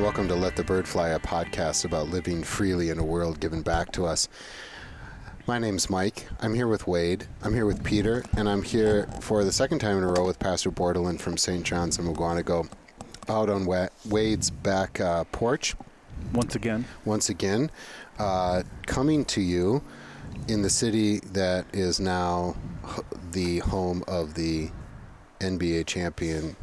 And 0.00 0.06
welcome 0.06 0.28
to 0.28 0.34
Let 0.34 0.56
the 0.56 0.64
Bird 0.64 0.88
Fly, 0.88 1.10
a 1.10 1.18
podcast 1.18 1.84
about 1.84 2.08
living 2.08 2.42
freely 2.42 2.88
in 2.88 2.98
a 2.98 3.04
world 3.04 3.38
given 3.38 3.60
back 3.60 3.92
to 3.92 4.06
us. 4.06 4.30
My 5.46 5.58
name's 5.58 5.90
Mike. 5.90 6.26
I'm 6.40 6.54
here 6.54 6.68
with 6.68 6.86
Wade. 6.86 7.26
I'm 7.42 7.52
here 7.52 7.66
with 7.66 7.84
Peter, 7.84 8.24
and 8.34 8.48
I'm 8.48 8.62
here 8.62 9.06
for 9.20 9.44
the 9.44 9.52
second 9.52 9.80
time 9.80 9.98
in 9.98 10.04
a 10.04 10.06
row 10.06 10.24
with 10.24 10.38
Pastor 10.38 10.70
Bordelin 10.70 11.20
from 11.20 11.36
St. 11.36 11.62
John's 11.66 11.98
in 11.98 12.06
Mukwonago, 12.06 12.66
out 13.28 13.50
on 13.50 13.66
Wade's 14.08 14.48
back 14.48 14.98
uh, 15.02 15.24
porch 15.32 15.76
once 16.32 16.54
again. 16.54 16.86
once 17.04 17.28
again, 17.28 17.70
uh, 18.18 18.62
coming 18.86 19.26
to 19.26 19.42
you 19.42 19.82
in 20.48 20.62
the 20.62 20.70
city 20.70 21.18
that 21.34 21.66
is 21.74 22.00
now 22.00 22.56
the 23.32 23.58
home 23.58 24.02
of 24.08 24.32
the 24.32 24.70
NBA 25.40 25.84
champion 25.84 26.56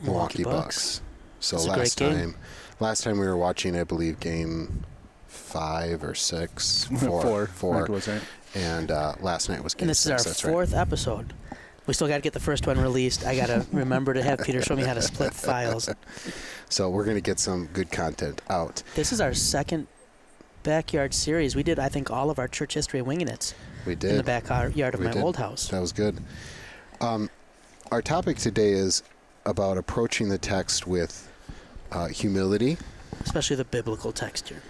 Milwaukee, 0.00 0.42
Milwaukee 0.42 0.44
Bucks. 0.44 1.00
Bucks. 1.00 1.03
So 1.44 1.56
It's 1.56 1.66
a 1.66 1.68
last 1.68 1.98
great 1.98 2.10
game. 2.10 2.18
time, 2.32 2.34
last 2.80 3.04
time 3.04 3.18
we 3.18 3.26
were 3.26 3.36
watching, 3.36 3.76
I 3.78 3.84
believe 3.84 4.18
game 4.20 4.84
five 5.28 6.02
or 6.02 6.14
six, 6.14 6.84
four, 7.00 7.22
Four. 7.22 7.46
four. 7.48 7.86
Was 7.86 8.08
right. 8.08 8.22
and 8.54 8.90
uh, 8.90 9.14
last 9.20 9.48
night 9.48 9.62
was 9.62 9.74
game 9.74 9.82
And 9.84 9.90
this 9.90 10.00
six. 10.00 10.22
is 10.22 10.26
our 10.26 10.30
that's 10.30 10.44
right. 10.44 10.50
fourth 10.52 10.74
episode. 10.74 11.34
We 11.86 11.92
still 11.92 12.08
got 12.08 12.16
to 12.16 12.22
get 12.22 12.32
the 12.32 12.40
first 12.40 12.66
one 12.66 12.80
released. 12.80 13.26
I 13.26 13.36
got 13.36 13.48
to 13.48 13.66
remember 13.72 14.14
to 14.14 14.22
have 14.22 14.38
Peter 14.40 14.62
show 14.62 14.74
me 14.74 14.84
how 14.84 14.94
to 14.94 15.02
split 15.02 15.34
files. 15.34 15.90
So 16.70 16.88
we're 16.88 17.04
gonna 17.04 17.20
get 17.20 17.38
some 17.38 17.66
good 17.74 17.90
content 17.92 18.40
out. 18.48 18.82
This 18.94 19.12
is 19.12 19.20
our 19.20 19.34
second 19.34 19.86
backyard 20.62 21.12
series. 21.12 21.54
We 21.54 21.62
did, 21.62 21.78
I 21.78 21.90
think, 21.90 22.10
all 22.10 22.30
of 22.30 22.38
our 22.38 22.48
church 22.48 22.72
history 22.72 23.02
winging 23.02 23.28
it 23.28 23.54
We 23.86 23.94
did. 23.96 24.12
in 24.12 24.16
the 24.16 24.22
backyard 24.24 24.70
of 24.94 25.00
We 25.00 25.06
my 25.06 25.12
did. 25.12 25.22
old 25.22 25.36
house. 25.36 25.68
That 25.68 25.80
was 25.82 25.92
good. 25.92 26.18
Um, 27.02 27.28
our 27.92 28.00
topic 28.00 28.38
today 28.38 28.70
is 28.70 29.02
about 29.44 29.76
approaching 29.76 30.30
the 30.30 30.38
text 30.38 30.86
with 30.86 31.30
uh, 31.94 32.06
humility 32.08 32.76
especially 33.24 33.56
the 33.56 33.64
biblical 33.64 34.12
texture. 34.12 34.60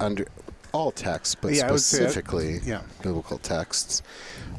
under 0.00 0.26
all 0.72 0.90
texts, 0.90 1.34
but 1.34 1.54
Yeah, 1.54 1.68
I 1.68 1.72
would 1.72 1.80
say 1.80 1.98
that- 2.00 2.10
specifically 2.10 2.60
Yeah. 2.66 2.82
biblical 3.02 3.38
texts. 3.38 4.02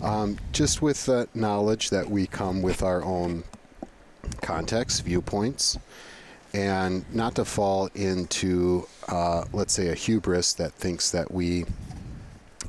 Um, 0.02 0.38
just 0.52 0.82
with 0.82 1.06
the 1.06 1.28
knowledge 1.36 1.92
that 1.92 2.10
we 2.10 2.26
come 2.26 2.64
with 2.64 2.82
our 2.82 3.04
own 3.04 3.44
context, 4.42 5.04
viewpoints, 5.04 5.78
and 6.54 7.06
not 7.14 7.36
to 7.36 7.46
fall 7.46 7.90
into, 7.94 8.88
uh, 9.10 9.44
let's 9.54 9.74
say, 9.74 9.90
a 9.90 9.94
hubris 9.94 10.54
that 10.54 10.74
thinks 10.74 11.12
that 11.12 11.32
we 11.32 11.66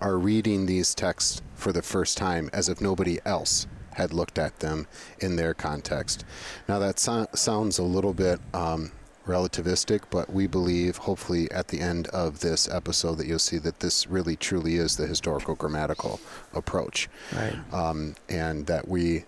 are 0.00 0.18
reading 0.18 0.66
these 0.66 0.94
texts 0.94 1.40
for 1.54 1.72
the 1.72 1.82
first 1.82 2.18
time 2.18 2.50
as 2.52 2.68
if 2.68 2.80
nobody 2.80 3.18
else 3.24 3.66
had 3.92 4.12
looked 4.12 4.38
at 4.38 4.58
them 4.60 4.86
in 5.20 5.36
their 5.36 5.54
context. 5.54 6.24
Now, 6.68 6.78
that 6.80 6.98
so- 6.98 7.26
sounds 7.34 7.78
a 7.78 7.82
little 7.82 8.12
bit 8.12 8.40
um, 8.52 8.92
relativistic, 9.28 10.00
but 10.10 10.32
we 10.32 10.46
believe, 10.48 10.96
hopefully, 10.96 11.48
at 11.52 11.68
the 11.68 11.80
end 11.80 12.08
of 12.08 12.40
this 12.40 12.68
episode, 12.68 13.18
that 13.18 13.26
you'll 13.26 13.38
see 13.38 13.58
that 13.58 13.78
this 13.80 14.06
really 14.08 14.34
truly 14.34 14.76
is 14.76 14.96
the 14.96 15.06
historical 15.06 15.54
grammatical 15.54 16.18
approach 16.54 17.08
Right. 17.34 17.56
um, 17.72 18.14
and 18.28 18.66
that 18.66 18.88
we 18.88 19.24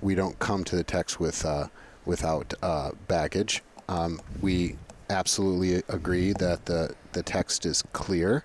we 0.00 0.14
don't 0.14 0.38
come 0.38 0.62
to 0.62 0.76
the 0.76 0.84
text 0.84 1.18
with 1.18 1.44
uh, 1.44 1.66
without 2.04 2.54
uh, 2.62 2.92
baggage. 3.08 3.62
Um, 3.88 4.20
we 4.40 4.76
absolutely 5.10 5.82
agree 5.88 6.32
that 6.34 6.66
the 6.66 6.94
the 7.12 7.22
text 7.22 7.66
is 7.66 7.82
clear. 7.92 8.44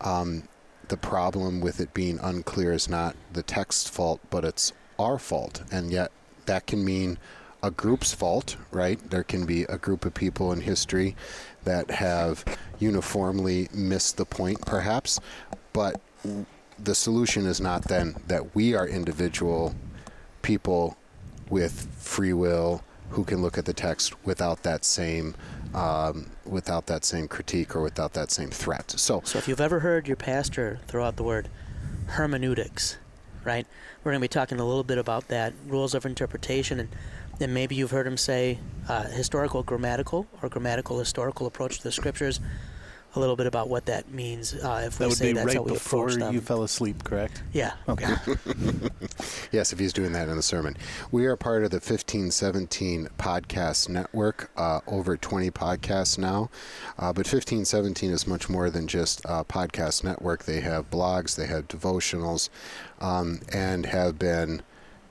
Um, 0.00 0.44
the 0.88 0.96
problem 0.96 1.60
with 1.60 1.80
it 1.80 1.92
being 1.92 2.18
unclear 2.20 2.72
is 2.72 2.88
not 2.88 3.14
the 3.32 3.42
text's 3.42 3.88
fault, 3.90 4.20
but 4.30 4.44
it's 4.44 4.72
our 4.98 5.18
fault, 5.18 5.62
and 5.70 5.90
yet 5.92 6.10
that 6.46 6.66
can 6.66 6.84
mean 6.84 7.18
a 7.62 7.70
group's 7.70 8.12
fault, 8.12 8.56
right? 8.70 8.98
There 9.10 9.22
can 9.22 9.46
be 9.46 9.64
a 9.64 9.78
group 9.78 10.04
of 10.04 10.14
people 10.14 10.52
in 10.52 10.60
history 10.60 11.16
that 11.64 11.90
have 11.90 12.44
uniformly 12.78 13.68
missed 13.72 14.16
the 14.16 14.24
point, 14.24 14.64
perhaps, 14.64 15.20
but 15.72 16.00
the 16.78 16.94
solution 16.94 17.46
is 17.46 17.60
not 17.60 17.84
then 17.84 18.16
that 18.26 18.54
we 18.54 18.74
are 18.74 18.88
individual 18.88 19.74
people 20.42 20.96
with 21.50 21.88
free 21.98 22.32
will 22.32 22.82
who 23.10 23.24
can 23.24 23.42
look 23.42 23.58
at 23.58 23.64
the 23.64 23.72
text 23.72 24.24
without 24.24 24.62
that 24.62 24.84
same 24.84 25.34
um, 25.74 26.26
without 26.44 26.86
that 26.86 27.04
same 27.04 27.28
critique 27.28 27.76
or 27.76 27.82
without 27.82 28.12
that 28.14 28.30
same 28.30 28.50
threat. 28.50 28.90
So 28.90 29.22
So 29.24 29.38
if 29.38 29.46
you've 29.46 29.60
ever 29.60 29.80
heard 29.80 30.08
your 30.08 30.16
pastor 30.16 30.80
throw 30.88 31.04
out 31.04 31.16
the 31.16 31.22
word 31.22 31.48
hermeneutics, 32.06 32.96
right? 33.44 33.66
We're 34.02 34.12
going 34.12 34.20
to 34.20 34.24
be 34.24 34.28
talking 34.28 34.58
a 34.58 34.64
little 34.64 34.82
bit 34.82 34.98
about 34.98 35.28
that, 35.28 35.52
rules 35.66 35.94
of 35.94 36.04
interpretation, 36.04 36.80
and 36.80 36.88
then 37.40 37.52
maybe 37.52 37.74
you've 37.74 37.90
heard 37.90 38.06
him 38.06 38.16
say 38.16 38.58
uh, 38.88 39.02
historical 39.08 39.64
grammatical 39.64 40.28
or 40.42 40.48
grammatical 40.48 40.98
historical 41.00 41.46
approach 41.48 41.78
to 41.78 41.82
the 41.82 41.92
scriptures. 41.92 42.38
A 43.16 43.18
little 43.18 43.34
bit 43.34 43.48
about 43.48 43.68
what 43.68 43.86
that 43.86 44.12
means 44.12 44.54
uh, 44.54 44.82
if 44.86 45.00
we 45.00 45.02
That 45.02 45.08
would 45.08 45.18
say 45.18 45.26
be 45.30 45.32
that's 45.32 45.46
right 45.46 45.56
how 45.56 45.62
we 45.62 45.72
before 45.72 46.04
approach 46.04 46.20
them. 46.20 46.32
you 46.32 46.40
fell 46.40 46.62
asleep, 46.62 47.02
correct? 47.02 47.42
yeah. 47.52 47.72
Okay. 47.88 48.06
Yes, 49.52 49.72
if 49.72 49.80
he's 49.80 49.92
doing 49.92 50.12
that 50.12 50.28
in 50.28 50.36
the 50.36 50.42
sermon. 50.44 50.76
We 51.10 51.26
are 51.26 51.34
part 51.34 51.64
of 51.64 51.70
the 51.72 51.78
1517 51.78 53.08
podcast 53.18 53.88
network, 53.88 54.48
uh, 54.56 54.78
over 54.86 55.16
20 55.16 55.50
podcasts 55.50 56.18
now. 56.18 56.50
Uh, 56.98 57.12
but 57.12 57.26
1517 57.26 58.12
is 58.12 58.28
much 58.28 58.48
more 58.48 58.70
than 58.70 58.86
just 58.86 59.24
a 59.24 59.44
podcast 59.44 60.04
network. 60.04 60.44
They 60.44 60.60
have 60.60 60.88
blogs, 60.88 61.34
they 61.34 61.46
have 61.46 61.66
devotionals, 61.66 62.48
um, 63.00 63.40
and 63.52 63.86
have 63.86 64.20
been 64.20 64.62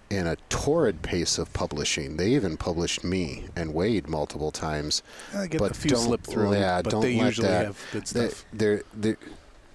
in 0.10 0.28
a 0.28 0.36
torrid 0.50 1.02
pace 1.02 1.38
of 1.38 1.52
publishing. 1.54 2.18
They 2.18 2.30
even 2.30 2.58
published 2.58 3.04
me 3.04 3.46
and 3.56 3.74
Wade 3.74 4.08
multiple 4.08 4.52
times. 4.52 5.04
I 5.36 5.48
get 5.48 5.60
but 5.60 5.72
a 5.72 5.74
few 5.74 5.92
don't, 5.92 6.00
slip 6.00 6.24
through, 6.24 6.54
yeah, 6.54 6.82
but 6.82 6.92
don't 6.92 7.02
they 7.02 7.18
let 7.18 7.26
usually 7.28 7.48
that, 7.48 7.66
have 7.68 7.86
good 7.92 8.08
stuff. 8.08 8.46
there, 8.52 8.84
there, 8.94 9.18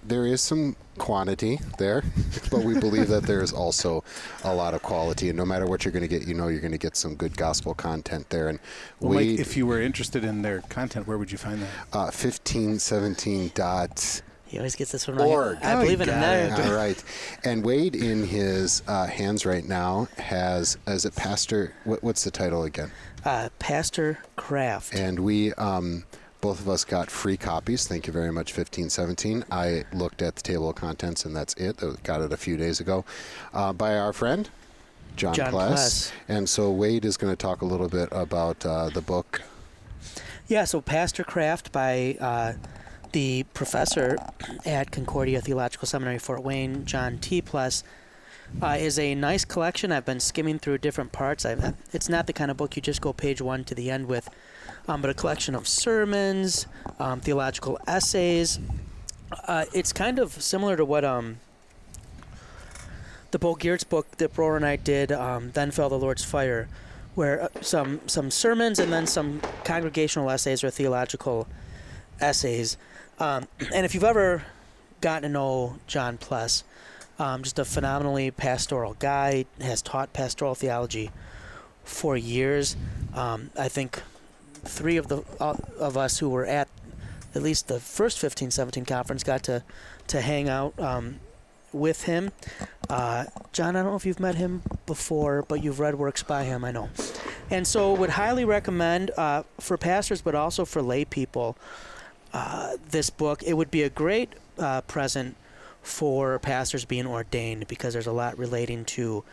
there 0.03 0.25
is 0.25 0.41
some 0.41 0.75
quantity 0.97 1.59
there, 1.77 2.03
but 2.51 2.63
we 2.63 2.79
believe 2.79 3.07
that 3.07 3.23
there 3.23 3.41
is 3.41 3.51
also 3.51 4.03
a 4.43 4.53
lot 4.53 4.73
of 4.73 4.81
quality. 4.81 5.29
And 5.29 5.37
no 5.37 5.45
matter 5.45 5.65
what 5.65 5.83
you're 5.83 5.91
going 5.91 6.07
to 6.07 6.07
get, 6.07 6.27
you 6.27 6.33
know 6.33 6.47
you're 6.47 6.61
going 6.61 6.71
to 6.71 6.77
get 6.77 6.95
some 6.95 7.15
good 7.15 7.37
gospel 7.37 7.73
content 7.73 8.29
there. 8.29 8.49
And 8.49 8.59
well, 8.99 9.13
Mike, 9.13 9.39
if 9.39 9.57
you 9.57 9.65
were 9.65 9.81
interested 9.81 10.23
in 10.23 10.41
their 10.41 10.61
content, 10.61 11.07
where 11.07 11.17
would 11.17 11.31
you 11.31 11.37
find 11.37 11.61
that? 11.61 11.69
uh, 11.93 12.11
1517 12.11 13.51
dot 13.53 14.21
He 14.55 14.59
always 14.59 14.77
gets 14.77 14.93
this 14.93 15.05
one 15.05 15.17
wrong. 15.17 15.27
Org. 15.27 15.57
I 15.63 15.73
Oh, 15.73 15.81
believe 15.81 15.99
in 15.99 16.07
a 16.07 16.13
got 16.13 16.61
All 16.61 16.73
right. 16.73 17.03
And 17.43 17.61
Wade, 17.65 17.93
in 17.93 18.25
his 18.25 18.83
uh, 18.87 19.05
hands 19.05 19.45
right 19.45 19.65
now, 19.65 20.07
has 20.17 20.77
as 20.87 21.03
a 21.03 21.11
pastor. 21.11 21.73
What, 21.83 22.01
what's 22.01 22.23
the 22.23 22.31
title 22.31 22.63
again? 22.63 22.89
Uh, 23.25 23.49
Pastor 23.59 24.19
Craft. 24.37 24.95
And 24.95 25.19
we, 25.19 25.51
um, 25.55 26.05
both 26.39 26.61
of 26.61 26.69
us 26.69 26.85
got 26.85 27.11
free 27.11 27.35
copies. 27.35 27.85
Thank 27.85 28.07
you 28.07 28.13
very 28.13 28.31
much, 28.31 28.53
1517. 28.57 29.43
I 29.51 29.83
looked 29.91 30.21
at 30.21 30.37
the 30.37 30.41
table 30.41 30.69
of 30.69 30.75
contents, 30.77 31.25
and 31.25 31.35
that's 31.35 31.53
it. 31.55 31.83
I 31.83 31.91
got 32.03 32.21
it 32.21 32.31
a 32.31 32.37
few 32.37 32.55
days 32.55 32.79
ago 32.79 33.03
uh, 33.53 33.73
by 33.73 33.97
our 33.97 34.13
friend, 34.13 34.49
John, 35.17 35.33
John 35.33 35.51
Pless. 35.51 35.67
Pless. 35.67 36.11
And 36.29 36.47
so 36.47 36.71
Wade 36.71 37.03
is 37.03 37.17
going 37.17 37.33
to 37.33 37.37
talk 37.37 37.61
a 37.61 37.65
little 37.65 37.89
bit 37.89 38.07
about 38.13 38.65
uh, 38.65 38.87
the 38.87 39.01
book. 39.01 39.41
Yeah, 40.47 40.63
so 40.63 40.79
Pastor 40.79 41.25
Craft 41.25 41.73
by 41.73 42.15
uh, 42.21 42.53
the 43.15 43.45
professor 43.53 44.17
at 44.65 44.91
Concordia 44.91 45.39
Theological 45.39 45.87
Seminary, 45.87 46.17
Fort 46.17 46.43
Wayne, 46.43 46.83
John 46.83 47.17
T. 47.17 47.41
Pless, 47.41 47.81
uh, 48.61 48.75
is 48.77 48.99
a 48.99 49.15
nice 49.15 49.45
collection. 49.45 49.93
I've 49.93 50.03
been 50.03 50.19
skimming 50.19 50.59
through 50.59 50.79
different 50.79 51.13
parts. 51.13 51.45
I, 51.45 51.75
it's 51.93 52.09
not 52.09 52.27
the 52.27 52.33
kind 52.33 52.51
of 52.51 52.57
book 52.57 52.75
you 52.75 52.81
just 52.81 52.99
go 52.99 53.13
page 53.13 53.41
one 53.41 53.63
to 53.63 53.73
the 53.73 53.89
end 53.89 54.07
with, 54.07 54.29
um, 54.89 55.01
but 55.01 55.09
a 55.09 55.13
collection 55.13 55.55
of 55.55 55.65
sermons, 55.65 56.67
um, 56.99 57.21
theological 57.21 57.79
essays. 57.87 58.59
Uh, 59.47 59.63
it's 59.73 59.93
kind 59.93 60.19
of 60.19 60.33
similar 60.33 60.75
to 60.75 60.83
what 60.83 61.05
um, 61.05 61.37
the 63.31 63.39
Bo 63.39 63.55
Giertz 63.55 63.87
book 63.87 64.17
that 64.17 64.33
Bror 64.33 64.57
and 64.57 64.65
I 64.65 64.75
did, 64.75 65.13
um, 65.13 65.51
Then 65.51 65.71
Fell 65.71 65.87
the 65.87 65.97
Lord's 65.97 66.25
Fire, 66.25 66.67
where 67.13 67.43
uh, 67.43 67.47
some 67.61 68.01
some 68.07 68.29
sermons 68.29 68.77
and 68.77 68.91
then 68.91 69.07
some 69.07 69.39
congregational 69.63 70.29
essays 70.29 70.65
or 70.65 70.69
theological 70.69 71.47
essays. 72.19 72.75
Um, 73.19 73.47
and 73.73 73.85
if 73.85 73.93
you've 73.93 74.03
ever 74.03 74.43
gotten 75.01 75.23
to 75.23 75.29
know 75.29 75.77
John 75.87 76.17
Pless, 76.17 76.63
um, 77.17 77.43
just 77.43 77.59
a 77.59 77.65
phenomenally 77.65 78.31
pastoral 78.31 78.95
guy, 78.99 79.45
has 79.61 79.81
taught 79.81 80.13
pastoral 80.13 80.55
theology 80.55 81.11
for 81.83 82.17
years. 82.17 82.75
Um, 83.13 83.51
I 83.57 83.69
think 83.69 84.01
three 84.63 84.97
of 84.97 85.07
the 85.07 85.23
uh, 85.39 85.55
of 85.79 85.95
us 85.95 86.19
who 86.19 86.29
were 86.29 86.45
at 86.45 86.67
at 87.33 87.41
least 87.41 87.67
the 87.67 87.79
first 87.79 88.21
1517 88.21 88.85
conference 88.85 89.23
got 89.23 89.43
to 89.43 89.63
to 90.07 90.21
hang 90.21 90.49
out 90.49 90.77
um, 90.79 91.19
with 91.71 92.03
him. 92.03 92.31
Uh, 92.89 93.25
John, 93.51 93.75
I 93.75 93.81
don't 93.81 93.91
know 93.91 93.97
if 93.97 94.05
you've 94.05 94.19
met 94.19 94.35
him 94.35 94.61
before, 94.85 95.43
but 95.43 95.63
you've 95.63 95.79
read 95.79 95.95
works 95.95 96.23
by 96.23 96.43
him, 96.43 96.63
I 96.63 96.71
know. 96.71 96.89
And 97.49 97.67
so, 97.67 97.93
would 97.93 98.11
highly 98.11 98.45
recommend 98.45 99.11
uh, 99.17 99.43
for 99.59 99.77
pastors, 99.77 100.21
but 100.21 100.35
also 100.35 100.65
for 100.65 100.81
lay 100.81 101.05
people, 101.05 101.57
uh, 102.35 102.75
this 102.89 103.09
book. 103.09 103.41
It 103.43 103.53
would 103.53 103.71
be 103.71 103.83
a 103.83 103.89
great 103.89 104.33
uh, 104.59 104.81
present 104.81 105.37
for 105.81 106.37
pastors 106.39 106.83
being 106.83 107.07
ordained 107.07 107.65
because 107.67 107.93
there's 107.93 108.07
a 108.07 108.11
lot 108.11 108.37
relating 108.37 108.83
to, 108.83 109.23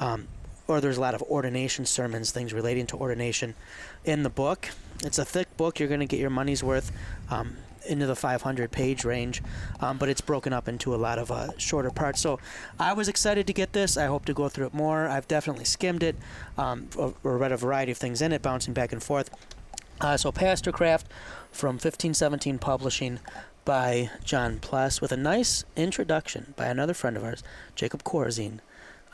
um, 0.00 0.26
or 0.66 0.80
there's 0.80 0.96
a 0.96 1.00
lot 1.00 1.14
of 1.14 1.20
ordination 1.24 1.84
sermons, 1.84 2.30
things 2.30 2.54
relating 2.54 2.86
to 2.86 2.96
ordination 2.96 3.54
in 4.06 4.22
the 4.22 4.30
book. 4.30 4.70
it's 5.04 5.18
a 5.18 5.24
thick 5.24 5.54
book. 5.58 5.78
You're 5.78 5.88
going 5.88 6.00
to 6.00 6.06
get 6.06 6.18
your 6.18 6.30
money's 6.30 6.64
worth. 6.64 6.90
Um, 7.30 7.58
into 7.86 8.04
the 8.04 8.16
500 8.16 8.72
page 8.72 9.04
range, 9.04 9.40
um, 9.78 9.96
but 9.96 10.08
it's 10.08 10.20
broken 10.20 10.52
up 10.52 10.66
into 10.66 10.92
a 10.92 10.96
lot 10.96 11.20
of 11.20 11.30
uh, 11.30 11.56
shorter 11.56 11.92
parts. 11.92 12.20
So 12.20 12.40
I 12.80 12.94
was 12.94 13.06
excited 13.08 13.46
to 13.46 13.52
get 13.52 13.74
this. 13.74 13.96
I 13.96 14.06
hope 14.06 14.24
to 14.24 14.34
go 14.34 14.48
through 14.48 14.66
it 14.66 14.74
more. 14.74 15.06
I've 15.06 15.28
definitely 15.28 15.66
skimmed 15.66 16.02
it 16.02 16.16
um, 16.58 16.88
or, 16.96 17.14
or 17.22 17.38
read 17.38 17.52
a 17.52 17.56
variety 17.56 17.92
of 17.92 17.98
things 17.98 18.20
in 18.20 18.32
it, 18.32 18.42
bouncing 18.42 18.74
back 18.74 18.90
and 18.90 19.00
forth. 19.00 19.30
Uh, 20.00 20.16
so 20.16 20.30
Pastor 20.30 20.72
Craft 20.72 21.06
from 21.56 21.76
1517 21.76 22.58
Publishing 22.58 23.18
by 23.64 24.10
John 24.22 24.58
Pless 24.60 25.00
with 25.00 25.10
a 25.10 25.16
nice 25.16 25.64
introduction 25.74 26.52
by 26.56 26.66
another 26.66 26.92
friend 26.94 27.16
of 27.16 27.24
ours, 27.24 27.42
Jacob 27.74 28.04
Corzine. 28.04 28.60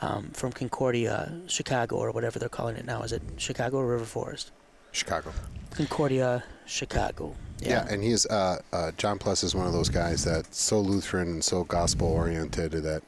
Um, 0.01 0.31
from 0.31 0.51
Concordia, 0.51 1.31
Chicago, 1.47 1.95
or 1.95 2.11
whatever 2.11 2.37
they're 2.37 2.49
calling 2.49 2.75
it 2.75 2.83
now. 2.83 3.03
Is 3.03 3.13
it 3.13 3.21
Chicago 3.37 3.77
or 3.77 3.87
River 3.87 4.03
Forest? 4.03 4.51
Chicago. 4.91 5.31
Concordia, 5.71 6.43
Chicago. 6.65 7.35
Yeah, 7.59 7.87
and 7.89 8.03
he's 8.03 8.25
uh, 8.25 8.59
uh, 8.73 8.91
John 8.97 9.17
Pless 9.17 9.43
is 9.45 9.55
one 9.55 9.65
of 9.65 9.71
those 9.71 9.87
guys 9.87 10.25
that's 10.25 10.59
so 10.61 10.81
Lutheran 10.81 11.29
and 11.29 11.43
so 11.43 11.63
gospel 11.63 12.07
oriented 12.07 12.73
that 12.73 13.03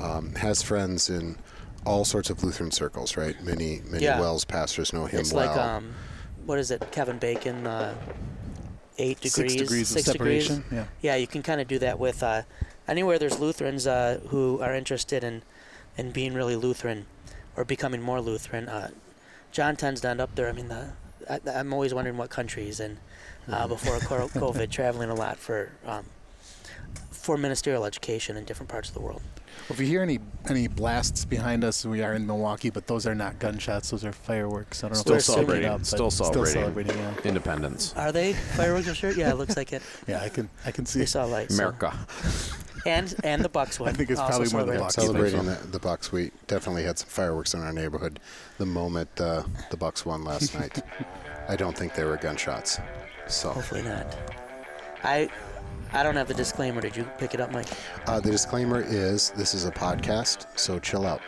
um, 0.00 0.34
has 0.36 0.62
friends 0.62 1.10
in 1.10 1.36
all 1.84 2.06
sorts 2.06 2.30
of 2.30 2.42
Lutheran 2.42 2.70
circles. 2.70 3.14
Right, 3.18 3.36
many 3.44 3.82
many 3.90 4.04
Yeah. 4.04 4.18
WELS 4.18 4.46
pastors 4.46 4.94
know 4.94 5.04
him 5.04 5.20
it's 5.20 5.34
well. 5.34 5.46
like 5.48 5.56
um, 5.58 5.92
what 6.46 6.58
is 6.58 6.70
it? 6.70 6.90
Kevin 6.92 7.18
Bacon, 7.18 7.66
uh, 7.66 7.94
eight 8.98 9.20
degrees, 9.20 9.52
Six 9.52 9.62
degrees 9.62 9.96
of 9.96 10.02
separation. 10.02 10.56
degrees. 10.62 10.72
Yeah. 10.72 10.84
Yeah, 11.00 11.16
you 11.16 11.26
can 11.26 11.42
kind 11.42 11.60
of 11.60 11.68
do 11.68 11.78
that 11.80 11.98
with 11.98 12.22
uh, 12.22 12.42
anywhere 12.88 13.18
there's 13.18 13.38
Lutherans 13.38 13.86
uh, 13.86 14.20
who 14.28 14.60
are 14.60 14.74
interested 14.74 15.24
in 15.24 15.42
in 15.96 16.10
being 16.10 16.34
really 16.34 16.56
Lutheran 16.56 17.06
or 17.56 17.64
becoming 17.64 18.00
more 18.02 18.20
Lutheran. 18.20 18.68
Uh, 18.68 18.90
John 19.50 19.76
tends 19.76 20.00
to 20.00 20.08
end 20.08 20.20
up 20.20 20.34
there. 20.34 20.48
I 20.48 20.52
mean, 20.52 20.68
the, 20.68 20.92
I, 21.28 21.40
I'm 21.54 21.72
always 21.72 21.92
wondering 21.92 22.16
what 22.16 22.30
country 22.30 22.64
he's 22.64 22.80
in 22.80 22.98
uh, 23.50 23.68
before 23.68 23.96
COVID, 23.98 24.70
traveling 24.70 25.10
a 25.10 25.14
lot 25.14 25.36
for 25.36 25.70
um, 25.86 26.06
for 27.10 27.36
ministerial 27.36 27.84
education 27.84 28.36
in 28.36 28.44
different 28.44 28.68
parts 28.70 28.88
of 28.88 28.94
the 28.94 29.00
world. 29.00 29.22
Well, 29.68 29.74
if 29.76 29.80
you 29.80 29.86
hear 29.86 30.02
any 30.02 30.18
any 30.48 30.66
blasts 30.66 31.24
behind 31.24 31.62
us, 31.64 31.84
we 31.86 32.02
are 32.02 32.14
in 32.14 32.26
Milwaukee, 32.26 32.70
but 32.70 32.86
those 32.86 33.06
are 33.06 33.14
not 33.14 33.38
gunshots; 33.38 33.90
those 33.90 34.04
are 34.04 34.12
fireworks. 34.12 34.82
I 34.82 34.88
don't 34.88 34.96
know 34.96 35.00
Still 35.00 35.12
if 35.14 35.26
they're 35.26 35.34
celebrating. 35.34 35.68
up, 35.68 35.84
Still 35.84 36.10
celebrating. 36.10 36.50
Still 36.50 36.62
celebrating. 36.62 36.98
Yeah. 36.98 37.14
Independence. 37.24 37.94
Are 37.96 38.10
they 38.12 38.32
fireworks 38.32 38.88
or 38.88 38.94
sure? 38.94 39.12
Yeah, 39.12 39.30
it 39.30 39.36
looks 39.36 39.56
like 39.56 39.72
it. 39.72 39.82
Yeah, 40.08 40.20
I 40.20 40.28
can 40.28 40.50
I 40.66 40.72
can 40.72 40.84
see. 40.86 40.98
They 41.00 41.06
saw 41.06 41.24
lights. 41.24 41.54
so- 41.56 41.62
America. 41.62 41.94
and 42.86 43.14
and 43.22 43.44
the 43.44 43.48
Bucks 43.48 43.78
one. 43.78 43.88
I 43.90 43.92
think 43.92 44.10
it's 44.10 44.18
also 44.18 44.38
probably 44.44 44.52
more 44.52 44.64
the. 44.74 44.78
Bucks. 44.80 44.94
celebrating 44.96 45.44
the, 45.44 45.54
the 45.70 45.78
Bucks. 45.78 46.10
We 46.10 46.32
definitely 46.48 46.82
had 46.82 46.98
some 46.98 47.08
fireworks 47.08 47.54
in 47.54 47.60
our 47.62 47.72
neighborhood 47.72 48.18
the 48.58 48.66
moment 48.66 49.08
uh, 49.20 49.44
the 49.70 49.76
Bucks 49.76 50.04
won 50.04 50.24
last 50.24 50.54
night. 50.58 50.80
I 51.48 51.54
don't 51.56 51.76
think 51.76 51.94
they 51.94 52.04
were 52.04 52.16
gunshots. 52.16 52.78
So 53.28 53.50
Hopefully 53.50 53.82
not. 53.82 54.06
I 55.04 55.28
I 55.92 56.02
don't 56.02 56.16
have 56.16 56.28
the 56.28 56.34
disclaimer. 56.34 56.80
Did 56.80 56.96
you 56.96 57.04
pick 57.18 57.34
it 57.34 57.40
up, 57.40 57.52
Mike? 57.52 57.68
uh, 58.06 58.20
the 58.20 58.30
disclaimer 58.30 58.80
is 58.80 59.30
this 59.30 59.54
is 59.54 59.66
a 59.66 59.70
podcast, 59.70 60.46
so 60.58 60.78
chill 60.78 61.06
out. 61.06 61.20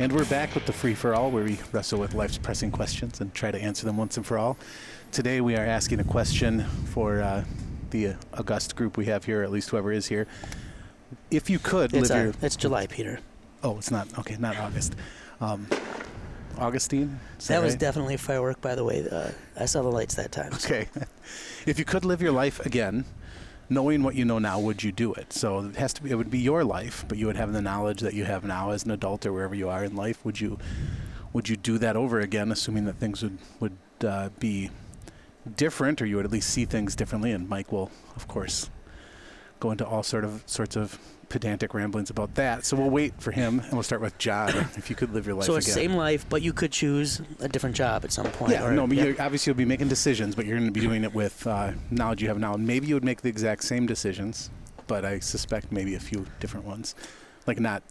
And 0.00 0.10
we're 0.12 0.24
back 0.24 0.54
with 0.54 0.64
the 0.64 0.72
free 0.72 0.94
for 0.94 1.14
all, 1.14 1.30
where 1.30 1.44
we 1.44 1.58
wrestle 1.72 2.00
with 2.00 2.14
life's 2.14 2.38
pressing 2.38 2.70
questions 2.70 3.20
and 3.20 3.34
try 3.34 3.50
to 3.50 3.60
answer 3.60 3.84
them 3.84 3.98
once 3.98 4.16
and 4.16 4.24
for 4.24 4.38
all. 4.38 4.56
Today 5.12 5.42
we 5.42 5.56
are 5.56 5.64
asking 5.66 6.00
a 6.00 6.04
question 6.04 6.64
for 6.86 7.20
uh, 7.20 7.44
the 7.90 8.08
uh, 8.08 8.14
august 8.32 8.76
group 8.76 8.96
we 8.96 9.04
have 9.06 9.24
here, 9.24 9.42
at 9.42 9.50
least 9.50 9.68
whoever 9.68 9.92
is 9.92 10.06
here. 10.06 10.26
If 11.30 11.50
you 11.50 11.58
could 11.58 11.94
It's 11.94 12.08
live 12.08 12.18
uh, 12.18 12.24
your 12.24 12.32
it's 12.40 12.56
July, 12.56 12.86
Peter. 12.86 13.20
oh, 13.62 13.76
it's 13.76 13.90
not 13.90 14.18
okay, 14.20 14.36
not 14.38 14.56
August. 14.56 14.96
Um, 15.38 15.66
Augustine. 16.56 17.20
Is 17.38 17.48
That 17.48 17.62
was 17.62 17.74
right? 17.74 17.80
definitely 17.80 18.14
a 18.14 18.18
firework, 18.18 18.62
by 18.62 18.74
the 18.74 18.84
way. 18.84 19.06
Uh, 19.06 19.30
I 19.58 19.66
saw 19.66 19.82
the 19.82 19.90
lights 19.90 20.14
that 20.14 20.32
time. 20.32 20.52
so- 20.52 20.66
Okay. 20.74 20.88
if 21.66 21.78
you 21.78 21.84
could 21.84 22.06
live 22.06 22.22
your 22.22 22.32
life 22.32 22.64
again, 22.64 23.04
knowing 23.70 24.02
what 24.02 24.16
you 24.16 24.24
know 24.24 24.38
now, 24.38 24.58
would 24.58 24.82
you 24.82 24.92
do 24.92 25.14
it? 25.14 25.32
So 25.32 25.60
it 25.60 25.76
has 25.76 25.94
to 25.94 26.02
be. 26.02 26.10
It 26.10 26.16
would 26.16 26.30
be 26.30 26.40
your 26.40 26.64
life, 26.64 27.04
but 27.08 27.16
you 27.16 27.26
would 27.26 27.36
have 27.36 27.52
the 27.52 27.62
knowledge 27.62 28.00
that 28.00 28.12
you 28.12 28.24
have 28.24 28.44
now 28.44 28.70
as 28.72 28.84
an 28.84 28.90
adult 28.90 29.24
or 29.24 29.32
wherever 29.32 29.54
you 29.54 29.68
are 29.68 29.84
in 29.84 29.96
life. 29.96 30.22
Would 30.24 30.40
you? 30.40 30.58
Would 31.32 31.48
you 31.48 31.56
do 31.56 31.78
that 31.78 31.96
over 31.96 32.18
again, 32.20 32.50
assuming 32.50 32.84
that 32.86 32.96
things 32.96 33.22
would 33.22 33.38
would 33.60 33.78
uh, 34.04 34.30
be 34.38 34.70
different, 35.56 36.02
or 36.02 36.06
you 36.06 36.16
would 36.16 36.24
at 36.24 36.32
least 36.32 36.50
see 36.50 36.64
things 36.64 36.96
differently? 36.96 37.30
And 37.30 37.48
Mike 37.48 37.72
will, 37.72 37.90
of 38.16 38.26
course, 38.28 38.68
go 39.60 39.70
into 39.70 39.86
all 39.86 40.02
sort 40.02 40.24
of 40.24 40.42
sorts 40.46 40.76
of 40.76 40.98
pedantic 41.30 41.72
ramblings 41.72 42.10
about 42.10 42.34
that. 42.34 42.66
So 42.66 42.76
we'll 42.76 42.90
wait 42.90 43.14
for 43.18 43.30
him, 43.30 43.60
and 43.60 43.72
we'll 43.72 43.82
start 43.82 44.02
with 44.02 44.18
job. 44.18 44.50
if 44.76 44.90
you 44.90 44.96
could 44.96 45.14
live 45.14 45.26
your 45.26 45.36
life 45.36 45.46
So 45.46 45.52
again. 45.52 45.58
it's 45.58 45.72
same 45.72 45.94
life, 45.94 46.26
but 46.28 46.42
you 46.42 46.52
could 46.52 46.72
choose 46.72 47.22
a 47.38 47.48
different 47.48 47.74
job 47.76 48.04
at 48.04 48.12
some 48.12 48.26
point. 48.26 48.52
Yeah, 48.52 48.66
or- 48.66 48.72
no, 48.72 48.86
but 48.86 48.98
yeah. 48.98 49.04
you're, 49.04 49.22
obviously 49.22 49.50
you'll 49.50 49.56
be 49.56 49.64
making 49.64 49.88
decisions, 49.88 50.34
but 50.34 50.44
you're 50.44 50.58
going 50.58 50.68
to 50.68 50.78
be 50.78 50.80
doing 50.86 51.04
it 51.04 51.14
with 51.14 51.46
uh, 51.46 51.72
knowledge 51.90 52.20
you 52.20 52.28
have 52.28 52.38
now. 52.38 52.54
Maybe 52.56 52.86
you 52.88 52.94
would 52.94 53.04
make 53.04 53.22
the 53.22 53.30
exact 53.30 53.64
same 53.64 53.86
decisions, 53.86 54.50
but 54.86 55.06
I 55.06 55.20
suspect 55.20 55.72
maybe 55.72 55.94
a 55.94 56.00
few 56.00 56.26
different 56.40 56.66
ones. 56.66 56.94
Like 57.46 57.58
not 57.58 57.82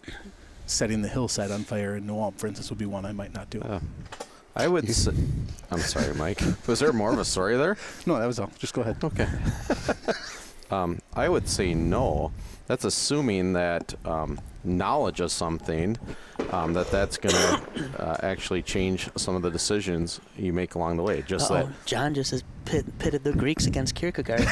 setting 0.68 1.02
the 1.02 1.08
hillside 1.08 1.50
on 1.50 1.64
fire 1.64 1.96
in 1.96 2.06
New 2.06 2.20
Ulm, 2.20 2.34
for 2.36 2.46
instance, 2.46 2.70
would 2.70 2.78
be 2.78 2.86
one 2.86 3.06
I 3.06 3.12
might 3.12 3.34
not 3.34 3.50
do. 3.50 3.60
Uh, 3.62 3.80
I 4.56 4.68
would. 4.68 4.88
s 4.90 5.08
I'm 5.72 5.80
sorry, 5.80 6.14
Mike. 6.16 6.42
Was 6.68 6.80
there 6.80 6.92
more 6.92 7.12
of 7.12 7.20
a 7.20 7.26
story 7.26 7.56
there? 7.58 7.78
no, 8.06 8.20
that 8.20 8.26
was 8.26 8.40
all. 8.40 8.52
Just 8.60 8.74
go 8.74 8.82
ahead. 8.82 8.98
Okay. 9.04 9.28
um, 10.72 11.00
I 11.14 11.30
would 11.30 11.48
say 11.48 11.74
no. 11.74 12.32
That's 12.70 12.86
assuming 12.86 13.54
that 13.54 13.96
um, 14.06 14.40
knowledge 14.64 15.22
of 15.22 15.32
something, 15.32 15.98
um, 16.52 16.74
that 16.74 16.92
that's 16.92 17.18
going 17.18 17.34
to 17.76 17.90
uh, 18.00 18.18
actually 18.22 18.62
change 18.62 19.10
some 19.16 19.36
of 19.36 19.42
the 19.42 19.50
decisions 19.50 20.22
you 20.38 20.54
make 20.54 20.76
along 20.76 20.98
the 20.98 21.02
way. 21.04 21.24
Just 21.26 21.50
Uh-oh, 21.50 21.66
that 21.66 21.86
John 21.88 22.14
just 22.14 22.30
has 22.30 22.44
pit, 22.66 22.86
pitted 23.00 23.24
the 23.24 23.34
Greeks 23.34 23.66
against 23.66 23.96
Kierkegaard. 23.96 24.42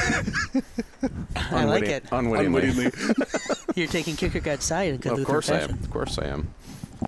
I 1.36 1.64
like 1.64 1.84
it. 1.84 2.06
Unwittingly. 2.10 2.90
You're 3.76 3.86
taking 3.86 4.16
Kierkegaard's 4.16 4.64
side 4.64 4.88
in 4.88 4.94
Of 4.96 5.04
Lutheran 5.04 5.24
course 5.24 5.48
I 5.50 5.60
am. 5.60 5.70
Of 5.70 5.90
course 5.90 6.18
I 6.18 6.26
am. 6.26 6.52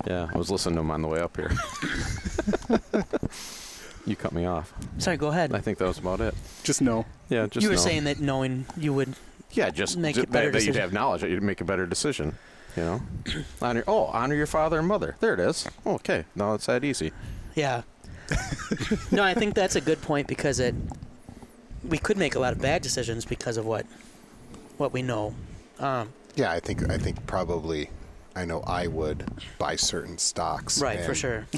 Yeah, 0.07 0.29
I 0.33 0.39
was 0.39 0.49
listening 0.49 0.77
to 0.77 0.83
him 0.83 0.93
on 0.93 1.03
the 1.03 1.09
way 1.09 1.19
up 1.19 1.37
here. 1.37 1.51
you 4.07 4.15
cut 4.15 4.31
me 4.31 4.47
off. 4.47 4.73
Sorry, 4.99 5.17
go 5.17 5.27
ahead. 5.27 5.53
I 5.53 5.59
think 5.59 5.79
that 5.79 5.89
was 5.89 5.99
about 5.99 6.21
it. 6.21 6.37
Just 6.63 6.81
no. 6.81 7.05
Yeah, 7.29 7.49
just 7.49 7.57
know 7.57 7.63
you 7.63 7.69
were 7.71 7.75
know. 7.75 7.81
saying 7.81 8.05
that 8.05 8.21
knowing 8.21 8.67
you 8.77 8.95
would. 8.95 9.17
Yeah, 9.53 9.71
just, 9.71 9.97
Make 9.99 10.15
ju- 10.17 10.23
a 10.23 10.27
better 10.27 10.51
that, 10.51 10.59
that 10.59 10.65
you'd 10.65 10.77
have 10.77 10.93
knowledge 10.93 11.23
that 11.23 11.31
you'd 11.31 11.43
make 11.43 11.61
a 11.61 11.65
better 11.65 11.87
decision. 11.87 12.37
You 12.77 12.83
know, 12.85 13.03
honor. 13.63 13.83
Oh, 13.89 14.05
honor 14.07 14.35
your 14.37 14.47
father 14.47 14.79
and 14.79 14.87
mother. 14.87 15.17
There 15.21 15.35
it 15.35 15.41
is. 15.41 15.67
Okay, 15.85 16.25
now 16.37 16.55
it's 16.55 16.67
that 16.67 16.85
easy. 16.85 17.13
Yeah. 17.55 17.83
no, 19.11 19.25
I 19.25 19.35
think 19.35 19.55
that's 19.57 19.75
a 19.75 19.81
good 19.81 20.01
point 20.03 20.29
because 20.29 20.61
it. 20.61 20.75
We 21.89 21.99
could 21.99 22.17
make 22.17 22.35
a 22.37 22.39
lot 22.39 22.53
of 22.53 22.61
bad 22.61 22.83
decisions 22.83 23.25
because 23.25 23.57
of 23.57 23.65
what, 23.67 23.87
what 24.77 24.93
we 24.93 25.03
know. 25.03 25.35
Um, 25.79 26.13
Yeah, 26.37 26.53
I 26.53 26.61
think 26.61 26.89
I 26.91 26.99
think 26.99 27.27
probably 27.27 27.91
I 28.37 28.45
know 28.45 28.61
I 28.61 28.87
would 28.87 29.25
buy 29.59 29.75
certain 29.77 30.19
stocks. 30.19 30.81
right, 30.81 31.01
for 31.01 31.15
sure. 31.15 31.47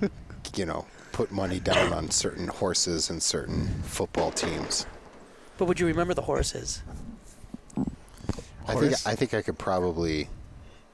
You 0.56 0.64
know, 0.66 0.86
put 1.12 1.30
money 1.30 1.60
down 1.60 1.92
on 1.92 2.10
certain 2.10 2.48
horses 2.48 3.10
and 3.10 3.22
certain 3.22 3.66
football 3.82 4.30
teams. 4.30 4.86
But 5.58 5.66
would 5.66 5.78
you 5.80 5.86
remember 5.86 6.14
the 6.14 6.22
horses? 6.22 6.82
I 7.76 8.72
think 8.74 8.80
Horse? 8.84 9.06
I 9.06 9.14
think 9.14 9.34
I 9.34 9.42
could 9.42 9.58
probably 9.58 10.28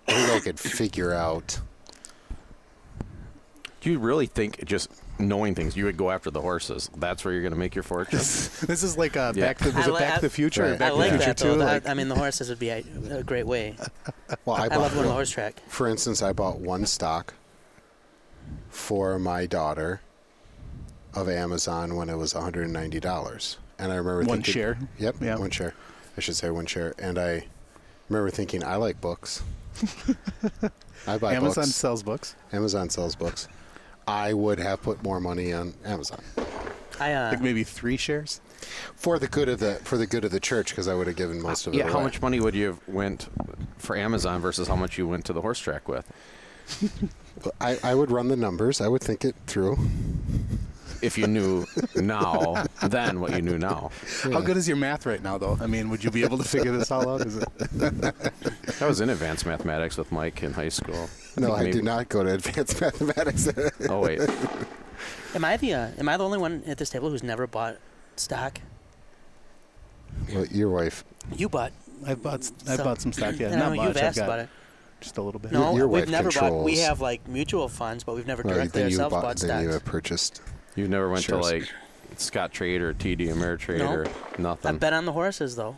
I 0.08 0.12
think 0.12 0.30
I 0.30 0.40
could 0.40 0.58
figure 0.60 1.12
out 1.12 1.60
Do 3.80 3.90
you 3.90 3.98
really 3.98 4.26
think 4.26 4.64
just 4.64 4.90
knowing 5.18 5.54
things, 5.54 5.76
you 5.76 5.84
would 5.84 5.96
go 5.96 6.10
after 6.10 6.30
the 6.30 6.40
horses? 6.40 6.90
That's 6.96 7.24
where 7.24 7.32
you're 7.34 7.42
going 7.42 7.52
to 7.52 7.58
make 7.58 7.74
your 7.74 7.82
fortune. 7.82 8.18
this 8.18 8.82
is 8.82 8.96
like 8.96 9.16
uh, 9.16 9.32
Yeah. 9.36 9.46
Back 9.46 9.58
to 9.58 9.64
was 9.66 9.76
I 9.76 9.80
it 9.80 9.92
li- 9.92 9.98
Back 10.00 10.12
I- 10.12 10.16
to 10.16 10.20
the 10.22 10.30
Future 10.30 10.64
or 10.64 10.70
Right. 10.70 10.78
Back 10.78 10.86
I 10.88 10.90
to 10.90 10.96
like 10.96 11.12
the 11.12 11.18
Future 11.18 11.26
that 11.28 11.36
though. 11.38 11.52
Two? 11.54 11.58
That- 11.58 11.84
Like, 11.84 11.88
I 11.88 11.94
mean, 11.94 12.08
the 12.08 12.14
horses 12.16 12.48
would 12.48 12.58
be 12.58 12.70
a, 12.70 12.84
a 13.10 13.22
great 13.22 13.46
way. 13.46 13.76
well 14.46 14.56
I, 14.56 14.64
I 14.64 14.68
bought 14.70 14.78
love 14.80 14.92
going 14.92 15.02
to 15.04 15.08
the 15.08 15.14
horse 15.14 15.30
track. 15.30 15.60
For 15.68 15.86
instance, 15.88 16.22
I 16.22 16.32
bought 16.32 16.58
one 16.58 16.86
stock 16.86 17.34
for 18.70 19.18
my 19.18 19.46
daughter 19.46 20.00
of 21.14 21.28
Amazon 21.28 21.94
when 21.96 22.08
it 22.08 22.16
was 22.16 22.34
$190. 22.34 23.56
And 23.78 23.90
I 23.92 23.96
remember 23.96 24.18
one 24.24 24.36
thinking, 24.42 24.52
share. 24.54 24.78
Yep, 24.98 25.16
Yeah. 25.20 25.36
one 25.36 25.50
share. 25.50 25.74
I 26.16 26.20
should 26.20 26.36
say 26.36 26.50
one 26.50 26.66
share. 26.66 26.94
And 26.98 27.18
I 27.18 27.46
remember 28.08 28.30
thinking, 28.30 28.62
I 28.64 28.76
like 28.76 29.00
books. 29.00 29.42
I 31.06 31.18
buy 31.18 31.18
books. 31.18 31.34
Amazon 31.34 31.64
books. 31.64 31.74
sells 31.74 32.02
books. 32.02 32.36
Amazon 32.52 32.88
sells 32.90 33.14
books. 33.16 33.48
I 34.06 34.32
would 34.32 34.58
have 34.60 34.82
put 34.82 35.02
more 35.02 35.18
money 35.20 35.52
on 35.52 35.74
Amazon. 35.84 36.22
I 37.00 37.12
uh, 37.12 37.30
Like 37.30 37.40
maybe 37.40 37.64
three 37.64 37.96
shares. 37.96 38.40
for 38.94 39.18
the 39.18 39.26
good 39.26 39.48
of 39.48 39.58
the 39.58 39.74
for 39.76 39.96
the 39.96 40.06
good 40.06 40.24
of 40.24 40.30
the 40.30 40.38
church 40.40 40.70
because 40.70 40.86
I 40.86 40.94
would 40.94 41.06
have 41.08 41.16
given 41.16 41.42
most 41.42 41.66
of 41.66 41.74
it 41.74 41.78
Yeah, 41.78 41.90
how 41.90 42.00
much 42.00 42.22
money 42.22 42.38
would 42.38 42.54
you 42.54 42.66
have 42.68 42.80
went 42.86 43.28
for 43.78 43.96
Amazon 43.96 44.40
versus 44.40 44.68
how 44.68 44.76
much 44.76 44.96
you 44.96 45.08
went 45.08 45.24
to 45.24 45.32
the 45.32 45.40
horse 45.40 45.58
track 45.58 45.88
with? 45.88 46.06
I, 47.60 47.78
I 47.82 47.94
would 47.96 48.10
run 48.12 48.28
the 48.28 48.36
numbers. 48.36 48.80
I 48.80 48.86
would 48.88 49.02
think 49.02 49.24
it 49.24 49.34
through. 49.46 49.76
If 51.04 51.18
you 51.18 51.26
knew 51.26 51.66
now, 51.96 52.64
then 52.82 53.20
what 53.20 53.34
you 53.34 53.42
knew 53.42 53.58
now. 53.58 53.90
How 54.22 54.40
good 54.40 54.56
is 54.56 54.66
your 54.66 54.76
math 54.78 55.04
right 55.04 55.22
now, 55.22 55.36
though? 55.36 55.58
I 55.60 55.66
mean, 55.66 55.90
would 55.90 56.02
you 56.02 56.10
be 56.10 56.24
able 56.24 56.38
to 56.38 56.44
figure 56.44 56.72
this 56.72 56.90
all 56.90 57.08
out? 57.08 57.20
Is 57.26 57.36
it? 57.36 57.48
I 58.80 58.86
was 58.86 59.00
in 59.02 59.10
advanced 59.10 59.44
mathematics 59.44 59.98
with 59.98 60.10
Mike 60.10 60.42
in 60.42 60.52
high 60.52 60.68
school. 60.70 61.08
No, 61.36 61.48
think 61.48 61.58
I 61.58 61.60
maybe- 61.64 61.72
do 61.72 61.82
not 61.82 62.08
go 62.08 62.22
to 62.22 62.34
advanced 62.34 62.80
mathematics. 62.86 63.48
Oh 63.88 63.98
wait, 64.00 64.20
Am 65.34 65.44
I 65.44 65.56
the 65.56 65.74
uh, 65.74 65.88
Am 65.98 66.08
I 66.08 66.16
the 66.16 66.24
only 66.24 66.38
one 66.38 66.62
at 66.64 66.78
this 66.78 66.90
table 66.90 67.10
who's 67.10 67.24
never 67.24 67.48
bought 67.48 67.76
stock? 68.14 68.60
well, 70.32 70.46
your 70.46 70.70
wife. 70.70 71.04
You 71.36 71.48
bought. 71.48 71.72
I 72.06 72.14
bought 72.14 72.48
I 72.68 72.76
some- 72.76 72.84
bought 72.84 73.00
some 73.00 73.12
stock. 73.12 73.34
Yeah, 73.36 73.48
I 73.52 73.56
not 73.56 73.74
much. 73.76 73.88
you've 73.88 73.96
I've 73.96 74.02
asked 74.04 74.16
got 74.18 74.24
about 74.26 74.38
it. 74.40 74.48
just 75.00 75.18
a 75.18 75.22
little 75.22 75.40
bit. 75.40 75.50
No, 75.50 75.76
your 75.76 75.88
we've 75.88 76.02
wife 76.02 76.10
never 76.10 76.30
bought. 76.30 76.62
We 76.62 76.78
have 76.78 77.00
like 77.00 77.26
mutual 77.26 77.68
funds, 77.68 78.04
but 78.04 78.14
we've 78.14 78.28
never 78.28 78.44
Well, 78.44 78.54
directly 78.54 78.82
then 78.82 78.90
you 78.92 78.96
ourselves 78.98 79.12
bought. 79.14 79.22
bought 79.22 79.36
then 79.38 79.62
you 79.64 79.70
stocks. 79.70 79.82
have 79.82 79.92
purchased. 79.92 80.40
You 80.76 80.88
never 80.88 81.08
went 81.08 81.24
Shares. 81.24 81.46
to 81.46 81.52
like 81.52 81.68
Scottrade 82.16 82.80
or 82.80 82.94
TD 82.94 83.28
Ameritrade 83.28 83.78
No. 83.78 83.92
or 83.92 84.06
nothing. 84.38 84.74
I 84.74 84.78
bet 84.78 84.92
on 84.92 85.04
the 85.04 85.12
horses 85.12 85.56
though. 85.56 85.76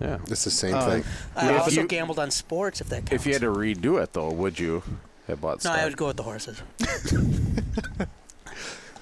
yeah. 0.00 0.18
It's 0.28 0.44
the 0.44 0.50
same 0.50 0.74
Uh, 0.74 0.86
thing. 0.86 1.04
I 1.36 1.52
If 1.54 1.60
also 1.60 1.80
you- 1.82 1.86
gambled 1.86 2.18
on 2.18 2.30
sports, 2.30 2.80
if 2.80 2.88
that 2.88 3.06
counts. 3.06 3.12
If 3.12 3.26
you 3.26 3.32
had 3.32 3.42
to 3.42 3.50
redo 3.52 4.02
it 4.02 4.12
though, 4.12 4.30
would 4.30 4.58
you 4.58 4.82
have 5.26 5.40
bought 5.40 5.56
no, 5.64 5.70
stock? 5.70 5.78
I 5.78 5.84
would 5.84 5.96
go 5.96 6.06
with 6.08 6.16
the 6.16 6.22
horses. 6.24 6.60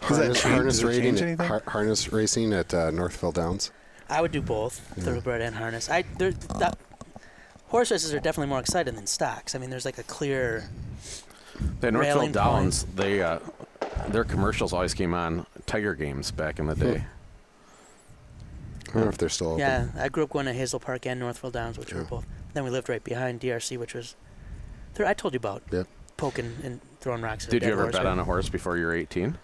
Does 0.01 0.17
that 0.17 0.17
Harness, 0.27 0.41
change- 0.43 0.55
harness 0.55 0.75
does 0.77 0.85
rating, 0.85 1.03
change 1.17 1.23
anything? 1.23 1.47
har- 1.47 1.63
harness 1.67 2.13
racing 2.13 2.53
at 2.55 2.73
uh, 2.73 2.91
Northville 2.91 3.33
Downs. 3.33 3.71
I 4.09 4.23
would 4.23 4.33
do 4.33 4.41
both, 4.41 4.79
thoroughbred 4.99 5.41
and 5.43 5.57
harness. 5.57 5.91
I 5.91 6.05
there, 6.17 6.31
that, 6.59 6.79
horse 7.67 7.91
races 7.91 8.15
are 8.15 8.21
definitely 8.21 8.49
more 8.49 8.61
exciting 8.61 8.95
than 8.95 9.07
stocks. 9.07 9.55
I 9.55 9.59
mean, 9.59 9.69
there's 9.71 9.85
like 9.85 9.99
a 9.99 10.03
clear. 10.05 10.71
The 11.81 11.91
Northville 11.91 12.15
railing 12.15 12.33
Downs, 12.33 12.85
they 12.95 13.21
uh, 13.23 13.41
their 14.09 14.25
commercials 14.25 14.73
always 14.73 14.95
came 14.95 15.15
on 15.15 15.47
Tiger 15.67 15.95
games 15.95 16.31
back 16.31 16.59
in 16.59 16.67
the 16.67 16.75
hmm. 16.75 16.81
day. 16.81 17.05
I 18.89 18.93
don't 18.93 19.03
know 19.03 19.09
if 19.11 19.19
they're 19.19 19.29
still 19.29 19.49
open. 19.49 19.61
Yeah, 19.61 19.89
I 19.99 20.09
grew 20.09 20.25
up 20.25 20.31
going 20.31 20.47
to 20.47 20.53
Hazel 20.55 20.81
Park 20.81 21.07
and 21.07 21.21
Northville 21.21 21.51
Downs, 21.51 21.79
which 21.79 21.93
were 21.93 22.01
Yeah. 22.01 22.07
both. 22.09 22.27
Then 22.55 22.65
we 22.65 22.71
lived 22.71 22.89
right 22.89 23.05
behind 23.05 23.41
DRC, 23.41 23.77
which 23.77 23.95
was. 23.95 24.17
There, 24.95 25.07
I 25.07 25.13
told 25.13 25.35
you 25.35 25.39
about 25.39 25.63
Yep. 25.71 25.87
poking 26.17 26.57
and 26.65 26.81
throwing 27.01 27.21
rocks. 27.21 27.45
At 27.45 27.49
a 27.49 27.51
Did 27.51 27.63
you 27.63 27.69
dead 27.69 27.73
ever 27.73 27.83
horse, 27.83 27.93
bet 27.93 28.05
right? 28.05 28.11
on 28.11 28.19
a 28.19 28.25
horse 28.25 28.49
before 28.49 28.79
you 28.79 28.87
were 28.87 28.95
18? 28.95 29.37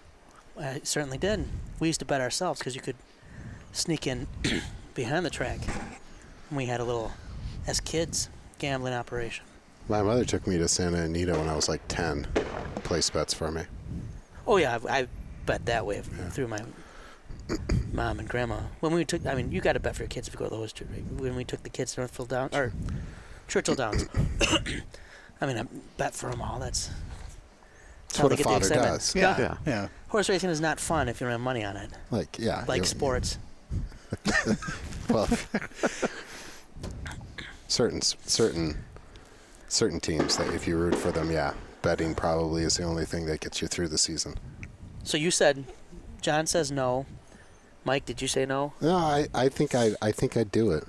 I 0.59 0.81
certainly 0.83 1.17
did. 1.17 1.47
We 1.79 1.87
used 1.87 1.99
to 1.99 2.05
bet 2.05 2.21
ourselves 2.21 2.59
because 2.59 2.75
you 2.75 2.81
could 2.81 2.95
sneak 3.71 4.07
in 4.07 4.27
behind 4.95 5.25
the 5.25 5.29
track. 5.29 5.59
And 6.49 6.57
we 6.57 6.65
had 6.65 6.79
a 6.79 6.83
little, 6.83 7.11
as 7.67 7.79
kids, 7.79 8.29
gambling 8.57 8.93
operation. 8.93 9.45
My 9.87 10.01
mother 10.01 10.25
took 10.25 10.47
me 10.47 10.57
to 10.57 10.67
Santa 10.67 11.03
Anita 11.03 11.33
when 11.33 11.47
I 11.47 11.55
was 11.55 11.69
like 11.69 11.81
10. 11.87 12.27
Place 12.83 13.09
bets 13.11 13.33
for 13.33 13.51
me. 13.51 13.63
Oh 14.47 14.57
yeah, 14.57 14.77
I, 14.89 14.99
I 14.99 15.07
bet 15.45 15.65
that 15.65 15.85
way 15.85 16.01
through 16.01 16.47
my 16.47 16.59
mom 17.93 18.19
and 18.19 18.27
grandma. 18.27 18.59
When 18.79 18.93
we 18.93 19.05
took, 19.05 19.25
I 19.25 19.35
mean, 19.35 19.51
you 19.51 19.61
got 19.61 19.73
to 19.73 19.79
bet 19.79 19.95
for 19.95 20.03
your 20.03 20.09
kids 20.09 20.27
if 20.27 20.33
you 20.33 20.37
go 20.39 20.45
to 20.45 20.51
the 20.51 20.57
horse 20.57 20.73
track. 20.73 20.89
When 21.17 21.35
we 21.35 21.43
took 21.43 21.63
the 21.63 21.69
kids 21.69 21.93
to 21.95 22.01
Northfield 22.01 22.29
Downs 22.29 22.55
or 22.55 22.71
Churchill 23.47 23.75
Downs, 23.75 24.05
I 25.41 25.45
mean, 25.45 25.57
I 25.57 25.63
bet 25.97 26.13
for 26.13 26.29
them 26.29 26.41
all. 26.41 26.59
That's 26.59 26.89
That's 28.07 28.17
how 28.17 28.23
what 28.25 28.29
they 28.29 28.35
a 28.35 28.37
get 28.37 28.43
the 28.43 28.49
father 28.49 28.65
excitement. 28.65 28.91
does. 28.93 29.15
Yeah, 29.15 29.37
Yeah. 29.39 29.57
yeah. 29.65 29.87
Horse 30.09 30.29
racing 30.29 30.49
is 30.49 30.61
not 30.61 30.79
fun 30.79 31.09
if 31.09 31.19
you 31.19 31.25
don't 31.25 31.31
have 31.31 31.41
money 31.41 31.63
on 31.63 31.75
it, 31.77 31.89
Like, 32.11 32.37
yeah. 32.39 32.63
like 32.67 32.85
sports. 32.85 33.37
Well, 35.09 35.27
certain 37.67 38.01
certain 38.01 38.77
certain 39.67 39.99
teams 39.99 40.37
that 40.37 40.53
if 40.53 40.67
you 40.67 40.77
root 40.77 40.95
for 40.95 41.11
them, 41.11 41.31
yeah, 41.31 41.53
betting 41.85 42.15
probably 42.15 42.63
is 42.63 42.77
the 42.77 42.83
only 42.83 43.05
thing 43.05 43.27
that 43.27 43.39
gets 43.41 43.61
you 43.61 43.67
through 43.67 43.87
the 43.87 43.97
season. 43.97 44.33
So 45.03 45.17
you 45.17 45.29
said, 45.29 45.65
John 46.19 46.47
says 46.47 46.71
no. 46.71 47.05
Mike, 47.85 48.05
did 48.05 48.21
you 48.23 48.27
say 48.27 48.45
no? 48.47 48.73
No, 48.81 48.95
I, 48.95 49.27
I 49.35 49.47
think 49.49 49.75
I 49.75 49.91
I 50.01 50.11
think 50.11 50.35
I'd 50.35 50.51
do 50.51 50.71
it. 50.71 50.83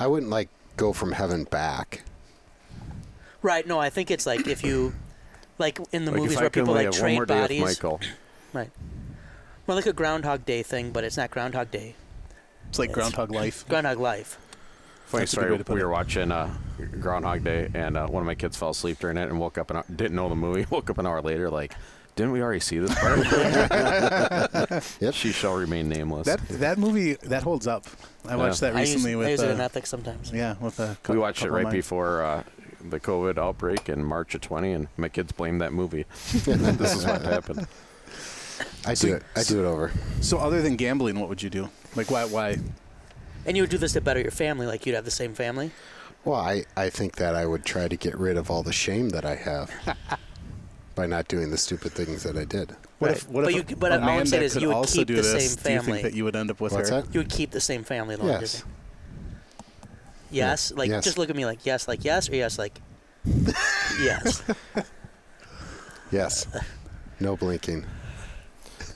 I 0.00 0.06
wouldn't 0.06 0.30
like 0.30 0.48
go 0.78 0.94
from 0.94 1.12
heaven 1.12 1.44
back. 1.44 2.02
Right. 3.42 3.66
No, 3.66 3.78
I 3.78 3.90
think 3.90 4.10
it's 4.10 4.24
like 4.26 4.46
if 4.48 4.64
you, 4.64 4.94
like 5.58 5.78
in 5.92 6.06
the 6.06 6.10
Like, 6.10 6.20
movies 6.22 6.40
where 6.40 6.48
people 6.48 6.72
like 6.72 6.86
have 6.86 6.94
one 6.94 7.00
trade 7.00 7.14
more 7.16 7.26
day 7.26 7.34
with 7.34 7.42
bodies. 7.42 7.60
Michael. 7.62 8.00
Right. 8.54 8.70
Well, 9.66 9.76
like 9.76 9.86
a 9.86 9.92
Groundhog 9.92 10.46
Day 10.46 10.62
thing, 10.62 10.90
but 10.90 11.04
it's 11.04 11.18
not 11.18 11.30
Groundhog 11.30 11.70
Day. 11.70 11.94
It's 12.70 12.78
like 12.78 12.88
It's- 12.90 12.94
Groundhog 12.94 13.30
Life. 13.30 13.68
Groundhog 13.68 13.98
Life. 13.98 14.38
Funny 15.06 15.22
That's 15.22 15.32
story. 15.32 15.52
way 15.52 15.58
to 15.58 15.64
put 15.64 15.74
We 15.74 15.82
were 15.84 15.90
watching 15.90 16.32
uh, 16.32 16.52
Groundhog 17.00 17.44
Day, 17.44 17.70
and 17.74 17.96
uh, 17.96 18.06
one 18.08 18.22
of 18.22 18.26
my 18.26 18.34
kids 18.34 18.56
fell 18.56 18.70
asleep 18.70 18.98
during 18.98 19.16
it 19.16 19.28
and 19.28 19.38
woke 19.38 19.56
up 19.56 19.70
and 19.70 19.82
didn't 19.96 20.16
know 20.16 20.28
the 20.28 20.34
movie. 20.34 20.66
Woke 20.70 20.90
up 20.90 20.98
an 20.98 21.06
hour 21.06 21.22
later, 21.22 21.48
like, 21.48 21.74
didn't 22.16 22.32
we 22.32 22.42
already 22.42 22.60
see 22.60 22.78
this 22.78 22.92
part? 22.98 23.20
Yep. 25.00 25.14
She 25.14 25.30
shall 25.32 25.54
remain 25.54 25.88
nameless. 25.88 26.26
That 26.26 26.40
that 26.48 26.78
movie 26.78 27.14
that 27.14 27.42
holds 27.42 27.66
up. 27.66 27.84
I 28.28 28.36
watched 28.36 28.60
that 28.60 28.74
I 28.74 28.80
use, 28.80 28.94
recently 28.94 29.12
I 29.12 29.16
with 29.16 29.28
use 29.28 29.42
it 29.42 29.50
in 29.50 29.60
uh, 29.60 29.64
ethics 29.64 29.88
sometimes. 29.90 30.32
yeah 30.32 30.56
with 30.60 30.80
a 30.80 30.96
cou- 31.02 31.12
we 31.12 31.18
watched 31.18 31.38
it 31.42 31.48
couple 31.48 31.58
of 31.58 31.64
right 31.64 31.72
before 31.72 32.22
uh, 32.24 32.42
the 32.90 32.98
COVID 32.98 33.38
outbreak 33.38 33.88
in 33.88 34.02
March 34.04 34.34
of 34.34 34.40
20, 34.40 34.72
and 34.72 34.88
my 34.96 35.08
kids 35.08 35.30
blamed 35.32 35.60
that 35.60 35.72
movie. 35.72 36.04
this 36.32 36.94
is 36.96 37.04
what 37.06 37.22
happened. 37.22 37.66
I 38.86 38.94
do 38.94 39.14
it. 39.14 39.22
I 39.36 39.42
do 39.42 39.64
it 39.64 39.68
over. 39.68 39.92
So 40.20 40.38
other 40.38 40.62
than 40.62 40.76
gambling, 40.76 41.20
what 41.20 41.28
would 41.28 41.42
you 41.42 41.50
do? 41.50 41.68
Like 41.94 42.10
why 42.10 42.24
why? 42.24 42.56
And 43.46 43.56
you 43.56 43.62
would 43.62 43.70
do 43.70 43.78
this 43.78 43.92
to 43.94 44.00
better 44.00 44.20
your 44.20 44.30
family, 44.32 44.66
like 44.66 44.84
you'd 44.86 44.94
have 44.96 45.04
the 45.04 45.10
same 45.10 45.32
family. 45.34 45.70
Well, 46.24 46.40
I, 46.40 46.64
I 46.76 46.90
think 46.90 47.16
that 47.16 47.34
I 47.36 47.46
would 47.46 47.64
try 47.64 47.86
to 47.88 47.96
get 47.96 48.18
rid 48.18 48.36
of 48.36 48.50
all 48.50 48.62
the 48.64 48.72
shame 48.72 49.10
that 49.10 49.24
I 49.24 49.36
have 49.36 49.70
by 50.96 51.06
not 51.06 51.28
doing 51.28 51.50
the 51.50 51.56
stupid 51.56 51.92
things 51.92 52.24
that 52.24 52.36
I 52.36 52.44
did. 52.44 52.74
What 52.98 53.08
Right. 53.08 53.16
if 53.18 53.28
what 53.28 53.44
But 53.44 53.54
if 53.54 53.70
you- 53.70 53.76
but 53.76 53.92
all 53.92 53.98
I'm 53.98 54.02
Amanda 54.04 54.26
saying 54.30 54.42
is 54.42 54.52
could 54.54 54.62
you 54.62 54.68
would 54.68 54.74
also 54.76 54.98
keep 54.98 55.06
do 55.08 55.16
the 55.16 55.22
this? 55.22 55.52
same 55.54 55.62
Do 55.62 55.72
you 55.72 55.78
family. 55.80 55.92
think 56.00 56.12
that 56.12 56.16
you 56.16 56.24
would 56.24 56.34
end 56.34 56.50
up 56.50 56.60
with 56.60 56.72
What's 56.72 56.88
her? 56.90 57.02
that? 57.02 57.14
You 57.14 57.20
would 57.20 57.30
keep 57.30 57.50
the 57.52 57.60
same 57.60 57.84
family 57.84 58.16
long 58.16 58.28
Yes. 58.28 58.64
Yes, 60.30 60.72
like 60.74 60.88
Yes. 60.90 61.04
just 61.04 61.18
look 61.18 61.30
at 61.30 61.36
me 61.36 61.44
like 61.46 61.64
yes, 61.64 61.86
like 61.86 62.04
yes, 62.04 62.28
or 62.28 62.34
yes, 62.34 62.58
like 62.58 62.80
yes. 64.00 64.42
Yes. 66.10 66.46
No 67.20 67.36
blinking. 67.36 67.84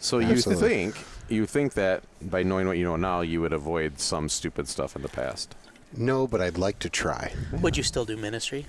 So 0.01 0.19
you 0.19 0.29
Absolutely. 0.33 0.69
think 0.69 0.97
you 1.31 1.47
think 1.47 1.75
that 1.75 2.03
by 2.23 2.43
knowing 2.43 2.67
what 2.67 2.77
you 2.79 2.85
know 2.85 2.97
now, 2.97 3.21
you 3.21 3.41
would 3.41 3.53
avoid 3.53 4.01
some 4.01 4.29
stupid 4.29 4.69
stuff 4.69 4.97
in 4.97 5.03
the 5.03 5.09
past. 5.09 5.55
No, 5.97 6.27
but 6.27 6.41
I'd 6.41 6.59
like 6.59 6.79
to 6.81 6.89
try. 6.91 7.33
Would 7.61 7.77
you 7.77 7.83
still 7.83 8.05
do 8.05 8.17
ministry? 8.17 8.67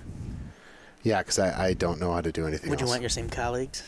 Yeah, 1.04 1.20
because 1.20 1.40
I, 1.40 1.68
I 1.70 1.74
don't 1.74 2.00
know 2.00 2.14
how 2.14 2.22
to 2.22 2.32
do 2.32 2.46
anything 2.46 2.70
Would 2.70 2.80
you 2.80 2.84
else. 2.86 2.92
want 2.92 3.02
your 3.02 3.10
same 3.10 3.28
colleagues? 3.30 3.84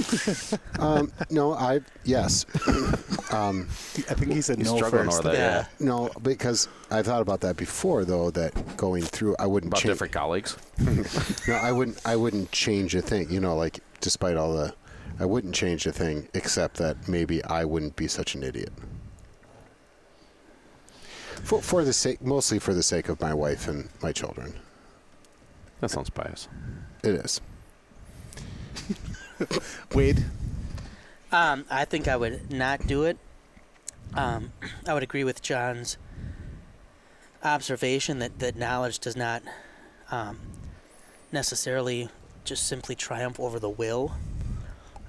um, 0.78 1.10
no, 1.28 1.54
I 1.54 1.80
yes. 2.04 2.46
um, 3.32 3.66
I 4.08 4.14
think 4.14 4.32
he 4.32 4.40
said 4.40 4.60
no 4.60 4.78
first. 4.78 5.24
with 5.24 5.32
that. 5.32 5.34
Yeah. 5.34 5.56
Yeah. 5.58 5.64
no, 5.80 6.10
because 6.22 6.68
I 6.90 7.02
thought 7.02 7.20
about 7.20 7.40
that 7.40 7.56
before, 7.56 8.04
though. 8.04 8.30
That 8.30 8.76
going 8.76 9.02
through, 9.02 9.34
I 9.40 9.46
wouldn't 9.46 9.72
About 9.72 9.80
change. 9.80 9.92
different 9.92 10.12
colleagues. 10.12 10.56
No, 11.48 11.54
I 11.54 11.72
wouldn't. 11.72 11.98
I 12.06 12.14
wouldn't 12.14 12.52
change 12.52 12.94
a 12.94 13.02
thing. 13.02 13.28
You 13.30 13.40
know, 13.40 13.56
like 13.56 13.80
despite 14.00 14.36
all 14.36 14.52
the, 14.54 14.72
I 15.18 15.24
wouldn't 15.24 15.54
change 15.54 15.86
a 15.86 15.92
thing 15.92 16.28
except 16.34 16.76
that 16.78 17.08
maybe 17.08 17.44
I 17.44 17.64
wouldn't 17.64 17.96
be 17.96 18.08
such 18.08 18.34
an 18.34 18.42
idiot. 18.42 18.72
For 21.44 21.60
for 21.60 21.84
the 21.84 21.92
sake, 21.92 22.22
mostly 22.22 22.58
for 22.58 22.74
the 22.74 22.82
sake 22.82 23.08
of 23.08 23.20
my 23.20 23.34
wife 23.34 23.68
and 23.68 23.88
my 24.02 24.12
children. 24.12 24.54
That 25.80 25.90
sounds 25.90 26.10
biased. 26.10 26.48
It 27.02 27.14
is. 27.14 27.40
Wade, 29.94 30.24
Um, 31.32 31.64
I 31.70 31.84
think 31.84 32.06
I 32.06 32.16
would 32.16 32.52
not 32.52 32.86
do 32.86 33.04
it. 33.04 33.18
Um, 34.14 34.52
I 34.86 34.94
would 34.94 35.02
agree 35.02 35.24
with 35.24 35.42
John's 35.42 35.96
observation 37.42 38.20
that, 38.20 38.38
that 38.38 38.54
knowledge 38.54 39.00
does 39.00 39.16
not 39.16 39.42
um, 40.10 40.38
necessarily 41.32 42.08
just 42.44 42.66
simply 42.66 42.94
triumph 42.94 43.40
over 43.40 43.58
the 43.58 43.68
will. 43.70 44.12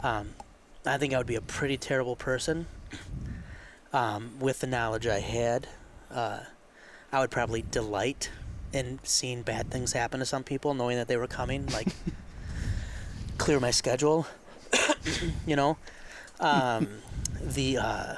Um, 0.03 0.29
I 0.85 0.97
think 0.97 1.13
I 1.13 1.17
would 1.17 1.27
be 1.27 1.35
a 1.35 1.41
pretty 1.41 1.77
terrible 1.77 2.17
person 2.17 2.67
um, 3.93 4.31
with 4.39 4.59
the 4.59 4.67
knowledge 4.67 5.07
I 5.07 5.19
had. 5.19 5.67
Uh, 6.11 6.41
I 7.11 7.19
would 7.21 7.31
probably 7.31 7.63
delight 7.71 8.29
in 8.73 8.99
seeing 9.03 9.43
bad 9.43 9.71
things 9.71 9.93
happen 9.93 10.19
to 10.19 10.25
some 10.25 10.43
people, 10.43 10.73
knowing 10.73 10.97
that 10.97 11.07
they 11.07 11.15
were 11.15 11.27
coming, 11.27 11.67
like 11.73 11.87
clear 13.37 13.59
my 13.59 13.71
schedule, 13.71 14.27
you 15.47 15.55
know. 15.55 15.77
Um, 16.39 16.89
the 17.41 17.77
uh, 17.77 18.15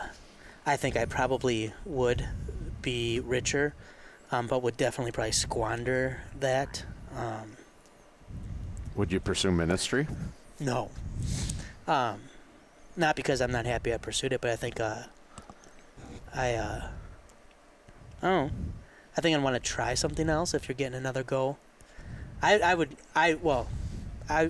I 0.66 0.78
think 0.78 0.98
I 0.98 1.06
probably 1.06 1.74
would 1.86 2.28
be 2.82 3.20
richer, 3.20 3.76
um, 4.32 4.48
but 4.48 4.64
would 4.64 4.78
definitely 4.78 5.12
probably 5.12 5.34
squander 5.34 6.22
that. 6.40 6.84
Um, 7.16 7.58
Would 8.96 9.12
you 9.12 9.20
pursue 9.20 9.52
ministry? 9.52 10.08
no, 10.60 10.90
um, 11.88 12.22
not 12.96 13.16
because 13.16 13.42
I'm 13.42 13.52
not 13.52 13.66
happy 13.66 13.94
I 13.94 13.98
pursued 13.98 14.34
it, 14.34 14.42
but 14.42 14.52
I 14.52 14.56
think 14.56 14.80
uh, 14.80 15.04
I 16.34 16.54
uh, 16.56 16.88
I 18.22 18.28
don't. 18.28 18.74
I 19.18 19.22
think 19.22 19.38
I'd 19.38 19.44
want 19.44 19.56
to 19.56 19.60
try 19.62 19.94
something 19.94 20.30
else 20.30 20.54
if 20.54 20.68
you're 20.68 20.76
getting 20.76 20.98
another 20.98 21.24
go. 21.24 21.58
I 22.42 22.60
I 22.60 22.76
would 22.76 22.96
I 23.16 23.36
well, 23.36 23.68
I 24.30 24.50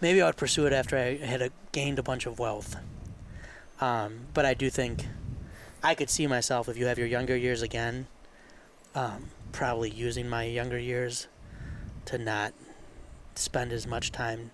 maybe 0.00 0.22
I 0.22 0.26
would 0.26 0.36
pursue 0.36 0.66
it 0.66 0.72
after 0.72 0.96
I 0.96 1.16
had 1.16 1.42
a, 1.42 1.50
gained 1.72 1.98
a 1.98 2.02
bunch 2.02 2.26
of 2.26 2.38
wealth. 2.38 2.76
Um, 3.80 4.20
but 4.32 4.46
I 4.46 4.54
do 4.54 4.70
think 4.70 5.06
I 5.82 5.94
could 5.94 6.08
see 6.08 6.26
myself 6.26 6.68
if 6.68 6.76
you 6.76 6.86
have 6.86 6.98
your 6.98 7.06
younger 7.06 7.36
years 7.36 7.62
again, 7.62 8.06
um, 8.94 9.30
probably 9.52 9.90
using 9.90 10.28
my 10.28 10.44
younger 10.44 10.78
years 10.78 11.26
to 12.06 12.18
not 12.18 12.54
spend 13.38 13.72
as 13.72 13.86
much 13.86 14.12
time 14.12 14.50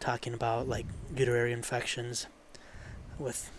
talking 0.00 0.34
about 0.34 0.68
like 0.68 0.86
uterine 1.16 1.52
infections 1.52 2.26
with 3.18 3.50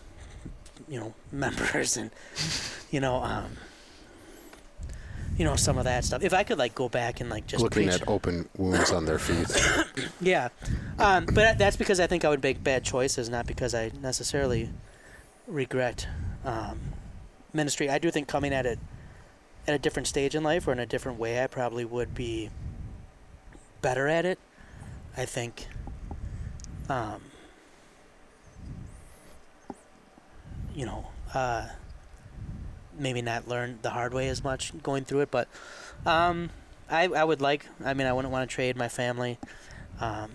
you 0.88 0.98
know 0.98 1.14
members 1.32 1.96
and 1.96 2.10
you 2.90 3.00
know 3.00 3.16
um, 3.22 3.56
you 5.36 5.44
know 5.44 5.56
some 5.56 5.78
of 5.78 5.84
that 5.84 6.04
stuff. 6.04 6.22
If 6.22 6.34
I 6.34 6.42
could 6.42 6.58
like 6.58 6.74
go 6.74 6.88
back 6.88 7.20
and 7.20 7.30
like 7.30 7.46
just 7.46 7.62
Looking 7.62 7.88
preach, 7.88 8.00
at 8.00 8.08
open 8.08 8.48
wounds 8.56 8.90
on 8.90 9.04
their 9.04 9.18
feet. 9.18 9.48
yeah, 10.20 10.48
um, 10.98 11.26
but 11.26 11.58
that's 11.58 11.76
because 11.76 12.00
I 12.00 12.06
think 12.06 12.24
I 12.24 12.28
would 12.28 12.42
make 12.42 12.62
bad 12.62 12.84
choices, 12.84 13.28
not 13.28 13.46
because 13.46 13.74
I 13.74 13.92
necessarily 14.00 14.70
regret 15.46 16.06
um, 16.44 16.80
ministry. 17.52 17.88
I 17.88 17.98
do 17.98 18.10
think 18.10 18.28
coming 18.28 18.52
at 18.52 18.66
it 18.66 18.78
at 19.66 19.74
a 19.74 19.78
different 19.78 20.08
stage 20.08 20.34
in 20.34 20.42
life 20.42 20.66
or 20.66 20.72
in 20.72 20.78
a 20.78 20.86
different 20.86 21.18
way, 21.18 21.42
I 21.42 21.46
probably 21.46 21.84
would 21.84 22.14
be 22.14 22.50
better 23.80 24.08
at 24.08 24.24
it. 24.24 24.38
I 25.18 25.26
think. 25.26 25.66
Um, 26.88 27.20
you 30.74 30.86
know, 30.86 31.08
uh, 31.34 31.66
maybe 32.96 33.20
not 33.20 33.48
learn 33.48 33.80
the 33.82 33.90
hard 33.90 34.14
way 34.14 34.28
as 34.28 34.44
much 34.44 34.72
going 34.82 35.04
through 35.04 35.20
it, 35.20 35.30
but 35.30 35.48
um, 36.06 36.50
I 36.88 37.08
I 37.08 37.24
would 37.24 37.40
like. 37.40 37.66
I 37.84 37.94
mean, 37.94 38.06
I 38.06 38.12
wouldn't 38.12 38.32
want 38.32 38.48
to 38.48 38.54
trade 38.54 38.76
my 38.76 38.88
family, 38.88 39.38
um, 40.00 40.30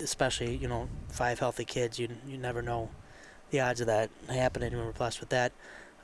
especially 0.00 0.56
you 0.56 0.68
know 0.68 0.88
five 1.10 1.38
healthy 1.38 1.66
kids. 1.66 1.98
You 1.98 2.08
you 2.26 2.38
never 2.38 2.62
know 2.62 2.88
the 3.50 3.60
odds 3.60 3.82
of 3.82 3.86
that 3.88 4.10
happening. 4.28 4.72
And 4.72 4.82
we're 4.82 4.92
blessed 4.92 5.20
with 5.20 5.28
that. 5.28 5.52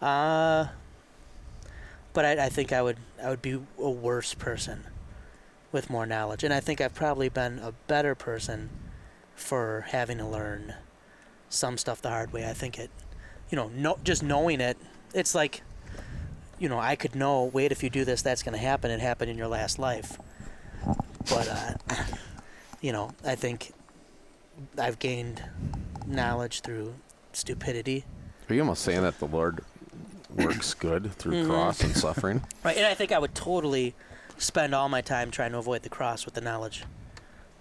Uh, 0.03 0.67
but 2.13 2.27
I, 2.27 2.45
I 2.45 2.49
think 2.51 2.71
I 2.71 2.83
would 2.83 2.99
I 3.23 3.31
would 3.31 3.43
be 3.43 3.61
a 3.79 3.91
worse 3.91 4.35
person 4.35 4.85
with 5.75 5.91
more 5.91 6.07
knowledge, 6.07 6.45
and 6.45 6.55
I 6.55 6.61
think 6.61 6.81
I've 6.81 6.95
probably 6.95 7.29
been 7.29 7.59
a 7.59 7.73
better 7.89 8.15
person 8.15 8.71
for 9.35 9.85
having 9.89 10.17
to 10.19 10.25
learn 10.25 10.75
some 11.51 11.77
stuff 11.77 12.01
the 12.01 12.09
hard 12.09 12.33
way. 12.33 12.49
I 12.49 12.53
think 12.53 12.79
it, 12.79 12.91
you 13.51 13.57
know, 13.57 13.69
no, 13.75 13.99
just 14.05 14.23
knowing 14.23 14.61
it, 14.61 14.79
it's 15.13 15.35
like, 15.35 15.63
you 16.61 16.69
know, 16.69 16.79
I 16.79 16.95
could 16.95 17.17
know. 17.17 17.45
Wait, 17.53 17.73
if 17.73 17.83
you 17.83 17.91
do 17.91 18.05
this, 18.05 18.23
that's 18.23 18.43
going 18.45 18.53
to 18.55 18.59
happen. 18.61 18.91
It 18.93 19.01
happened 19.01 19.31
in 19.33 19.37
your 19.37 19.49
last 19.49 19.79
life. 19.79 20.17
But, 21.29 21.49
uh, 21.49 21.95
you 22.81 22.93
know, 22.93 23.11
I 23.25 23.35
think 23.35 23.73
I've 24.79 25.01
gained 25.01 25.43
knowledge 26.07 26.61
through 26.61 26.95
stupidity. 27.33 28.05
Are 28.49 28.55
you 28.55 28.61
almost 28.61 28.85
saying 28.85 29.03
that 29.03 29.19
the 29.19 29.27
Lord 29.27 29.65
works 30.31 30.73
good 30.75 31.13
through 31.15 31.43
Mhm. 31.43 31.47
cross 31.47 31.81
and 31.83 31.97
suffering? 31.97 32.45
Right, 32.63 32.77
and 32.77 32.87
I 32.87 32.95
think 32.95 33.11
I 33.11 33.19
would 33.19 33.35
totally 33.35 33.95
spend 34.39 34.75
all 34.75 34.89
my 34.89 35.01
time 35.01 35.31
trying 35.31 35.53
to 35.53 35.59
avoid 35.59 35.83
the 35.83 35.89
cross 35.89 36.25
with 36.25 36.35
the 36.35 36.41
knowledge 36.41 36.85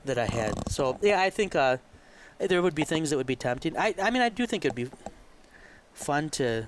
that 0.05 0.17
I 0.17 0.25
had. 0.25 0.69
So 0.69 0.97
yeah, 1.01 1.21
I 1.21 1.29
think 1.29 1.55
uh, 1.55 1.77
there 2.39 2.61
would 2.61 2.75
be 2.75 2.83
things 2.83 3.09
that 3.09 3.17
would 3.17 3.27
be 3.27 3.35
tempting. 3.35 3.77
I 3.77 3.95
I 4.01 4.09
mean, 4.09 4.21
I 4.21 4.29
do 4.29 4.45
think 4.45 4.65
it'd 4.65 4.75
be 4.75 4.89
fun 5.93 6.29
to. 6.31 6.67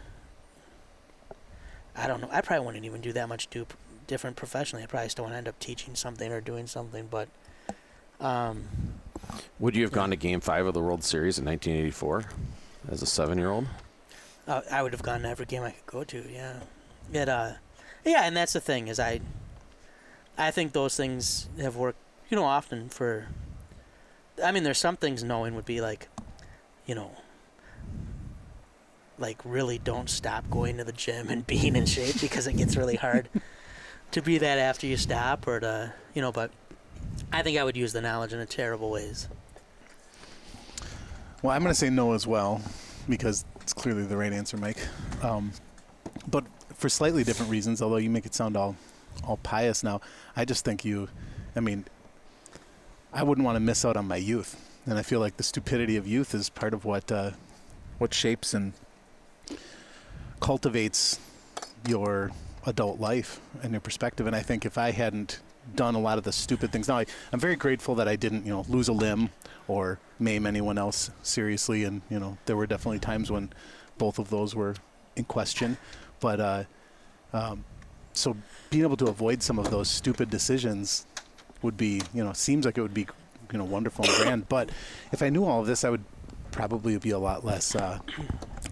I 1.96 2.08
don't 2.08 2.22
know. 2.22 2.30
I 2.32 2.42
probably 2.42 2.66
wouldn't 2.66 2.86
even 2.86 3.02
do 3.02 3.14
that 3.14 3.30
much 3.30 3.50
do 3.50 3.66
different 4.08 4.36
professionally. 4.36 4.84
I 4.84 4.88
probably 4.88 5.10
still 5.10 5.24
want 5.26 5.34
to 5.34 5.38
end 5.38 5.48
up 5.48 5.60
teaching 5.60 5.96
something 5.96 6.32
or 6.32 6.42
doing 6.42 6.68
something, 6.68 7.08
but. 7.10 7.28
Um, 8.20 8.66
Would 9.60 9.76
you 9.76 9.84
have 9.84 9.92
gone 9.92 10.10
to 10.12 10.16
Game 10.16 10.40
Five 10.40 10.66
of 10.66 10.74
the 10.74 10.80
World 10.80 11.04
Series 11.04 11.38
in 11.38 11.46
1984 11.46 12.26
as 12.90 13.02
a 13.02 13.06
seven-year-old? 13.06 13.66
Uh, 14.48 14.62
I 14.72 14.84
would 14.84 14.94
have 14.94 15.04
gone 15.04 15.22
to 15.24 15.28
every 15.28 15.46
game 15.46 15.64
I 15.64 15.72
could 15.72 15.86
go 15.86 16.04
to. 16.04 16.24
Yeah, 16.32 16.60
it. 17.12 17.28
Uh, 17.28 17.54
yeah, 18.06 18.22
and 18.24 18.38
that's 18.38 18.54
the 18.54 18.60
thing 18.62 18.88
is 18.88 19.00
I. 19.00 19.22
I 20.38 20.52
think 20.52 20.74
those 20.74 20.96
things 20.98 21.48
have 21.60 21.76
worked, 21.76 22.00
you 22.30 22.36
know, 22.36 22.44
often 22.44 22.90
for. 22.90 23.28
I 24.44 24.52
mean, 24.52 24.64
there's 24.64 24.78
some 24.78 24.98
things 24.98 25.24
knowing 25.24 25.56
would 25.56 25.66
be 25.66 25.82
like, 25.82 26.10
you 26.86 26.96
know. 26.96 27.12
Like 29.18 29.40
really, 29.46 29.78
don't 29.78 30.10
stop 30.10 30.50
going 30.50 30.78
to 30.78 30.84
the 30.84 30.92
gym 30.92 31.30
and 31.30 31.48
being 31.48 31.76
in 31.76 31.86
shape 31.86 32.20
because 32.20 32.48
it 32.48 32.54
gets 32.58 32.76
really 32.76 32.98
hard 32.98 33.30
to 34.12 34.22
be 34.22 34.38
that 34.38 34.58
after 34.58 34.88
you 34.88 34.98
stop 34.98 35.48
or 35.48 35.60
to 35.62 35.94
you 36.14 36.22
know. 36.22 36.32
But 36.32 36.52
I 37.32 37.42
think 37.42 37.58
I 37.58 37.64
would 37.64 37.78
use 37.78 37.94
the 37.94 38.02
knowledge 38.02 38.34
in 38.34 38.40
a 38.40 38.46
terrible 38.46 38.92
ways. 38.92 39.30
Well, 41.42 41.56
I'm 41.56 41.62
going 41.62 41.72
to 41.72 41.80
say 41.80 41.90
no 41.90 42.14
as 42.14 42.26
well 42.26 42.62
because 43.08 43.46
it's 43.62 43.74
clearly 43.74 44.04
the 44.04 44.18
right 44.18 44.34
answer, 44.34 44.58
Mike. 44.58 44.80
Um, 45.22 45.52
but 46.28 46.46
for 46.74 46.90
slightly 46.90 47.24
different 47.24 47.52
reasons, 47.52 47.82
although 47.82 47.98
you 47.98 48.10
make 48.10 48.26
it 48.26 48.34
sound 48.34 48.58
all, 48.58 48.76
all 49.24 49.38
pious 49.38 49.84
now, 49.84 50.02
I 50.36 50.46
just 50.46 50.66
think 50.66 50.84
you, 50.84 51.08
I 51.56 51.60
mean, 51.60 51.86
I 53.14 53.24
wouldn't 53.24 53.46
want 53.46 53.56
to 53.56 53.62
miss 53.62 53.86
out 53.86 53.96
on 53.96 54.08
my 54.08 54.18
youth, 54.18 54.62
and 54.86 54.98
I 54.98 55.02
feel 55.02 55.20
like 55.20 55.38
the 55.38 55.44
stupidity 55.44 55.96
of 55.96 56.06
youth 56.06 56.34
is 56.36 56.50
part 56.50 56.74
of 56.74 56.84
what, 56.84 57.12
uh, 57.12 57.32
what 57.98 58.14
shapes 58.14 58.54
and 58.54 58.74
cultivates 60.42 61.20
your 61.88 62.32
adult 62.66 63.00
life 63.00 63.40
and 63.64 63.72
your 63.72 63.82
perspective. 63.82 64.28
And 64.28 64.36
I 64.36 64.42
think 64.42 64.66
if 64.66 64.78
I 64.78 64.92
hadn't 64.92 65.40
done 65.76 65.96
a 65.96 66.00
lot 66.00 66.18
of 66.18 66.24
the 66.24 66.32
stupid 66.32 66.72
things, 66.72 66.88
now 66.88 66.98
I, 66.98 67.06
I'm 67.32 67.40
very 67.40 67.56
grateful 67.56 67.96
that 67.96 68.08
I 68.08 68.16
didn't, 68.16 68.46
you 68.46 68.52
know, 68.52 68.66
lose 68.68 68.88
a 68.88 68.94
limb 68.94 69.30
or 69.68 70.00
maim 70.20 70.46
anyone 70.46 70.78
else 70.78 71.12
seriously. 71.24 71.84
And 71.84 72.02
you 72.10 72.20
know, 72.20 72.38
there 72.46 72.58
were 72.58 72.68
definitely 72.68 73.00
times 73.00 73.32
when 73.32 73.52
both 73.98 74.20
of 74.20 74.30
those 74.30 74.56
were 74.56 74.76
in 75.16 75.24
question. 75.26 75.78
But 76.20 76.40
uh, 76.40 76.64
um, 77.34 77.64
so 78.14 78.36
being 78.76 78.84
able 78.84 78.98
to 78.98 79.08
avoid 79.08 79.42
some 79.42 79.58
of 79.58 79.72
those 79.72 79.88
stupid 79.88 80.30
decisions 80.30 81.06
would 81.62 81.78
be, 81.78 82.02
you 82.14 82.22
know, 82.22 82.34
seems 82.34 82.66
like 82.66 82.78
it 82.78 82.82
would 82.82 82.94
be, 82.94 83.08
you 83.54 83.58
know, 83.58 83.64
wonderful 83.64 84.04
and 84.04 84.14
grand. 84.16 84.50
But 84.50 84.70
if 85.14 85.22
I 85.22 85.30
knew 85.30 85.46
all 85.46 85.62
of 85.62 85.68
this, 85.68 85.86
I 85.86 85.90
would 85.90 86.04
probably 86.52 86.98
be 86.98 87.12
a 87.12 87.18
lot 87.18 87.46
less 87.46 87.74
uh, 87.74 88.00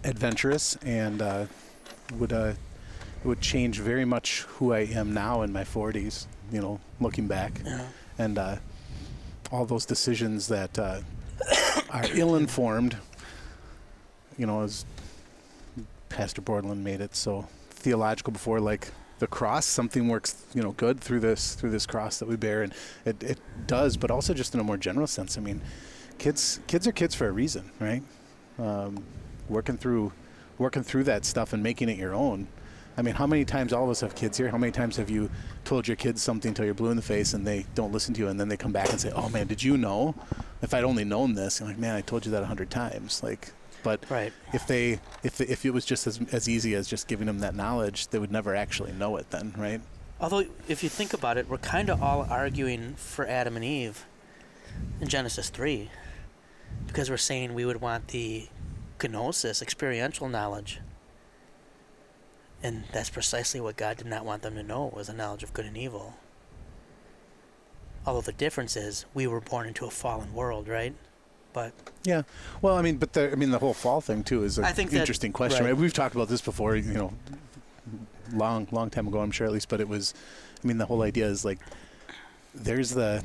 adventurous 0.04 0.76
and 0.84 1.22
uh, 1.22 1.46
would 2.18 2.34
uh, 2.34 2.52
would 3.24 3.40
change 3.40 3.80
very 3.80 4.04
much 4.04 4.42
who 4.42 4.74
I 4.74 4.80
am 4.80 5.14
now 5.14 5.40
in 5.40 5.50
my 5.54 5.64
40s. 5.64 6.26
You 6.52 6.60
know, 6.60 6.80
looking 7.00 7.26
back 7.26 7.64
know? 7.64 7.86
and 8.18 8.36
uh, 8.36 8.56
all 9.50 9.64
those 9.64 9.86
decisions 9.86 10.48
that 10.48 10.78
uh, 10.78 11.00
are 11.90 12.04
ill-informed. 12.12 12.98
You 14.36 14.44
know, 14.44 14.64
as 14.64 14.84
Pastor 16.10 16.42
Borland 16.42 16.84
made 16.84 17.00
it 17.00 17.16
so 17.16 17.48
theological 17.70 18.34
before, 18.34 18.60
like 18.60 18.88
the 19.18 19.26
cross, 19.26 19.64
something 19.64 20.08
works, 20.08 20.44
you 20.54 20.62
know, 20.62 20.72
good 20.72 21.00
through 21.00 21.20
this 21.20 21.54
through 21.54 21.70
this 21.70 21.86
cross 21.86 22.18
that 22.18 22.28
we 22.28 22.36
bear, 22.36 22.62
and 22.62 22.72
it, 23.04 23.22
it 23.22 23.38
does, 23.66 23.96
but 23.96 24.10
also 24.10 24.34
just 24.34 24.54
in 24.54 24.60
a 24.60 24.64
more 24.64 24.76
general 24.76 25.06
sense. 25.06 25.38
I 25.38 25.40
mean, 25.40 25.62
kids 26.18 26.60
kids 26.66 26.86
are 26.86 26.92
kids 26.92 27.14
for 27.14 27.28
a 27.28 27.32
reason, 27.32 27.70
right? 27.80 28.02
Um, 28.58 29.04
working 29.48 29.76
through 29.76 30.12
working 30.58 30.82
through 30.82 31.04
that 31.04 31.24
stuff 31.24 31.52
and 31.52 31.62
making 31.62 31.88
it 31.88 31.98
your 31.98 32.14
own. 32.14 32.48
I 32.96 33.02
mean, 33.02 33.14
how 33.14 33.26
many 33.26 33.44
times 33.44 33.72
all 33.72 33.84
of 33.84 33.90
us 33.90 34.00
have 34.02 34.14
kids 34.14 34.38
here? 34.38 34.48
How 34.48 34.58
many 34.58 34.70
times 34.70 34.96
have 34.98 35.10
you 35.10 35.28
told 35.64 35.88
your 35.88 35.96
kids 35.96 36.22
something 36.22 36.50
until 36.50 36.64
you're 36.64 36.74
blue 36.74 36.90
in 36.90 36.96
the 36.96 37.02
face 37.02 37.34
and 37.34 37.44
they 37.44 37.66
don't 37.74 37.92
listen 37.92 38.14
to 38.14 38.20
you, 38.20 38.28
and 38.28 38.38
then 38.38 38.48
they 38.48 38.56
come 38.56 38.72
back 38.72 38.90
and 38.90 39.00
say, 39.00 39.10
"Oh 39.14 39.28
man, 39.28 39.46
did 39.46 39.62
you 39.62 39.76
know? 39.76 40.14
If 40.62 40.74
I'd 40.74 40.84
only 40.84 41.04
known 41.04 41.34
this." 41.34 41.60
You're 41.60 41.68
like, 41.68 41.78
"Man, 41.78 41.94
I 41.94 42.00
told 42.00 42.24
you 42.24 42.32
that 42.32 42.42
a 42.42 42.46
hundred 42.46 42.70
times." 42.70 43.22
Like, 43.22 43.52
but 43.84 44.10
Right. 44.10 44.32
if 44.52 44.66
they 44.66 44.98
if 45.22 45.40
if 45.40 45.64
it 45.64 45.70
was 45.70 45.84
just 45.84 46.08
as 46.08 46.20
as 46.32 46.48
easy 46.48 46.74
as 46.74 46.88
just 46.88 47.06
giving 47.06 47.26
them 47.28 47.38
that 47.38 47.54
knowledge, 47.54 48.08
they 48.08 48.18
would 48.18 48.32
never 48.32 48.56
actually 48.56 48.90
know 48.92 49.16
it. 49.16 49.30
Then, 49.30 49.54
right? 49.56 49.80
Although, 50.20 50.46
if 50.68 50.82
you 50.82 50.88
think 50.88 51.12
about 51.12 51.36
it, 51.38 51.48
we're 51.48 51.58
kind 51.58 51.90
of 51.90 52.02
all 52.02 52.26
arguing 52.28 52.94
for 52.96 53.26
Adam 53.26 53.54
and 53.56 53.64
Eve 53.64 54.06
in 55.00 55.08
Genesis 55.08 55.50
3 55.50 55.90
because 56.86 57.10
we're 57.10 57.16
saying 57.16 57.54
we 57.54 57.64
would 57.64 57.80
want 57.80 58.08
the 58.08 58.48
gnosis, 59.02 59.60
experiential 59.60 60.28
knowledge. 60.28 60.80
And 62.62 62.84
that's 62.92 63.10
precisely 63.10 63.60
what 63.60 63.76
God 63.76 63.98
did 63.98 64.06
not 64.06 64.24
want 64.24 64.40
them 64.42 64.54
to 64.54 64.62
know 64.62 64.90
was 64.94 65.08
the 65.08 65.12
knowledge 65.12 65.42
of 65.42 65.52
good 65.52 65.66
and 65.66 65.76
evil. 65.76 66.14
Although 68.06 68.22
the 68.22 68.32
difference 68.32 68.76
is 68.76 69.04
we 69.12 69.26
were 69.26 69.40
born 69.40 69.66
into 69.66 69.84
a 69.84 69.90
fallen 69.90 70.32
world, 70.32 70.68
right? 70.68 70.94
But 71.54 71.72
Yeah. 72.04 72.22
Well, 72.60 72.76
I 72.76 72.82
mean, 72.82 72.98
but 72.98 73.14
the, 73.14 73.32
I 73.32 73.36
mean, 73.36 73.50
the 73.50 73.58
whole 73.58 73.72
fall 73.72 74.02
thing 74.02 74.22
too 74.24 74.44
is 74.44 74.58
an 74.58 74.64
I 74.66 74.72
think 74.72 74.90
that- 74.90 74.98
interesting 75.00 75.32
question. 75.32 75.64
right. 75.64 75.74
We've 75.74 75.92
talked 75.94 76.14
about 76.14 76.28
this 76.28 76.42
before, 76.42 76.76
you 76.76 76.92
know, 76.92 77.14
long, 78.32 78.68
long 78.72 78.90
time 78.90 79.08
ago, 79.08 79.20
I'm 79.20 79.30
sure 79.30 79.46
at 79.46 79.52
least. 79.54 79.70
But 79.70 79.80
it 79.80 79.88
was, 79.88 80.12
I 80.62 80.66
mean, 80.66 80.76
the 80.76 80.84
whole 80.86 81.02
idea 81.02 81.26
is 81.26 81.44
like, 81.44 81.60
there's 82.54 82.90
the, 82.90 83.22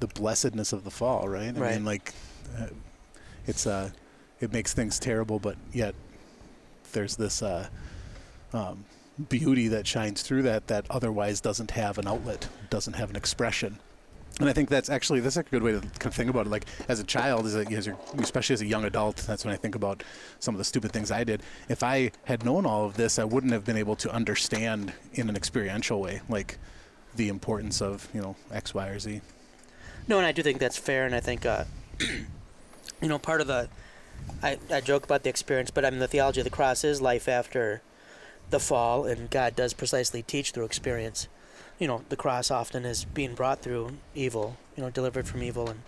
the 0.00 0.06
blessedness 0.08 0.72
of 0.72 0.82
the 0.84 0.90
fall, 0.90 1.28
right? 1.28 1.56
I 1.56 1.60
Right. 1.60 1.74
mean, 1.74 1.84
like, 1.84 2.14
uh, 2.58 2.66
it's 3.46 3.66
uh, 3.66 3.90
it 4.40 4.52
makes 4.52 4.72
things 4.74 4.98
terrible, 4.98 5.38
but 5.38 5.56
yet 5.72 5.94
there's 6.92 7.16
this 7.16 7.42
uh, 7.42 7.68
um, 8.54 8.84
beauty 9.28 9.68
that 9.68 9.86
shines 9.86 10.22
through 10.22 10.42
that 10.42 10.66
that 10.68 10.86
otherwise 10.90 11.40
doesn't 11.40 11.70
have 11.72 11.98
an 11.98 12.06
outlet, 12.08 12.48
doesn't 12.70 12.94
have 12.94 13.10
an 13.10 13.16
expression. 13.16 13.78
And 14.40 14.48
I 14.48 14.52
think 14.52 14.68
that's 14.68 14.90
actually 14.90 15.20
that's 15.20 15.36
a 15.36 15.44
good 15.44 15.62
way 15.62 15.72
to 15.72 15.80
kind 15.80 16.06
of 16.06 16.14
think 16.14 16.28
about 16.28 16.46
it. 16.46 16.50
Like 16.50 16.66
as 16.88 16.98
a 16.98 17.04
child, 17.04 17.46
as 17.46 17.54
a, 17.54 17.66
as 17.68 17.88
especially 18.18 18.54
as 18.54 18.62
a 18.62 18.66
young 18.66 18.84
adult, 18.84 19.16
that's 19.18 19.44
when 19.44 19.54
I 19.54 19.56
think 19.56 19.76
about 19.76 20.02
some 20.40 20.54
of 20.54 20.58
the 20.58 20.64
stupid 20.64 20.92
things 20.92 21.12
I 21.12 21.22
did. 21.22 21.42
If 21.68 21.84
I 21.84 22.10
had 22.24 22.44
known 22.44 22.66
all 22.66 22.84
of 22.84 22.96
this, 22.96 23.18
I 23.18 23.24
wouldn't 23.24 23.52
have 23.52 23.64
been 23.64 23.76
able 23.76 23.94
to 23.96 24.10
understand 24.12 24.92
in 25.12 25.28
an 25.28 25.36
experiential 25.36 26.00
way, 26.00 26.20
like 26.28 26.58
the 27.14 27.28
importance 27.28 27.80
of 27.80 28.08
you 28.12 28.20
know 28.20 28.34
X, 28.50 28.74
Y, 28.74 28.88
or 28.88 28.98
Z. 28.98 29.20
No, 30.06 30.18
and 30.18 30.26
I 30.26 30.32
do 30.32 30.42
think 30.42 30.58
that's 30.58 30.76
fair, 30.76 31.06
and 31.06 31.14
I 31.14 31.20
think, 31.20 31.46
uh, 31.46 31.64
you 33.00 33.08
know, 33.08 33.18
part 33.18 33.40
of 33.40 33.46
the, 33.46 33.68
I, 34.42 34.58
I 34.70 34.80
joke 34.82 35.04
about 35.04 35.22
the 35.22 35.30
experience, 35.30 35.70
but 35.70 35.84
I 35.84 35.90
mean, 35.90 36.00
the 36.00 36.08
theology 36.08 36.40
of 36.40 36.44
the 36.44 36.50
cross 36.50 36.84
is 36.84 37.00
life 37.00 37.26
after 37.26 37.80
the 38.50 38.60
fall, 38.60 39.06
and 39.06 39.30
God 39.30 39.56
does 39.56 39.72
precisely 39.72 40.22
teach 40.22 40.50
through 40.50 40.66
experience. 40.66 41.28
You 41.78 41.88
know, 41.88 42.02
the 42.08 42.16
cross 42.16 42.50
often 42.50 42.84
is 42.84 43.04
being 43.04 43.34
brought 43.34 43.60
through 43.62 43.96
evil, 44.14 44.56
you 44.76 44.82
know, 44.82 44.90
delivered 44.90 45.26
from 45.26 45.42
evil, 45.42 45.68
and 45.68 45.80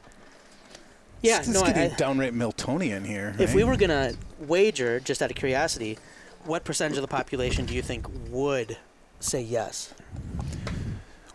yeah, 1.22 1.38
it's 1.38 1.48
no, 1.48 1.62
I, 1.62 1.72
getting 1.72 1.92
I- 1.92 1.96
downright 1.96 2.34
Miltonian 2.34 3.06
here. 3.06 3.34
if 3.38 3.54
we 3.54 3.64
were 3.64 3.76
gonna 3.76 4.12
wager, 4.38 5.00
just 5.00 5.22
out 5.22 5.30
of 5.30 5.36
curiosity, 5.36 5.98
what 6.44 6.64
percentage 6.64 6.98
of 6.98 7.02
the 7.02 7.08
population 7.08 7.66
do 7.66 7.74
you 7.74 7.82
think 7.82 8.06
would 8.30 8.76
say 9.20 9.40
yes? 9.40 9.94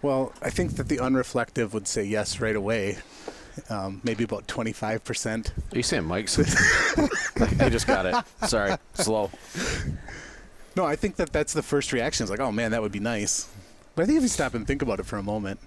Well, 0.02 0.34
I 0.42 0.50
think 0.50 0.76
that 0.78 0.88
the 0.90 0.98
unreflective 0.98 1.74
would 1.74 1.88
say 1.88 2.04
yes 2.04 2.40
right 2.40 2.56
away. 2.56 2.98
Um, 3.70 4.00
maybe 4.04 4.24
about 4.24 4.48
25%. 4.48 5.50
Are 5.50 5.78
you 5.78 5.84
saying 5.84 6.06
Mike's? 6.06 6.40
I 7.60 7.70
just 7.70 7.86
got 7.86 8.06
it. 8.06 8.16
Sorry, 8.48 8.76
slow. 8.94 9.30
No, 10.76 10.86
I 10.86 10.96
think 10.96 11.18
that 11.18 11.34
that's 11.34 11.52
the 11.54 11.62
first 11.62 11.92
reaction. 11.92 12.24
It's 12.24 12.32
like, 12.32 12.40
oh 12.40 12.52
man, 12.52 12.72
that 12.72 12.82
would 12.82 12.94
be 12.94 13.02
nice. 13.02 13.48
But 13.96 14.04
I 14.04 14.06
think 14.06 14.18
if 14.18 14.24
you 14.24 14.30
stop 14.30 14.54
and 14.54 14.66
think 14.66 14.82
about 14.82 15.00
it 15.00 15.06
for 15.06 15.18
a 15.18 15.24
moment, 15.24 15.60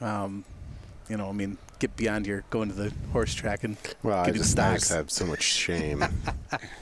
um, 0.00 0.44
you 1.08 1.16
know, 1.16 1.28
I 1.28 1.32
mean, 1.32 1.56
get 1.78 1.96
beyond 1.96 2.26
your 2.26 2.44
going 2.50 2.68
to 2.68 2.74
the 2.74 2.92
horse 3.12 3.34
track 3.34 3.64
and 3.64 3.76
Well, 4.02 4.18
I 4.18 4.26
getting 4.26 4.42
just, 4.42 4.58
I 4.58 4.74
just 4.74 4.92
have 4.92 5.10
so 5.10 5.26
much 5.26 5.42
shame. 5.42 6.04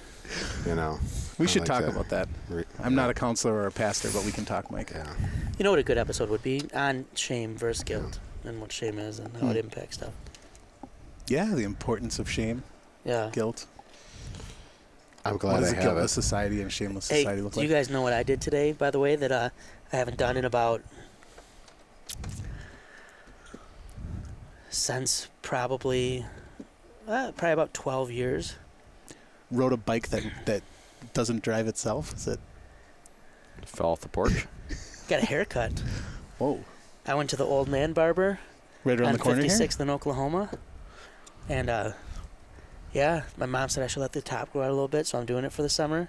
you 0.66 0.75
know. 0.75 0.99
We 1.38 1.47
I 1.47 1.49
should 1.49 1.61
like 1.62 1.68
talk 1.68 1.81
to 1.83 1.88
about 1.90 2.09
that. 2.11 2.29
re- 2.49 2.64
I'm 2.83 2.95
not 2.95 3.11
a 3.11 3.14
counselor 3.14 3.55
or 3.55 3.66
a 3.66 3.73
pastor, 3.73 4.11
but 4.12 4.25
we 4.25 4.33
can 4.33 4.45
talk, 4.45 4.71
Mike. 4.71 4.90
Yeah. 4.95 5.07
You 5.59 5.64
know 5.64 5.71
what 5.71 5.79
a 5.79 5.83
good 5.85 5.99
episode 5.99 6.29
would 6.31 6.42
be 6.42 6.62
on 6.75 7.07
shame 7.14 7.57
versus 7.57 7.85
guilt, 7.85 8.18
and 8.45 8.61
what 8.61 8.71
shame 8.73 8.99
is, 8.99 9.18
and 9.18 9.35
how 9.38 9.49
it 9.49 9.53
Hmm. 9.53 9.59
impacts 9.59 9.97
stuff. 9.97 10.12
Yeah, 11.29 11.47
the 11.55 11.62
importance 11.64 12.18
of 12.18 12.29
shame, 12.31 12.62
Yeah. 13.05 13.31
guilt. 13.33 13.66
I'm 15.25 15.37
glad 15.37 15.53
What 15.53 15.59
glad 15.59 15.61
does 15.61 15.68
I 15.68 15.73
a 15.73 15.75
have 15.77 15.85
guiltless 15.85 16.11
it. 16.12 16.14
society 16.14 16.59
and 16.61 16.66
a 16.66 16.71
shameless 16.71 17.09
Hey, 17.09 17.21
society 17.23 17.42
look 17.42 17.53
do 17.55 17.61
like? 17.61 17.68
you 17.68 17.75
guys 17.75 17.88
know 17.88 18.03
what 18.03 18.12
I 18.12 18.23
did 18.25 18.40
today? 18.40 18.73
By 18.73 18.90
the 18.90 18.99
way, 18.99 19.14
that 19.16 19.31
uh, 19.33 19.51
I 19.92 19.96
haven't 19.96 20.16
done 20.16 20.37
in 20.37 20.44
about 20.44 20.83
since 24.70 25.28
probably 25.42 26.24
uh, 27.07 27.33
probably 27.37 27.52
about 27.52 27.74
twelve 27.74 28.11
years. 28.11 28.57
Rode 29.50 29.72
a 29.72 29.76
bike 29.76 30.09
that 30.09 30.24
that 30.46 30.62
doesn't 31.12 31.42
drive 31.42 31.66
itself. 31.68 32.14
Is 32.14 32.26
it? 32.26 32.40
Fell 33.66 33.90
off 33.90 34.00
the 34.00 34.09
porch. 34.09 34.46
Got 35.09 35.22
a 35.22 35.26
haircut. 35.26 35.83
Whoa! 36.38 36.64
I 37.07 37.14
went 37.14 37.31
to 37.31 37.37
the 37.37 37.44
old 37.44 37.68
man 37.68 37.92
barber 37.92 38.40
Right 38.85 38.98
around 38.98 39.09
on 39.09 39.12
the 39.14 39.18
corner 39.18 39.42
here. 39.42 39.50
56th 39.50 39.78
in 39.81 39.90
Oklahoma, 39.90 40.50
and 41.48 41.68
uh, 41.68 41.92
yeah, 42.92 43.22
my 43.37 43.46
mom 43.46 43.68
said 43.68 43.85
I 43.85 43.87
should 43.87 44.00
let 44.00 44.12
the 44.12 44.22
top 44.22 44.52
grow 44.52 44.62
out 44.62 44.70
a 44.70 44.72
little 44.72 44.88
bit, 44.88 45.07
so 45.07 45.18
I'm 45.18 45.26
doing 45.26 45.44
it 45.44 45.52
for 45.52 45.62
the 45.62 45.68
summer. 45.68 46.09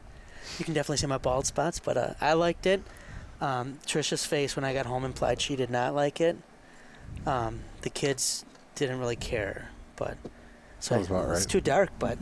You 0.57 0.65
can 0.65 0.73
definitely 0.73 0.97
see 0.97 1.07
my 1.07 1.17
bald 1.17 1.45
spots, 1.45 1.79
but 1.79 1.97
uh, 1.97 2.13
I 2.19 2.33
liked 2.33 2.65
it. 2.65 2.81
Um, 3.43 3.77
Trisha's 3.85 4.25
face 4.25 4.55
when 4.55 4.63
I 4.63 4.73
got 4.73 4.85
home 4.85 5.03
implied 5.03 5.41
she 5.41 5.55
did 5.57 5.69
not 5.69 5.93
like 5.93 6.21
it. 6.21 6.37
Um, 7.25 7.59
the 7.81 7.89
kids 7.89 8.45
didn't 8.75 8.99
really 8.99 9.17
care, 9.17 9.69
but 9.97 10.17
so 10.79 10.95
Sounds 10.95 11.07
about 11.07 11.29
it's 11.35 11.45
too 11.45 11.59
dark. 11.61 11.89
But 11.99 12.17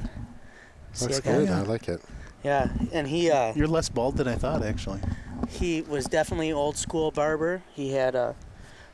Looks 0.99 1.19
I 1.19 1.21
got- 1.21 1.23
good. 1.23 1.47
yeah. 1.49 1.59
I 1.59 1.61
like 1.61 1.87
it. 1.87 2.01
Yeah, 2.43 2.69
and 2.91 3.07
he 3.07 3.29
uh, 3.29 3.53
You're 3.53 3.67
less 3.67 3.87
bald 3.87 4.17
than 4.17 4.27
I 4.27 4.33
thought, 4.33 4.63
actually. 4.63 4.99
he 5.47 5.81
was 5.81 6.05
definitely 6.05 6.51
old 6.51 6.75
school 6.75 7.11
barber. 7.11 7.61
He 7.71 7.91
had 7.93 8.15
uh, 8.15 8.33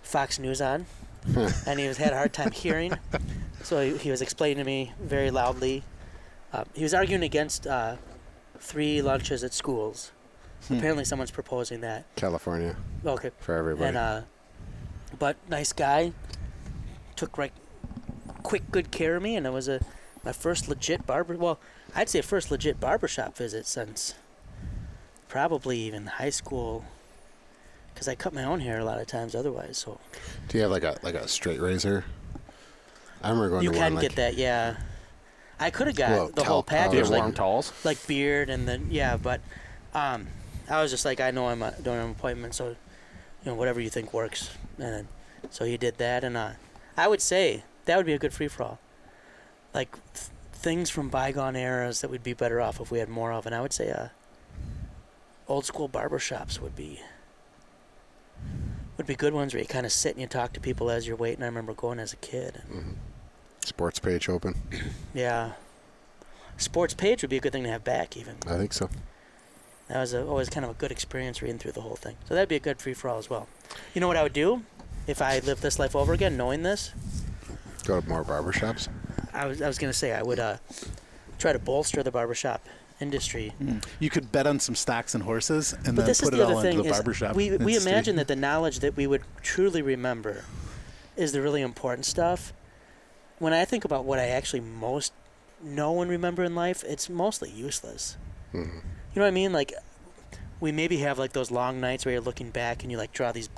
Fox 0.02 0.38
News 0.38 0.60
on, 0.60 0.86
and 1.66 1.80
he 1.80 1.88
was 1.88 1.96
had 1.96 2.12
a 2.12 2.18
hard 2.18 2.34
time 2.34 2.52
hearing. 2.52 2.92
So 3.64 3.80
he, 3.82 3.98
he 3.98 4.12
was 4.12 4.22
explaining 4.22 4.58
to 4.58 4.64
me 4.66 4.92
very 5.02 5.32
loudly. 5.32 5.84
Uh, 6.52 6.66
he 6.74 6.84
was 6.84 6.94
arguing 6.94 7.24
against 7.24 7.66
uh, 7.68 7.96
free 8.60 9.02
lunches 9.02 9.46
at 9.46 9.54
schools. 9.54 10.12
Hmm. 10.68 10.78
Apparently, 10.78 11.06
someone's 11.06 11.32
proposing 11.32 11.82
that. 11.82 12.06
California 12.16 12.76
Okay, 13.06 13.32
for 13.40 13.56
everybody. 13.56 13.88
and 13.90 13.98
uh, 13.98 14.22
but 15.18 15.38
nice 15.50 15.72
guy. 15.74 16.12
Took 17.16 17.38
right, 17.38 17.54
quick, 18.44 18.70
good 18.72 18.92
care 18.92 19.16
of 19.16 19.24
me, 19.24 19.36
and 19.36 19.46
it 19.48 19.54
was 19.54 19.68
a 19.68 19.80
my 20.24 20.32
first 20.32 20.68
legit 20.68 21.06
barber. 21.08 21.36
Well, 21.36 21.60
I'd 21.96 22.10
say 22.10 22.22
first 22.22 22.52
legit 22.52 22.80
barbershop 22.80 23.36
visit 23.38 23.66
since 23.66 24.14
probably 25.28 25.78
even 25.80 26.06
high 26.08 26.30
school. 26.30 26.86
Because 27.94 28.08
I 28.08 28.14
cut 28.14 28.32
my 28.34 28.44
own 28.44 28.60
hair 28.60 28.78
a 28.80 28.86
lot 28.86 29.00
of 29.00 29.08
times 29.08 29.34
otherwise, 29.34 29.78
so 29.80 30.00
Do 30.50 30.58
you 30.58 30.62
have 30.64 30.72
like 30.72 30.84
a 30.84 30.98
like 31.02 31.16
a 31.16 31.28
straight 31.28 31.60
razor? 31.60 32.06
I 33.24 33.30
remember 33.30 33.50
going 33.50 33.62
to 33.62 33.64
you 33.66 33.72
to 33.72 33.78
can 33.78 33.94
one 33.94 34.02
get 34.02 34.12
like 34.12 34.16
that. 34.18 34.36
Yeah, 34.36 34.78
I 35.60 35.72
could 35.72 35.88
have 35.88 35.96
got 35.96 36.12
Well, 36.12 36.30
the 36.30 36.44
whole 36.44 36.62
talc 36.62 36.68
powder. 36.68 36.90
Do 36.92 36.98
you 36.98 37.04
package, 37.04 37.06
have 37.06 37.10
like 37.10 37.22
warm 37.22 37.34
towels? 37.34 37.74
like 37.84 38.06
beard 38.06 38.52
and 38.52 38.68
then 38.68 38.90
yeah, 38.92 39.18
but 39.18 39.42
um, 39.96 40.28
I 40.70 40.82
was 40.82 40.92
just 40.92 41.06
like, 41.06 41.20
I 41.20 41.32
know 41.32 41.48
I'm 41.48 41.62
a, 41.62 41.74
don't 41.82 41.98
an 41.98 42.12
appointment, 42.12 42.54
so 42.56 42.70
you 42.70 42.76
know 43.46 43.56
whatever 43.56 43.80
you 43.80 43.90
think 43.90 44.14
works, 44.14 44.50
and 44.78 45.08
so 45.50 45.64
he 45.66 45.78
did 45.78 45.98
that, 45.98 46.24
and 46.24 46.36
uh, 46.36 46.52
I 46.98 47.08
would 47.08 47.22
say 47.22 47.64
that 47.86 47.96
would 47.98 48.06
be 48.06 48.14
a 48.14 48.20
good 48.20 48.34
free 48.34 48.48
for 48.48 48.64
all, 48.64 48.80
like 49.74 49.92
th- 50.14 50.28
things 50.54 50.90
from 50.90 51.10
bygone 51.10 51.56
eras 51.56 52.02
that 52.02 52.10
we'd 52.10 52.24
be 52.24 52.34
better 52.34 52.60
off 52.60 52.80
if 52.82 52.92
we 52.92 53.00
had 53.00 53.08
more 53.10 53.32
of, 53.32 53.46
and 53.46 53.56
I 53.56 53.62
would 53.62 53.72
say 53.74 53.92
uh, 53.92 54.08
old 55.48 55.66
school 55.66 55.88
barber 55.88 56.20
shops 56.20 56.60
would 56.62 56.76
be 56.76 57.00
would 58.98 59.06
be 59.08 59.16
good 59.16 59.34
ones 59.34 59.54
where 59.54 59.62
you 59.62 59.68
kind 59.68 59.86
of 59.86 59.92
sit 59.92 60.14
and 60.14 60.22
you 60.22 60.28
talk 60.28 60.54
to 60.54 60.60
people 60.60 60.90
as 60.90 61.08
you're 61.08 61.16
waiting. 61.16 61.44
I 61.44 61.46
remember 61.46 61.74
going 61.74 62.00
as 62.00 62.14
a 62.14 62.18
kid. 62.18 62.62
Mhm. 62.70 62.96
sports 63.64 64.00
page 64.00 64.28
open. 64.28 64.56
yeah. 65.14 65.52
Sports 66.58 66.96
page 66.96 67.22
would 67.22 67.30
be 67.30 67.38
a 67.38 67.40
good 67.40 67.52
thing 67.52 67.64
to 67.64 67.70
have 67.70 67.84
back, 67.84 68.18
even. 68.18 68.36
I 68.48 68.58
think 68.58 68.74
so. 68.74 68.90
That 69.90 70.00
was 70.00 70.14
a, 70.14 70.26
always 70.26 70.50
kind 70.50 70.66
of 70.66 70.72
a 70.72 70.74
good 70.74 70.92
experience 70.92 71.42
reading 71.42 71.58
through 71.60 71.72
the 71.72 71.82
whole 71.82 71.96
thing. 71.96 72.18
So 72.28 72.34
that'd 72.34 72.50
be 72.50 72.56
a 72.56 72.60
good 72.60 72.80
free 72.80 72.94
for 72.94 73.10
all 73.10 73.18
as 73.18 73.30
well. 73.30 73.48
You 73.94 74.02
know 74.02 74.08
what 74.08 74.18
I 74.18 74.24
would 74.24 74.34
do 74.34 74.64
if 75.08 75.22
I 75.22 75.40
lived 75.40 75.62
this 75.62 75.80
life 75.80 75.96
over 75.96 76.14
again, 76.14 76.36
knowing 76.36 76.64
this? 76.64 76.92
Go 77.86 78.02
to 78.02 78.08
more 78.10 78.24
barbershops. 78.24 78.90
I 79.34 79.46
was, 79.46 79.62
I 79.62 79.68
was 79.68 79.78
going 79.78 79.92
to 79.92 79.98
say 79.98 80.14
I 80.14 80.24
would 80.24 80.40
uh, 80.40 80.58
try 81.40 81.54
to 81.54 81.60
bolster 81.60 82.04
the 82.04 82.12
barbershop 82.12 82.66
industry. 83.00 83.54
You 84.00 84.10
could 84.10 84.32
bet 84.32 84.46
on 84.48 84.60
some 84.60 84.76
stocks 84.76 85.14
and 85.16 85.24
horses, 85.24 85.74
and 85.74 85.84
But 85.86 85.96
then 85.96 86.06
this 86.08 86.20
is 86.20 86.26
put 86.30 86.34
it 86.34 86.38
the 86.38 86.44
all 86.46 86.58
other 86.58 86.68
into 86.70 86.82
thing 86.82 86.88
the 86.88 86.94
barbershop. 86.94 87.36
we, 87.36 87.50
we 87.52 87.56
industry. 87.56 87.92
imagine 87.92 88.16
that 88.18 88.28
the 88.28 88.36
knowledge 88.36 88.80
that 88.80 88.98
we 88.98 89.08
would 89.08 89.22
truly 89.42 89.82
remember 89.82 90.44
is 91.16 91.32
the 91.32 91.42
really 91.42 91.62
important 91.62 92.06
stuff. 92.06 92.52
When 93.40 93.54
I 93.54 93.64
think 93.66 93.86
about 93.86 94.04
what 94.04 94.20
I 94.20 94.28
actually 94.28 94.62
most 94.62 95.14
know 95.64 96.02
and 96.02 96.10
remember 96.12 96.44
in 96.44 96.56
life, 96.56 96.84
it's 96.88 97.08
mostly 97.10 97.52
useless. 97.52 98.18
hmm 98.52 98.80
You 99.14 99.20
know 99.20 99.26
what 99.26 99.30
I 99.30 99.32
mean? 99.32 99.54
Like, 99.54 99.74
we 100.60 100.72
maybe 100.72 100.98
have 100.98 101.20
like 101.20 101.34
those 101.34 101.52
long 101.52 101.80
nights 101.80 102.06
where 102.06 102.14
you're 102.14 102.22
looking 102.22 102.50
back 102.50 102.84
and 102.84 102.92
you 102.92 102.98
like 102.98 103.12
draw 103.12 103.32
these 103.32 103.50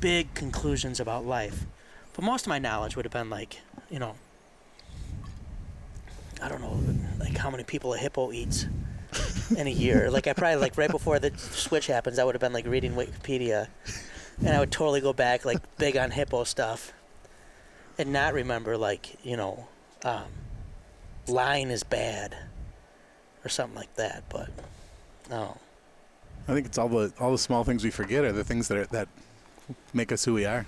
big 0.00 0.34
conclusions 0.34 1.00
about 1.00 1.24
life. 1.24 1.66
But 2.14 2.24
most 2.24 2.46
of 2.46 2.48
my 2.48 2.58
knowledge 2.58 2.96
would 2.96 3.04
have 3.04 3.12
been 3.12 3.30
like, 3.30 3.60
you 3.90 3.98
know, 3.98 4.14
I 6.42 6.48
don't 6.48 6.60
know, 6.60 6.78
like 7.18 7.36
how 7.36 7.50
many 7.50 7.64
people 7.64 7.94
a 7.94 7.98
hippo 7.98 8.32
eats 8.32 8.66
in 9.56 9.66
a 9.66 9.70
year. 9.70 10.10
like 10.12 10.26
I 10.26 10.32
probably 10.32 10.56
like 10.56 10.76
right 10.76 10.90
before 10.90 11.18
the 11.18 11.32
switch 11.36 11.86
happens, 11.86 12.18
I 12.18 12.24
would 12.24 12.34
have 12.34 12.40
been 12.40 12.52
like 12.52 12.66
reading 12.66 12.92
Wikipedia, 12.92 13.68
and 14.38 14.48
I 14.48 14.60
would 14.60 14.72
totally 14.72 15.00
go 15.00 15.12
back 15.12 15.44
like 15.44 15.58
big 15.78 15.96
on 15.96 16.10
hippo 16.10 16.44
stuff, 16.44 16.92
and 17.98 18.12
not 18.12 18.34
remember 18.34 18.76
like 18.76 19.16
you 19.24 19.36
know, 19.36 19.68
um, 20.04 20.24
lying 21.26 21.70
is 21.70 21.82
bad, 21.82 22.36
or 23.44 23.48
something 23.48 23.76
like 23.76 23.94
that. 23.96 24.24
But 24.28 24.50
no. 25.30 25.56
I 26.48 26.54
think 26.54 26.66
it's 26.66 26.78
all 26.78 26.88
the 26.88 27.12
all 27.18 27.32
the 27.32 27.38
small 27.38 27.64
things 27.64 27.82
we 27.82 27.90
forget 27.90 28.24
are 28.24 28.32
the 28.32 28.44
things 28.44 28.68
that 28.68 28.78
are, 28.78 28.86
that 28.86 29.08
make 29.92 30.12
us 30.12 30.24
who 30.24 30.34
we 30.34 30.44
are. 30.44 30.66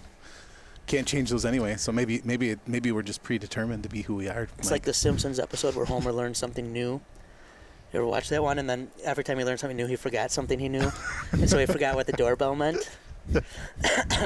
Can't 0.87 1.07
change 1.07 1.31
those 1.31 1.45
anyway. 1.45 1.77
So 1.77 1.93
maybe 1.93 2.21
maybe 2.25 2.51
it, 2.51 2.61
maybe 2.67 2.91
we're 2.91 3.03
just 3.03 3.23
predetermined 3.23 3.83
to 3.85 3.89
be 3.89 4.03
who 4.03 4.17
we 4.17 4.29
are. 4.29 4.49
It's 4.59 4.71
like 4.71 4.83
the 4.83 4.95
Simpsons 4.95 5.39
episode 5.39 5.77
where 5.77 5.85
Homer 5.85 6.13
learned 6.13 6.37
something 6.37 6.73
new. 6.73 7.01
You 7.93 8.01
ever 8.01 8.07
watch 8.07 8.29
that 8.31 8.43
one? 8.43 8.59
And 8.59 8.69
then 8.69 8.91
every 9.05 9.25
time 9.25 9.39
he 9.39 9.45
learned 9.45 9.61
something 9.61 9.77
new, 9.77 9.87
he 9.87 9.97
forgot 9.97 10.31
something 10.31 10.59
he 10.59 10.69
knew, 10.69 10.91
and 11.33 11.49
so 11.49 11.59
he 11.59 11.67
forgot 11.77 11.95
what 11.95 12.07
the 12.07 12.13
doorbell 12.13 12.55
meant 12.55 12.91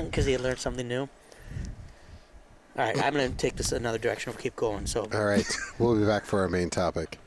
because 0.04 0.24
he 0.26 0.32
had 0.32 0.40
learned 0.40 0.58
something 0.58 0.88
new. 0.88 1.08
All 2.76 2.86
right, 2.86 2.96
I'm 2.96 3.12
gonna 3.12 3.28
take 3.28 3.56
this 3.56 3.72
another 3.72 3.98
direction. 3.98 4.32
We'll 4.32 4.40
keep 4.40 4.56
going. 4.56 4.86
So 4.86 5.06
All 5.12 5.24
right, 5.24 5.46
we'll 5.78 5.98
be 5.98 6.06
back 6.06 6.24
for 6.24 6.40
our 6.40 6.48
main 6.48 6.70
topic. 6.70 7.18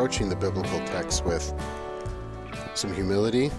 Approaching 0.00 0.30
the 0.30 0.36
biblical 0.36 0.78
text 0.86 1.26
with 1.26 1.52
some 2.72 2.90
humility, 2.94 3.50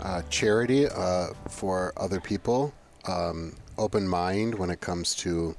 uh, 0.00 0.20
charity 0.28 0.88
uh, 0.88 1.28
for 1.48 1.92
other 1.96 2.20
people, 2.20 2.74
um, 3.06 3.54
open 3.78 4.08
mind 4.08 4.56
when 4.56 4.70
it 4.70 4.80
comes 4.80 5.14
to 5.14 5.54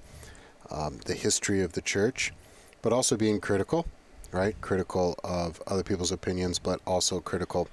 um, 0.72 1.00
the 1.06 1.14
history 1.14 1.62
of 1.62 1.72
the 1.72 1.80
church, 1.80 2.34
but 2.82 2.92
also 2.92 3.16
being 3.16 3.40
critical, 3.40 3.88
right? 4.34 4.60
Critical 4.60 5.18
of 5.24 5.64
other 5.68 5.84
people's 5.84 6.12
opinions, 6.12 6.60
but 6.60 6.82
also 6.86 7.22
critical 7.22 7.70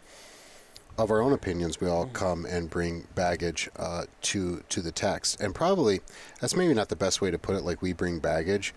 of 0.96 1.11
our 1.11 1.20
own 1.20 1.33
opinions. 1.33 1.81
We 1.81 1.88
all 1.88 2.07
come 2.07 2.46
and 2.46 2.70
bring 2.70 3.09
baggage 3.16 3.70
uh, 3.77 4.05
to 4.22 4.62
to 4.68 4.81
the 4.81 4.92
text, 4.92 5.40
and 5.40 5.53
probably 5.53 6.01
that's 6.40 6.55
maybe 6.55 6.75
not 6.75 6.90
the 6.90 6.96
best 6.96 7.20
way 7.20 7.33
to 7.33 7.38
put 7.38 7.57
it. 7.57 7.64
Like 7.64 7.83
we 7.83 7.92
bring 7.92 8.20
baggage, 8.20 8.72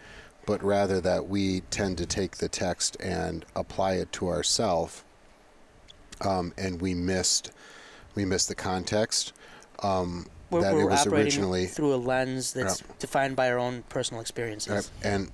but 0.45 0.63
rather 0.63 1.01
that 1.01 1.27
we 1.27 1.61
tend 1.71 1.97
to 1.97 2.05
take 2.05 2.37
the 2.37 2.49
text 2.49 2.97
and 2.99 3.45
apply 3.55 3.93
it 3.93 4.11
to 4.13 4.27
ourselves, 4.27 5.03
um, 6.21 6.53
and 6.57 6.81
we 6.81 6.93
missed 6.93 7.51
we 8.15 8.25
missed 8.25 8.47
the 8.47 8.55
context. 8.55 9.33
Um, 9.83 10.27
We're, 10.49 10.61
that 10.61 10.73
we're 10.73 10.83
it 10.83 10.89
was 10.89 11.07
originally 11.07 11.65
through 11.65 11.93
a 11.93 11.97
lens 11.97 12.53
that's 12.53 12.81
Yeah. 12.81 12.87
defined 12.99 13.35
by 13.35 13.51
our 13.51 13.59
own 13.59 13.83
personal 13.89 14.21
experiences. 14.21 14.71
Right. 14.71 14.89
And 15.03 15.31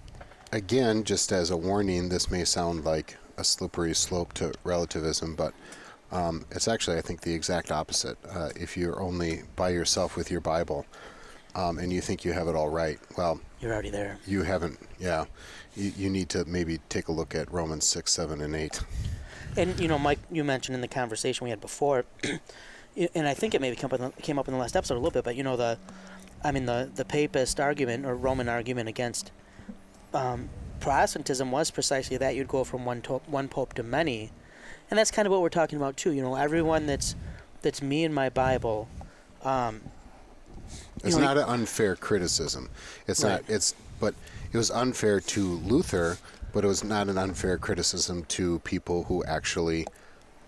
again, 0.51 1.03
just 1.03 1.31
as 1.31 1.51
a 1.51 1.57
warning, 1.57 2.09
this 2.09 2.31
may 2.31 2.43
sound 2.43 2.83
like 2.85 3.17
a 3.37 3.43
slippery 3.43 3.93
slope 3.93 4.33
to 4.33 4.53
relativism, 4.63 5.35
but 5.35 5.53
um, 6.11 6.45
it's 6.51 6.67
actually, 6.67 6.97
I 6.97 7.01
think, 7.01 7.21
the 7.21 7.33
exact 7.33 7.71
opposite. 7.71 8.17
Uh, 8.27 8.49
if 8.55 8.75
you're 8.75 8.99
only 9.01 9.43
by 9.55 9.69
yourself 9.69 10.17
with 10.17 10.29
your 10.29 10.41
Bible 10.41 10.85
um, 11.55 11.77
and 11.77 11.93
you 11.93 12.01
think 12.01 12.25
you 12.25 12.33
have 12.33 12.47
it 12.47 12.55
all 12.55 12.69
right, 12.69 12.99
well, 13.17 13.39
You're 13.61 13.71
already 13.71 13.91
there. 13.91 14.17
you 14.25 14.41
haven't. 14.41 14.79
Yeah, 14.99 15.25
you, 15.75 15.93
you 15.95 16.09
need 16.09 16.29
to 16.29 16.45
maybe 16.45 16.79
take 16.89 17.07
a 17.09 17.11
look 17.11 17.35
at 17.35 17.51
Romans 17.53 17.85
six, 17.85 18.11
seven, 18.11 18.41
and 18.41 18.55
eight. 18.55 18.81
And 19.55 19.79
you 19.79 19.87
know, 19.87 19.99
Mike, 19.99 20.19
you 20.31 20.43
mentioned 20.43 20.75
in 20.75 20.81
the 20.81 20.87
conversation 20.87 21.45
we 21.45 21.51
had 21.51 21.61
before, 21.61 22.05
and 23.13 23.27
I 23.27 23.33
think 23.35 23.53
it 23.53 23.61
maybe 23.61 23.75
came 23.75 23.85
up, 23.85 23.93
in 23.93 24.01
the, 24.01 24.21
came 24.21 24.39
up 24.39 24.47
in 24.47 24.53
the 24.53 24.59
last 24.59 24.75
episode 24.75 24.95
a 24.95 24.97
little 24.97 25.11
bit. 25.11 25.23
But 25.23 25.35
you 25.35 25.43
know, 25.43 25.57
the, 25.57 25.77
I 26.43 26.51
mean, 26.51 26.65
the 26.65 26.89
the 26.93 27.05
papist 27.05 27.59
argument 27.59 28.05
or 28.05 28.15
Roman 28.15 28.49
argument 28.49 28.89
against 28.89 29.31
um, 30.13 30.49
Protestantism 30.79 31.51
was 31.51 31.69
precisely 31.69 32.17
that 32.17 32.35
you'd 32.35 32.47
go 32.47 32.63
from 32.63 32.83
one 32.83 33.01
to, 33.03 33.17
one 33.27 33.47
pope 33.47 33.73
to 33.73 33.83
many, 33.83 34.31
and 34.89 34.97
that's 34.97 35.11
kind 35.11 35.27
of 35.27 35.31
what 35.31 35.41
we're 35.41 35.49
talking 35.49 35.77
about 35.77 35.97
too. 35.97 36.13
You 36.13 36.23
know, 36.23 36.35
everyone 36.35 36.87
that's 36.87 37.15
that's 37.61 37.81
me 37.81 38.03
and 38.03 38.15
my 38.15 38.29
Bible. 38.29 38.89
Um, 39.43 39.81
It's 41.03 41.15
know, 41.15 41.23
not 41.23 41.37
an 41.37 41.45
unfair 41.45 41.95
criticism. 41.95 42.69
It's 43.07 43.23
not. 43.23 43.43
It's 43.47 43.75
but 43.99 44.15
it 44.51 44.57
was 44.57 44.71
unfair 44.71 45.19
to 45.19 45.43
Luther, 45.43 46.17
but 46.53 46.63
it 46.63 46.67
was 46.67 46.83
not 46.83 47.07
an 47.07 47.17
unfair 47.17 47.57
criticism 47.57 48.25
to 48.25 48.59
people 48.59 49.03
who 49.03 49.23
actually, 49.23 49.87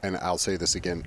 and 0.01 0.17
I'll 0.17 0.38
say 0.38 0.57
this 0.57 0.75
again, 0.75 1.05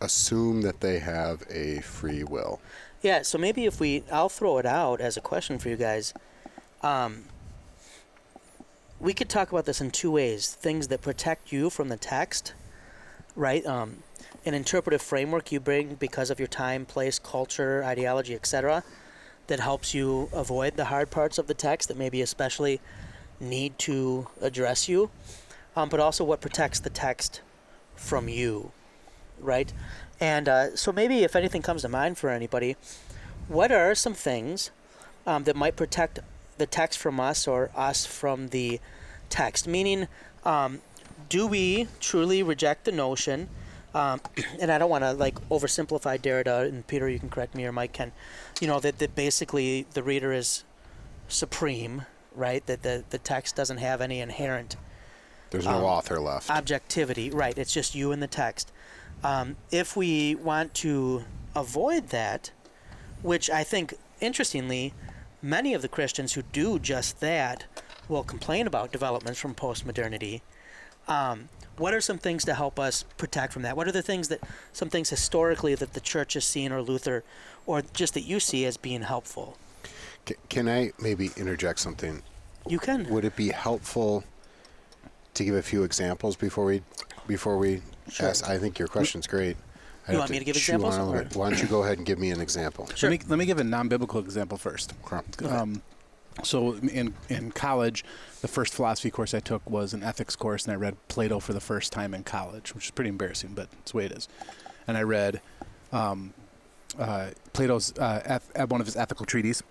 assume 0.00 0.62
that 0.62 0.80
they 0.80 0.98
have 0.98 1.42
a 1.50 1.80
free 1.80 2.24
will. 2.24 2.60
Yeah, 3.02 3.22
so 3.22 3.38
maybe 3.38 3.66
if 3.66 3.78
we, 3.80 4.04
I'll 4.10 4.28
throw 4.28 4.58
it 4.58 4.66
out 4.66 5.00
as 5.00 5.16
a 5.16 5.20
question 5.20 5.58
for 5.58 5.68
you 5.68 5.76
guys. 5.76 6.14
Um, 6.82 7.24
we 8.98 9.12
could 9.12 9.28
talk 9.28 9.52
about 9.52 9.66
this 9.66 9.80
in 9.80 9.90
two 9.90 10.10
ways: 10.10 10.54
things 10.54 10.88
that 10.88 11.02
protect 11.02 11.52
you 11.52 11.68
from 11.68 11.88
the 11.88 11.96
text, 11.96 12.54
right? 13.34 13.64
Um, 13.66 14.02
an 14.46 14.54
interpretive 14.54 15.02
framework 15.02 15.50
you 15.50 15.60
bring 15.60 15.96
because 15.96 16.30
of 16.30 16.38
your 16.38 16.48
time, 16.48 16.86
place, 16.86 17.18
culture, 17.18 17.82
ideology, 17.84 18.34
etc., 18.34 18.84
that 19.48 19.60
helps 19.60 19.94
you 19.94 20.28
avoid 20.32 20.76
the 20.76 20.86
hard 20.86 21.10
parts 21.10 21.38
of 21.38 21.46
the 21.46 21.54
text 21.54 21.88
that 21.88 21.96
maybe 21.96 22.20
especially 22.20 22.80
need 23.38 23.78
to 23.78 24.26
address 24.40 24.88
you, 24.88 25.10
um, 25.74 25.88
but 25.88 26.00
also 26.00 26.24
what 26.24 26.40
protects 26.40 26.80
the 26.80 26.90
text 26.90 27.40
from 27.94 28.28
you, 28.28 28.72
right? 29.40 29.72
And 30.20 30.48
uh, 30.48 30.76
so 30.76 30.92
maybe 30.92 31.22
if 31.22 31.36
anything 31.36 31.62
comes 31.62 31.82
to 31.82 31.88
mind 31.88 32.18
for 32.18 32.30
anybody, 32.30 32.76
what 33.48 33.70
are 33.70 33.94
some 33.94 34.14
things 34.14 34.70
um, 35.26 35.44
that 35.44 35.54
might 35.54 35.76
protect 35.76 36.20
the 36.58 36.66
text 36.66 36.98
from 36.98 37.20
us 37.20 37.46
or 37.46 37.70
us 37.76 38.06
from 38.06 38.48
the 38.48 38.80
text? 39.28 39.68
Meaning, 39.68 40.08
um, 40.44 40.80
do 41.28 41.46
we 41.46 41.88
truly 42.00 42.42
reject 42.42 42.84
the 42.84 42.92
notion? 42.92 43.48
Um, 43.96 44.20
and 44.60 44.70
I 44.70 44.78
don't 44.78 44.90
want 44.90 45.04
to 45.04 45.12
like 45.12 45.36
oversimplify 45.48 46.18
Derrida, 46.20 46.68
and 46.68 46.86
Peter, 46.86 47.08
you 47.08 47.18
can 47.18 47.30
correct 47.30 47.54
me, 47.54 47.64
or 47.64 47.72
Mike 47.72 47.92
can. 47.94 48.12
You 48.60 48.68
know 48.68 48.78
that, 48.80 48.98
that 48.98 49.14
basically 49.14 49.86
the 49.94 50.02
reader 50.02 50.32
is 50.32 50.64
supreme, 51.28 52.02
right? 52.34 52.64
That 52.66 52.82
the 52.82 53.04
the 53.10 53.18
text 53.18 53.56
doesn't 53.56 53.78
have 53.78 54.00
any 54.00 54.20
inherent 54.20 54.76
There's 55.50 55.64
no 55.64 55.78
Um, 55.78 55.84
author 55.84 56.20
left. 56.20 56.50
objectivity, 56.50 57.30
right? 57.30 57.56
It's 57.56 57.72
just 57.72 57.94
you 57.94 58.12
and 58.12 58.22
the 58.22 58.26
text. 58.26 58.70
Um, 59.24 59.56
if 59.70 59.96
we 59.96 60.34
want 60.34 60.74
to 60.74 61.24
avoid 61.54 62.08
that, 62.10 62.50
which 63.22 63.48
I 63.48 63.64
think, 63.64 63.94
interestingly, 64.20 64.92
many 65.40 65.72
of 65.72 65.82
the 65.82 65.88
Christians 65.88 66.34
who 66.34 66.42
do 66.42 66.78
just 66.78 67.20
that 67.20 67.64
will 68.08 68.24
complain 68.24 68.66
about 68.66 68.92
developments 68.92 69.40
from 69.40 69.54
postmodernity. 69.54 70.42
Um, 71.08 71.48
what 71.78 71.94
are 71.94 72.00
some 72.00 72.18
things 72.18 72.44
to 72.44 72.54
help 72.54 72.78
us 72.78 73.04
protect 73.18 73.52
from 73.52 73.62
that? 73.62 73.76
What 73.76 73.86
are 73.88 73.92
the 73.92 74.02
things 74.02 74.28
that, 74.28 74.40
some 74.72 74.88
things 74.88 75.10
historically 75.10 75.74
that 75.74 75.92
the 75.94 76.00
church 76.00 76.34
has 76.34 76.44
seen 76.44 76.72
or 76.72 76.82
Luther, 76.82 77.24
or 77.66 77.82
just 77.92 78.14
that 78.14 78.22
you 78.22 78.40
see 78.40 78.64
as 78.64 78.76
being 78.76 79.02
helpful? 79.02 79.56
C- 80.28 80.34
can 80.48 80.68
I 80.68 80.92
maybe 81.00 81.30
interject 81.36 81.78
something? 81.80 82.22
You 82.68 82.78
can. 82.78 83.08
Would 83.10 83.24
it 83.24 83.36
be 83.36 83.48
helpful 83.50 84.24
to 85.34 85.44
give 85.44 85.54
a 85.54 85.62
few 85.62 85.84
examples 85.84 86.36
before 86.36 86.64
we 86.64 86.82
before 87.26 87.58
we 87.58 87.82
Sure. 88.10 88.28
ask? 88.28 88.48
I 88.48 88.58
think 88.58 88.78
your 88.78 88.88
question's 88.88 89.26
great. 89.26 89.56
I 90.08 90.12
You 90.12 90.18
have 90.18 90.20
want 90.20 90.30
me 90.30 90.38
to 90.38 90.44
give 90.44 90.56
examples, 90.56 90.94
it 90.96 91.00
a 91.00 91.04
little 91.04 91.20
or- 91.20 91.24
bit. 91.24 91.36
Why 91.36 91.50
don't 91.50 91.60
you 91.60 91.68
go 91.68 91.82
ahead 91.82 91.98
and 91.98 92.06
give 92.06 92.18
me 92.18 92.30
an 92.30 92.40
example? 92.40 92.88
Sure. 92.94 93.10
Let 93.10 93.20
me, 93.22 93.26
let 93.28 93.38
me 93.38 93.44
give 93.46 93.58
a 93.58 93.64
non-biblical 93.64 94.20
example 94.20 94.56
first. 94.56 94.92
Um, 95.44 95.82
so 96.42 96.74
in 96.74 97.14
in 97.28 97.50
college, 97.52 98.04
the 98.40 98.48
first 98.48 98.74
philosophy 98.74 99.10
course 99.10 99.34
I 99.34 99.40
took 99.40 99.68
was 99.68 99.94
an 99.94 100.02
ethics 100.02 100.36
course, 100.36 100.64
and 100.64 100.72
I 100.72 100.76
read 100.76 100.96
Plato 101.08 101.40
for 101.40 101.52
the 101.52 101.60
first 101.60 101.92
time 101.92 102.14
in 102.14 102.24
college, 102.24 102.74
which 102.74 102.86
is 102.86 102.90
pretty 102.90 103.10
embarrassing, 103.10 103.52
but 103.54 103.68
it's 103.80 103.92
the 103.92 103.96
way 103.96 104.06
it 104.06 104.12
is. 104.12 104.28
And 104.86 104.96
I 104.96 105.02
read 105.02 105.40
um, 105.92 106.34
uh, 106.98 107.30
Plato's 107.52 107.96
uh, 107.98 108.22
eth- 108.24 108.70
one 108.70 108.80
of 108.80 108.86
his 108.86 108.96
ethical 108.96 109.26
treatises, 109.26 109.62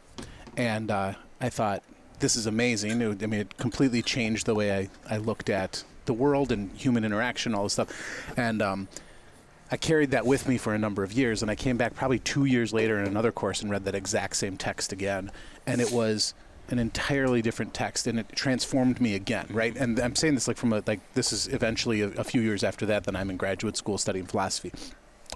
and 0.58 0.92
uh, 0.92 1.14
I 1.40 1.50
thought 1.50 1.84
this 2.20 2.36
is 2.36 2.48
amazing. 2.48 3.02
It, 3.02 3.24
I 3.24 3.28
mean, 3.28 3.42
it 3.42 3.58
completely 3.58 4.02
changed 4.02 4.46
the 4.46 4.56
way 4.56 4.76
I, 4.76 4.90
I 5.10 5.18
looked 5.18 5.50
at 5.50 5.84
the 6.06 6.14
world 6.14 6.52
and 6.52 6.72
human 6.78 7.04
interaction, 7.04 7.54
all 7.54 7.64
this 7.64 7.74
stuff, 7.74 8.34
and 8.38 8.62
um, 8.62 8.88
I 9.72 9.78
carried 9.78 10.12
that 10.12 10.26
with 10.26 10.48
me 10.48 10.58
for 10.58 10.74
a 10.74 10.78
number 10.78 11.04
of 11.04 11.12
years, 11.12 11.42
and 11.42 11.50
I 11.50 11.56
came 11.56 11.78
back 11.78 11.96
probably 11.96 12.20
two 12.20 12.46
years 12.46 12.72
later 12.74 13.00
in 13.00 13.08
another 13.08 13.32
course 13.32 13.62
and 13.62 13.72
read 13.72 13.86
that 13.86 13.96
exact 13.96 14.36
same 14.36 14.58
text 14.58 14.92
again, 14.92 15.32
and 15.66 15.82
it 15.82 15.92
was 15.92 16.34
an 16.70 16.80
entirely 16.80 17.42
different 17.42 17.74
text, 17.74 18.08
and 18.08 18.20
it 18.20 18.28
transformed 18.36 19.00
me 19.00 19.16
again, 19.16 19.48
right? 19.50 19.76
And 19.76 20.00
I'm 20.00 20.16
saying 20.16 20.36
this 20.36 20.48
like 20.48 20.58
from 20.58 20.74
a 20.74 20.84
like 20.88 21.00
this 21.14 21.32
is 21.32 21.48
eventually 21.48 22.02
a, 22.02 22.08
a 22.10 22.24
few 22.24 22.42
years 22.42 22.64
after 22.64 22.86
that. 22.88 23.04
Then 23.04 23.16
I'm 23.16 23.30
in 23.30 23.38
graduate 23.38 23.78
school 23.78 23.98
studying 23.98 24.26
philosophy, 24.26 24.72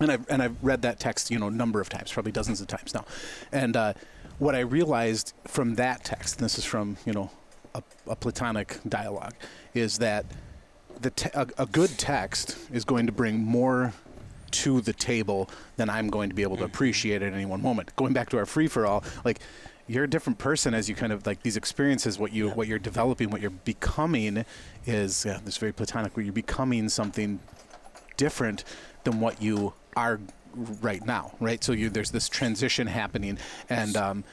and 0.02 0.12
I've 0.12 0.30
and 0.30 0.42
I've 0.42 0.56
read 0.64 0.82
that 0.84 1.00
text, 1.00 1.30
you 1.32 1.40
know, 1.40 1.48
a 1.48 1.52
number 1.52 1.82
of 1.82 1.90
times, 1.90 2.12
probably 2.12 2.32
dozens 2.32 2.62
of 2.62 2.68
times 2.68 2.94
now, 2.94 3.06
and 3.52 3.76
uh, 3.76 3.94
what 4.40 4.56
I 4.56 4.60
realized 4.62 5.34
from 5.46 5.76
that 5.76 6.04
text, 6.04 6.38
and 6.38 6.46
this 6.46 6.58
is 6.58 6.66
from 6.66 6.98
you 7.06 7.14
know 7.14 7.30
a, 7.76 7.84
a 8.08 8.16
Platonic 8.16 8.80
dialogue, 8.88 9.36
is 9.74 10.00
that 10.00 10.26
the 11.02 11.12
te- 11.12 11.30
a, 11.34 11.48
a 11.58 11.66
good 11.66 11.98
text 11.98 12.58
is 12.72 12.84
going 12.86 13.06
to 13.06 13.12
bring 13.12 13.44
more 13.44 13.94
to 14.52 14.82
the 14.82 14.94
table 14.94 15.50
than 15.78 15.90
I'm 15.90 16.10
going 16.10 16.30
to 16.30 16.36
be 16.36 16.42
able 16.42 16.58
to 16.58 16.64
appreciate 16.64 17.22
at 17.22 17.34
any 17.34 17.46
one 17.46 17.62
moment. 17.62 17.96
Going 17.96 18.14
back 18.14 18.30
to 18.30 18.38
our 18.38 18.46
free 18.46 18.68
for 18.68 18.86
all, 18.86 19.04
like 19.24 19.40
you're 19.90 20.04
a 20.04 20.10
different 20.10 20.38
person 20.38 20.76
as 20.76 20.88
you 20.88 20.94
kind 20.94 21.12
of 21.12 21.26
like 21.26 21.42
these 21.42 21.58
experiences. 21.58 22.20
What 22.20 22.32
you 22.32 22.50
what 22.52 22.68
you're 22.68 22.78
developing, 22.78 23.32
what 23.32 23.42
you're 23.42 23.50
becoming, 23.50 24.46
is 24.86 25.26
yeah, 25.26 25.40
this 25.44 25.58
very 25.58 25.74
platonic. 25.74 26.16
Where 26.16 26.24
you're 26.24 26.32
becoming 26.32 26.90
something 26.90 27.40
different 28.16 28.64
than 29.04 29.20
what 29.20 29.42
you 29.42 29.74
are 29.98 30.20
right 30.54 31.04
now, 31.04 31.34
right? 31.40 31.64
So 31.64 31.72
you, 31.72 31.90
there's 31.90 32.12
this 32.12 32.30
transition 32.30 32.86
happening, 32.86 33.40
and 33.68 33.98
um, 33.98 34.24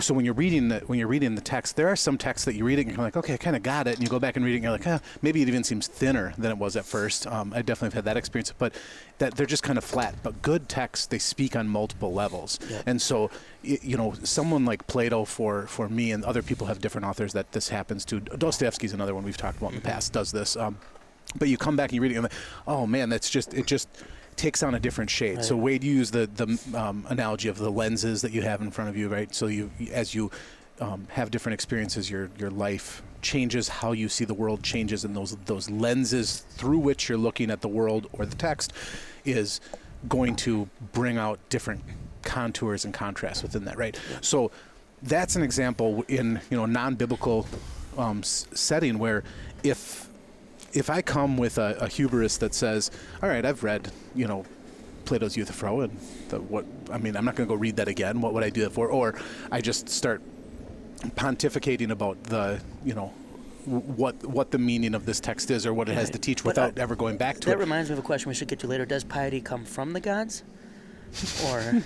so 0.00 0.14
when 0.14 0.24
you're 0.24 0.34
reading 0.34 0.68
the 0.68 0.78
when 0.80 0.98
you're 0.98 1.08
reading 1.08 1.34
the 1.34 1.40
text, 1.40 1.76
there 1.76 1.88
are 1.88 1.96
some 1.96 2.16
texts 2.16 2.44
that 2.46 2.54
you 2.54 2.64
read 2.64 2.78
it 2.78 2.86
and 2.86 2.96
you're 2.96 3.04
like, 3.04 3.16
okay, 3.16 3.34
I 3.34 3.36
kind 3.36 3.54
of 3.56 3.62
got 3.62 3.86
it, 3.86 3.94
and 3.96 4.02
you 4.02 4.08
go 4.08 4.18
back 4.18 4.36
and 4.36 4.44
read 4.44 4.52
it 4.52 4.56
and 4.56 4.64
you're 4.64 4.72
like, 4.72 4.86
ah, 4.86 5.00
maybe 5.20 5.42
it 5.42 5.48
even 5.48 5.64
seems 5.64 5.86
thinner 5.86 6.32
than 6.38 6.50
it 6.50 6.58
was 6.58 6.76
at 6.76 6.84
first. 6.84 7.26
Um, 7.26 7.52
I 7.54 7.62
definitely 7.62 7.86
have 7.88 7.94
had 7.94 8.04
that 8.06 8.16
experience, 8.16 8.52
but 8.56 8.74
that 9.18 9.34
they're 9.34 9.46
just 9.46 9.62
kind 9.62 9.76
of 9.76 9.84
flat. 9.84 10.14
But 10.22 10.40
good 10.42 10.68
texts, 10.68 11.06
they 11.06 11.18
speak 11.18 11.54
on 11.56 11.68
multiple 11.68 12.12
levels, 12.12 12.58
Yep. 12.68 12.82
and 12.86 13.02
so 13.02 13.30
you 13.62 13.96
know, 13.96 14.14
someone 14.22 14.64
like 14.64 14.86
Plato, 14.86 15.24
for 15.24 15.66
for 15.66 15.88
me 15.88 16.12
and 16.12 16.24
other 16.24 16.42
people 16.42 16.66
have 16.68 16.80
different 16.80 17.06
authors 17.06 17.32
that 17.34 17.52
this 17.52 17.68
happens 17.68 18.04
to. 18.06 18.20
Dostoevsky's 18.20 18.92
another 18.92 19.14
one 19.14 19.24
we've 19.24 19.36
talked 19.36 19.58
about 19.58 19.70
in 19.70 19.76
the 19.76 19.82
past. 19.82 20.12
Does 20.12 20.32
this? 20.32 20.56
Um, 20.56 20.78
but 21.38 21.48
you 21.48 21.58
come 21.58 21.76
back 21.76 21.90
and 21.90 21.96
you 21.96 22.00
read 22.00 22.12
it 22.12 22.14
and 22.16 22.22
you're 22.22 22.22
like, 22.22 22.32
oh 22.66 22.86
man, 22.86 23.10
that's 23.10 23.28
just 23.28 23.52
it 23.52 23.66
just 23.66 23.88
takes 24.38 24.62
on 24.62 24.74
a 24.74 24.80
different 24.80 25.10
shade. 25.10 25.44
So 25.44 25.56
Wade 25.56 25.84
used 25.84 26.12
the 26.14 26.26
the 26.26 26.78
um, 26.78 27.06
analogy 27.08 27.48
of 27.48 27.58
the 27.58 27.70
lenses 27.70 28.22
that 28.22 28.32
you 28.32 28.42
have 28.42 28.62
in 28.62 28.70
front 28.70 28.88
of 28.88 28.96
you, 28.96 29.08
right? 29.08 29.34
So 29.34 29.46
you 29.46 29.70
as 29.92 30.14
you 30.14 30.30
um, 30.80 31.06
have 31.10 31.30
different 31.30 31.54
experiences, 31.54 32.10
your 32.10 32.30
your 32.38 32.50
life 32.50 33.02
changes 33.20 33.68
how 33.68 33.92
you 33.92 34.08
see 34.08 34.24
the 34.24 34.34
world 34.34 34.62
changes 34.62 35.04
and 35.04 35.14
those 35.14 35.36
those 35.44 35.68
lenses 35.68 36.40
through 36.50 36.78
which 36.78 37.08
you're 37.08 37.18
looking 37.18 37.50
at 37.50 37.60
the 37.60 37.68
world 37.68 38.08
or 38.12 38.24
the 38.24 38.36
text 38.36 38.72
is 39.24 39.60
going 40.08 40.36
to 40.36 40.68
bring 40.92 41.18
out 41.18 41.40
different 41.48 41.82
contours 42.22 42.84
and 42.84 42.94
contrasts 42.94 43.42
within 43.42 43.64
that 43.64 43.76
right 43.76 43.98
so 44.20 44.52
that's 45.02 45.34
an 45.34 45.42
example 45.42 46.04
in 46.06 46.40
you 46.50 46.56
know 46.56 46.64
non-biblical 46.64 47.44
um, 47.96 48.20
s- 48.20 48.46
setting 48.52 48.98
where 49.00 49.24
if 49.64 50.07
if 50.72 50.90
I 50.90 51.02
come 51.02 51.36
with 51.36 51.58
a, 51.58 51.76
a 51.80 51.88
hubris 51.88 52.36
that 52.38 52.54
says, 52.54 52.90
"All 53.22 53.28
right, 53.28 53.44
I've 53.44 53.62
read, 53.64 53.90
you 54.14 54.26
know, 54.26 54.44
Plato's 55.04 55.36
Euthyphro, 55.36 55.80
and 55.84 55.98
the, 56.28 56.40
what 56.40 56.64
I 56.92 56.98
mean, 56.98 57.16
I'm 57.16 57.24
not 57.24 57.34
going 57.36 57.48
to 57.48 57.54
go 57.54 57.58
read 57.58 57.76
that 57.76 57.88
again. 57.88 58.20
What 58.20 58.34
would 58.34 58.44
I 58.44 58.50
do 58.50 58.62
that 58.62 58.72
for?" 58.72 58.88
Or 58.88 59.14
I 59.50 59.60
just 59.60 59.88
start 59.88 60.20
pontificating 61.16 61.90
about 61.90 62.22
the, 62.24 62.60
you 62.84 62.94
know, 62.94 63.12
what 63.64 64.16
what 64.24 64.50
the 64.50 64.58
meaning 64.58 64.94
of 64.94 65.04
this 65.06 65.20
text 65.20 65.50
is 65.50 65.66
or 65.66 65.74
what 65.74 65.88
it 65.88 65.94
has 65.94 66.10
to 66.10 66.18
teach 66.18 66.44
without 66.44 66.78
uh, 66.78 66.82
ever 66.82 66.96
going 66.96 67.16
back 67.16 67.38
to 67.40 67.46
That 67.46 67.52
it. 67.56 67.58
reminds 67.58 67.90
me 67.90 67.94
of 67.94 67.98
a 67.98 68.02
question 68.02 68.28
we 68.28 68.34
should 68.34 68.48
get 68.48 68.58
to 68.60 68.66
later. 68.66 68.84
Does 68.86 69.04
piety 69.04 69.40
come 69.40 69.64
from 69.64 69.92
the 69.92 70.00
gods? 70.00 70.42
Or 71.46 71.60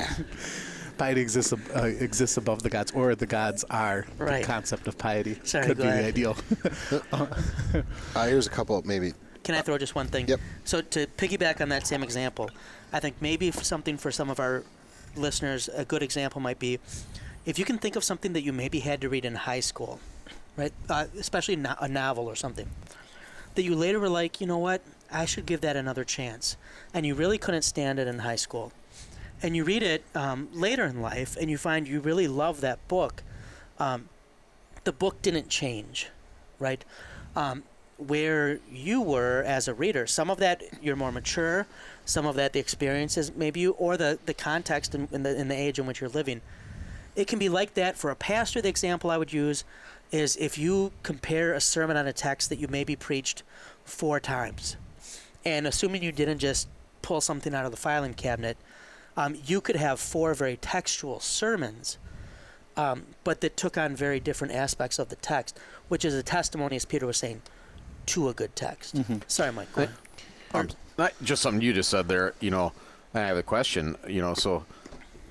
piety 1.00 1.20
exists 1.22 1.52
uh, 1.52 1.82
exists 2.08 2.36
above 2.36 2.62
the 2.62 2.68
gods, 2.76 2.92
or 2.92 3.14
the 3.14 3.26
gods 3.26 3.64
are 3.70 4.04
Right. 4.18 4.42
the 4.42 4.46
concept 4.46 4.86
of 4.86 4.94
piety. 4.98 5.34
Sorry, 5.44 5.66
Could 5.66 5.78
go 5.78 5.84
be 5.84 5.88
ahead. 5.88 6.04
the 6.04 6.08
ideal. 6.08 6.36
Uh, 8.14 8.26
here's 8.26 8.46
a 8.46 8.50
couple, 8.58 8.76
maybe. 8.84 9.12
can 9.42 9.54
I 9.54 9.62
throw 9.62 9.78
just 9.78 9.94
one 9.94 10.06
thing? 10.08 10.28
Yep. 10.28 10.40
So 10.64 10.76
to 10.94 11.06
piggyback 11.16 11.60
on 11.60 11.68
that 11.70 11.86
same 11.86 12.02
example, 12.02 12.50
I 12.92 13.00
think 13.00 13.14
maybe 13.20 13.48
f- 13.48 13.62
something 13.64 13.96
for 13.96 14.10
some 14.12 14.28
of 14.30 14.38
our 14.40 14.62
listeners, 15.16 15.68
a 15.74 15.84
good 15.84 16.02
example 16.02 16.40
might 16.40 16.58
be 16.58 16.78
if 17.46 17.58
you 17.58 17.64
can 17.64 17.78
think 17.78 17.96
of 17.96 18.04
something 18.04 18.32
that 18.34 18.42
you 18.42 18.52
maybe 18.52 18.80
had 18.80 19.00
to 19.00 19.08
read 19.08 19.24
in 19.24 19.34
high 19.34 19.60
school, 19.70 19.98
right? 20.56 20.72
Uh, 20.88 21.06
especially 21.18 21.56
no- 21.56 21.76
a 21.80 21.88
novel 21.88 22.26
or 22.26 22.36
something 22.36 22.68
that 23.54 23.62
you 23.62 23.74
later 23.74 23.98
were 23.98 24.10
like, 24.22 24.40
you 24.40 24.46
know 24.46 24.58
what, 24.68 24.80
I 25.10 25.24
should 25.24 25.46
give 25.46 25.60
that 25.62 25.76
another 25.76 26.04
chance, 26.04 26.56
and 26.94 27.04
you 27.06 27.14
really 27.14 27.38
couldn't 27.38 27.62
stand 27.62 27.98
it 27.98 28.06
in 28.06 28.18
high 28.20 28.36
school, 28.46 28.72
and 29.42 29.56
you 29.56 29.64
read 29.64 29.82
it 29.82 30.04
um, 30.14 30.48
later 30.52 30.84
in 30.84 31.00
life, 31.00 31.36
and 31.40 31.50
you 31.50 31.58
find 31.58 31.88
you 31.88 32.00
really 32.00 32.28
love 32.28 32.60
that 32.60 32.86
book. 32.88 33.22
Um, 33.78 34.08
the 34.84 34.92
book 34.92 35.22
didn't 35.22 35.48
change, 35.48 36.08
right? 36.58 36.84
Um, 37.36 37.62
where 37.98 38.60
you 38.72 39.02
were 39.02 39.42
as 39.46 39.68
a 39.68 39.74
reader, 39.74 40.06
some 40.06 40.30
of 40.30 40.38
that 40.38 40.62
you're 40.82 40.96
more 40.96 41.12
mature, 41.12 41.66
some 42.04 42.26
of 42.26 42.34
that 42.36 42.52
the 42.52 42.58
experiences 42.58 43.32
maybe 43.36 43.60
you, 43.60 43.72
or 43.72 43.96
the 43.96 44.18
the 44.26 44.34
context 44.34 44.94
in 44.94 45.22
the 45.22 45.38
in 45.38 45.48
the 45.48 45.54
age 45.56 45.78
in 45.78 45.86
which 45.86 46.00
you're 46.00 46.10
living. 46.10 46.40
It 47.16 47.26
can 47.26 47.38
be 47.38 47.48
like 47.48 47.74
that 47.74 47.98
for 47.98 48.10
a 48.10 48.16
pastor. 48.16 48.62
The 48.62 48.68
example 48.68 49.10
I 49.10 49.18
would 49.18 49.32
use 49.32 49.64
is 50.12 50.36
if 50.36 50.56
you 50.56 50.92
compare 51.02 51.52
a 51.52 51.60
sermon 51.60 51.96
on 51.96 52.06
a 52.06 52.12
text 52.12 52.48
that 52.48 52.58
you 52.58 52.68
maybe 52.68 52.96
preached 52.96 53.42
four 53.84 54.18
times, 54.18 54.76
and 55.44 55.66
assuming 55.66 56.02
you 56.02 56.12
didn't 56.12 56.38
just 56.38 56.68
pull 57.02 57.20
something 57.20 57.54
out 57.54 57.64
of 57.64 57.70
the 57.70 57.76
filing 57.76 58.14
cabinet, 58.14 58.56
um, 59.20 59.36
you 59.44 59.60
could 59.60 59.76
have 59.76 60.00
four 60.00 60.32
very 60.32 60.56
textual 60.56 61.20
sermons, 61.20 61.98
um, 62.76 63.04
but 63.22 63.42
that 63.42 63.54
took 63.54 63.76
on 63.76 63.94
very 63.94 64.18
different 64.18 64.54
aspects 64.54 64.98
of 64.98 65.10
the 65.10 65.16
text, 65.16 65.58
which 65.88 66.06
is 66.06 66.14
a 66.14 66.22
testimony, 66.22 66.76
as 66.76 66.86
Peter 66.86 67.06
was 67.06 67.18
saying, 67.18 67.42
to 68.06 68.30
a 68.30 68.32
good 68.32 68.56
text. 68.56 68.96
Sorry, 69.26 69.52
Mike. 69.52 69.70
go. 69.74 69.88
Um, 70.54 70.68
just 71.22 71.42
something 71.42 71.60
you 71.60 71.74
just 71.74 71.90
said 71.90 72.08
there. 72.08 72.32
You 72.40 72.50
know, 72.50 72.72
I 73.14 73.20
have 73.20 73.36
a 73.36 73.42
question. 73.42 73.96
You 74.08 74.22
know, 74.22 74.32
so 74.32 74.64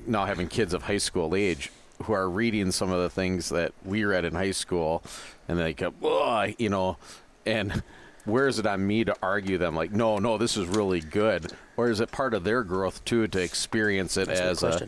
now 0.05 0.25
having 0.25 0.47
kids 0.47 0.75
of 0.75 0.83
high 0.83 0.97
school 0.99 1.35
age 1.35 1.71
who 2.03 2.13
are 2.13 2.29
reading 2.29 2.71
some 2.71 2.91
of 2.91 3.01
the 3.01 3.09
things 3.09 3.49
that 3.49 3.73
we 3.83 4.05
read 4.05 4.23
in 4.23 4.33
high 4.33 4.51
school, 4.51 5.01
and 5.47 5.57
they 5.57 5.73
go, 5.73 6.53
you 6.59 6.69
know, 6.69 6.97
and 7.45 7.81
where 8.25 8.47
is 8.47 8.59
it 8.59 8.65
on 8.65 8.85
me 8.85 9.03
to 9.03 9.15
argue 9.21 9.57
them? 9.57 9.75
Like, 9.75 9.91
no, 9.91 10.17
no, 10.17 10.37
this 10.37 10.57
is 10.57 10.67
really 10.67 11.01
good, 11.01 11.51
or 11.77 11.89
is 11.89 11.99
it 11.99 12.11
part 12.11 12.33
of 12.33 12.43
their 12.43 12.63
growth 12.63 13.03
too 13.05 13.27
to 13.27 13.41
experience 13.41 14.17
it 14.17 14.27
That's 14.27 14.63
as 14.63 14.63
a 14.63 14.87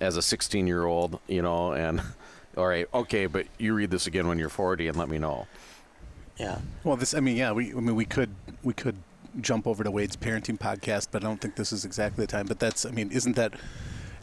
as 0.00 0.16
a 0.16 0.22
16 0.22 0.66
year 0.66 0.84
old? 0.84 1.18
You 1.26 1.42
know, 1.42 1.72
and 1.72 2.00
all 2.58 2.66
right, 2.66 2.88
okay, 2.92 3.26
but 3.26 3.46
you 3.58 3.72
read 3.72 3.90
this 3.90 4.06
again 4.08 4.26
when 4.26 4.38
you're 4.38 4.48
40 4.48 4.88
and 4.88 4.96
let 4.96 5.08
me 5.08 5.18
know. 5.18 5.46
Yeah. 6.38 6.58
Well, 6.84 6.96
this, 6.96 7.14
I 7.14 7.20
mean, 7.20 7.36
yeah, 7.36 7.52
we, 7.52 7.70
I 7.70 7.74
mean, 7.74 7.94
we 7.94 8.04
could, 8.04 8.34
we 8.62 8.72
could 8.72 8.96
jump 9.40 9.66
over 9.66 9.84
to 9.84 9.90
Wade's 9.90 10.16
parenting 10.16 10.58
podcast, 10.58 11.08
but 11.12 11.22
I 11.22 11.26
don't 11.26 11.40
think 11.40 11.56
this 11.56 11.72
is 11.72 11.84
exactly 11.84 12.24
the 12.24 12.30
time. 12.30 12.46
But 12.46 12.58
that's, 12.58 12.84
I 12.84 12.90
mean, 12.90 13.10
isn't 13.12 13.36
that, 13.36 13.54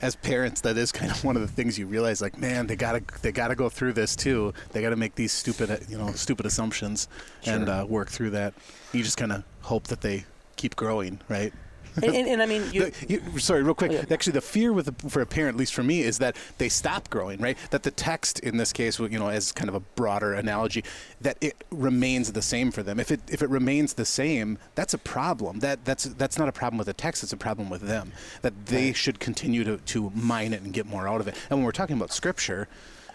as 0.01 0.15
parents, 0.15 0.61
that 0.61 0.77
is 0.77 0.91
kind 0.91 1.11
of 1.11 1.23
one 1.23 1.35
of 1.35 1.41
the 1.41 1.47
things 1.47 1.77
you 1.79 1.87
realize, 1.87 2.21
like, 2.21 2.37
man, 2.37 2.67
they 2.67 2.75
gotta, 2.75 3.03
they 3.21 3.31
gotta 3.31 3.55
go 3.55 3.69
through 3.69 3.93
this 3.93 4.15
too. 4.15 4.53
They 4.71 4.81
gotta 4.81 4.95
make 4.95 5.15
these 5.15 5.31
stupid, 5.31 5.71
uh, 5.71 5.77
you 5.87 5.97
know, 5.97 6.11
stupid 6.13 6.45
assumptions 6.45 7.07
and 7.45 7.69
uh, 7.69 7.85
work 7.87 8.09
through 8.09 8.31
that. 8.31 8.53
You 8.93 9.03
just 9.03 9.17
kind 9.17 9.31
of 9.31 9.43
hope 9.61 9.87
that 9.87 10.01
they 10.01 10.25
keep 10.55 10.75
growing, 10.75 11.19
right? 11.29 11.53
And, 11.95 12.05
and, 12.05 12.27
and 12.27 12.41
I 12.41 12.45
mean, 12.45 12.63
you, 12.71 12.89
The- 12.89 12.93
you- 13.07 13.39
sorry, 13.39 13.63
real 13.63 13.73
quick. 13.73 13.91
Yeah. 13.91 14.05
Actually, 14.09 14.33
the 14.33 14.41
fear 14.41 14.73
with 14.73 14.85
the, 14.87 15.09
for 15.09 15.21
a 15.21 15.25
parent, 15.25 15.55
at 15.55 15.59
least 15.59 15.73
for 15.73 15.83
me, 15.83 16.01
is 16.01 16.17
that 16.19 16.35
they 16.57 16.69
stop 16.69 17.09
growing. 17.09 17.39
Right. 17.41 17.57
That 17.71 17.83
the 17.83 17.91
text 17.91 18.39
in 18.39 18.57
this 18.57 18.73
case, 18.73 18.99
you 18.99 19.19
know, 19.19 19.29
as 19.29 19.51
kind 19.51 19.69
of 19.69 19.75
a 19.75 19.79
broader 19.79 20.33
analogy, 20.33 20.83
that 21.21 21.37
it 21.41 21.55
remains 21.71 22.31
the 22.33 22.41
same 22.41 22.71
for 22.71 22.83
them. 22.83 22.99
If 22.99 23.11
it 23.11 23.21
if 23.29 23.41
it 23.41 23.49
remains 23.49 23.93
the 23.93 24.05
same, 24.05 24.57
that's 24.75 24.93
a 24.93 24.97
problem. 24.97 25.59
That 25.59 25.85
that's 25.85 26.05
that's 26.05 26.37
not 26.37 26.47
a 26.47 26.51
problem 26.51 26.77
with 26.77 26.87
the 26.87 26.93
text. 26.93 27.23
It's 27.23 27.33
a 27.33 27.37
problem 27.37 27.69
with 27.69 27.81
them. 27.81 28.11
That 28.41 28.65
they 28.67 28.93
should 28.93 29.19
continue 29.19 29.63
to 29.63 29.77
to 29.77 30.11
mine 30.15 30.53
it 30.53 30.61
and 30.61 30.73
get 30.73 30.85
more 30.85 31.07
out 31.07 31.21
of 31.21 31.27
it. 31.27 31.35
And 31.49 31.59
when 31.59 31.65
we're 31.65 31.71
talking 31.71 31.95
about 31.97 32.11
scripture. 32.11 32.67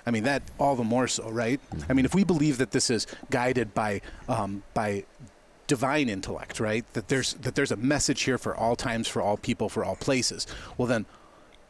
I 0.06 0.10
mean 0.10 0.24
that 0.24 0.42
all 0.58 0.76
the 0.76 0.82
more 0.82 1.06
so, 1.06 1.28
right? 1.28 1.60
I 1.90 1.92
mean, 1.92 2.06
if 2.06 2.14
we 2.14 2.24
believe 2.24 2.56
that 2.56 2.70
this 2.70 2.88
is 2.88 3.06
guided 3.28 3.74
by 3.74 4.00
um, 4.30 4.62
by 4.72 5.04
divine 5.70 6.08
intellect, 6.08 6.58
right? 6.58 6.84
That 6.94 7.06
there's 7.06 7.34
that 7.34 7.54
there's 7.54 7.70
a 7.70 7.76
message 7.76 8.22
here 8.22 8.38
for 8.38 8.56
all 8.56 8.74
times, 8.74 9.06
for 9.06 9.22
all 9.22 9.36
people, 9.36 9.68
for 9.68 9.84
all 9.84 9.94
places. 9.94 10.44
Well, 10.76 10.88
then, 10.88 11.06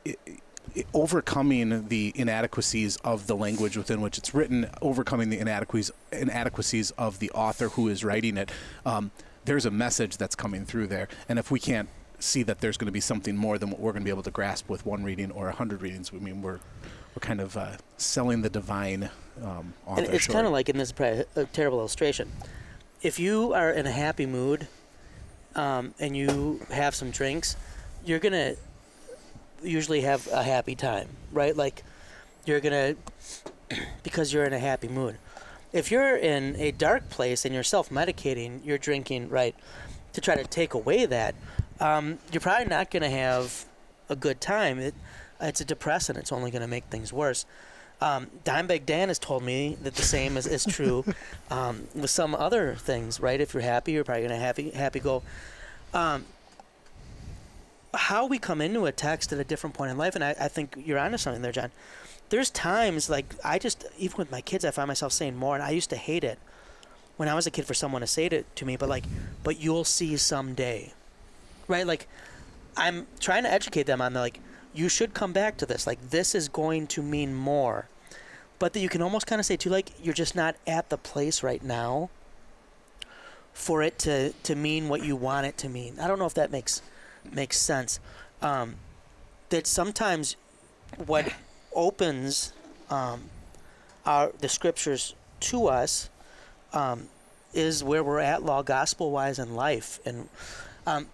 i 0.06 0.16
i 0.26 0.84
overcoming 0.94 1.88
the 1.88 2.12
inadequacies 2.14 2.96
of 2.98 3.26
the 3.26 3.36
language 3.36 3.76
within 3.76 4.00
which 4.00 4.16
it's 4.16 4.32
written, 4.34 4.70
overcoming 4.80 5.28
the 5.28 5.38
inadequacies 5.38 5.90
inadequacies 6.12 6.92
of 6.92 7.18
the 7.18 7.30
author 7.32 7.68
who 7.70 7.88
is 7.88 8.02
writing 8.02 8.38
it, 8.38 8.50
um, 8.86 9.10
there's 9.44 9.66
a 9.66 9.70
message 9.70 10.16
that's 10.16 10.36
coming 10.36 10.64
through 10.64 10.86
there. 10.86 11.06
And 11.28 11.38
if 11.38 11.50
we 11.50 11.60
can't 11.60 11.90
see 12.20 12.42
that 12.44 12.60
there's 12.60 12.78
going 12.78 12.86
to 12.86 12.92
be 12.92 13.00
something 13.00 13.36
more 13.36 13.58
than 13.58 13.68
what 13.70 13.80
we're 13.80 13.92
going 13.92 14.02
to 14.02 14.10
be 14.10 14.16
able 14.18 14.22
to 14.22 14.30
grasp 14.30 14.68
with 14.70 14.86
one 14.86 15.04
reading 15.04 15.30
or 15.30 15.48
a 15.48 15.52
hundred 15.52 15.82
readings, 15.82 16.10
I 16.14 16.18
mean, 16.18 16.40
we're 16.40 16.60
we're 17.14 17.20
kind 17.20 17.40
of 17.40 17.56
uh, 17.56 17.76
selling 17.98 18.40
the 18.40 18.50
divine 18.50 19.10
um, 19.42 19.74
author. 19.86 20.04
and 20.04 20.14
it's 20.14 20.26
kind 20.26 20.46
of 20.46 20.52
like, 20.52 20.68
in 20.70 20.78
this 20.78 20.94
is 20.98 21.26
a 21.36 21.44
terrible 21.46 21.80
illustration. 21.80 22.30
If 23.02 23.18
you 23.18 23.54
are 23.54 23.70
in 23.70 23.86
a 23.86 23.90
happy 23.90 24.26
mood 24.26 24.68
um, 25.54 25.94
and 25.98 26.14
you 26.14 26.60
have 26.70 26.94
some 26.94 27.10
drinks, 27.10 27.56
you're 28.04 28.18
to 28.34 28.56
usually 29.62 30.02
have 30.02 30.28
a 30.30 30.42
happy 30.42 30.74
time, 30.74 31.08
right? 31.32 31.56
Like, 31.56 31.82
you're 32.44 32.60
to, 32.74 33.76
because 34.02 34.34
you're 34.34 34.44
in 34.44 34.52
a 34.52 34.58
happy 34.58 34.88
mood. 34.88 35.16
If 35.72 35.90
you're 35.90 36.14
in 36.14 36.56
a 36.56 36.72
dark 36.72 37.08
place 37.08 37.46
and 37.46 37.54
you're 37.54 37.62
self 37.62 37.88
medicating, 37.88 38.60
you're 38.66 38.76
drinking, 38.76 39.30
right, 39.30 39.54
to 40.12 40.20
try 40.20 40.34
to 40.34 40.44
take 40.44 40.74
away 40.74 41.06
that, 41.06 41.34
um, 41.80 42.18
you're 42.30 42.40
probably 42.42 42.66
not 42.66 42.90
to 43.02 43.08
have 43.08 43.64
a 44.10 44.16
good 44.16 44.42
time. 44.42 44.78
It, 44.78 44.94
it's 45.40 45.62
a 45.62 45.64
depressant. 45.64 46.18
It's 46.18 46.32
only 46.32 46.50
to 46.60 46.68
make 46.68 46.84
things 46.84 47.14
worse. 47.14 47.46
Um, 48.02 48.28
Dimebag 48.44 48.86
Dan 48.86 49.08
has 49.08 49.18
told 49.18 49.42
me 49.42 49.76
that 49.82 49.94
the 49.94 50.02
same 50.02 50.36
is, 50.36 50.46
is 50.46 50.64
true 50.64 51.04
um, 51.50 51.86
with 51.94 52.10
some 52.10 52.34
other 52.34 52.74
things, 52.74 53.20
right? 53.20 53.40
If 53.40 53.52
you're 53.52 53.62
happy, 53.62 53.92
you're 53.92 54.04
probably 54.04 54.22
going 54.26 54.38
to 54.38 54.44
happy 54.44 54.70
happy 54.70 55.00
go. 55.00 55.22
Um, 55.92 56.24
how 57.92 58.26
we 58.26 58.38
come 58.38 58.60
into 58.60 58.86
a 58.86 58.92
text 58.92 59.32
at 59.32 59.38
a 59.38 59.44
different 59.44 59.74
point 59.74 59.90
in 59.90 59.98
life, 59.98 60.14
and 60.14 60.24
I, 60.24 60.34
I 60.40 60.48
think 60.48 60.80
you're 60.84 60.98
onto 60.98 61.18
something 61.18 61.42
there, 61.42 61.52
John. 61.52 61.70
There's 62.30 62.48
times 62.48 63.10
like 63.10 63.34
I 63.44 63.58
just 63.58 63.84
even 63.98 64.16
with 64.16 64.30
my 64.30 64.40
kids, 64.40 64.64
I 64.64 64.70
find 64.70 64.88
myself 64.88 65.12
saying 65.12 65.36
more, 65.36 65.54
and 65.54 65.62
I 65.62 65.70
used 65.70 65.90
to 65.90 65.96
hate 65.96 66.24
it 66.24 66.38
when 67.20 67.28
I 67.28 67.34
was 67.34 67.46
a 67.46 67.50
kid 67.50 67.66
for 67.66 67.74
someone 67.74 68.00
to 68.00 68.06
say 68.06 68.24
it 68.24 68.56
to 68.56 68.64
me, 68.64 68.76
but 68.78 68.88
like, 68.88 69.04
but 69.44 69.60
you'll 69.60 69.84
see 69.84 70.16
someday, 70.16 70.94
right? 71.68 71.86
Like, 71.86 72.08
I'm 72.78 73.06
trying 73.18 73.42
to 73.42 73.52
educate 73.52 73.82
them 73.82 74.00
on 74.00 74.14
the 74.14 74.20
like, 74.20 74.40
you 74.74 74.88
should 74.88 75.14
come 75.14 75.32
back 75.32 75.56
to 75.58 75.66
this. 75.66 75.86
Like, 75.86 76.10
this 76.10 76.34
is 76.34 76.48
going 76.48 76.86
to 76.88 77.02
mean 77.02 77.34
more, 77.34 77.88
but 78.58 78.72
that 78.72 78.80
you 78.80 78.88
can 78.88 79.02
almost 79.02 79.26
kind 79.26 79.40
of 79.40 79.46
say 79.46 79.56
too, 79.56 79.70
like, 79.70 79.92
you're 80.02 80.14
just 80.14 80.34
not 80.34 80.56
at 80.66 80.90
the 80.90 80.98
place 80.98 81.42
right 81.42 81.62
now 81.62 82.10
for 83.52 83.82
it 83.82 83.98
to 83.98 84.32
to 84.42 84.54
mean 84.54 84.88
what 84.88 85.04
you 85.04 85.16
want 85.16 85.46
it 85.46 85.56
to 85.58 85.68
mean. 85.68 85.98
I 86.00 86.08
don't 86.08 86.18
know 86.18 86.26
if 86.26 86.34
that 86.34 86.50
makes 86.50 86.82
makes 87.32 87.58
sense. 87.58 88.00
Um, 88.40 88.76
that 89.50 89.66
sometimes 89.66 90.36
what 91.06 91.32
opens 91.74 92.52
um, 92.88 93.24
our 94.06 94.32
the 94.38 94.48
scriptures 94.48 95.14
to 95.40 95.66
us 95.66 96.08
um, 96.72 97.08
is 97.52 97.82
where 97.82 98.02
we're 98.02 98.20
at 98.20 98.42
law 98.42 98.62
gospel 98.62 99.10
wise 99.10 99.38
in 99.38 99.54
life 99.54 100.00
and 100.06 100.28
um, 100.86 101.06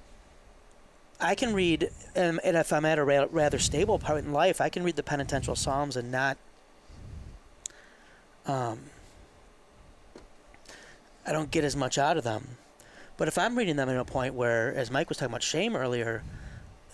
I 1.20 1.34
can 1.34 1.54
read 1.54 1.90
and, 2.14 2.40
and 2.44 2.56
if 2.56 2.72
I'm 2.72 2.84
at 2.84 2.98
a 2.98 3.04
ra- 3.04 3.26
rather 3.30 3.58
stable 3.58 3.98
point 3.98 4.26
in 4.26 4.32
life 4.32 4.60
I 4.60 4.68
can 4.68 4.82
read 4.82 4.96
the 4.96 5.02
penitential 5.02 5.56
psalms 5.56 5.96
and 5.96 6.10
not 6.10 6.36
um, 8.46 8.78
I 11.26 11.32
don't 11.32 11.50
get 11.50 11.64
as 11.64 11.74
much 11.74 11.98
out 11.98 12.16
of 12.16 12.24
them. 12.24 12.56
But 13.16 13.28
if 13.28 13.38
I'm 13.38 13.56
reading 13.56 13.76
them 13.76 13.88
in 13.88 13.96
a 13.96 14.04
point 14.04 14.34
where, 14.34 14.72
as 14.74 14.90
Mike 14.90 15.08
was 15.08 15.18
talking 15.18 15.32
about 15.32 15.42
shame 15.42 15.74
earlier, 15.74 16.22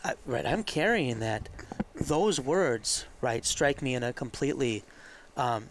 I, 0.04 0.14
right, 0.24 0.46
I'm 0.46 0.64
carrying 0.64 1.20
that. 1.20 1.48
Those 1.94 2.40
words, 2.40 3.04
right, 3.20 3.44
strike 3.44 3.82
me 3.82 3.94
in 3.94 4.02
a 4.02 4.12
completely 4.12 4.82
um, 5.36 5.68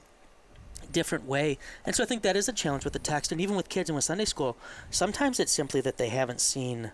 different 0.91 1.25
way. 1.25 1.57
And 1.85 1.95
so 1.95 2.03
I 2.03 2.05
think 2.05 2.21
that 2.21 2.35
is 2.35 2.47
a 2.47 2.53
challenge 2.53 2.83
with 2.83 2.93
the 2.93 2.99
text. 2.99 3.31
And 3.31 3.41
even 3.41 3.55
with 3.55 3.69
kids 3.69 3.89
and 3.89 3.95
with 3.95 4.05
Sunday 4.05 4.25
school, 4.25 4.55
sometimes 4.91 5.39
it's 5.39 5.51
simply 5.51 5.81
that 5.81 5.97
they 5.97 6.09
haven't 6.09 6.39
seen 6.39 6.91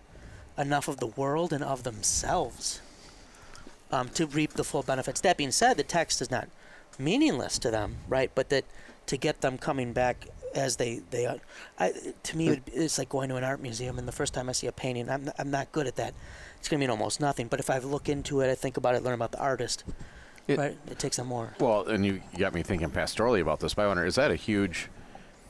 enough 0.58 0.88
of 0.88 0.98
the 0.98 1.06
world 1.06 1.52
and 1.52 1.62
of 1.62 1.84
themselves 1.84 2.80
um, 3.92 4.08
to 4.10 4.26
reap 4.26 4.54
the 4.54 4.64
full 4.64 4.82
benefits. 4.82 5.20
That 5.20 5.36
being 5.36 5.52
said, 5.52 5.76
the 5.76 5.82
text 5.84 6.20
is 6.20 6.30
not 6.30 6.48
meaningless 6.98 7.58
to 7.60 7.70
them, 7.70 7.96
right? 8.08 8.30
But 8.34 8.48
that 8.50 8.64
to 9.06 9.16
get 9.16 9.40
them 9.40 9.56
coming 9.56 9.92
back 9.92 10.26
as 10.54 10.76
they 10.76 11.00
they 11.10 11.26
are, 11.26 11.38
I, 11.78 11.92
to 12.24 12.36
me 12.36 12.60
it's 12.66 12.98
like 12.98 13.08
going 13.08 13.28
to 13.28 13.36
an 13.36 13.44
art 13.44 13.60
museum 13.60 13.98
and 13.98 14.08
the 14.08 14.12
first 14.12 14.34
time 14.34 14.48
I 14.48 14.52
see 14.52 14.66
a 14.66 14.72
painting, 14.72 15.08
I'm 15.08 15.30
I'm 15.38 15.50
not 15.50 15.70
good 15.72 15.86
at 15.86 15.96
that. 15.96 16.14
It's 16.58 16.68
gonna 16.68 16.80
mean 16.80 16.90
almost 16.90 17.20
nothing. 17.20 17.46
But 17.48 17.60
if 17.60 17.70
I 17.70 17.78
look 17.78 18.08
into 18.08 18.40
it, 18.40 18.50
I 18.50 18.54
think 18.54 18.76
about 18.76 18.94
it, 18.96 19.02
learn 19.02 19.14
about 19.14 19.32
the 19.32 19.38
artist, 19.40 19.84
It- 20.48 20.58
right? 20.58 20.76
It 20.90 20.98
takes 20.98 21.16
them 21.16 21.28
more. 21.28 21.54
Well, 21.60 21.86
and 21.88 22.04
you 22.04 22.20
got 22.36 22.52
me 22.52 22.62
thinking 22.62 22.90
pastorally 22.90 23.40
about 23.40 23.60
this. 23.60 23.74
But 23.74 23.82
I 23.84 23.86
wonder, 23.88 24.04
is 24.04 24.16
that 24.16 24.30
a 24.30 24.36
huge 24.36 24.88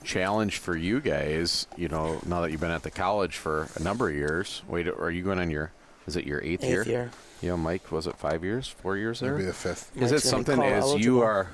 challenge 0.04 0.58
for 0.58 0.76
you 0.76 1.00
guys? 1.00 1.66
You 1.76 1.88
know, 1.88 2.20
now 2.26 2.40
that 2.42 2.50
you've 2.50 2.60
been 2.60 2.70
at 2.70 2.82
the 2.82 2.90
college 2.90 3.36
for 3.36 3.68
a 3.76 3.82
number 3.82 4.08
of 4.08 4.14
years. 4.14 4.62
Wait, 4.68 4.86
are 4.88 5.10
you 5.10 5.22
going 5.22 5.38
on 5.38 5.50
your? 5.50 5.72
Is 6.06 6.16
it 6.16 6.24
your 6.26 6.42
eighth, 6.42 6.64
Eighth 6.64 6.86
year. 6.86 7.10
You 7.42 7.50
know, 7.50 7.56
Mike, 7.56 7.92
was 7.92 8.06
it 8.06 8.16
five 8.16 8.42
years, 8.42 8.66
four 8.66 8.96
years 8.96 9.20
there? 9.20 9.32
Maybe 9.34 9.44
the 9.44 9.52
fifth. 9.52 9.94
Is 9.94 10.10
Mike's 10.10 10.24
it 10.24 10.28
something 10.28 10.60
as 10.62 10.82
eligible. 10.84 11.00
you 11.04 11.20
are, 11.22 11.48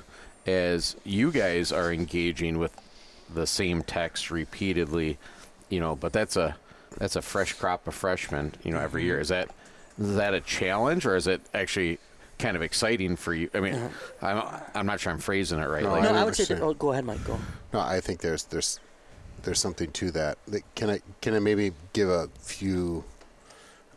as 0.47 0.95
you 1.03 1.31
guys 1.31 1.71
are 1.71 1.91
engaging 1.91 2.57
with 2.57 2.75
the 3.33 3.45
same 3.45 3.83
text 3.83 4.31
repeatedly, 4.31 5.17
you 5.69 5.79
know? 5.79 5.95
But 5.95 6.13
that's 6.13 6.35
a 6.37 6.55
that's 6.97 7.15
a 7.15 7.21
fresh 7.21 7.53
crop 7.53 7.87
of 7.87 7.93
freshmen, 7.93 8.53
you 8.63 8.71
know, 8.71 8.79
every 8.79 9.01
Mm-hmm. 9.01 9.07
year. 9.07 9.19
Is 9.19 9.27
that 9.29 9.49
is 9.99 10.15
that 10.15 10.33
a 10.33 10.41
challenge 10.41 11.05
or 11.05 11.15
is 11.15 11.27
it 11.27 11.41
actually 11.53 11.99
kind 12.39 12.55
of 12.55 12.61
exciting 12.61 13.15
for 13.15 13.33
you? 13.33 13.49
I 13.53 13.59
mean, 13.59 13.89
I'm 14.21 14.43
I'm 14.73 14.85
not 14.85 14.99
sure 14.99 15.11
I'm 15.11 15.19
phrasing 15.19 15.59
it 15.59 15.65
right. 15.65 15.83
No, 15.83 15.91
like, 15.91 16.03
no, 16.03 16.13
I 16.13 16.21
I 16.21 16.23
would 16.23 16.35
say. 16.35 16.45
That, 16.45 16.61
oh, 16.61 16.73
go 16.73 16.91
ahead, 16.91 17.05
Mike. 17.05 17.23
Go. 17.23 17.37
No, 17.73 17.79
I 17.79 17.99
think 18.01 18.21
there's 18.21 18.43
there's 18.45 18.79
there's 19.43 19.59
something 19.59 19.91
to 19.91 20.11
that. 20.11 20.37
Can 20.75 20.89
I 20.89 21.01
can 21.21 21.33
I 21.33 21.39
maybe 21.39 21.71
give 21.93 22.09
a 22.09 22.29
few 22.39 23.03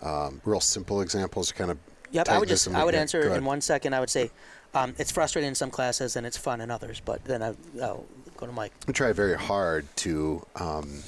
um, 0.03 0.41
real 0.45 0.61
simple 0.61 1.01
examples 1.01 1.49
to 1.49 1.55
kind 1.55 1.70
of 1.70 1.78
Yep, 2.11 2.28
I 2.28 2.39
would 2.39 2.49
just 2.49 2.68
I 2.68 2.84
would 2.84 2.95
yeah, 2.95 3.01
answer 3.01 3.34
in 3.34 3.45
one 3.45 3.61
second. 3.61 3.95
I 3.95 4.01
would 4.01 4.11
say 4.11 4.30
um, 4.74 4.95
it's 4.99 5.11
frustrating 5.11 5.49
in 5.49 5.55
some 5.55 5.70
classes 5.70 6.16
and 6.16 6.26
it's 6.26 6.36
fun 6.36 6.61
in 6.61 6.70
others. 6.70 7.01
But 7.05 7.24
then 7.24 7.43
I, 7.43 7.55
I'll 7.82 8.07
go 8.36 8.47
to 8.47 8.53
Mike. 8.53 8.72
I 8.89 8.93
try 8.93 9.12
very 9.12 9.36
hard 9.36 9.84
to 9.97 10.45
um, 10.57 11.03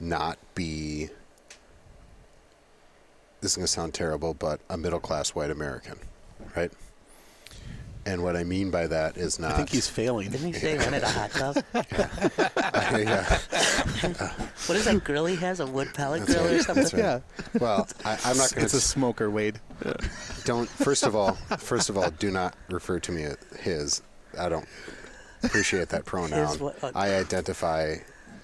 not 0.00 0.38
be. 0.54 1.08
This 3.40 3.52
is 3.52 3.56
going 3.56 3.66
to 3.66 3.72
sound 3.72 3.94
terrible, 3.94 4.34
but 4.34 4.60
a 4.70 4.76
middle 4.76 4.98
class 4.98 5.30
white 5.30 5.50
American, 5.50 5.98
right? 6.56 6.72
And 8.06 8.22
what 8.22 8.36
I 8.36 8.44
mean 8.44 8.70
by 8.70 8.86
that 8.86 9.16
is 9.16 9.40
not. 9.40 9.52
I 9.52 9.56
think 9.56 9.70
he's 9.70 9.88
failing. 9.88 10.30
Didn't 10.30 10.46
he 10.46 10.52
say 10.52 10.78
run 10.78 10.94
at 10.94 11.02
a 11.02 11.08
hot 11.08 11.30
tub? 11.32 11.56
I, 11.74 13.04
uh, 13.04 14.28
What 14.66 14.76
is 14.78 14.84
that 14.84 15.02
grill 15.02 15.26
he 15.26 15.34
has? 15.36 15.58
A 15.58 15.66
wood 15.66 15.92
pellet 15.92 16.20
That's 16.20 16.32
grill 16.34 16.44
right. 16.44 16.54
or 16.54 16.62
something? 16.62 16.84
Right. 17.00 17.22
Yeah, 17.54 17.58
well, 17.60 17.88
I, 18.04 18.12
I'm 18.24 18.36
not 18.36 18.50
going 18.54 18.60
to. 18.60 18.64
it's 18.64 18.74
a 18.74 18.80
smoker, 18.80 19.28
Wade. 19.28 19.58
don't. 20.44 20.68
First 20.68 21.02
of 21.02 21.16
all, 21.16 21.32
first 21.58 21.90
of 21.90 21.98
all, 21.98 22.08
do 22.10 22.30
not 22.30 22.54
refer 22.70 23.00
to 23.00 23.10
me 23.12 23.24
as 23.24 23.38
his. 23.58 24.02
I 24.38 24.48
don't 24.48 24.68
appreciate 25.42 25.88
that 25.88 26.04
pronoun. 26.04 26.46
His 26.46 26.60
what- 26.60 26.82
uh, 26.84 26.92
I 26.94 27.14
identify 27.16 27.96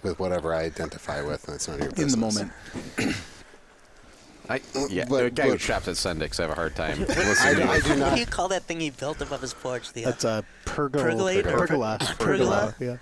with 0.03 0.19
whatever 0.19 0.53
I 0.53 0.63
identify 0.65 1.23
with, 1.23 1.47
and 1.47 1.55
it's 1.55 1.69
none 1.69 1.81
of 1.81 1.97
your 1.97 2.05
In 2.05 2.11
the 2.11 2.17
moment, 2.17 2.51
I, 4.53 4.61
yeah, 4.90 5.05
But- 5.09 5.22
the 5.22 5.30
guy 5.30 5.48
who 5.50 5.59
shops 5.59 5.88
at 5.88 5.94
Sendik's, 5.96 6.38
I 6.38 6.42
have 6.42 6.50
a 6.53 6.55
hard 6.55 6.74
time 6.76 6.98
I, 7.00 7.05
listening. 7.07 7.57
do- 7.66 7.72
I 7.72 7.80
to 7.80 7.94
do 7.94 8.00
What 8.00 8.14
do 8.14 8.20
you 8.20 8.26
call 8.26 8.48
that 8.48 8.64
thing 8.64 8.80
he 8.80 8.90
built 8.90 9.20
above 9.20 9.40
his 9.40 9.55
porch? 9.55 9.92
The 9.92 10.05
uh, 10.05 10.11
that's 10.11 10.24
a 10.24 10.44
pergola. 10.64 11.05
Pergolate 11.05 11.46
or 11.46 11.57
Pergola. 11.59 11.98
pergola? 12.18 12.74
Yeah. 12.78 12.96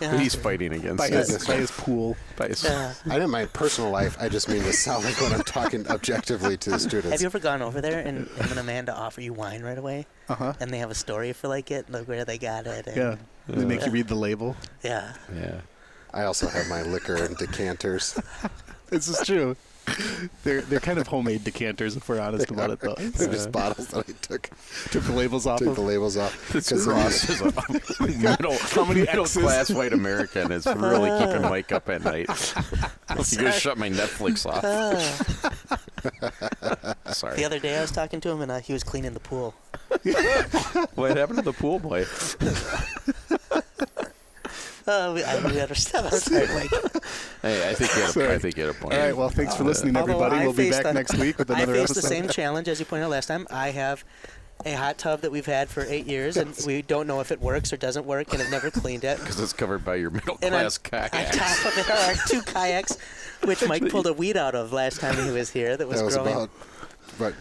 Yeah. 0.00 0.18
He's 0.18 0.34
fighting 0.34 0.72
against 0.72 0.98
By 0.98 1.08
his, 1.08 1.46
by 1.46 1.54
his 1.56 1.70
pool. 1.70 2.16
By 2.36 2.48
his- 2.48 2.64
uh, 2.64 2.92
I 3.06 3.14
didn't 3.14 3.30
my 3.30 3.46
personal 3.46 3.90
life. 3.90 4.16
I 4.20 4.28
just 4.28 4.48
mean 4.48 4.62
to 4.62 4.72
sound 4.72 5.04
like 5.04 5.20
when 5.20 5.32
I'm 5.32 5.42
talking 5.44 5.86
objectively 5.88 6.56
to 6.58 6.70
the 6.70 6.78
students. 6.78 7.10
have 7.12 7.20
you 7.20 7.26
ever 7.26 7.38
gone 7.38 7.62
over 7.62 7.80
there 7.80 8.00
and, 8.00 8.28
and 8.38 8.48
when 8.48 8.58
Amanda 8.58 8.94
offer 8.94 9.20
you 9.20 9.32
wine 9.32 9.62
right 9.62 9.78
away, 9.78 10.06
Uh 10.28 10.34
huh. 10.34 10.52
and 10.60 10.70
they 10.72 10.78
have 10.78 10.90
a 10.90 10.94
story 10.96 11.32
for 11.32 11.48
like 11.48 11.70
it, 11.70 11.88
like 11.90 12.08
where 12.08 12.24
they 12.24 12.38
got 12.38 12.66
it? 12.66 12.86
And, 12.88 12.96
Yeah. 12.96 13.16
They 13.48 13.64
make 13.64 13.84
you 13.86 13.92
read 13.92 14.08
the 14.08 14.16
label. 14.16 14.56
Yeah. 14.82 15.12
yeah. 15.32 15.60
I 16.12 16.24
also 16.24 16.48
have 16.48 16.68
my 16.68 16.82
liquor 16.82 17.14
and 17.16 17.36
decanters. 17.36 18.18
This 18.88 19.08
is 19.08 19.20
true. 19.26 19.56
They're 20.44 20.62
they're 20.62 20.80
kind 20.80 20.98
of 20.98 21.06
homemade 21.06 21.44
decanters 21.44 21.96
if 21.96 22.08
we're 22.08 22.20
honest 22.20 22.50
about 22.50 22.70
it 22.70 22.80
though. 22.80 22.94
They're 22.98 23.28
just 23.32 23.52
bottles 23.52 23.88
that 23.88 24.08
I 24.08 24.12
took 24.20 24.50
Took 24.90 25.04
the 25.04 25.12
labels 25.12 25.46
off 25.46 25.58
took 25.60 25.68
of. 25.68 25.74
the 25.76 25.80
labels 25.82 26.16
off. 26.16 26.34
This 26.52 26.68
'Cause 26.70 26.86
then 26.86 26.96
Ross 26.96 27.28
is 27.28 27.40
a 27.40 27.52
middle, 28.06 28.56
how 28.58 28.84
many 28.84 29.00
middle 29.02 29.24
class 29.26 29.70
white 29.70 29.92
American 29.92 30.50
is 30.52 30.66
really 30.66 31.10
keeping 31.18 31.42
Mike 31.42 31.70
up 31.72 31.88
at 31.88 32.02
night. 32.04 32.28
You 33.30 33.38
go 33.38 33.50
shut 33.52 33.78
my 33.78 33.88
Netflix 33.88 34.44
off. 34.46 34.62
Sorry. 37.14 37.36
The 37.36 37.44
other 37.44 37.58
day 37.60 37.78
I 37.78 37.80
was 37.82 37.90
talking 37.92 38.20
to 38.22 38.30
him 38.30 38.40
and 38.42 38.50
uh, 38.50 38.58
he 38.60 38.72
was 38.72 38.82
cleaning 38.82 39.14
the 39.14 39.20
pool. 39.20 39.54
what 40.94 41.16
happened 41.16 41.38
to 41.38 41.44
the 41.44 41.52
pool 41.52 41.78
boy? 41.78 42.04
Uh, 44.86 45.12
we, 45.14 45.22
I, 45.24 45.36
we 45.44 45.52
better 45.52 45.74
stop. 45.74 46.12
Sorry, 46.12 46.46
Mike. 46.54 46.70
Hey, 47.42 47.68
I 47.70 47.74
think 47.74 47.90
you 47.94 48.00
had 48.02 48.08
a, 48.10 48.12
Sorry. 48.12 48.32
I 48.34 48.38
think 48.38 48.56
you 48.56 48.66
had 48.66 48.74
a 48.76 48.78
point. 48.78 48.94
All 48.94 49.00
right. 49.00 49.16
Well, 49.16 49.28
thanks 49.30 49.56
for 49.56 49.64
listening, 49.64 49.96
everybody. 49.96 50.38
We'll 50.38 50.52
be 50.52 50.70
back 50.70 50.84
a- 50.84 50.92
next 50.92 51.14
week 51.16 51.38
with 51.38 51.50
another 51.50 51.72
I 51.72 51.74
another 51.74 51.80
faced 51.88 51.98
episode. 51.98 52.02
the 52.02 52.14
same 52.14 52.28
challenge 52.28 52.68
as 52.68 52.78
you 52.78 52.86
pointed 52.86 53.04
out 53.06 53.10
last 53.10 53.26
time. 53.26 53.46
I 53.50 53.70
have 53.70 54.04
a 54.64 54.72
hot 54.72 54.96
tub 54.96 55.20
that 55.22 55.30
we've 55.32 55.44
had 55.46 55.68
for 55.68 55.82
eight 55.86 56.06
years, 56.06 56.36
and 56.36 56.56
we 56.66 56.82
don't 56.82 57.06
know 57.06 57.20
if 57.20 57.30
it 57.32 57.40
works 57.40 57.72
or 57.72 57.76
doesn't 57.76 58.06
work, 58.06 58.32
and 58.32 58.40
have 58.40 58.50
never 58.50 58.70
cleaned 58.70 59.04
it. 59.04 59.18
Because 59.26 59.40
it's 59.40 59.52
covered 59.52 59.84
by 59.84 59.96
your 59.96 60.10
middle 60.10 60.38
And 60.40 60.54
on, 60.54 60.70
class 60.70 61.12
on 61.12 61.26
top 61.26 61.66
of 61.66 61.78
it 61.78 61.90
are 61.90 62.14
two 62.28 62.40
kayaks, 62.42 62.96
which 63.44 63.62
Mike 63.68 63.88
pulled 63.90 64.06
a 64.06 64.12
weed 64.12 64.36
out 64.36 64.54
of 64.54 64.72
last 64.72 65.00
time 65.00 65.16
he 65.22 65.30
was 65.30 65.50
here. 65.50 65.76
That 65.76 65.88
was, 65.88 65.98
that 65.98 66.04
was 66.06 66.14
growing. 66.16 66.32
about 66.34 66.50
what 67.18 67.34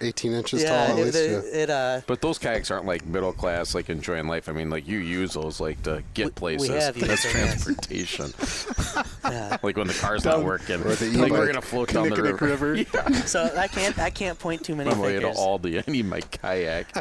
18 0.00 0.32
inches 0.32 0.62
yeah, 0.62 0.68
tall 0.68 0.78
at 0.78 0.98
it, 0.98 1.04
least. 1.04 1.16
it, 1.16 1.30
yeah. 1.30 1.60
it, 1.62 1.70
uh, 1.70 2.00
But 2.06 2.20
those 2.20 2.38
kayaks 2.38 2.70
aren't 2.70 2.84
like 2.86 3.06
middle 3.06 3.32
class, 3.32 3.74
like 3.74 3.88
enjoying 3.88 4.26
life. 4.26 4.48
I 4.48 4.52
mean, 4.52 4.68
like 4.68 4.86
you 4.86 4.98
use 4.98 5.34
those 5.34 5.60
like 5.60 5.82
to 5.84 6.02
get 6.14 6.24
We- 6.24 6.30
we 6.30 6.30
places. 6.58 6.84
have 6.84 6.98
That's 6.98 7.22
transportation. 7.30 8.32
yeah. 9.24 9.56
like 9.62 9.76
when 9.76 9.86
the 9.86 9.94
car's 9.94 10.22
Down- 10.24 10.40
not 10.40 10.46
working. 10.46 10.82
Or 10.82 10.94
the 10.94 11.06
like 11.16 11.30
we're 11.32 11.46
gonna 11.46 11.60
float 11.62 11.88
down 11.92 12.08
the 12.08 12.16
Kinnickinnic 12.16 12.40
river. 12.40 12.72
River. 12.72 13.14
So 13.26 13.44
I 13.56 13.68
can't 13.68 13.98
I 13.98 14.10
can't 14.10 14.38
point 14.38 14.64
too 14.64 14.74
many 14.74 14.90
On 14.90 14.98
my 14.98 15.04
way 15.04 15.12
to 15.14 15.20
fingers. 15.20 15.38
Aldi, 15.38 15.82
I 15.86 15.90
need 15.90 16.06
my 16.06 16.20
kayak. 16.20 16.92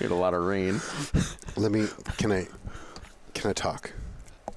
Get 0.00 0.10
a 0.10 0.14
lot 0.14 0.34
of 0.34 0.42
rain. 0.44 0.80
Let 1.56 1.72
me. 1.72 1.86
Can 2.18 2.32
I? 2.32 2.46
Can 3.34 3.50
I 3.50 3.52
talk? 3.52 3.92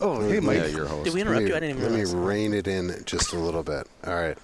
Oh, 0.01 0.27
hey, 0.27 0.39
Mike. 0.39 0.57
Yeah, 0.57 0.65
your 0.67 0.85
host. 0.87 1.05
Did 1.05 1.13
we 1.13 1.23
Let 1.23 1.27
interrupt 1.27 1.43
me, 1.43 1.49
you? 1.49 1.55
I 1.55 1.59
didn't 1.59 1.77
even 1.77 1.83
let 1.83 1.91
me 1.91 1.97
realize. 2.05 2.15
rein 2.15 2.53
it 2.53 2.67
in 2.67 3.03
just 3.05 3.33
a 3.33 3.37
little 3.37 3.63
bit. 3.63 3.87
All 4.05 4.13
right. 4.15 4.37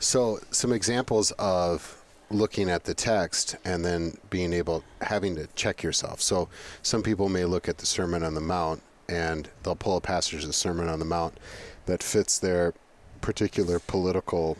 So, 0.00 0.38
some 0.50 0.72
examples 0.72 1.30
of 1.32 1.97
looking 2.30 2.68
at 2.68 2.84
the 2.84 2.94
text 2.94 3.56
and 3.64 3.84
then 3.84 4.16
being 4.30 4.52
able 4.52 4.84
having 5.00 5.34
to 5.36 5.46
check 5.54 5.82
yourself. 5.82 6.20
So, 6.20 6.48
some 6.82 7.02
people 7.02 7.28
may 7.28 7.44
look 7.44 7.68
at 7.68 7.78
the 7.78 7.86
Sermon 7.86 8.22
on 8.22 8.34
the 8.34 8.40
Mount 8.40 8.82
and 9.08 9.48
they'll 9.62 9.76
pull 9.76 9.96
a 9.96 10.00
passage 10.00 10.42
of 10.42 10.46
the 10.46 10.52
Sermon 10.52 10.88
on 10.88 10.98
the 10.98 11.04
Mount 11.04 11.38
that 11.86 12.02
fits 12.02 12.38
their 12.38 12.74
particular 13.20 13.78
political 13.78 14.56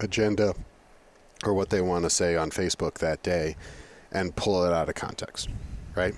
agenda 0.00 0.54
or 1.44 1.54
what 1.54 1.70
they 1.70 1.80
want 1.80 2.04
to 2.04 2.10
say 2.10 2.36
on 2.36 2.50
Facebook 2.50 2.94
that 2.94 3.22
day 3.22 3.56
and 4.12 4.34
pull 4.36 4.64
it 4.64 4.72
out 4.72 4.88
of 4.88 4.94
context, 4.94 5.48
right? 5.94 6.14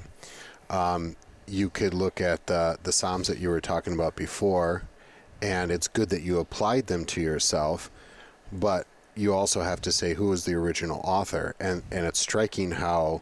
Um, 0.68 1.16
you 1.46 1.68
could 1.68 1.94
look 1.94 2.20
at 2.20 2.46
the, 2.46 2.78
the 2.82 2.92
Psalms 2.92 3.26
that 3.28 3.38
you 3.38 3.48
were 3.48 3.60
talking 3.60 3.92
about 3.92 4.14
before, 4.16 4.84
and 5.42 5.70
it's 5.70 5.88
good 5.88 6.10
that 6.10 6.22
you 6.22 6.38
applied 6.38 6.86
them 6.86 7.04
to 7.06 7.20
yourself, 7.20 7.90
but 8.52 8.86
you 9.20 9.34
also 9.34 9.60
have 9.60 9.82
to 9.82 9.92
say 9.92 10.14
who 10.14 10.28
was 10.28 10.46
the 10.46 10.54
original 10.54 11.00
author, 11.04 11.54
and, 11.60 11.82
and 11.90 12.06
it's 12.06 12.18
striking 12.18 12.72
how 12.72 13.20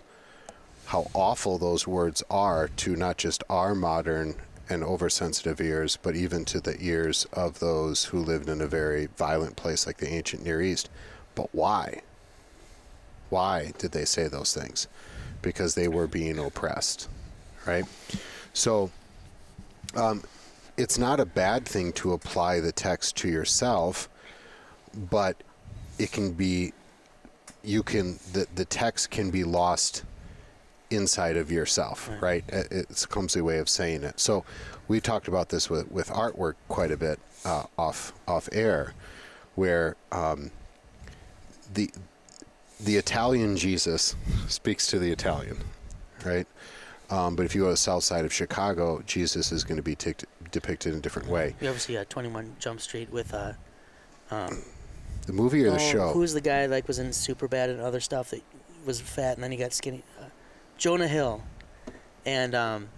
how 0.86 1.11
awful 1.12 1.59
those 1.59 1.86
words 1.86 2.22
are 2.30 2.68
to 2.68 2.96
not 2.96 3.18
just 3.18 3.44
our 3.51 3.74
modern 3.74 4.34
and 4.70 4.82
oversensitive 4.82 5.61
ears, 5.61 5.99
but 6.01 6.16
even 6.16 6.46
to 6.46 6.61
the 6.61 6.76
ears 6.80 7.26
of 7.34 7.59
those 7.59 8.07
who 8.07 8.18
lived 8.18 8.49
in 8.49 8.62
a 8.62 8.66
very 8.66 9.07
violent 9.18 9.55
place 9.55 9.86
like 9.86 9.99
the 9.99 10.09
ancient 10.09 10.42
Near 10.42 10.62
East. 10.62 10.88
But 11.34 11.49
why? 11.53 12.01
Why 13.28 13.72
did 13.76 13.92
they 13.92 14.07
say 14.07 14.28
those 14.28 14.55
things? 14.55 14.88
Because 15.42 15.74
they 15.74 15.88
were 15.88 16.07
being 16.07 16.38
oppressed, 16.38 17.07
right? 17.66 17.84
So 18.55 18.90
um, 19.94 20.22
it's 20.78 20.96
not 20.96 21.20
a 21.20 21.26
bad 21.26 21.66
thing 21.66 21.92
to 21.94 22.14
apply 22.14 22.61
the 22.61 22.72
text 22.72 23.14
to 23.18 23.28
yourself, 23.28 24.09
but 24.94 25.42
it 25.99 26.12
can 26.12 26.32
be, 26.32 26.72
you 27.62 27.82
can, 27.82 28.18
the, 28.32 28.46
the 28.55 28.64
text 28.64 29.11
can 29.11 29.30
be 29.30 29.44
lost 29.44 30.05
inside 30.90 31.36
of 31.36 31.51
yourself, 31.53 32.09
right? 32.20 32.44
It- 32.49 32.68
It's 32.90 33.05
a 33.05 33.09
clumsy 33.09 33.40
way 33.40 33.59
of 33.59 33.68
saying 33.68 34.05
it. 34.05 34.18
So 34.20 34.44
we 34.88 35.01
talked 35.01 35.28
about 35.28 35.49
this 35.51 35.68
with, 35.68 35.90
with 35.90 36.09
artwork 36.09 36.55
quite 36.68 36.90
a 36.90 36.96
bit 36.96 37.18
uh, 37.44 37.64
off 37.76 38.12
off 38.26 38.49
air, 38.53 38.94
where 39.55 39.96
um, 40.12 40.51
the 41.74 41.90
the 42.80 42.96
Italian 42.96 43.57
Jesus 43.57 44.14
speaks 44.49 44.86
to 44.88 44.99
the 44.99 45.11
Italian, 45.12 45.59
right? 46.24 46.46
Um, 47.11 47.36
but 47.36 47.44
if 47.46 47.55
you 47.55 47.62
go 47.62 47.66
to 47.68 47.72
the 47.72 47.76
south 47.76 48.05
side 48.05 48.24
of 48.24 48.32
Chicago, 48.32 49.03
Jesus 49.07 49.51
is 49.53 49.64
going 49.64 49.76
to 49.76 49.82
be 49.82 49.94
tic- 49.94 50.24
depicted 50.51 50.92
in 50.92 50.99
a 50.99 51.03
different 51.03 51.28
way. 51.28 51.55
You 51.61 51.68
ever 51.68 51.78
see 51.78 51.96
uh, 51.96 52.05
21 52.09 52.57
Jump 52.59 52.80
Street 52.80 53.11
with 53.11 53.32
uh, 53.34 53.53
um, 54.30 54.62
The 55.29 55.35
movie 55.35 55.62
or 55.66 55.72
the 55.72 55.76
oh, 55.76 55.79
show? 55.93 56.09
Who's 56.12 56.33
the 56.33 56.41
guy 56.41 56.64
like 56.64 56.89
was 56.89 56.99
in 56.99 57.09
Superbad 57.09 57.68
and 57.68 57.83
other 57.83 58.01
stuff 58.01 58.31
that 58.31 58.43
was 58.87 58.99
fat 58.99 59.35
and 59.35 59.45
then 59.45 59.51
he 59.51 59.59
got 59.59 59.74
skinny? 59.74 60.03
Uh, 60.18 60.24
Jonah 60.79 61.07
Hill, 61.07 61.43
and 62.24 62.55
um, 62.55 62.89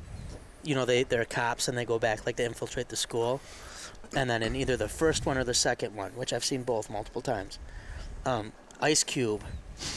you 0.62 0.76
know 0.76 0.85
they 0.85 1.03
they're 1.03 1.24
cops 1.24 1.66
and 1.66 1.76
they 1.76 1.85
go 1.85 1.99
back 1.99 2.24
like 2.26 2.37
they 2.37 2.45
infiltrate 2.45 2.89
the 2.89 2.95
school, 2.95 3.41
and 4.14 4.31
then 4.31 4.45
in 4.45 4.55
either 4.55 4.76
the 4.76 4.89
first 4.89 5.26
one 5.26 5.39
or 5.39 5.43
the 5.43 5.55
second 5.55 5.97
one, 5.97 6.12
which 6.12 6.33
I've 6.33 6.45
seen 6.45 6.62
both 6.62 6.89
multiple 6.89 7.20
times, 7.20 7.59
um, 8.24 8.53
Ice 8.81 9.03
Cube. 9.03 9.43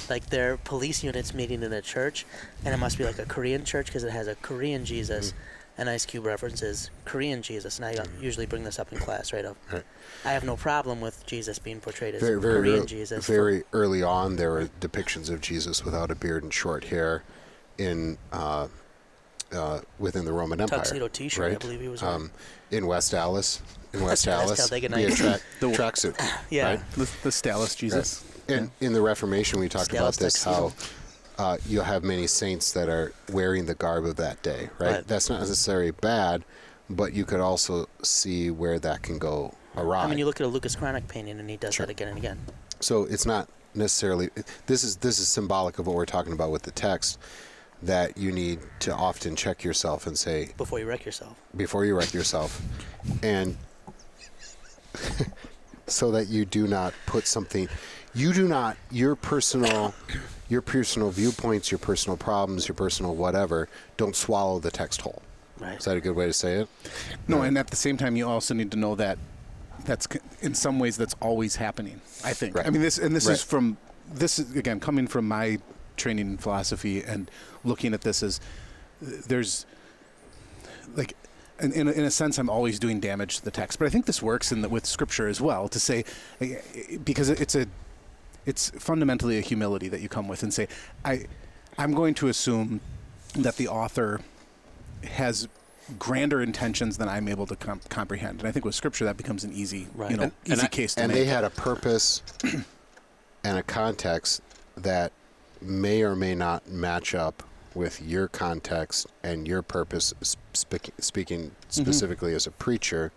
Like 0.09 0.27
their 0.27 0.55
police 0.55 1.03
units 1.03 1.33
meeting 1.33 1.61
in 1.61 1.73
a 1.73 1.81
church, 1.81 2.25
and 2.63 2.73
it 2.73 2.77
must 2.77 2.97
be 2.97 3.03
like 3.03 3.19
a 3.19 3.25
Korean 3.25 3.65
church 3.65 3.87
because 3.87 4.05
it 4.05 4.11
has 4.11 4.27
a 4.27 4.35
Korean 4.35 4.85
Jesus, 4.85 5.33
Mm. 5.33 5.35
And 5.77 5.89
Ice 5.89 6.05
Cube 6.05 6.25
references 6.25 6.89
Korean 7.05 7.41
Jesus. 7.41 7.77
And 7.79 7.85
I 7.85 7.93
uh, 7.95 8.05
usually 8.21 8.45
bring 8.45 8.63
this 8.63 8.77
up 8.79 8.91
in 8.91 8.99
class, 8.99 9.33
right? 9.33 9.45
Of, 9.45 9.57
Right. 9.71 9.83
I 10.25 10.31
have 10.33 10.43
no 10.43 10.55
problem 10.55 11.01
with 11.01 11.25
Jesus 11.25 11.57
being 11.59 11.79
portrayed 11.79 12.15
as 12.15 12.21
very, 12.21 12.39
very, 12.39 12.59
Korean 12.59 12.77
ear- 12.79 12.85
Jesus. 12.85 13.25
very 13.25 13.63
early 13.73 14.03
on, 14.03 14.35
there 14.35 14.51
were 14.51 14.69
depictions 14.79 15.29
of 15.29 15.41
Jesus 15.41 15.83
without 15.83 16.11
a 16.11 16.15
beard 16.15 16.43
and 16.43 16.53
short 16.53 16.85
hair 16.85 17.23
in 17.77 18.17
uh, 18.31 18.67
uh, 19.51 19.79
within 19.99 20.25
the 20.25 20.33
Roman 20.33 20.61
Empire. 20.61 20.79
Tuxedo 20.79 21.07
T-shirt, 21.07 21.53
I 21.53 21.55
believe 21.57 21.81
he 21.81 21.87
was 21.87 22.01
um, 22.03 22.31
in 22.71 22.87
West 22.87 23.11
Dallas. 23.11 23.61
In 23.93 24.01
West 24.03 24.25
That's 24.25 24.41
Dallas, 24.43 24.57
Talladega 24.69 24.95
be 24.95 25.03
a 25.03 25.07
Nights. 25.07 25.19
track, 25.19 25.41
The- 25.59 25.67
tracksuit. 25.67 26.31
yeah, 26.49 26.65
right? 26.71 26.91
The, 26.91 27.09
the 27.23 27.29
Stalis 27.29 27.75
Jesus. 27.75 28.23
In, 28.47 28.69
in 28.81 28.91
the 28.93 29.01
Reformation, 29.01 29.59
we 29.59 29.69
talked 29.69 29.91
about 29.91 30.13
Stalis 30.13 30.17
this 30.19 30.43
how 30.43 30.73
uh, 31.37 31.57
you'll 31.67 31.83
have 31.83 32.03
many 32.03 32.27
saints 32.27 32.71
that 32.73 32.89
are 32.89 33.13
wearing 33.31 33.65
the 33.65 33.75
garb 33.75 34.05
of 34.05 34.15
that 34.17 34.41
day, 34.43 34.69
right? 34.79 34.91
Right. 34.91 35.07
That's 35.07 35.29
not 35.29 35.39
necessarily 35.39 35.91
bad, 35.91 36.43
but 36.89 37.13
you 37.13 37.25
could 37.25 37.39
also 37.39 37.87
see 38.03 38.51
where 38.51 38.79
that 38.79 39.01
can 39.03 39.17
go 39.19 39.53
awry. 39.75 40.03
I 40.03 40.07
mean, 40.07 40.17
you 40.19 40.25
look 40.25 40.39
at 40.39 40.45
a 40.45 40.49
Lucas 40.49 40.75
Cranach 40.75 41.07
painting, 41.07 41.39
and 41.39 41.49
he 41.49 41.57
does 41.57 41.73
Sure. 41.73 41.85
that 41.85 41.91
again 41.91 42.09
and 42.09 42.17
again. 42.17 42.39
so 42.79 43.03
it's 43.05 43.25
not 43.25 43.49
necessarily 43.75 44.29
this 44.67 44.83
is 44.83 44.97
this 44.97 45.17
is 45.17 45.27
symbolic 45.27 45.79
of 45.79 45.87
what 45.87 45.95
we're 45.95 46.05
talking 46.05 46.31
about 46.33 46.51
with 46.51 46.61
the 46.61 46.69
text 46.71 47.17
that 47.81 48.15
you 48.17 48.31
need 48.31 48.59
to 48.79 48.93
often 48.93 49.35
check 49.35 49.63
yourself 49.63 50.05
and 50.05 50.15
say 50.17 50.51
Before 50.57 50.77
you 50.79 50.85
wreck 50.85 51.03
yourself, 51.05 51.35
before 51.57 51.83
you 51.85 51.97
wreck 51.97 52.13
yourself 52.13 52.61
and 53.23 53.57
so 55.87 56.11
that 56.11 56.27
you 56.27 56.45
do 56.45 56.67
not 56.67 56.93
put 57.05 57.25
something 57.27 57.67
you 58.15 58.33
do 58.33 58.47
not 58.47 58.77
your 58.91 59.15
personal 59.15 59.93
your 60.49 60.61
personal 60.61 61.09
viewpoints 61.09 61.71
your 61.71 61.79
personal 61.79 62.17
problems 62.17 62.67
your 62.67 62.75
personal 62.75 63.15
whatever 63.15 63.67
don't 63.97 64.15
swallow 64.15 64.59
the 64.59 64.69
text 64.71 65.01
whole 65.01 65.21
right? 65.59 65.79
is 65.79 65.85
that 65.85 65.97
a 65.97 66.01
good 66.01 66.15
way 66.15 66.25
to 66.27 66.33
say 66.33 66.55
it 66.55 66.67
No, 67.27 67.41
and 67.41 67.57
at 67.57 67.67
the 67.67 67.75
same 67.75 67.97
time, 67.97 68.15
you 68.15 68.27
also 68.27 68.53
need 68.53 68.71
to 68.71 68.77
know 68.77 68.95
that 68.95 69.17
that's 69.85 70.07
in 70.41 70.53
some 70.53 70.79
ways 70.79 70.95
that's 70.97 71.15
always 71.19 71.55
happening. 71.57 71.99
I 72.23 72.31
think. 72.33 72.55
Right. 72.55 72.65
I 72.65 72.69
mean, 72.69 72.81
this 72.81 72.97
and 72.97 73.13
this 73.15 73.25
Right. 73.27 73.33
is 73.33 73.43
from 73.43 73.77
this 74.13 74.39
is 74.39 74.55
again 74.55 74.79
coming 74.79 75.07
from 75.07 75.27
my 75.27 75.59
training 75.97 76.27
in 76.27 76.37
philosophy 76.37 77.03
and 77.03 77.29
looking 77.63 77.93
at 77.93 78.01
this 78.01 78.23
as 78.23 78.39
there's 79.01 79.65
like. 80.95 81.15
In, 81.61 81.71
in, 81.71 81.87
a, 81.87 81.91
in 81.91 82.03
a 82.03 82.11
sense, 82.11 82.39
I'm 82.39 82.49
always 82.49 82.79
doing 82.79 82.99
damage 82.99 83.37
to 83.37 83.45
the 83.45 83.51
text, 83.51 83.77
but 83.77 83.85
I 83.85 83.89
think 83.89 84.05
this 84.07 84.23
works 84.23 84.51
in 84.51 84.61
the, 84.63 84.69
with 84.69 84.85
scripture 84.87 85.27
as 85.27 85.39
well. 85.39 85.69
To 85.69 85.79
say, 85.79 86.03
uh, 86.41 86.45
because 87.03 87.29
it's 87.29 87.55
a, 87.55 87.67
it's 88.45 88.69
fundamentally 88.71 89.37
a 89.37 89.41
humility 89.41 89.87
that 89.89 90.01
you 90.01 90.09
come 90.09 90.27
with, 90.27 90.43
and 90.43 90.53
say, 90.53 90.67
I, 91.05 91.25
I'm 91.77 91.93
going 91.93 92.13
to 92.15 92.27
assume 92.27 92.81
that 93.35 93.55
the 93.57 93.67
author 93.67 94.21
has 95.03 95.47
grander 95.99 96.41
intentions 96.41 96.97
than 96.97 97.09
I'm 97.09 97.27
able 97.27 97.45
to 97.47 97.55
com- 97.55 97.81
comprehend. 97.89 98.39
And 98.39 98.47
I 98.47 98.51
think 98.51 98.65
with 98.65 98.75
scripture 98.75 99.05
that 99.05 99.17
becomes 99.17 99.43
an 99.43 99.51
easy, 99.53 99.87
Right. 99.95 100.11
you 100.11 100.17
know, 100.17 100.23
And- 100.23 100.31
and 100.45 100.53
easy 100.53 100.65
I- 100.65 100.69
case 100.69 100.95
to 100.95 101.01
and 101.01 101.11
make. 101.11 101.19
they 101.21 101.25
had 101.25 101.43
a 101.43 101.49
purpose 101.49 102.21
and 103.43 103.57
a 103.57 103.63
context 103.63 104.41
that 104.77 105.11
may 105.61 106.01
or 106.03 106.15
may 106.15 106.35
not 106.35 106.69
match 106.69 107.13
up 107.15 107.43
with 107.75 108.01
your 108.01 108.27
context 108.27 109.07
and 109.23 109.47
your 109.47 109.61
purpose 109.61 110.13
spe- 110.21 110.89
speaking 110.99 111.41
mm-hmm. 111.45 111.51
specifically 111.69 112.33
as 112.33 112.45
a 112.47 112.51
preacher 112.51 113.11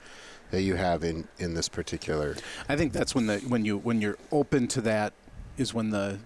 that 0.51 0.63
you 0.63 0.75
have 0.75 1.03
in 1.03 1.27
in 1.39 1.55
this 1.55 1.69
particular 1.69 2.37
I 2.69 2.77
think 2.77 2.93
that's 2.93 3.15
when 3.15 3.27
the 3.27 3.39
when 3.41 3.65
you 3.65 3.79
when 3.79 4.01
you're 4.01 4.19
open 4.31 4.69
to 4.69 4.81
that 4.83 5.13
is 5.57 5.73
when 5.75 5.91
the 5.91 6.19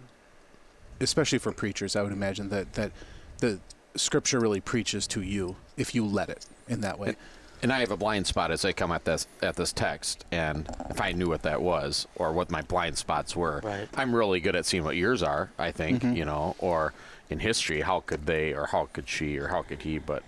especially 1.00 1.38
for 1.38 1.52
preachers, 1.52 1.96
I 1.96 2.02
would 2.02 2.12
imagine 2.12 2.50
that 2.50 2.74
that 2.74 2.92
the 3.38 3.60
scripture 3.96 4.38
really 4.38 4.60
preaches 4.60 5.06
to 5.08 5.22
you 5.22 5.56
if 5.76 5.94
you 5.94 6.04
let 6.04 6.28
it 6.28 6.46
in 6.68 6.82
that 6.82 6.98
way. 6.98 7.16
And 7.62 7.72
I 7.72 7.80
have 7.80 7.90
a 7.90 7.96
blind 7.96 8.26
spot 8.26 8.50
as 8.50 8.64
I 8.64 8.72
come 8.72 8.90
at 8.92 9.04
this 9.04 9.26
at 9.42 9.56
this 9.56 9.72
text, 9.72 10.24
and 10.30 10.68
if 10.88 11.00
I 11.00 11.12
knew 11.12 11.28
what 11.28 11.42
that 11.42 11.60
was 11.60 12.06
or 12.14 12.32
what 12.32 12.50
my 12.50 12.62
blind 12.62 12.96
spots 12.96 13.36
were, 13.36 13.60
Right. 13.62 13.88
I'm 13.96 14.14
really 14.14 14.40
good 14.40 14.56
at 14.56 14.64
seeing 14.64 14.84
what 14.84 14.96
yours 14.96 15.22
are. 15.22 15.50
I 15.58 15.70
think 15.70 16.02
mm-hmm. 16.02 16.16
you 16.16 16.24
know, 16.24 16.54
or 16.58 16.94
in 17.28 17.38
history, 17.38 17.82
how 17.82 18.00
could 18.00 18.26
they, 18.26 18.54
or 18.54 18.66
how 18.66 18.88
could 18.92 19.08
she, 19.08 19.36
or 19.38 19.48
how 19.48 19.62
could 19.62 19.82
he? 19.82 19.98
But 19.98 20.22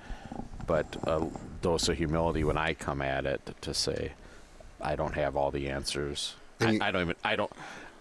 but 0.66 0.96
a 1.04 1.26
dose 1.62 1.88
of 1.88 1.96
humility 1.96 2.44
when 2.44 2.58
I 2.58 2.74
come 2.74 3.00
at 3.00 3.24
it 3.24 3.40
to 3.62 3.72
say, 3.72 4.12
I 4.80 4.96
don't 4.96 5.14
have 5.14 5.36
all 5.36 5.50
the 5.50 5.70
answers. 5.70 6.34
I, 6.60 6.70
you- 6.72 6.80
I 6.82 6.90
don't 6.90 7.02
even. 7.02 7.16
I 7.24 7.36
don't. 7.36 7.52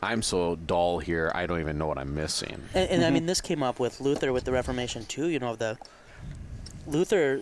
I'm 0.04 0.24
so 0.24 0.56
dull 0.56 0.98
here. 0.98 1.32
I 1.36 1.46
don't 1.46 1.60
even 1.60 1.78
know 1.78 1.86
what 1.86 2.00
I'm 2.00 2.16
missing. 2.16 2.60
And, 2.74 2.90
and 2.90 3.06
I 3.06 3.12
mean, 3.12 3.28
this 3.28 3.40
came 3.40 3.62
up 3.62 3.80
with 3.80 4.02
Luther 4.02 4.34
with 4.34 4.46
the 4.46 4.52
Reformation 4.52 5.06
too. 5.06 5.28
You 5.28 5.38
know, 5.38 5.56
the 5.56 5.78
Luther 6.88 7.42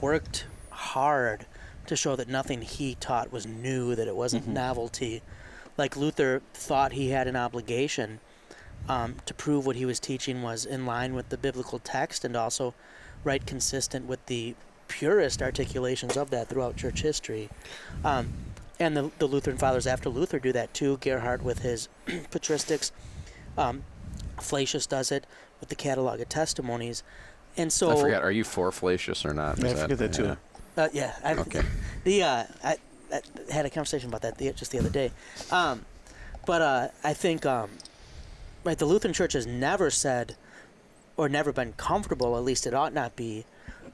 worked 0.00 0.46
hard 0.70 1.46
to 1.86 1.96
show 1.96 2.14
that 2.14 2.28
nothing 2.28 2.62
he 2.62 2.94
taught 2.94 3.32
was 3.32 3.46
new, 3.46 3.96
that 3.96 4.06
it 4.06 4.14
wasn't 4.14 4.46
novelty. 4.46 5.22
Like 5.76 5.96
Luther 5.96 6.40
thought 6.54 6.92
he 6.92 7.10
had 7.10 7.26
an 7.26 7.34
obligation 7.34 8.20
um, 8.88 9.16
to 9.26 9.34
prove 9.34 9.66
what 9.66 9.74
he 9.74 9.84
was 9.84 9.98
teaching 9.98 10.42
was 10.42 10.64
in 10.64 10.86
line 10.86 11.14
with 11.14 11.30
the 11.30 11.36
biblical 11.36 11.78
text 11.80 12.24
and 12.24 12.36
also 12.36 12.74
right 13.24 13.44
consistent 13.44 14.06
with 14.06 14.24
the 14.26 14.54
purest 14.88 15.42
articulations 15.42 16.16
of 16.16 16.30
that 16.30 16.48
throughout 16.48 16.76
church 16.76 17.02
history. 17.02 17.48
Um, 18.04 18.32
and 18.80 18.96
the, 18.96 19.10
the 19.18 19.26
Lutheran 19.26 19.58
fathers 19.58 19.86
after 19.86 20.08
Luther 20.08 20.38
do 20.38 20.52
that 20.52 20.72
too. 20.74 20.98
Gerhard 20.98 21.42
with 21.42 21.60
his 21.60 21.88
patristics. 22.06 22.90
Um, 23.56 23.82
Flacius 24.40 24.86
does 24.86 25.10
it 25.10 25.26
with 25.60 25.68
the 25.68 25.74
catalog 25.74 26.20
of 26.20 26.28
testimonies. 26.28 27.02
And 27.56 27.72
so 27.72 27.90
I 27.90 28.00
forgot. 28.00 28.22
Are 28.22 28.30
you 28.30 28.44
for 28.44 28.70
Flacius 28.70 29.24
or 29.24 29.34
not? 29.34 29.62
I 29.62 29.68
Is 29.68 29.80
forget 29.82 29.98
that 29.98 30.12
too. 30.12 30.24
yeah. 30.76 30.84
uh, 30.84 30.88
yeah, 30.92 31.14
I, 31.24 31.34
Okay. 31.34 31.62
The 32.04 32.22
uh, 32.22 32.44
I, 32.62 32.76
I 33.12 33.20
had 33.52 33.66
a 33.66 33.70
conversation 33.70 34.08
about 34.08 34.22
that 34.22 34.38
the, 34.38 34.52
just 34.52 34.70
the 34.70 34.78
other 34.78 34.88
day, 34.90 35.10
um, 35.50 35.84
but 36.46 36.62
uh, 36.62 36.88
I 37.02 37.12
think 37.12 37.44
um, 37.44 37.70
right 38.64 38.78
the 38.78 38.86
Lutheran 38.86 39.12
Church 39.12 39.32
has 39.32 39.46
never 39.46 39.90
said 39.90 40.36
or 41.16 41.28
never 41.28 41.52
been 41.52 41.72
comfortable. 41.72 42.36
At 42.36 42.44
least 42.44 42.66
it 42.66 42.74
ought 42.74 42.94
not 42.94 43.16
be. 43.16 43.44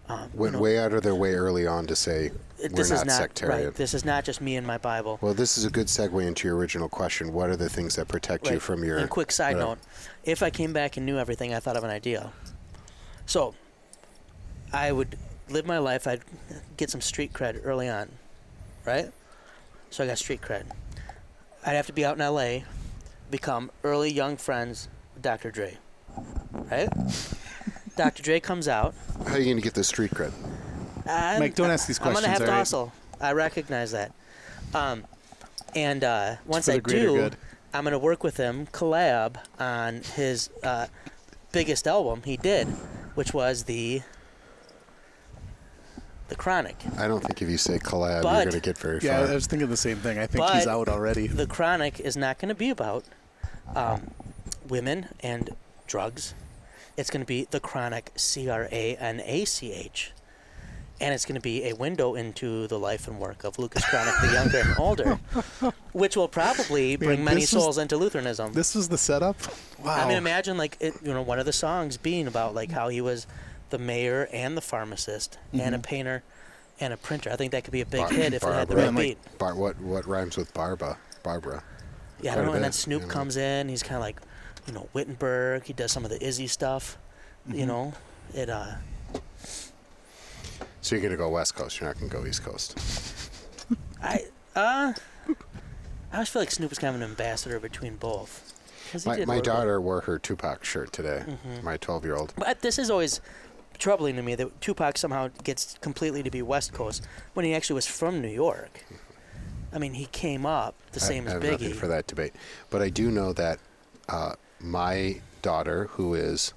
Um, 0.07 0.31
you 0.35 0.41
went 0.41 0.53
know, 0.55 0.61
way 0.61 0.79
out 0.79 0.93
of 0.93 1.03
their 1.03 1.15
way 1.15 1.35
early 1.35 1.67
on 1.67 1.87
to 1.87 1.97
say 1.97 2.31
we're 2.59 2.69
this 2.69 2.91
not, 2.91 2.97
is 2.97 3.05
not 3.07 3.17
sectarian. 3.17 3.67
right. 3.67 3.75
This 3.75 3.95
is 3.95 4.05
not 4.05 4.25
just 4.25 4.41
me 4.41 4.57
and 4.57 4.67
my 4.67 4.77
Bible. 4.77 5.19
well, 5.23 5.33
this 5.35 5.57
is 5.57 5.65
a 5.65 5.71
good 5.71 5.87
segue 5.87 6.27
into 6.27 6.47
your 6.47 6.57
original 6.57 6.89
question. 6.89 7.33
What 7.33 7.49
are 7.49 7.57
the 7.57 7.71
things 7.71 7.97
that 7.97 8.09
protect 8.09 8.51
you 8.51 8.61
from 8.61 8.85
your? 8.85 8.99
And 8.99 9.09
quick 9.09 9.33
side 9.33 9.55
whatever? 9.55 9.71
note: 9.71 9.79
if 10.25 10.43
I 10.43 10.51
came 10.51 10.73
back 10.73 10.97
and 10.97 11.07
knew 11.07 11.19
everything, 11.19 11.55
I 11.55 11.61
thought 11.61 11.77
of 11.77 11.85
an 11.85 11.91
idea. 11.91 12.33
So, 13.27 13.55
I 14.73 14.93
would 14.93 15.17
live 15.49 15.67
my 15.67 15.79
life. 15.79 16.07
I'd 16.07 16.21
get 16.77 16.91
some 16.91 17.01
street 17.01 17.33
cred 17.33 17.61
early 17.65 17.89
on, 17.89 18.11
right? 18.85 19.11
So 19.91 20.05
I 20.05 20.07
got 20.07 20.19
street 20.19 20.43
cred. 20.43 20.65
I'd 21.65 21.77
have 21.77 21.87
to 21.87 21.93
be 21.93 22.05
out 22.05 22.17
in 22.17 22.21
L.A., 22.21 22.65
become 23.31 23.71
early 23.83 24.13
young 24.13 24.37
friends 24.37 24.89
with 25.15 25.23
Dr. 25.23 25.51
Dre, 25.51 25.79
right? 26.53 26.89
Dr. 27.97 28.23
Dre 28.23 28.41
comes 28.41 28.67
out. 28.69 28.95
How 29.27 29.35
are 29.35 29.39
you 29.39 29.45
going 29.45 29.57
to 29.57 29.63
get 29.63 29.75
the 29.75 29.85
street 29.85 30.11
cred? 30.11 30.33
I'm, 31.07 31.39
Mike, 31.41 31.55
don't 31.55 31.71
ask 31.71 31.87
these 31.87 31.99
questions. 31.99 32.25
I'm 32.25 32.31
gonna 32.31 32.33
have 32.33 32.39
to 32.39 32.45
all 32.47 32.51
right? 32.53 32.59
hustle. 32.59 32.93
I 33.21 33.33
recognize 33.33 33.93
that. 33.93 34.13
Um, 34.75 35.05
and 35.75 36.03
uh, 36.03 36.37
once 36.47 36.69
I 36.69 36.79
do, 36.79 37.17
good. 37.17 37.37
I'm 37.73 37.85
gonna 37.85 37.99
work 37.99 38.25
with 38.25 38.37
him, 38.37 38.67
collab 38.69 39.37
on 39.59 40.03
his 40.15 40.49
uh, 40.63 40.87
biggest 41.53 41.87
album 41.87 42.23
he 42.25 42.37
did, 42.37 42.67
which 43.17 43.35
was 43.35 43.65
the 43.65 44.03
the 46.29 46.37
Chronic. 46.37 46.77
I 46.97 47.07
don't 47.07 47.21
think 47.23 47.43
if 47.43 47.51
you 47.51 47.59
say 47.59 47.79
collab, 47.79 48.23
But- 48.23 48.33
you're 48.33 48.45
going 48.45 48.51
to 48.53 48.61
get 48.61 48.79
very 48.79 49.01
Yeah, 49.03 49.19
far. 49.19 49.31
I 49.31 49.35
was 49.35 49.47
thinking 49.47 49.69
the 49.69 49.77
same 49.77 49.99
thing. 49.99 50.19
I 50.19 50.27
think 50.27 50.49
he's 50.53 50.67
out 50.67 50.89
already. 50.89 51.27
The 51.27 51.47
Chronic 51.47 52.01
is 52.01 52.17
not 52.17 52.39
gonna 52.39 52.55
be 52.55 52.71
about 52.71 53.05
um, 53.77 54.11
women 54.69 55.09
and 55.21 55.55
drugs 55.87 56.35
It's 56.97 57.11
going 57.11 57.23
to 57.23 57.27
be 57.27 57.47
the 57.51 57.61
chronic 57.61 58.13
C 58.17 58.49
R 58.49 58.69
A 58.71 58.97
N 58.97 59.21
A 59.25 59.45
C 59.45 59.73
H. 59.73 60.13
And 61.01 61.13
it's 61.13 61.25
going 61.27 61.35
to 61.35 61.41
be 61.41 61.69
a 61.69 61.75
window 61.75 62.15
into 62.15 62.69
the 62.69 62.79
life 62.79 63.09
and 63.09 63.19
work 63.19 63.43
of 63.43 63.59
Lucas 63.59 63.85
Cranach 63.85 64.21
the 64.21 64.33
younger 64.33 64.59
and 64.59 64.79
older, 64.79 65.19
which 65.93 66.17
will 66.17 66.29
probably 66.29 66.95
bring 66.95 67.19
Man, 67.19 67.25
many 67.25 67.41
this 67.41 67.53
was- 67.53 67.65
souls 67.65 67.79
into 67.79 67.97
Lutheranism. 67.97 68.53
This 68.53 68.77
was 68.77 68.89
the 68.89 68.99
setup. 68.99 69.37
Wow. 69.85 69.97
I 69.97 70.07
mean, 70.09 70.17
imagine 70.17 70.57
like 70.57 70.77
it, 70.81 70.95
you 71.03 71.13
know 71.13 71.23
one 71.23 71.41
of 71.41 71.47
the 71.47 71.53
songs 71.53 71.97
being 71.97 72.29
about 72.29 72.55
like 72.55 72.71
how 72.71 72.89
he 72.89 73.01
was 73.01 73.27
the 73.71 73.79
mayor 73.79 74.29
and 74.33 74.57
the 74.57 74.61
pharmacist 74.61 75.39
and 75.53 75.61
a 75.75 75.79
mm-hmm. 75.79 75.81
painter 75.83 76.23
and 76.79 76.93
a 76.93 76.97
printer. 76.97 77.31
I 77.31 77.37
think 77.37 77.51
that 77.53 77.65
could 77.65 77.73
be 77.73 77.81
a 77.81 77.87
big 77.87 78.03
Bar- 78.03 78.13
hit 78.13 78.33
if 78.33 78.45
it 78.45 78.53
had 78.53 78.69
the 78.69 78.77
right 78.77 78.85
Man, 78.85 78.95
like- 78.95 79.05
beat. 79.05 79.39
Bar- 79.39 79.57
what 79.57 79.81
what 79.81 80.07
rhymes 80.07 80.37
with 80.37 80.55
Barba? 80.55 80.97
Barbara. 81.25 81.65
Yeah, 82.21 82.31
I 82.31 82.35
quite 82.35 82.43
a 82.43 82.45
don't 82.45 82.47
know. 82.47 82.53
And 82.55 82.65
then 82.65 82.73
Snoop 82.73 83.03
you 83.03 83.09
know. 83.09 83.13
comes 83.13 83.37
in. 83.37 83.69
He's 83.69 83.83
kind 83.83 83.97
of 83.97 84.03
like, 84.03 84.21
you 84.67 84.73
know, 84.73 84.89
Wittenberg. 84.93 85.65
He 85.65 85.73
does 85.73 85.93
some 85.93 86.05
of 86.05 86.11
the 86.11 86.23
Izzy 86.25 86.47
stuff. 86.47 86.99
You 87.47 87.67
know, 87.67 87.93
it. 88.33 88.49
uh 88.49 88.77
So 90.81 90.97
you're 90.97 91.03
gonna 91.03 91.17
go 91.17 91.29
West 91.29 91.55
Coast. 91.55 91.81
You're 91.81 91.89
not 91.91 91.99
gonna 91.99 92.11
go 92.11 92.27
East 92.27 92.43
Coast. 92.43 92.79
I 94.03 94.25
uh, 94.57 94.93
I 95.29 96.15
always 96.15 96.29
feel 96.29 96.43
like 96.43 96.51
Snoop 96.51 96.73
is 96.73 96.79
kind 96.79 96.95
of 96.95 97.03
an 97.03 97.09
ambassador 97.09 97.59
between 97.59 97.97
both. 97.97 98.53
My, 99.05 99.25
my 99.25 99.41
daughter 99.41 99.81
wore 99.81 100.03
her 100.03 100.19
Tupac 100.19 100.65
shirt 100.65 100.93
today. 100.93 101.25
Mm-hmm. 101.27 101.65
My 101.65 101.77
12 101.77 102.05
year 102.05 102.15
old. 102.15 102.33
But 102.37 102.61
this 102.61 102.79
is 102.79 102.91
always 102.91 103.21
troubling 103.79 104.15
to 104.17 104.23
me 104.23 104.35
that 104.37 104.61
Tupac 104.61 104.97
somehow 104.97 105.29
gets 105.43 105.77
completely 105.81 106.23
to 106.23 106.31
be 106.31 106.43
West 106.43 106.73
Coast 106.73 107.07
when 107.33 107.45
he 107.45 107.55
actually 107.55 107.75
was 107.75 107.87
from 107.87 108.23
New 108.23 108.29
York. 108.29 108.85
I 109.73 109.79
mean, 109.79 109.95
he 109.95 110.07
came 110.07 110.47
up 110.47 110.77
the 110.93 111.01
same 111.01 111.25
I, 111.25 111.27
as 111.27 111.31
I 111.31 111.35
have 111.35 111.53
nothing 111.53 111.71
Biggie. 111.73 111.75
for 111.75 111.89
that 111.89 112.07
debate, 112.07 112.35
but 112.71 112.81
I 112.81 112.89
do 112.89 113.11
know 113.11 113.33
that 113.33 113.59
uh, 114.09 114.35
my 114.75 115.21
daughter, 115.43 115.87
who 115.93 116.15
is 116.15 116.55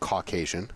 Caucasian, 0.00 0.70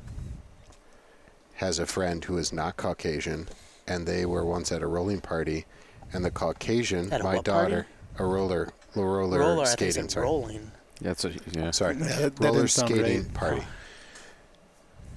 has 1.55 1.79
a 1.79 1.87
friend 1.87 2.25
who 2.25 2.37
is 2.39 2.53
not 2.53 2.77
Caucasian, 2.77 3.49
and 3.87 4.07
they 4.07 4.27
were 4.27 4.45
once 4.45 4.73
at 4.73 4.83
a 4.83 4.87
rolling 4.87 5.21
party, 5.21 5.65
and 6.13 6.25
the 6.25 6.31
Caucasian, 6.31 7.13
At 7.13 7.21
a 7.21 7.25
my 7.25 7.37
what 7.37 7.45
party? 7.45 7.71
daughter, 7.71 7.87
a 8.19 8.25
roller, 8.25 8.73
roller, 8.95 9.39
Roller, 9.39 9.63
I 9.63 9.67
think 9.67 9.93
skating, 9.93 10.09
sorry, 10.09 10.25
rolling. 10.25 10.73
Yeah, 11.01 11.11
it's 11.13 11.25
a, 11.25 11.33
yeah. 11.53 11.71
sorry, 11.71 11.97
Yeah, 11.97 12.05
that- 12.05 12.37
that 12.37 12.45
roller 12.45 12.59
didn't 12.61 12.71
sound 12.71 12.91
skating 12.91 13.23
right. 13.25 13.35
party. 13.35 13.63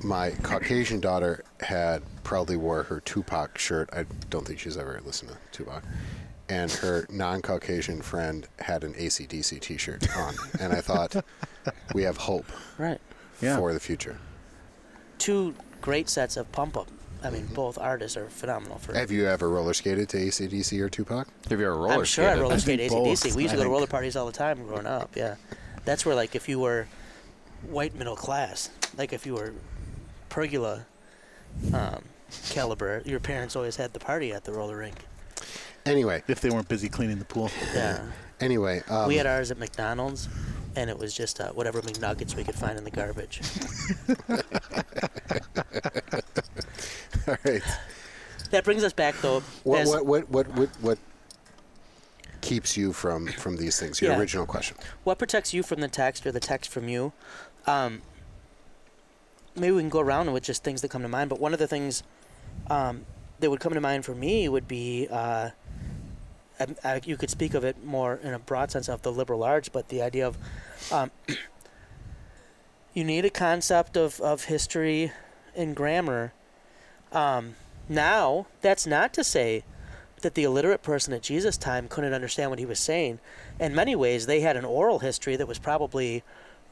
My 0.03 0.31
Caucasian 0.31 0.99
daughter 0.99 1.43
had 1.59 2.01
proudly 2.23 2.57
wore 2.57 2.83
her 2.83 2.99
Tupac 3.01 3.57
shirt. 3.59 3.87
I 3.93 4.05
don't 4.31 4.47
think 4.47 4.57
she's 4.59 4.75
ever 4.77 4.99
listened 5.05 5.29
to 5.31 5.37
Tupac. 5.51 5.83
And 6.51 6.69
her 6.69 7.05
non-Caucasian 7.09 8.01
friend 8.01 8.45
had 8.59 8.83
an 8.83 8.93
ACDC 8.95 9.61
T-shirt 9.61 10.05
on, 10.17 10.33
and 10.59 10.73
I 10.73 10.81
thought 10.81 11.15
we 11.95 12.03
have 12.03 12.17
hope 12.17 12.45
Right. 12.77 12.99
Yeah. 13.41 13.55
for 13.55 13.71
the 13.73 13.79
future. 13.79 14.17
Two 15.17 15.55
great 15.79 16.09
sets 16.09 16.35
of 16.35 16.51
pump 16.51 16.75
up. 16.75 16.89
I 17.23 17.29
mean, 17.29 17.45
both 17.53 17.77
artists 17.77 18.17
are 18.17 18.27
phenomenal 18.27 18.79
for. 18.79 18.93
Have 18.93 19.11
you 19.11 19.27
ever 19.27 19.49
roller 19.49 19.73
skated 19.73 20.09
to 20.09 20.17
ACDC 20.17 20.77
or 20.81 20.89
Tupac? 20.89 21.29
Have 21.49 21.57
you 21.59 21.65
ever 21.67 21.77
roller 21.77 21.93
I'm 21.99 22.03
sure 22.03 22.25
I 22.25 22.31
skated? 22.31 22.41
roller 22.41 22.53
I 22.55 22.57
skate 22.57 22.79
think 22.79 22.91
ACDC. 22.91 23.23
both, 23.23 23.35
We 23.37 23.43
used 23.43 23.53
to 23.53 23.57
go 23.57 23.63
to 23.63 23.69
roller 23.69 23.87
parties 23.87 24.17
all 24.17 24.25
the 24.25 24.31
time 24.33 24.65
growing 24.67 24.87
up. 24.87 25.11
Yeah, 25.15 25.35
that's 25.85 26.05
where 26.05 26.15
like 26.15 26.35
if 26.35 26.49
you 26.49 26.59
were 26.59 26.87
white 27.69 27.95
middle 27.95 28.17
class, 28.17 28.69
like 28.97 29.13
if 29.13 29.25
you 29.25 29.35
were 29.35 29.53
pergola 30.27 30.85
um, 31.73 32.03
caliber, 32.49 33.03
your 33.05 33.21
parents 33.21 33.55
always 33.55 33.77
had 33.77 33.93
the 33.93 33.99
party 33.99 34.33
at 34.33 34.43
the 34.43 34.51
roller 34.51 34.75
rink. 34.77 34.95
Anyway, 35.85 36.23
if 36.27 36.41
they 36.41 36.49
weren't 36.49 36.67
busy 36.67 36.89
cleaning 36.89 37.19
the 37.19 37.25
pool. 37.25 37.49
Yeah, 37.73 38.03
anyway, 38.39 38.81
um, 38.89 39.07
we 39.07 39.15
had 39.15 39.25
ours 39.25 39.51
at 39.51 39.57
McDonald's, 39.57 40.27
and 40.75 40.89
it 40.89 40.97
was 40.97 41.13
just 41.13 41.39
uh, 41.39 41.51
whatever 41.51 41.81
McNuggets 41.81 42.35
we 42.35 42.43
could 42.43 42.55
find 42.55 42.77
in 42.77 42.83
the 42.83 42.91
garbage. 42.91 43.41
all 47.27 47.37
right. 47.45 47.61
That 48.51 48.63
brings 48.65 48.83
us 48.83 48.93
back 48.93 49.15
though. 49.21 49.39
What, 49.63 49.87
what, 49.87 50.05
what, 50.05 50.29
what, 50.29 50.47
what, 50.57 50.69
what 50.81 50.99
keeps 52.41 52.75
you 52.75 52.91
from 52.93 53.27
from 53.27 53.57
these 53.57 53.79
things? 53.79 54.01
Your 54.01 54.11
Yeah. 54.11 54.19
original 54.19 54.45
question. 54.45 54.77
what 55.03 55.17
protects 55.17 55.53
you 55.53 55.63
from 55.63 55.81
the 55.81 55.87
text 55.87 56.25
or 56.25 56.31
the 56.31 56.39
text 56.39 56.69
from 56.69 56.89
you? 56.89 57.13
Um, 57.65 58.01
maybe 59.55 59.71
we 59.71 59.81
can 59.81 59.89
go 59.89 59.99
around 59.99 60.31
with 60.33 60.43
just 60.43 60.63
things 60.63 60.81
that 60.81 60.89
come 60.89 61.01
to 61.01 61.07
mind. 61.07 61.29
But 61.29 61.39
one 61.39 61.53
of 61.53 61.59
the 61.59 61.67
things 61.67 62.03
um, 62.69 63.05
that 63.39 63.49
would 63.49 63.59
come 63.59 63.73
to 63.73 63.81
mind 63.81 64.05
for 64.05 64.15
me 64.15 64.49
would 64.49 64.67
be 64.67 65.07
uh, 65.09 65.51
I, 66.61 66.93
I, 66.93 67.01
you 67.03 67.17
could 67.17 67.29
speak 67.29 67.53
of 67.53 67.63
it 67.63 67.83
more 67.83 68.19
in 68.23 68.33
a 68.33 68.39
broad 68.39 68.71
sense 68.71 68.87
of 68.87 69.01
the 69.01 69.11
liberal 69.11 69.43
arts, 69.43 69.69
but 69.69 69.89
the 69.89 70.01
idea 70.01 70.27
of 70.27 70.37
um, 70.91 71.11
you 72.93 73.03
need 73.03 73.25
a 73.25 73.29
concept 73.29 73.97
of, 73.97 74.19
of 74.21 74.45
history 74.45 75.11
and 75.55 75.75
grammar. 75.75 76.33
Um, 77.11 77.55
now, 77.89 78.47
that's 78.61 78.87
not 78.87 79.13
to 79.13 79.23
say 79.23 79.63
that 80.21 80.35
the 80.35 80.43
illiterate 80.43 80.83
person 80.83 81.13
at 81.13 81.23
Jesus' 81.23 81.57
time 81.57 81.87
couldn't 81.87 82.13
understand 82.13 82.49
what 82.49 82.59
he 82.59 82.65
was 82.65 82.79
saying. 82.79 83.19
In 83.59 83.75
many 83.75 83.95
ways, 83.95 84.25
they 84.25 84.41
had 84.41 84.55
an 84.55 84.65
oral 84.65 84.99
history 84.99 85.35
that 85.35 85.47
was 85.47 85.59
probably 85.59 86.23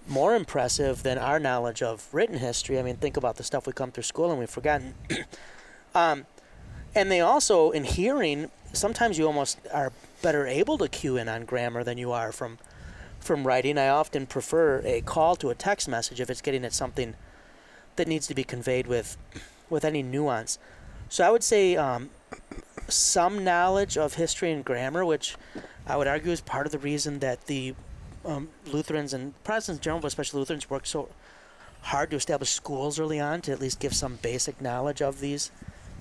more 0.07 0.35
impressive 0.35 1.03
than 1.03 1.17
our 1.17 1.39
knowledge 1.39 1.81
of 1.81 2.07
written 2.13 2.37
history. 2.37 2.79
I 2.79 2.83
mean, 2.83 2.97
think 2.97 3.17
about 3.17 3.35
the 3.35 3.43
stuff 3.43 3.67
we 3.67 3.73
come 3.73 3.91
through 3.91 4.03
school 4.03 4.29
and 4.29 4.39
we've 4.39 4.49
forgotten. 4.49 4.95
um, 5.95 6.25
and 6.95 7.11
they 7.11 7.21
also, 7.21 7.71
in 7.71 7.83
hearing, 7.83 8.49
sometimes 8.73 9.17
you 9.17 9.25
almost 9.25 9.59
are 9.73 9.91
better 10.21 10.47
able 10.47 10.77
to 10.77 10.87
cue 10.87 11.17
in 11.17 11.29
on 11.29 11.45
grammar 11.45 11.83
than 11.83 11.97
you 11.97 12.11
are 12.11 12.31
from 12.31 12.57
from 13.19 13.45
writing. 13.45 13.77
I 13.77 13.89
often 13.89 14.25
prefer 14.25 14.81
a 14.85 15.01
call 15.01 15.35
to 15.37 15.49
a 15.49 15.55
text 15.55 15.89
message 15.89 16.21
if 16.21 16.29
it's 16.29 16.41
getting 16.41 16.63
at 16.63 16.73
something 16.73 17.15
that 17.97 18.07
needs 18.07 18.27
to 18.27 18.35
be 18.35 18.43
conveyed 18.43 18.87
with 18.87 19.17
with 19.69 19.83
any 19.83 20.01
nuance. 20.01 20.57
So 21.09 21.25
I 21.25 21.29
would 21.29 21.43
say 21.43 21.75
um, 21.75 22.09
some 22.87 23.43
knowledge 23.43 23.97
of 23.97 24.15
history 24.15 24.51
and 24.51 24.63
grammar, 24.63 25.05
which 25.05 25.35
I 25.85 25.97
would 25.97 26.07
argue 26.07 26.31
is 26.31 26.41
part 26.41 26.65
of 26.65 26.71
the 26.71 26.79
reason 26.79 27.19
that 27.19 27.45
the 27.47 27.75
um, 28.25 28.49
Lutherans 28.71 29.13
and 29.13 29.41
Protestants 29.43 29.79
in 29.79 29.83
general, 29.83 30.01
but 30.01 30.07
especially 30.07 30.39
Lutherans, 30.39 30.69
worked 30.69 30.87
so 30.87 31.09
hard 31.81 32.11
to 32.11 32.17
establish 32.17 32.51
schools 32.51 32.99
early 32.99 33.19
on 33.19 33.41
to 33.41 33.51
at 33.51 33.59
least 33.59 33.79
give 33.79 33.93
some 33.93 34.19
basic 34.21 34.61
knowledge 34.61 35.01
of 35.01 35.19
these 35.19 35.51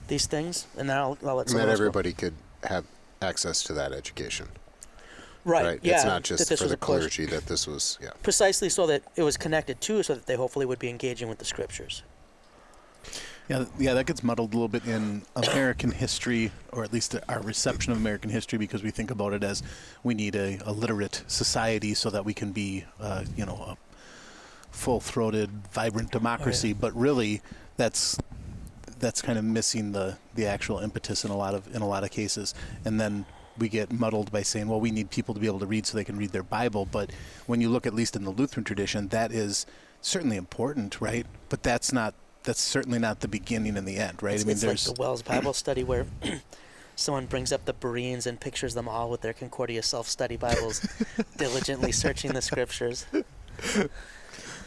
these 0.09 0.27
things. 0.27 0.67
And 0.77 0.89
then 0.91 0.97
I'll, 0.97 1.17
I'll 1.25 1.37
let 1.37 1.43
And 1.43 1.51
someone 1.51 1.69
that 1.69 1.77
go. 1.79 1.83
everybody 1.85 2.13
could 2.13 2.35
have 2.65 2.85
access 3.23 3.63
to 3.65 3.73
that 3.75 3.93
education. 3.93 4.49
right, 5.45 5.79
yeah, 5.83 5.95
It's 5.97 6.05
not 6.05 6.23
just 6.25 6.49
for 6.59 6.67
the 6.67 6.75
a 6.75 6.77
push. 6.77 6.87
clergy 6.87 7.27
that 7.27 7.47
this 7.47 7.67
was. 7.67 7.99
Yeah. 8.03 8.11
precisely 8.23 8.69
so 8.69 8.87
that 8.87 9.03
it 9.17 9.23
was 9.23 9.37
connected 9.37 9.81
too, 9.81 10.03
so 10.03 10.15
that 10.15 10.27
they 10.27 10.37
hopefully 10.37 10.67
would 10.67 10.79
be 10.79 10.89
engaging 10.89 11.29
with 11.29 11.39
the 11.39 11.45
scriptures. 11.45 12.03
Yeah, 13.49 13.65
yeah, 13.79 13.95
that 13.95 14.05
gets 14.05 14.23
muddled 14.23 14.53
a 14.53 14.57
little 14.57 14.69
bit 14.69 14.85
in 14.85 15.23
American 15.35 15.91
history, 15.91 16.53
or 16.71 16.85
at 16.85 16.93
least 16.93 17.17
our 17.31 17.41
reception 17.41 17.93
of 17.93 17.99
American 17.99 18.31
history, 18.31 18.59
because 18.59 18.83
we 18.83 18.91
think 18.91 19.11
about 19.11 19.33
it 19.33 19.43
as 19.43 19.63
we 20.03 20.13
need 20.13 20.37
a, 20.37 20.59
a 20.67 20.73
literate 20.73 21.23
society 21.29 21.95
so 21.95 22.11
that 22.11 22.27
we 22.27 22.35
can 22.35 22.53
be, 22.53 22.85
uh, 23.01 23.25
you 23.39 23.47
know, 23.47 23.55
a 23.55 23.77
full-throated, 24.71 25.49
vibrant 25.73 26.11
democracy. 26.11 26.75
But 26.75 26.95
really, 26.95 27.41
that's 27.79 28.19
that's 29.01 29.23
kind 29.23 29.39
of 29.39 29.45
missing 29.45 29.93
the 29.93 30.19
the 30.35 30.47
actual 30.47 30.79
impetus 30.79 31.25
in 31.25 31.31
a 31.31 31.37
lot 31.37 31.55
of 31.55 31.75
in 31.75 31.83
a 31.83 31.89
lot 31.89 32.05
of 32.05 32.11
cases, 32.11 32.55
and 32.85 33.01
then. 33.01 33.27
We 33.61 33.69
get 33.69 33.91
muddled 33.91 34.31
by 34.31 34.43
saying, 34.43 34.69
well, 34.69 34.79
we 34.79 34.93
need 34.93 35.11
people 35.11 35.35
to 35.35 35.41
be 35.41 35.49
able 35.49 35.59
to 35.59 35.67
read 35.67 35.85
so 35.85 35.99
they 35.99 36.05
can 36.05 36.17
read 36.17 36.31
their 36.31 36.45
Bible. 36.45 36.87
But 36.87 37.11
when 37.47 37.61
you 37.61 37.69
look, 37.71 37.89
at 37.89 37.93
least 37.93 38.15
in 38.15 38.23
the 38.23 38.31
Lutheran 38.31 38.63
tradition, 38.63 39.09
that 39.09 39.33
is 39.33 39.67
certainly 40.01 40.37
important, 40.37 41.01
right? 41.01 41.27
But 41.49 41.65
that's 41.65 41.93
not 41.93 42.15
that's 42.45 42.61
certainly 42.61 42.99
not 42.99 43.21
the 43.21 43.29
beginning 43.29 43.77
and 43.77 43.87
the 43.87 43.97
end, 43.97 44.23
right? 44.23 44.35
It's, 44.35 44.45
I 44.45 44.47
mean, 44.47 44.53
it's 44.53 44.63
like 44.63 44.69
there's 44.71 44.85
the 44.85 44.95
WELS 45.01 45.23
Bible 45.23 45.53
study 45.53 45.85
where 45.85 46.07
someone 46.97 47.27
brings 47.27 47.53
up 47.53 47.65
the 47.65 47.73
Bereans 47.73 48.27
and 48.27 48.41
pictures 48.41 48.75
them 48.75 48.89
all 48.89 49.11
with 49.11 49.21
their 49.21 49.33
Concordia 49.33 49.83
self-study 49.83 50.37
Bibles, 50.37 50.87
diligently 51.37 51.93
searching 51.93 52.33
the 52.33 52.43
scriptures. 52.43 53.07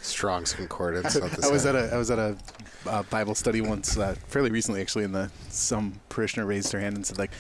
Strong's 0.02 0.54
Concordance. 0.54 1.16
I 1.44 1.52
was 1.52 1.66
at 1.66 1.76
a 1.76 1.94
I 1.94 1.98
was 1.98 2.12
at 2.12 2.20
a 2.20 2.38
uh, 2.88 3.04
Bible 3.04 3.36
study 3.36 3.62
once, 3.62 3.98
uh, 3.98 4.16
fairly 4.28 4.52
recently 4.52 4.82
actually, 4.82 5.04
and 5.04 5.14
the 5.14 5.32
some 5.50 6.00
parishioner 6.10 6.46
raised 6.46 6.72
her 6.72 6.80
hand 6.80 6.96
and 6.96 7.06
said 7.06 7.18
like, 7.18 7.32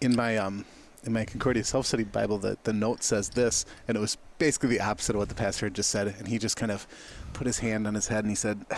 in 0.00 0.16
my 0.16 0.36
um 0.36 0.64
in 1.04 1.12
my 1.12 1.24
Concordia 1.24 1.64
self 1.64 1.86
study 1.86 2.04
Bible, 2.04 2.38
the 2.38 2.58
the 2.64 2.72
note 2.72 3.02
says 3.02 3.30
this, 3.30 3.64
and 3.88 3.96
it 3.96 4.00
was 4.00 4.16
basically 4.38 4.70
the 4.70 4.80
opposite 4.80 5.14
of 5.14 5.20
what 5.20 5.28
the 5.28 5.34
pastor 5.34 5.66
had 5.66 5.74
just 5.74 5.90
said, 5.90 6.14
and 6.18 6.28
he 6.28 6.38
just 6.38 6.56
kind 6.56 6.72
of 6.72 6.86
put 7.32 7.46
his 7.46 7.60
hand 7.60 7.86
on 7.86 7.94
his 7.94 8.08
head 8.08 8.24
and 8.24 8.30
he 8.30 8.34
said, 8.34 8.64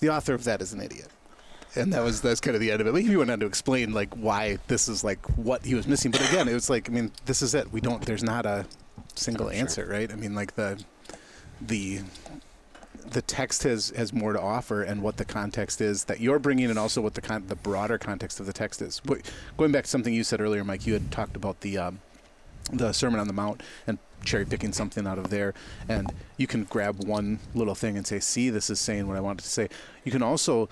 the 0.00 0.08
author 0.08 0.34
of 0.34 0.44
that 0.44 0.62
is 0.62 0.72
an 0.72 0.80
idiot. 0.80 1.08
And 1.74 1.92
that 1.92 2.02
was 2.02 2.22
that's 2.22 2.40
kind 2.40 2.54
of 2.54 2.60
the 2.60 2.72
end 2.72 2.80
of 2.80 2.86
it. 2.86 2.94
Like, 2.94 3.04
he 3.04 3.16
went 3.16 3.30
on 3.30 3.40
to 3.40 3.46
explain 3.46 3.92
like 3.92 4.14
why 4.14 4.58
this 4.68 4.88
is 4.88 5.04
like 5.04 5.24
what 5.36 5.64
he 5.64 5.74
was 5.74 5.86
missing. 5.86 6.10
But 6.10 6.26
again, 6.28 6.48
it 6.48 6.54
was 6.54 6.70
like 6.70 6.88
I 6.88 6.92
mean, 6.92 7.12
this 7.26 7.42
is 7.42 7.54
it. 7.54 7.70
We 7.72 7.80
don't. 7.82 8.04
There's 8.04 8.24
not 8.24 8.46
a 8.46 8.64
single 9.14 9.46
Oh, 9.46 9.50
sure. 9.50 9.58
answer, 9.60 9.86
right? 9.86 10.10
I 10.10 10.16
mean, 10.16 10.34
like 10.34 10.54
the 10.54 10.82
the 11.60 12.00
the 13.10 13.22
text 13.22 13.62
has 13.62 13.90
has 13.96 14.12
more 14.12 14.32
to 14.32 14.40
offer 14.40 14.82
and 14.82 15.02
what 15.02 15.16
the 15.16 15.24
context 15.24 15.80
is 15.80 16.04
that 16.04 16.20
you're 16.20 16.38
bringing 16.38 16.68
and 16.68 16.78
also 16.78 17.00
what 17.00 17.14
the 17.14 17.20
con- 17.22 17.44
the 17.48 17.56
broader 17.56 17.96
context 17.96 18.38
of 18.38 18.46
the 18.46 18.52
text 18.52 18.82
is 18.82 19.00
Wh- 19.08 19.20
going 19.56 19.72
back 19.72 19.84
to 19.84 19.90
something 19.90 20.12
you 20.12 20.24
said 20.24 20.40
earlier 20.40 20.62
mike 20.62 20.86
you 20.86 20.92
had 20.92 21.10
talked 21.10 21.34
about 21.34 21.60
the 21.60 21.78
um, 21.78 22.00
the 22.70 22.92
sermon 22.92 23.18
on 23.18 23.26
the 23.26 23.32
mount 23.32 23.62
and 23.86 23.98
cherry 24.24 24.44
picking 24.44 24.72
something 24.72 25.06
out 25.06 25.18
of 25.18 25.30
there, 25.30 25.54
and 25.88 26.12
you 26.36 26.46
can 26.46 26.64
grab 26.64 27.04
one 27.04 27.38
little 27.54 27.74
thing 27.74 27.96
and 27.96 28.06
say, 28.06 28.18
"See, 28.18 28.50
this 28.50 28.68
is 28.68 28.80
saying 28.80 29.06
what 29.06 29.16
I 29.16 29.20
wanted 29.20 29.44
to 29.44 29.48
say." 29.48 29.68
You 30.04 30.12
can 30.12 30.22
also 30.22 30.68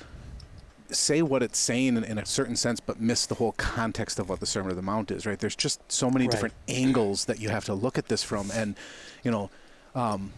say 0.90 1.22
what 1.22 1.42
it's 1.42 1.58
saying 1.58 1.96
in, 1.96 2.04
in, 2.04 2.18
a 2.18 2.26
certain 2.26 2.56
sense, 2.56 2.80
but 2.80 3.00
miss 3.00 3.26
the 3.26 3.36
whole 3.36 3.52
context 3.52 4.18
of 4.18 4.28
what 4.28 4.40
the 4.40 4.46
Sermon 4.46 4.70
of 4.70 4.76
the 4.76 4.82
Mount 4.82 5.10
is. 5.10 5.26
Right? 5.26 5.38
There's 5.38 5.56
just 5.56 5.80
so 5.90 6.10
many 6.10 6.24
Right. 6.26 6.30
different 6.32 6.54
angles 6.68 7.24
that 7.26 7.40
you 7.40 7.48
have 7.48 7.64
to 7.66 7.74
look 7.74 7.98
at 7.98 8.08
this 8.08 8.22
from, 8.22 8.50
and 8.52 8.74
you 9.22 9.30
know. 9.30 9.50
Um, 9.94 10.32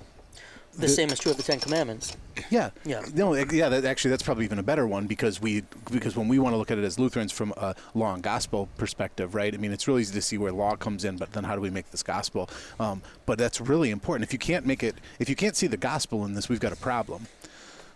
The, 0.77 0.89
same 0.89 1.11
is 1.11 1.19
true 1.19 1.33
of 1.33 1.37
the 1.37 1.43
Ten 1.43 1.59
Commandments. 1.59 2.17
yeah. 2.51 2.71
Yeah. 2.85 3.03
No. 3.13 3.35
Yeah. 3.35 3.69
That, 3.69 3.85
actually, 3.85 4.11
that's 4.11 4.23
probably 4.23 4.45
even 4.45 4.59
a 4.61 4.63
better 4.63 4.87
one 4.87 5.07
because 5.07 5.41
we 5.41 5.65
because 5.91 6.17
when 6.17 6.29
we 6.29 6.39
want 6.39 6.53
to 6.53 6.57
look 6.57 6.71
at 6.71 6.79
it 6.79 6.85
as 6.85 6.99
Lutherans 6.99 7.33
from 7.33 7.53
a 7.57 7.75
law 7.95 8.15
and 8.15 8.23
gospel 8.23 8.69
perspective, 8.77 9.35
right? 9.35 9.53
I 9.53 9.57
mean, 9.57 9.73
it's 9.73 9.89
really 9.89 10.03
easy 10.03 10.15
to 10.15 10.23
see 10.23 10.39
where 10.39 10.53
law 10.53 10.77
comes 10.77 11.05
in, 11.05 11.17
but 11.17 11.33
then 11.33 11.45
how 11.45 11.57
do 11.57 11.61
we 11.61 11.71
make 11.71 11.91
this 11.91 12.05
gospel? 12.05 12.49
Um, 12.79 13.03
but 13.27 13.39
that's 13.39 13.61
really 13.61 13.91
important. 13.91 14.23
If 14.23 14.33
you 14.33 14.39
can't 14.39 14.67
make 14.67 14.83
it, 14.85 14.95
if 15.19 15.29
you 15.29 15.35
can't 15.35 15.57
see 15.57 15.67
the 15.67 15.77
gospel 15.77 16.25
in 16.25 16.35
this, 16.35 16.49
we've 16.49 16.61
got 16.61 16.73
a 16.73 16.77
problem. 16.77 17.27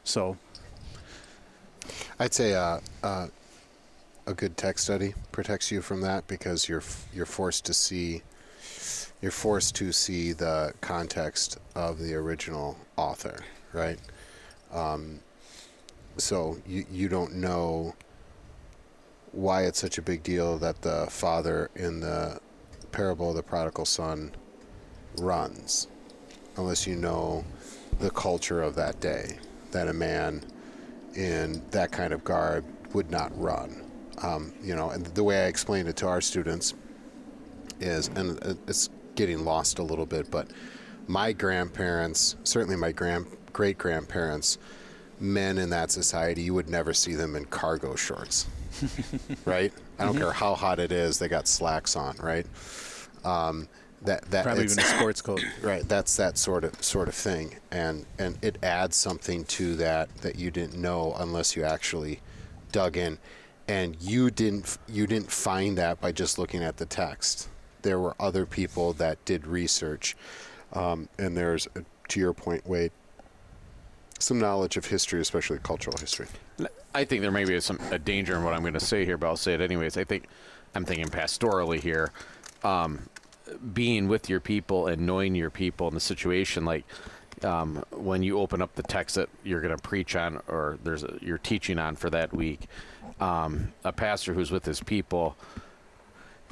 So 0.02 0.36
I'd 2.18 2.34
say 2.34 2.54
uh, 2.54 2.80
uh, 3.02 3.28
a 4.26 4.34
good 4.34 4.56
text 4.56 4.84
study 4.84 5.14
protects 5.30 5.70
you 5.70 5.82
from 5.82 6.00
that 6.02 6.26
because 6.26 6.68
you're 6.68 6.82
you're 7.14 7.26
forced 7.26 7.64
to 7.66 7.74
see 7.74 8.22
you're 9.22 9.30
forced 9.30 9.76
to 9.76 9.92
see 9.92 10.32
the 10.32 10.74
context 10.80 11.58
of 11.76 12.00
the 12.00 12.12
original 12.12 12.76
author, 12.96 13.38
right? 13.72 13.98
Um, 14.72 15.20
so 16.16 16.58
you 16.66 16.84
you 16.90 17.08
don't 17.08 17.34
know 17.36 17.94
why 19.30 19.62
it's 19.62 19.78
such 19.78 19.96
a 19.96 20.02
big 20.02 20.22
deal 20.22 20.58
that 20.58 20.82
the 20.82 21.06
father 21.08 21.70
in 21.76 22.00
the 22.00 22.38
parable 22.90 23.30
of 23.30 23.36
the 23.36 23.42
prodigal 23.42 23.86
son 23.86 24.32
runs, 25.18 25.86
unless 26.56 26.86
you 26.86 26.96
know 26.96 27.44
the 28.00 28.10
culture 28.10 28.60
of 28.60 28.74
that 28.74 29.00
day 29.00 29.38
that 29.70 29.88
a 29.88 29.92
man 29.92 30.44
in 31.14 31.62
that 31.70 31.92
kind 31.92 32.12
of 32.12 32.24
garb 32.24 32.64
would 32.92 33.10
not 33.10 33.30
run. 33.40 33.88
Um, 34.18 34.52
you 34.62 34.74
know, 34.74 34.90
and 34.90 35.06
the 35.06 35.24
way 35.24 35.44
I 35.44 35.46
explained 35.46 35.88
it 35.88 35.96
to 35.96 36.08
our 36.08 36.20
students 36.20 36.74
is, 37.80 38.08
and 38.08 38.38
it's 38.66 38.90
getting 39.14 39.44
lost 39.44 39.78
a 39.78 39.82
little 39.82 40.06
bit, 40.06 40.30
but 40.30 40.48
my 41.06 41.32
grandparents, 41.32 42.36
certainly 42.44 42.76
my 42.76 42.92
grand 42.92 43.26
great 43.52 43.78
grandparents, 43.78 44.58
men 45.20 45.58
in 45.58 45.70
that 45.70 45.90
society, 45.90 46.42
you 46.42 46.54
would 46.54 46.68
never 46.68 46.94
see 46.94 47.14
them 47.14 47.36
in 47.36 47.44
cargo 47.46 47.94
shorts, 47.94 48.46
right? 49.44 49.72
I 49.98 50.04
don't 50.04 50.16
care 50.16 50.32
how 50.32 50.54
hot 50.54 50.78
it 50.78 50.92
is; 50.92 51.18
they 51.18 51.28
got 51.28 51.46
slacks 51.46 51.96
on, 51.96 52.16
right? 52.16 52.46
Um, 53.24 53.68
that 54.04 54.22
that 54.30 54.44
probably 54.44 54.64
even 54.64 54.78
a 54.78 54.82
sports 54.82 55.22
coat. 55.22 55.44
right 55.62 55.88
that's 55.88 56.16
that 56.16 56.36
sort 56.36 56.64
of 56.64 56.82
sort 56.82 57.08
of 57.08 57.14
thing 57.14 57.56
and 57.70 58.04
and 58.18 58.38
it 58.42 58.58
adds 58.62 58.96
something 58.96 59.44
to 59.44 59.76
that 59.76 60.14
that 60.18 60.36
you 60.36 60.50
didn't 60.50 60.74
know 60.74 61.14
unless 61.18 61.56
you 61.56 61.62
actually 61.64 62.20
dug 62.72 62.96
in 62.96 63.18
and 63.68 63.96
you 64.00 64.30
didn't 64.30 64.78
you 64.88 65.06
didn't 65.06 65.30
find 65.30 65.78
that 65.78 66.00
by 66.00 66.10
just 66.10 66.38
looking 66.38 66.62
at 66.62 66.76
the 66.78 66.86
text 66.86 67.48
there 67.82 67.98
were 67.98 68.14
other 68.18 68.46
people 68.46 68.92
that 68.94 69.22
did 69.24 69.46
research 69.46 70.16
um, 70.72 71.08
and 71.18 71.36
there's 71.36 71.66
uh, 71.76 71.80
to 72.08 72.20
your 72.20 72.32
point 72.32 72.66
wade 72.66 72.92
some 74.18 74.38
knowledge 74.38 74.76
of 74.76 74.86
history 74.86 75.20
especially 75.20 75.58
cultural 75.58 75.96
history 75.98 76.26
I 76.94 77.04
think 77.04 77.22
there 77.22 77.30
may 77.30 77.44
be 77.44 77.58
some 77.60 77.78
a 77.90 77.98
danger 77.98 78.36
in 78.36 78.44
what 78.44 78.52
I'm 78.52 78.60
going 78.60 78.74
to 78.74 78.80
say 78.80 79.04
here, 79.04 79.16
but 79.16 79.26
I'll 79.26 79.36
say 79.36 79.54
it 79.54 79.60
anyways. 79.60 79.96
I 79.96 80.04
think 80.04 80.26
I'm 80.74 80.84
thinking 80.84 81.06
pastorally 81.06 81.80
here, 81.80 82.12
um, 82.64 83.08
being 83.72 84.08
with 84.08 84.28
your 84.28 84.40
people 84.40 84.86
and 84.86 85.06
knowing 85.06 85.34
your 85.34 85.50
people 85.50 85.88
in 85.88 85.94
the 85.94 86.00
situation. 86.00 86.64
Like 86.64 86.84
um, 87.42 87.84
when 87.90 88.22
you 88.22 88.38
open 88.38 88.60
up 88.60 88.74
the 88.74 88.82
text 88.82 89.16
that 89.16 89.28
you're 89.42 89.60
going 89.60 89.76
to 89.76 89.82
preach 89.82 90.16
on, 90.16 90.40
or 90.48 90.78
there's 90.84 91.02
a, 91.02 91.18
you're 91.20 91.38
teaching 91.38 91.78
on 91.78 91.96
for 91.96 92.10
that 92.10 92.34
week, 92.34 92.66
um, 93.20 93.72
a 93.84 93.92
pastor 93.92 94.34
who's 94.34 94.50
with 94.50 94.64
his 94.64 94.80
people 94.80 95.36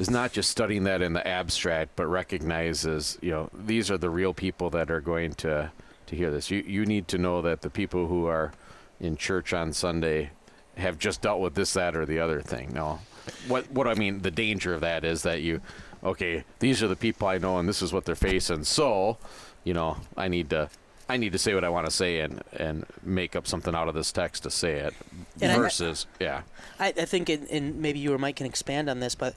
is 0.01 0.09
not 0.09 0.33
just 0.33 0.49
studying 0.49 0.85
that 0.85 1.03
in 1.03 1.13
the 1.13 1.27
abstract, 1.29 1.95
but 1.95 2.07
recognizes, 2.07 3.19
you 3.21 3.31
know, 3.31 3.51
these 3.53 3.91
are 3.91 3.99
the 3.99 4.09
real 4.09 4.33
people 4.33 4.71
that 4.71 4.91
are 4.91 5.01
going 5.03 5.35
to 5.35 5.71
to 6.07 6.17
hear 6.17 6.31
this. 6.31 6.51
You 6.51 6.65
you 6.67 6.87
need 6.87 7.07
to 7.09 7.19
know 7.19 7.43
that 7.43 7.61
the 7.61 7.71
people 7.71 8.07
who 8.07 8.27
are 8.27 8.53
in 8.99 9.17
church 9.17 9.53
on 9.53 9.73
Sunday 9.75 10.31
have 10.77 10.99
just 10.99 11.21
dealt 11.21 11.41
with 11.41 11.55
this, 11.55 11.75
that, 11.75 11.95
or 11.95 12.07
the 12.07 12.19
other 12.19 12.41
thing. 12.41 12.73
No, 12.73 13.01
what 13.47 13.71
what 13.71 13.87
I 13.87 13.95
mean, 13.95 14.23
the 14.23 14.31
danger 14.31 14.73
of 14.73 14.81
that 14.81 15.05
is 15.05 15.23
that 15.23 15.43
you, 15.43 15.61
okay, 16.03 16.45
these 16.61 16.83
are 16.83 16.89
the 16.89 16.97
people 16.97 17.29
I 17.29 17.37
know, 17.37 17.59
and 17.59 17.69
this 17.69 17.83
is 17.83 17.93
what 17.93 18.07
they're 18.07 18.15
facing. 18.15 18.65
So, 18.65 19.19
you 19.65 19.75
know, 19.75 19.99
I 20.17 20.29
need 20.29 20.49
to. 20.51 20.71
I 21.11 21.17
need 21.17 21.33
to 21.33 21.39
say 21.39 21.55
what 21.55 21.65
I 21.65 21.69
want 21.69 21.87
to 21.87 21.91
say 21.91 22.21
and, 22.21 22.41
and 22.53 22.87
make 23.03 23.35
up 23.35 23.45
something 23.45 23.75
out 23.75 23.89
of 23.89 23.95
this 23.95 24.13
text 24.13 24.45
to 24.45 24.51
say 24.51 24.75
it. 24.75 24.95
And 25.41 25.61
I- 25.61 25.95
yeah. 26.21 26.43
I, 26.79 26.87
I 26.97 27.05
think, 27.05 27.29
in, 27.29 27.47
in 27.49 27.83
maybe 27.83 27.99
you 27.99 28.15
or 28.15 28.19
Mike 28.19 28.37
can 28.37 28.47
expand 28.47 28.89
on 28.89 29.01
this, 29.01 29.17
but 29.17 29.35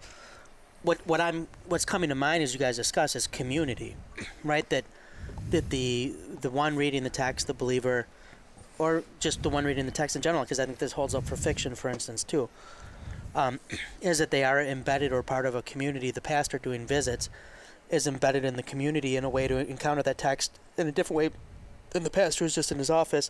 what 0.84 1.00
what 1.08 1.20
I'm 1.20 1.48
what's 1.68 1.86
coming 1.86 2.10
to 2.10 2.16
mind 2.16 2.44
as 2.44 2.54
you 2.54 2.60
guys 2.60 2.76
discuss 2.76 3.16
is 3.16 3.26
community, 3.28 3.96
right? 4.44 4.68
That 4.70 4.86
that 5.50 5.70
the 5.70 6.14
the 6.42 6.50
one 6.50 6.76
reading 6.76 7.04
the 7.04 7.10
text, 7.10 7.48
the 7.48 7.54
believer, 7.54 8.06
or 8.78 9.04
just 9.20 9.42
the 9.44 9.50
one 9.50 9.66
reading 9.66 9.86
the 9.86 9.92
text 9.92 10.16
in 10.16 10.22
general, 10.22 10.44
because 10.44 10.60
I 10.60 10.66
think 10.66 10.78
this 10.78 10.92
holds 10.92 11.16
up 11.16 11.26
for 11.26 11.36
fiction, 11.36 11.74
for 11.76 11.90
instance, 11.90 12.24
too. 12.24 12.50
Um, 13.34 13.60
is 14.02 14.20
that 14.20 14.30
they 14.30 14.44
are 14.44 14.62
embedded 14.62 15.12
or 15.12 15.24
part 15.24 15.46
of 15.46 15.56
a 15.56 15.62
community. 15.62 16.12
The 16.12 16.22
pastor 16.22 16.60
doing 16.60 16.86
visits 16.86 17.30
is 17.90 18.06
embedded 18.08 18.44
in 18.46 18.56
the 18.56 18.64
community 18.64 19.16
in 19.16 19.24
a 19.24 19.30
way 19.30 19.48
to 19.48 19.58
encounter 19.58 20.04
that 20.04 20.18
text 20.18 20.60
in 20.78 20.88
a 20.88 20.92
different 20.92 21.18
way 21.18 21.30
than 21.92 22.04
the 22.04 22.10
pastor 22.10 22.44
who's 22.44 22.56
just 22.56 22.72
in 22.72 22.80
his 22.80 22.90
office, 22.90 23.30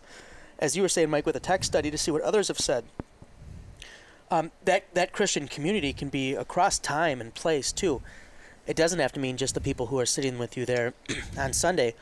as 0.58 0.76
you 0.76 0.82
were 0.82 0.88
saying, 0.88 1.10
Mike, 1.10 1.26
with 1.26 1.36
a 1.36 1.40
text 1.40 1.70
study 1.70 1.90
to 1.90 1.98
see 1.98 2.10
what 2.10 2.22
others 2.22 2.48
have 2.48 2.58
said 2.58 2.84
um, 4.30 4.50
that 4.64 4.92
that 4.94 5.12
Christian 5.12 5.48
community 5.48 5.92
can 5.92 6.08
be 6.08 6.34
across 6.34 6.78
time 6.78 7.20
and 7.20 7.34
place 7.34 7.72
too. 7.72 8.02
It 8.66 8.76
doesn't 8.76 8.98
have 8.98 9.12
to 9.12 9.20
mean 9.20 9.36
just 9.36 9.54
the 9.54 9.60
people 9.60 9.86
who 9.86 9.98
are 9.98 10.06
sitting 10.06 10.38
with 10.38 10.56
you 10.56 10.64
there 10.64 10.94
on 11.38 11.52
Sunday. 11.52 11.94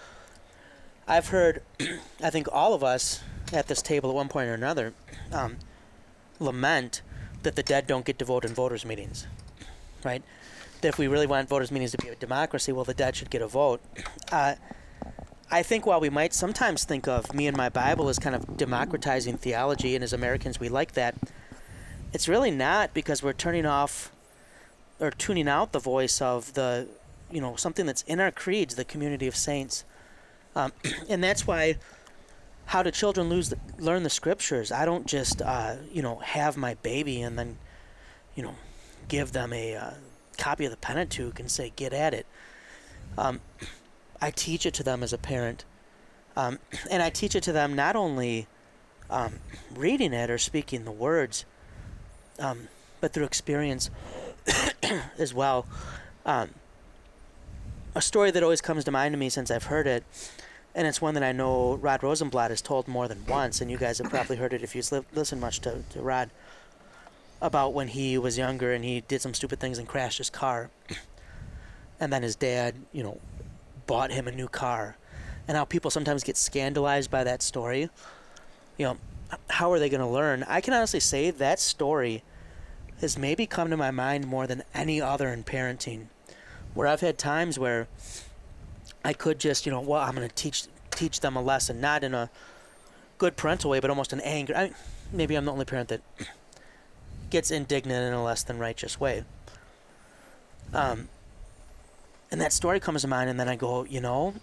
I've 1.08 1.28
heard, 1.28 1.62
I 2.22 2.30
think 2.30 2.46
all 2.52 2.74
of 2.74 2.84
us 2.84 3.20
at 3.52 3.66
this 3.66 3.82
table 3.82 4.10
at 4.10 4.14
one 4.14 4.28
point 4.28 4.48
or 4.48 4.54
another 4.54 4.94
um, 5.32 5.56
lament 6.38 7.02
that 7.42 7.56
the 7.56 7.62
dead 7.62 7.86
don't 7.86 8.04
get 8.04 8.18
to 8.20 8.24
vote 8.24 8.44
in 8.44 8.54
voters' 8.54 8.84
meetings, 8.84 9.26
right? 10.04 10.22
That 10.80 10.88
if 10.88 10.98
we 10.98 11.08
really 11.08 11.26
want 11.26 11.48
voters' 11.48 11.72
meetings 11.72 11.90
to 11.92 11.98
be 11.98 12.08
a 12.08 12.14
democracy, 12.14 12.72
well, 12.72 12.84
the 12.84 12.94
dead 12.94 13.16
should 13.16 13.30
get 13.30 13.42
a 13.42 13.48
vote. 13.48 13.80
Uh, 14.30 14.54
I 15.50 15.62
think 15.62 15.84
while 15.84 16.00
we 16.00 16.08
might 16.08 16.32
sometimes 16.32 16.84
think 16.84 17.08
of 17.08 17.34
me 17.34 17.46
and 17.46 17.56
my 17.56 17.68
Bible 17.68 18.08
as 18.08 18.18
kind 18.18 18.34
of 18.34 18.56
democratizing 18.56 19.36
theology, 19.36 19.94
and 19.94 20.04
as 20.04 20.12
Americans 20.12 20.60
we 20.60 20.68
like 20.68 20.92
that, 20.92 21.14
it's 22.12 22.28
really 22.28 22.50
not 22.50 22.92
because 22.94 23.22
we're 23.22 23.32
turning 23.32 23.66
off 23.66 24.12
or 25.00 25.10
tuning 25.10 25.48
out 25.48 25.72
the 25.72 25.78
voice 25.78 26.20
of 26.20 26.52
the, 26.54 26.86
you 27.30 27.40
know, 27.40 27.56
something 27.56 27.86
that's 27.86 28.02
in 28.02 28.20
our 28.20 28.30
creeds, 28.30 28.74
the 28.74 28.84
community 28.84 29.26
of 29.26 29.34
saints. 29.34 29.84
Um, 30.54 30.72
and 31.08 31.22
that's 31.24 31.46
why, 31.46 31.76
how 32.66 32.82
do 32.82 32.90
children 32.90 33.28
lose 33.28 33.48
the, 33.48 33.58
learn 33.78 34.02
the 34.02 34.10
scriptures? 34.10 34.70
I 34.70 34.84
don't 34.84 35.06
just, 35.06 35.42
uh, 35.42 35.76
you 35.90 36.02
know, 36.02 36.16
have 36.18 36.56
my 36.56 36.74
baby 36.74 37.22
and 37.22 37.38
then, 37.38 37.58
you 38.36 38.42
know, 38.42 38.54
give 39.08 39.32
them 39.32 39.52
a 39.52 39.74
uh, 39.74 39.90
copy 40.38 40.64
of 40.64 40.70
the 40.70 40.76
Pentateuch 40.76 41.40
and 41.40 41.50
say, 41.50 41.72
get 41.74 41.92
at 41.92 42.14
it. 42.14 42.26
Um, 43.16 43.40
I 44.20 44.30
teach 44.30 44.66
it 44.66 44.74
to 44.74 44.82
them 44.84 45.02
as 45.02 45.12
a 45.12 45.18
parent. 45.18 45.64
Um, 46.36 46.58
and 46.90 47.02
I 47.02 47.10
teach 47.10 47.34
it 47.34 47.42
to 47.44 47.52
them 47.52 47.74
not 47.74 47.96
only 47.96 48.46
um, 49.10 49.40
reading 49.74 50.12
it 50.12 50.30
or 50.30 50.38
speaking 50.38 50.84
the 50.84 50.92
words, 50.92 51.44
um, 52.38 52.68
but 53.00 53.12
through 53.12 53.24
experience 53.24 53.90
as 55.18 55.34
well. 55.34 55.66
Um, 56.24 56.50
a 57.94 58.02
story 58.02 58.30
that 58.30 58.42
always 58.42 58.60
comes 58.60 58.84
to 58.84 58.90
mind 58.90 59.12
to 59.12 59.18
me 59.18 59.28
since 59.28 59.50
I've 59.50 59.64
heard 59.64 59.86
it, 59.86 60.04
and 60.74 60.86
it's 60.86 61.00
one 61.00 61.14
that 61.14 61.22
I 61.22 61.32
know 61.32 61.74
Rod 61.74 62.00
Rosenbladt 62.00 62.50
has 62.50 62.62
told 62.62 62.88
more 62.88 63.08
than 63.08 63.26
once, 63.26 63.60
and 63.60 63.70
you 63.70 63.76
guys 63.76 63.98
have 63.98 64.10
probably 64.10 64.36
heard 64.36 64.52
it 64.52 64.62
if 64.62 64.74
you've 64.74 64.90
li- 64.90 65.04
listened 65.12 65.40
much 65.40 65.60
to, 65.60 65.82
to 65.90 66.00
Rod, 66.00 66.30
about 67.42 67.74
when 67.74 67.88
he 67.88 68.16
was 68.16 68.38
younger 68.38 68.72
and 68.72 68.84
he 68.84 69.00
did 69.02 69.20
some 69.20 69.34
stupid 69.34 69.58
things 69.58 69.76
and 69.76 69.86
crashed 69.86 70.18
his 70.18 70.30
car. 70.30 70.70
And 72.00 72.12
then 72.12 72.24
his 72.24 72.34
dad, 72.34 72.74
you 72.90 73.04
know, 73.04 73.20
bought 73.86 74.10
him 74.10 74.26
a 74.26 74.32
new 74.32 74.48
car. 74.48 74.96
And 75.46 75.56
how 75.56 75.64
people 75.64 75.88
sometimes 75.88 76.24
get 76.24 76.36
scandalized 76.36 77.12
by 77.12 77.22
that 77.22 77.42
story. 77.42 77.90
You 78.76 78.86
know, 78.86 78.96
how 79.50 79.72
are 79.72 79.78
they 79.78 79.88
going 79.88 80.00
to 80.00 80.06
learn? 80.06 80.44
I 80.48 80.60
can 80.60 80.74
honestly 80.74 81.00
say 81.00 81.30
that 81.30 81.60
story 81.60 82.22
has 83.00 83.18
maybe 83.18 83.46
come 83.46 83.70
to 83.70 83.76
my 83.76 83.90
mind 83.90 84.26
more 84.26 84.46
than 84.46 84.62
any 84.74 85.00
other 85.00 85.28
in 85.28 85.44
parenting, 85.44 86.06
where 86.74 86.86
I've 86.86 87.00
had 87.00 87.18
times 87.18 87.58
where 87.58 87.88
I 89.04 89.12
could 89.12 89.38
just, 89.38 89.66
you 89.66 89.72
know, 89.72 89.80
well, 89.80 90.00
I'm 90.00 90.14
going 90.14 90.28
to 90.28 90.34
teach 90.34 90.64
teach 90.90 91.20
them 91.20 91.36
a 91.36 91.42
lesson, 91.42 91.80
not 91.80 92.04
in 92.04 92.14
a 92.14 92.30
good 93.18 93.36
parental 93.36 93.70
way, 93.70 93.80
but 93.80 93.90
almost 93.90 94.12
in 94.12 94.20
anger. 94.20 94.54
I, 94.56 94.72
maybe 95.12 95.34
I'm 95.34 95.44
the 95.44 95.52
only 95.52 95.64
parent 95.64 95.88
that 95.88 96.02
gets 97.30 97.50
indignant 97.50 98.06
in 98.06 98.12
a 98.12 98.22
less 98.22 98.42
than 98.42 98.58
righteous 98.58 99.00
way. 99.00 99.24
Um, 100.74 101.08
and 102.30 102.40
that 102.40 102.52
story 102.52 102.78
comes 102.78 103.02
to 103.02 103.08
mind, 103.08 103.28
and 103.30 103.40
then 103.40 103.48
I 103.48 103.56
go, 103.56 103.84
you 103.84 104.00
know, 104.00 104.34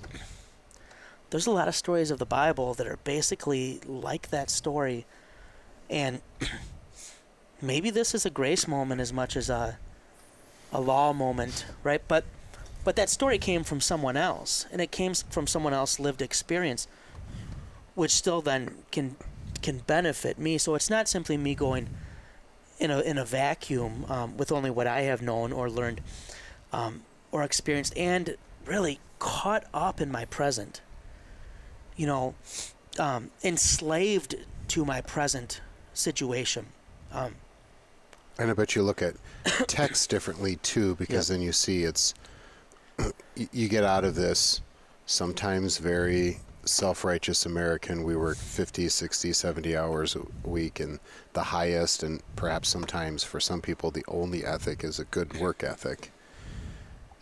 there's 1.30 1.48
a 1.48 1.52
lot 1.52 1.68
of 1.68 1.76
stories 1.76 2.12
of 2.12 2.20
the 2.20 2.26
Bible 2.26 2.74
that 2.74 2.88
are 2.88 2.98
basically 3.04 3.82
like 3.86 4.30
that 4.30 4.50
story, 4.50 5.06
and 5.90 6.22
maybe 7.62 7.90
this 7.90 8.16
is 8.16 8.26
a 8.26 8.30
grace 8.30 8.68
moment 8.68 9.02
as 9.02 9.14
much 9.14 9.36
as 9.36 9.50
a 9.50 9.78
a 10.72 10.82
law 10.82 11.14
moment, 11.14 11.66
right? 11.84 12.02
But 12.08 12.26
but 12.84 12.96
that 12.96 13.10
story 13.10 13.38
came 13.38 13.64
from 13.64 13.82
someone 13.82 14.18
else, 14.18 14.66
and 14.72 14.82
it 14.82 14.92
came 14.92 15.14
from 15.14 15.48
someone 15.48 15.74
else 15.74 16.00
lived 16.00 16.22
experience, 16.22 16.88
which 17.96 18.12
still 18.12 18.42
then 18.42 18.76
can 18.92 19.16
can 19.62 19.80
benefit 19.80 20.40
me. 20.40 20.58
So 20.58 20.76
it's 20.76 20.90
not 20.90 21.08
simply 21.08 21.38
me 21.38 21.56
going 21.56 21.90
in 22.80 22.92
a 22.92 23.02
in 23.02 23.18
a 23.18 23.26
vacuum 23.26 24.06
um, 24.10 24.38
with 24.38 24.52
only 24.52 24.70
what 24.70 24.88
I 24.88 25.02
have 25.02 25.22
known 25.22 25.52
or 25.52 25.70
learned 25.70 26.02
um, 26.72 27.02
or 27.32 27.44
experienced, 27.44 27.96
and 27.98 28.36
really 28.66 29.00
caught 29.20 29.66
up 29.74 30.02
in 30.02 30.12
my 30.12 30.26
present. 30.26 30.82
You 32.00 32.06
know, 32.08 32.34
um, 32.98 33.30
enslaved 33.44 34.36
to 34.70 34.86
my 34.86 35.02
present 35.02 35.60
situation. 35.94 36.68
Um, 37.12 37.36
And 38.38 38.50
I 38.50 38.54
bet 38.54 38.74
you 38.74 38.84
look 38.84 39.02
at 39.02 39.16
text 39.68 40.10
differently 40.10 40.56
too, 40.64 40.96
because 40.96 41.30
Yeah. 41.30 41.36
then 41.36 41.42
you 41.44 41.52
see 41.52 41.84
it's 41.84 42.14
you 43.52 43.68
get 43.68 43.84
out 43.84 44.06
of 44.06 44.16
this 44.16 44.62
sometimes 45.06 45.78
very 45.78 46.40
self-righteous 46.64 47.46
American. 47.46 48.04
We 48.04 48.16
work 48.16 48.38
50, 48.38 48.88
60, 48.88 49.34
70 49.34 49.76
hours 49.76 50.16
a 50.16 50.22
week, 50.48 50.80
and 50.80 51.00
the 51.34 51.44
highest, 51.44 52.02
and 52.04 52.22
perhaps 52.38 52.70
sometimes 52.70 53.26
for 53.26 53.42
some 53.42 53.60
people, 53.60 53.92
the 53.92 54.06
only 54.08 54.46
ethic 54.46 54.86
is 54.86 55.00
a 55.00 55.06
good 55.06 55.38
work 55.38 55.64
ethic. 55.64 56.14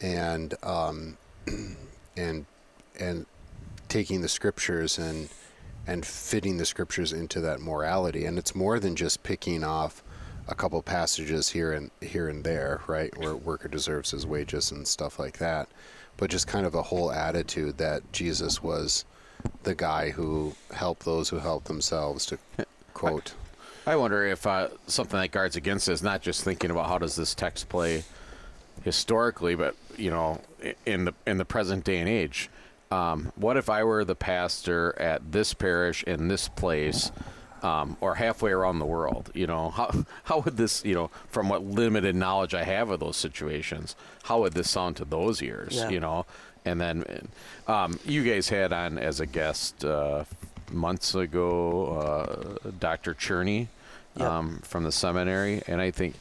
And 0.02 0.54
um, 0.62 1.18
and 2.16 2.46
and 3.00 3.26
taking 3.88 4.22
the 4.22 4.30
scriptures 4.30 4.98
and 4.98 5.30
and 5.86 6.06
fitting 6.06 6.58
the 6.58 6.66
scriptures 6.66 7.14
into 7.14 7.40
that 7.40 7.62
morality, 7.62 8.26
and 8.26 8.38
it's 8.38 8.54
more 8.54 8.78
than 8.80 8.96
just 8.96 9.24
picking 9.24 9.64
off 9.64 10.04
a 10.50 10.56
couple 10.56 10.82
passages 10.82 11.50
here 11.50 11.72
and 11.72 11.92
here 12.02 12.28
and 12.28 12.44
there, 12.44 12.82
right, 12.88 13.18
where 13.18 13.36
worker 13.36 13.68
deserves 13.68 14.12
his 14.12 14.26
wages 14.26 14.72
and 14.72 14.88
stuff 14.88 15.18
like 15.18 15.38
that, 15.38 15.70
but 16.18 16.30
just 16.30 16.48
kind 16.48 16.66
of 16.66 16.76
a 16.76 16.82
whole 16.82 17.12
attitude 17.12 17.78
that 17.78 18.02
Jesus 18.12 18.62
was 18.62 19.06
the 19.64 19.76
guy 19.76 20.10
who 20.10 20.54
helped 20.74 21.06
those 21.06 21.30
who 21.30 21.40
helped 21.40 21.68
themselves. 21.68 22.26
To 22.28 22.38
quote, 22.94 23.34
I 23.86 23.96
wonder 23.96 24.26
if 24.26 24.46
uh, 24.46 24.70
something 24.88 25.20
that 25.20 25.32
guards 25.32 25.56
against 25.56 25.88
is 25.88 26.04
not 26.04 26.22
just 26.22 26.44
thinking 26.44 26.72
about 26.72 26.88
how 26.88 26.98
does 26.98 27.16
this 27.16 27.34
text 27.34 27.70
play 27.70 28.04
historically, 28.84 29.56
but 29.56 29.76
you 29.98 30.10
know, 30.10 30.42
in 30.86 31.06
the 31.06 31.14
in 31.26 31.38
the 31.38 31.46
present 31.46 31.84
day 31.84 32.00
and 32.00 32.10
age. 32.10 32.50
Um, 32.92 33.32
what 33.36 33.58
if 33.58 33.70
I 33.70 33.84
were 33.84 34.06
the 34.06 34.16
pastor 34.16 34.96
at 35.00 35.32
this 35.32 35.54
parish 35.54 36.04
in 36.04 36.28
this 36.28 36.48
place, 36.48 37.12
um, 37.62 37.98
or 38.00 38.16
halfway 38.16 38.52
around 38.52 38.80
the 38.80 38.86
world? 38.86 39.30
You 39.34 39.48
know, 39.48 39.70
how 39.72 40.06
how 40.24 40.40
would 40.40 40.58
this, 40.58 40.86
you 40.86 40.94
know, 40.94 41.10
from 41.30 41.50
what 41.50 41.64
limited 41.64 42.16
knowledge 42.16 42.54
I 42.54 42.64
have 42.64 42.90
of 42.90 43.00
those 43.00 43.18
situations, 43.18 43.96
how 44.24 44.42
would 44.42 44.54
this 44.54 44.70
sound 44.70 44.98
to 44.98 45.06
those 45.06 45.42
ears? 45.42 45.76
Yeah. 45.76 45.90
You 45.90 46.00
know, 46.00 46.26
and 46.66 46.80
then 46.80 47.28
um, 47.68 48.00
you 48.06 48.24
guys 48.24 48.50
had 48.50 48.74
on 48.74 48.98
as 48.98 49.20
a 49.20 49.26
guest 49.26 49.84
uh, 49.84 50.26
months 50.72 51.16
ago 51.16 51.98
uh, 52.66 52.70
Dr. 52.80 53.14
Cherney 53.14 53.68
um, 54.18 54.60
from 54.64 54.84
the 54.84 54.92
seminary, 54.92 55.62
and 55.68 55.82
I 55.82 55.92
think 55.92 56.16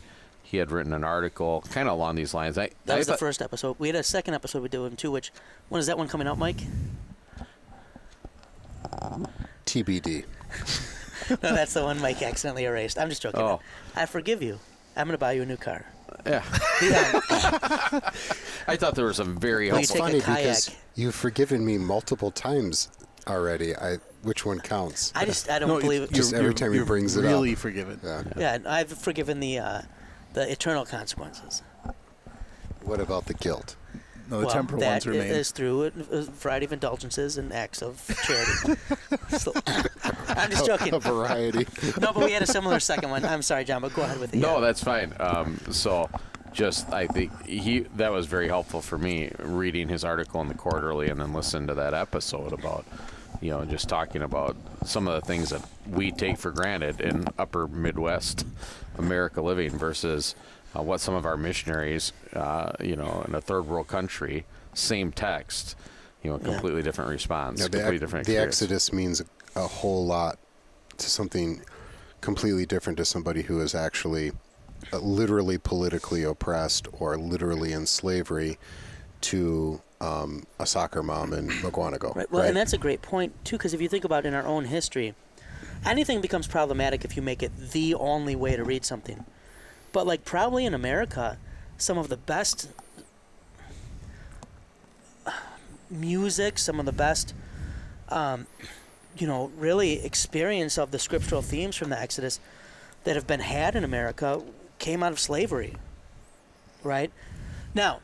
he 0.47 0.59
had 0.59 0.71
written 0.71 0.93
an 0.93 1.03
article 1.05 1.63
kind 1.73 1.89
of 1.89 1.95
along 1.95 2.15
these 2.15 2.33
lines. 2.33 2.57
I, 2.57 2.71
that 2.87 2.95
I 2.95 2.99
was 2.99 3.07
the 3.09 3.17
first 3.17 3.43
episode. 3.43 3.77
We 3.79 3.89
had 3.89 3.97
a 3.97 4.03
second 4.03 4.35
episode 4.35 4.63
we 4.63 4.69
did 4.69 4.79
with 4.79 4.93
him 4.93 4.97
too. 4.97 5.11
Which 5.11 5.33
when 5.69 5.81
is 5.81 5.87
that 5.89 5.99
one 5.99 6.09
coming 6.09 6.27
out, 6.29 6.39
Mike? 6.39 6.61
TBD. 9.67 10.25
no, 11.31 11.37
that's 11.55 11.75
the 11.75 11.83
one 11.83 12.01
Mike 12.01 12.23
accidentally 12.23 12.65
erased. 12.65 12.99
I'm 12.99 13.09
just 13.09 13.23
joking. 13.23 13.41
Oh. 13.41 13.61
I 13.95 14.07
forgive 14.07 14.43
you. 14.43 14.59
I'm 14.97 15.07
gonna 15.07 15.19
buy 15.19 15.33
you 15.33 15.43
a 15.43 15.47
new 15.47 15.57
car. 15.57 15.85
Yeah, 16.25 16.43
Yeah, 16.83 17.21
I 18.69 18.77
thought 18.77 18.95
there 18.95 19.05
was 19.05 19.17
some 19.17 19.39
very 19.39 19.71
Please 19.71 19.91
helpful. 19.91 20.13
take 20.13 20.23
Funny 20.23 20.39
because 20.43 20.75
you've 20.95 21.15
forgiven 21.15 21.65
me 21.67 21.77
multiple 21.79 22.31
times 22.31 22.89
already. 23.27 23.77
I 23.77 23.97
which 24.23 24.47
one 24.47 24.61
counts? 24.61 25.13
I 25.15 25.25
just 25.25 25.51
I 25.51 25.59
don't 25.59 25.69
No, 25.69 25.81
believe 25.81 26.03
it. 26.03 26.13
Just 26.13 26.31
you're- 26.33 26.43
every 26.43 26.55
time 26.55 26.71
he 26.71 26.77
you're 26.79 26.87
brings 26.87 27.17
it 27.17 27.25
up. 27.25 27.31
really 27.31 27.55
forgiven. 27.55 28.01
Yeah. 28.03 28.23
Yeah, 28.37 28.55
and 28.55 28.67
I've 28.69 28.89
forgiven 28.91 29.41
the 29.41 29.59
uh, 29.59 29.83
the 30.37 30.53
eternal 30.53 30.85
consequences. 30.85 31.63
What 32.83 33.01
about 33.01 33.25
the 33.25 33.33
guilt? 33.33 33.75
No, 34.29 34.41
the 34.41 34.47
well, 34.47 34.55
temporal 34.55 34.81
that 34.81 34.91
ones 34.91 35.07
remain. 35.07 35.29
is 35.29 35.51
through 35.51 35.85
a 35.85 35.87
a 36.11 36.23
variety 36.23 36.67
of 36.67 36.73
indulgences 36.75 37.39
and 37.39 37.53
acts 37.53 37.83
of 37.83 38.05
charity. 38.25 38.81
So, 39.39 39.53
I'm 40.29 40.51
just 40.51 40.67
joking. 40.67 40.93
A 40.95 41.01
variety. 41.01 41.67
No, 42.01 42.13
but 42.13 42.25
we 42.25 42.33
had 42.33 42.43
a 42.43 42.47
similar 42.47 42.81
second 42.81 43.11
one. 43.11 43.25
I'm 43.25 43.43
sorry, 43.43 43.65
John, 43.65 43.81
but 43.81 43.95
go 43.95 44.03
ahead 44.03 44.21
with 44.21 44.35
it. 44.35 44.39
No, 44.39 44.55
yeah. 44.55 44.61
that's 44.61 44.83
fine. 44.83 45.15
Um, 45.19 45.59
so, 45.71 46.11
just 46.53 46.93
I 46.93 47.07
think 47.07 47.47
he 47.47 47.81
that 47.97 48.13
was 48.13 48.27
very 48.27 48.49
helpful 48.49 48.83
for 48.83 48.99
me 48.99 49.31
reading 49.39 49.89
his 49.89 50.05
article 50.05 50.41
in 50.43 50.49
the 50.49 50.55
quarterly 50.55 51.09
and 51.09 51.19
then 51.19 51.33
listening 51.33 51.67
to 51.69 51.75
that 51.75 51.95
episode 51.95 52.53
about 52.53 52.85
you 53.41 53.51
know 53.51 53.65
just 53.65 53.89
talking 53.89 54.23
about 54.23 54.57
some 54.85 55.09
of 55.09 55.21
the 55.21 55.27
things 55.27 55.51
that 55.51 55.63
we 55.91 56.11
take 56.13 56.39
for 56.39 56.51
granted 56.51 57.01
in 57.01 57.29
Upper 57.39 57.67
Midwest 57.69 58.45
America 58.99 59.41
living 59.43 59.71
versus 59.71 60.35
uh, 60.77 60.83
what 60.83 61.01
some 61.01 61.15
of 61.15 61.25
our 61.27 61.37
missionaries 61.37 62.13
uh, 62.35 62.73
you 62.81 62.97
know 62.97 63.25
in 63.27 63.35
a 63.35 63.41
third 63.41 63.67
world 63.67 63.89
country 63.89 64.45
same 64.75 65.13
text 65.13 65.77
you 66.23 66.31
know 66.31 66.39
Yeah. 66.39 66.53
completely 66.53 66.83
different 66.83 67.11
response 67.11 67.63
the, 67.63 67.69
completely 67.71 67.99
different 67.99 68.27
the. 68.27 68.39
Exodus 68.39 68.93
means 68.93 69.21
a, 69.21 69.27
a 69.61 69.67
whole 69.67 70.07
lot 70.07 70.39
to 70.99 71.11
something 71.11 71.63
completely 72.21 72.67
different 72.67 72.97
to 72.99 73.05
somebody 73.05 73.43
who 73.43 73.61
is 73.61 73.75
actually 73.75 74.33
uh, 74.93 74.99
literally 74.99 75.59
politically 75.59 76.23
oppressed 76.23 76.89
or 76.93 77.17
literally 77.17 77.73
in 77.73 77.87
slavery 77.87 78.59
to 79.21 79.81
um, 80.01 80.45
a 80.59 80.67
soccer 80.67 81.03
mom 81.03 81.33
in 81.33 81.49
Mukwonago. 81.49 82.15
Right. 82.15 82.31
Well, 82.31 82.43
and 82.43 82.57
that's 82.57 82.73
a 82.73 82.79
great 82.79 83.03
point 83.03 83.33
too, 83.45 83.57
because 83.57 83.75
if 83.75 83.81
you 83.81 83.89
think 83.89 84.05
about 84.05 84.27
in 84.27 84.35
our 84.35 84.47
own 84.47 84.67
history, 84.67 85.15
anything 85.85 86.21
becomes 86.21 86.47
problematic 86.47 87.05
if 87.05 87.17
you 87.17 87.23
make 87.23 87.43
it 87.43 87.53
the 87.73 87.95
only 87.95 88.37
way 88.37 88.57
to 88.57 88.65
read 88.65 88.85
something. 88.85 89.25
But 89.93 90.07
like 90.07 90.25
probably 90.25 90.67
in 90.67 90.75
America, 90.75 91.39
some 91.79 91.99
of 91.99 92.09
the 92.09 92.17
best 92.17 92.69
music, 95.91 96.59
some 96.59 96.81
of 96.81 96.87
the 96.87 96.93
best, 96.93 97.35
um, 98.09 98.47
you 99.17 99.27
know, 99.27 99.51
really 99.57 100.05
experience 100.05 100.77
of 100.77 100.91
the 100.91 100.99
scriptural 100.99 101.43
themes 101.43 101.77
from 101.77 101.91
the 101.91 102.01
Exodus 102.01 102.41
that 103.05 103.15
have 103.15 103.27
been 103.27 103.41
had 103.41 103.77
in 103.77 103.85
America 103.85 104.43
came 104.79 105.03
out 105.03 105.13
of 105.13 105.19
slavery. 105.19 105.77
Right. 106.83 107.11
Now, 107.75 108.01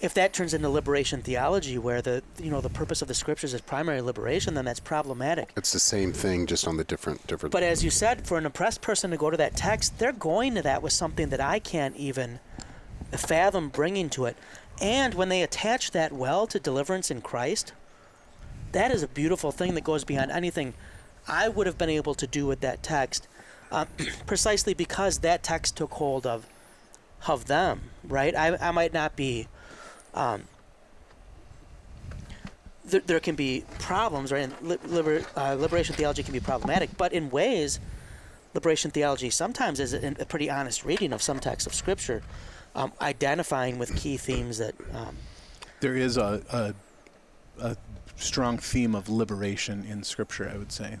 if 0.00 0.14
that 0.14 0.32
turns 0.32 0.54
into 0.54 0.68
liberation 0.68 1.20
theology 1.22 1.76
where 1.78 2.00
the 2.00 2.22
you 2.42 2.50
know 2.50 2.60
the 2.60 2.70
purpose 2.70 3.02
of 3.02 3.08
the 3.08 3.14
scriptures 3.14 3.52
is 3.54 3.60
primary 3.60 4.00
liberation 4.00 4.54
then 4.54 4.64
that's 4.64 4.80
problematic 4.80 5.52
It's 5.56 5.72
the 5.72 5.78
same 5.80 6.12
thing, 6.12 6.46
just 6.46 6.66
on 6.66 6.76
the 6.76 6.84
different 6.84 7.26
different. 7.26 7.52
but 7.52 7.62
as 7.62 7.84
you 7.84 7.90
said 7.90 8.26
for 8.26 8.38
an 8.38 8.46
oppressed 8.46 8.80
person 8.80 9.10
to 9.10 9.16
go 9.16 9.30
to 9.30 9.36
that 9.36 9.56
text 9.56 9.98
they're 9.98 10.12
going 10.12 10.54
to 10.54 10.62
that 10.62 10.82
with 10.82 10.92
something 10.92 11.28
that 11.28 11.40
i 11.40 11.58
can't 11.58 11.96
even 11.96 12.40
fathom 13.12 13.68
bringing 13.68 14.08
to 14.10 14.24
it 14.24 14.36
and 14.80 15.14
when 15.14 15.28
they 15.28 15.42
attach 15.42 15.90
that 15.90 16.12
well 16.12 16.46
to 16.46 16.58
deliverance 16.58 17.10
in 17.10 17.20
christ 17.20 17.72
that 18.72 18.90
is 18.90 19.02
a 19.02 19.08
beautiful 19.08 19.50
thing 19.52 19.74
that 19.74 19.84
goes 19.84 20.04
beyond 20.04 20.30
anything 20.30 20.74
i 21.28 21.48
would 21.48 21.66
have 21.66 21.76
been 21.76 21.90
able 21.90 22.14
to 22.14 22.26
do 22.26 22.46
with 22.46 22.60
that 22.60 22.82
text 22.82 23.26
um, 23.72 23.86
precisely 24.26 24.72
because 24.74 25.18
that 25.18 25.42
text 25.42 25.76
took 25.76 25.92
hold 25.94 26.26
of 26.26 26.46
of 27.26 27.46
them 27.46 27.90
right 28.04 28.34
i, 28.36 28.56
I 28.56 28.70
might 28.70 28.92
not 28.94 29.16
be 29.16 29.48
um, 30.14 30.42
there, 32.84 33.00
there 33.00 33.20
can 33.20 33.34
be 33.34 33.64
problems, 33.78 34.32
right? 34.32 34.42
And 34.42 34.54
li- 34.62 34.78
liber, 34.86 35.22
uh, 35.36 35.54
liberation 35.54 35.94
theology 35.94 36.22
can 36.22 36.32
be 36.32 36.40
problematic, 36.40 36.96
but 36.96 37.12
in 37.12 37.30
ways, 37.30 37.80
liberation 38.54 38.90
theology 38.90 39.30
sometimes 39.30 39.80
is 39.80 39.94
a, 39.94 40.14
a 40.20 40.26
pretty 40.26 40.50
honest 40.50 40.84
reading 40.84 41.12
of 41.12 41.22
some 41.22 41.38
texts 41.40 41.66
of 41.66 41.74
Scripture, 41.74 42.22
um, 42.74 42.92
identifying 43.00 43.78
with 43.78 43.94
key 43.96 44.16
themes 44.16 44.58
that. 44.58 44.74
Um, 44.94 45.16
There 45.80 45.96
is 45.96 46.16
a, 46.16 46.42
a 46.50 46.74
a 47.62 47.76
strong 48.16 48.58
theme 48.58 48.94
of 48.94 49.08
liberation 49.08 49.84
in 49.84 50.02
Scripture. 50.02 50.50
I 50.52 50.56
would 50.56 50.72
say. 50.72 50.98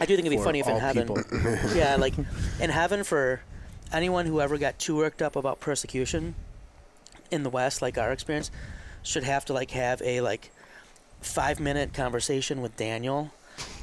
I 0.00 0.06
do 0.06 0.16
think 0.16 0.26
it'd 0.26 0.38
be 0.38 0.44
funny 0.44 0.58
if 0.58 0.66
in 0.68 0.76
heaven, 0.76 1.08
yeah, 1.76 1.94
like 1.96 2.14
in 2.58 2.70
heaven 2.70 3.04
for 3.04 3.40
anyone 3.92 4.26
who 4.26 4.40
ever 4.40 4.58
got 4.58 4.76
too 4.78 4.96
worked 4.96 5.22
up 5.22 5.36
about 5.36 5.60
persecution 5.60 6.34
in 7.34 7.42
the 7.42 7.50
West, 7.50 7.82
like 7.82 7.98
our 7.98 8.12
experience, 8.12 8.50
should 9.02 9.24
have 9.24 9.44
to 9.46 9.52
like 9.52 9.72
have 9.72 10.00
a 10.02 10.20
like 10.20 10.50
five 11.20 11.60
minute 11.60 11.92
conversation 11.92 12.62
with 12.62 12.76
Daniel, 12.76 13.32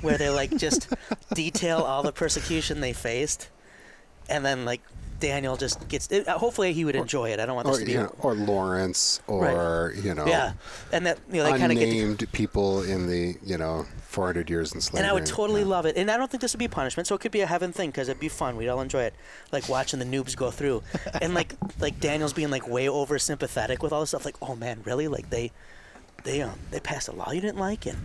where 0.02 0.18
they 0.18 0.30
like 0.30 0.58
just 0.58 0.88
detail 1.34 1.80
all 1.80 2.02
the 2.04 2.12
persecution 2.12 2.82
they 2.82 2.94
faced, 2.94 3.50
and 4.30 4.46
then 4.46 4.66
like 4.66 4.82
Daniel 5.22 5.56
just 5.56 5.88
gets. 5.88 6.08
It, 6.12 6.28
uh, 6.28 6.38
hopefully, 6.38 6.74
he 6.74 6.84
would 6.84 6.98
enjoy 6.98 7.32
it. 7.32 7.40
I 7.40 7.46
don't 7.46 7.56
want 7.56 7.68
this 7.68 7.78
or 7.78 7.80
to 7.80 7.86
be. 7.86 7.92
you 7.94 8.00
know, 8.00 8.16
or 8.20 8.34
Lawrence, 8.34 9.22
or 9.28 9.94
you 10.04 10.14
know, 10.14 10.26
yeah, 10.26 10.54
and 10.92 11.06
that 11.06 11.20
you 11.32 11.38
know 11.38 11.44
they 11.46 11.58
kind 11.58 11.72
of 11.72 11.78
to- 11.78 11.84
unnamed 11.86 12.30
people 12.34 12.84
in 12.84 13.08
the 13.08 13.38
you 13.46 13.58
know 13.58 13.86
400 14.08 14.50
years 14.50 14.74
in 14.74 14.82
slavery. 14.82 15.00
And 15.06 15.10
I 15.10 15.14
would 15.14 15.26
totally 15.26 15.62
Yeah. 15.62 15.68
love 15.68 15.86
it. 15.86 15.96
And 15.96 16.12
I 16.12 16.18
don't 16.18 16.30
think 16.30 16.42
this 16.42 16.52
would 16.54 16.60
be 16.60 16.68
punishment, 16.68 17.08
so 17.08 17.16
it 17.16 17.22
could 17.22 17.32
be 17.32 17.40
a 17.42 17.46
heaven 17.48 17.72
thing 17.72 17.92
because 17.92 18.10
it'd 18.10 18.20
be 18.20 18.28
fun. 18.28 18.58
We'd 18.58 18.68
all 18.68 18.82
enjoy 18.82 19.04
it, 19.04 19.14
like 19.54 19.70
watching 19.70 20.00
the 20.00 20.06
noobs 20.06 20.36
go 20.36 20.52
through, 20.52 20.84
and 21.22 21.34
like 21.34 21.56
like 21.80 22.00
Daniel's 22.02 22.34
being 22.34 22.50
like 22.52 22.68
way 22.68 22.90
over 22.90 23.18
sympathetic 23.18 23.82
with 23.82 23.94
all 23.94 24.02
this 24.02 24.10
stuff. 24.10 24.26
Like, 24.26 24.36
oh 24.42 24.56
man, 24.56 24.82
really? 24.84 25.08
Like 25.08 25.30
they 25.30 25.52
they 26.26 26.42
um 26.42 26.60
they 26.72 26.80
passed 26.82 27.08
a 27.08 27.14
law 27.14 27.32
you 27.32 27.40
didn't 27.42 27.60
like, 27.60 27.86
and 27.86 27.98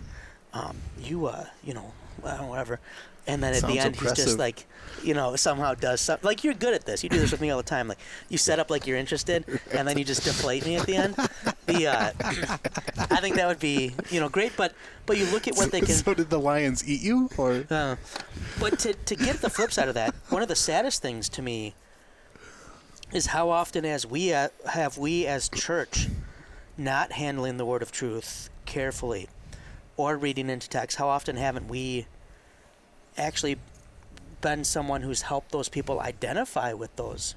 um 0.53 0.77
you 0.99 1.25
uh 1.25 1.45
you 1.63 1.73
know 1.73 1.91
whatever. 2.21 2.79
And 3.27 3.43
then 3.43 3.53
at 3.53 3.63
the 3.63 3.77
end, 3.77 3.95
he's 3.97 4.13
just 4.13 4.39
like, 4.39 4.65
you 5.03 5.13
know, 5.13 5.35
somehow 5.35 5.73
does 5.73 5.99
something. 6.01 6.25
Like 6.25 6.43
you're 6.43 6.53
good 6.53 6.73
at 6.73 6.85
this. 6.85 7.03
You 7.03 7.09
do 7.09 7.19
this 7.19 7.31
with 7.31 7.41
me 7.41 7.49
all 7.49 7.57
the 7.57 7.63
time. 7.63 7.87
Like 7.87 7.99
you 8.29 8.37
set 8.37 8.57
up 8.59 8.69
like 8.69 8.87
you're 8.87 8.97
interested, 8.97 9.45
and 9.71 9.87
then 9.87 9.97
you 9.97 10.05
just 10.05 10.23
deflate 10.23 10.65
me 10.65 10.75
at 10.77 10.85
the 10.85 10.95
end. 10.95 11.15
The 11.65 11.87
uh, 11.87 12.11
I 13.11 13.19
think 13.19 13.35
that 13.35 13.47
would 13.47 13.59
be 13.59 13.93
you 14.09 14.19
know 14.19 14.29
great. 14.29 14.53
But 14.55 14.73
but 15.05 15.17
you 15.17 15.25
look 15.25 15.47
at 15.47 15.55
what 15.55 15.71
they 15.71 15.81
can. 15.81 15.95
so 15.95 16.13
did 16.13 16.29
the 16.29 16.39
lions 16.39 16.87
eat 16.87 17.01
you, 17.01 17.29
or 17.37 17.65
Uh, 17.69 17.97
but 18.59 18.79
to, 18.79 18.93
to 18.93 19.15
get 19.15 19.41
the 19.41 19.49
flip 19.49 19.71
side 19.71 19.87
of 19.89 19.93
that, 19.95 20.15
one 20.29 20.41
of 20.41 20.47
the 20.47 20.55
saddest 20.55 21.01
things 21.01 21.27
to 21.29 21.41
me 21.41 21.75
is 23.13 23.27
how 23.27 23.49
often 23.49 23.85
as 23.85 24.05
we 24.05 24.33
uh, 24.33 24.49
have 24.71 24.97
we 24.97 25.25
as 25.25 25.49
church 25.49 26.07
not 26.77 27.13
handling 27.13 27.57
the 27.57 27.65
word 27.65 27.81
of 27.81 27.91
truth 27.91 28.49
carefully 28.65 29.27
or 29.95 30.15
reading 30.17 30.49
into 30.49 30.69
text, 30.69 30.97
how 30.97 31.07
often 31.07 31.35
haven't 31.37 31.67
we 31.67 32.05
actually 33.17 33.57
been 34.41 34.63
someone 34.63 35.01
who's 35.01 35.23
helped 35.23 35.51
those 35.51 35.69
people 35.69 35.99
identify 35.99 36.73
with 36.73 36.95
those 36.95 37.35